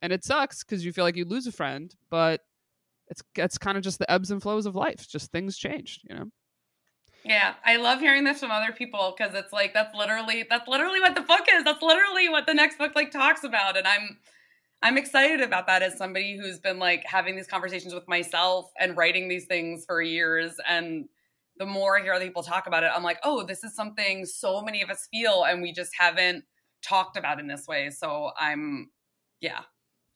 And 0.00 0.12
it 0.12 0.24
sucks 0.24 0.64
because 0.64 0.84
you 0.84 0.92
feel 0.92 1.04
like 1.04 1.16
you 1.16 1.24
lose 1.26 1.46
a 1.46 1.52
friend, 1.52 1.94
but 2.10 2.40
it's 3.08 3.22
it's 3.36 3.58
kind 3.58 3.76
of 3.76 3.84
just 3.84 3.98
the 3.98 4.10
ebbs 4.10 4.30
and 4.30 4.42
flows 4.42 4.66
of 4.66 4.74
life. 4.74 5.06
Just 5.08 5.30
things 5.32 5.56
change, 5.58 6.00
you 6.08 6.14
know. 6.14 6.26
Yeah, 7.26 7.54
I 7.64 7.76
love 7.76 7.98
hearing 8.00 8.22
this 8.24 8.38
from 8.38 8.52
other 8.52 8.72
people 8.72 9.14
because 9.18 9.34
it's 9.34 9.52
like 9.52 9.74
that's 9.74 9.94
literally 9.96 10.46
that's 10.48 10.68
literally 10.68 11.00
what 11.00 11.16
the 11.16 11.22
book 11.22 11.46
is. 11.52 11.64
That's 11.64 11.82
literally 11.82 12.28
what 12.28 12.46
the 12.46 12.54
next 12.54 12.78
book 12.78 12.92
like 12.94 13.10
talks 13.10 13.42
about, 13.42 13.76
and 13.76 13.86
I'm 13.86 14.18
I'm 14.82 14.98
excited 14.98 15.40
about 15.40 15.66
that 15.68 15.82
as 15.82 15.98
somebody 15.98 16.38
who's 16.38 16.60
been 16.60 16.78
like 16.78 17.04
having 17.06 17.36
these 17.36 17.48
conversations 17.48 17.94
with 17.94 18.08
myself 18.08 18.70
and 18.80 18.96
writing 18.96 19.28
these 19.28 19.46
things 19.46 19.84
for 19.86 20.02
years. 20.02 20.54
And 20.68 21.06
the 21.58 21.66
more 21.66 21.98
I 21.98 22.02
hear 22.02 22.14
other 22.14 22.26
people 22.26 22.44
talk 22.44 22.66
about 22.68 22.84
it, 22.84 22.92
I'm 22.94 23.02
like, 23.02 23.18
oh, 23.24 23.44
this 23.44 23.64
is 23.64 23.74
something 23.74 24.26
so 24.26 24.62
many 24.62 24.82
of 24.82 24.90
us 24.90 25.08
feel, 25.12 25.44
and 25.44 25.62
we 25.62 25.72
just 25.72 25.92
haven't 25.98 26.44
talked 26.82 27.16
about 27.16 27.40
in 27.40 27.48
this 27.48 27.66
way. 27.66 27.90
So 27.90 28.30
I'm, 28.38 28.90
yeah. 29.40 29.62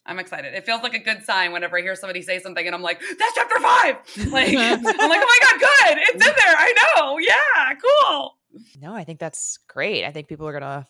I'm 0.06 0.18
excited. 0.18 0.54
It 0.54 0.64
feels 0.64 0.82
like 0.82 0.94
a 0.94 0.98
good 0.98 1.24
sign 1.24 1.52
whenever 1.52 1.78
I 1.78 1.82
hear 1.82 1.94
somebody 1.94 2.22
say 2.22 2.38
something 2.40 2.64
and 2.66 2.74
I'm 2.74 2.82
like, 2.82 3.00
that's 3.00 3.34
chapter 3.34 3.58
five. 3.60 3.96
Like, 4.32 4.48
I'm 4.56 4.82
like, 4.82 4.96
oh 4.98 5.08
my 5.08 5.38
God, 5.42 5.60
good. 5.60 5.98
It's 5.98 6.12
in 6.14 6.18
there. 6.20 6.56
I 6.58 6.74
know. 6.96 7.18
Yeah, 7.18 7.74
cool. 8.08 8.36
No, 8.80 8.94
I 8.94 9.04
think 9.04 9.18
that's 9.20 9.58
great. 9.68 10.04
I 10.04 10.10
think 10.10 10.26
people 10.28 10.46
are 10.48 10.52
gonna 10.52 10.86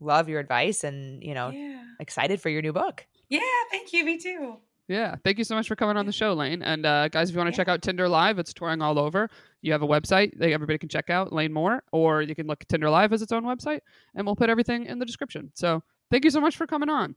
love 0.00 0.28
your 0.28 0.40
advice 0.40 0.84
and 0.84 1.22
you 1.22 1.34
know 1.34 1.50
Yeah. 1.50 1.82
excited 2.00 2.40
for 2.40 2.48
your 2.48 2.62
new 2.62 2.72
book. 2.72 3.06
Yeah, 3.28 3.40
thank 3.70 3.92
you. 3.92 4.04
Me 4.04 4.18
too. 4.18 4.56
Yeah, 4.86 5.16
thank 5.24 5.38
you 5.38 5.44
so 5.44 5.54
much 5.54 5.66
for 5.66 5.76
coming 5.76 5.96
on 5.96 6.04
the 6.04 6.12
show, 6.12 6.34
Lane. 6.34 6.62
And 6.62 6.84
uh, 6.84 7.08
guys, 7.08 7.30
if 7.30 7.34
you 7.34 7.40
want 7.40 7.52
to 7.52 7.56
check 7.56 7.68
out 7.68 7.80
Tinder 7.80 8.06
Live, 8.06 8.38
it's 8.38 8.52
touring 8.52 8.82
all 8.82 8.98
over. 8.98 9.30
You 9.62 9.72
have 9.72 9.80
a 9.82 9.86
website 9.86 10.38
that 10.38 10.50
everybody 10.52 10.76
can 10.78 10.90
check 10.90 11.08
out, 11.08 11.32
Lane 11.32 11.54
Moore, 11.54 11.82
or 11.90 12.20
you 12.20 12.34
can 12.34 12.46
look 12.46 12.58
at 12.60 12.68
Tinder 12.68 12.90
Live 12.90 13.10
as 13.14 13.22
its 13.22 13.32
own 13.32 13.44
website, 13.44 13.80
and 14.14 14.26
we'll 14.26 14.36
put 14.36 14.50
everything 14.50 14.84
in 14.84 14.98
the 14.98 15.06
description. 15.06 15.50
So 15.54 15.82
thank 16.10 16.24
you 16.24 16.30
so 16.30 16.38
much 16.40 16.56
for 16.56 16.66
coming 16.66 16.90
on. 16.90 17.14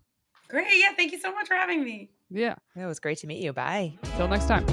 Great. 0.50 0.68
Yeah, 0.78 0.94
thank 0.96 1.12
you 1.12 1.20
so 1.20 1.32
much 1.34 1.48
for 1.48 1.56
having 1.56 1.84
me. 1.84 2.10
Yeah, 2.30 2.56
It 2.76 2.86
was 2.86 3.00
great 3.00 3.20
to 3.20 3.28
meet 3.28 3.42
you. 3.42 3.54
Bye. 3.54 3.98
till 4.18 4.28
next 4.28 4.48
time. 4.48 4.66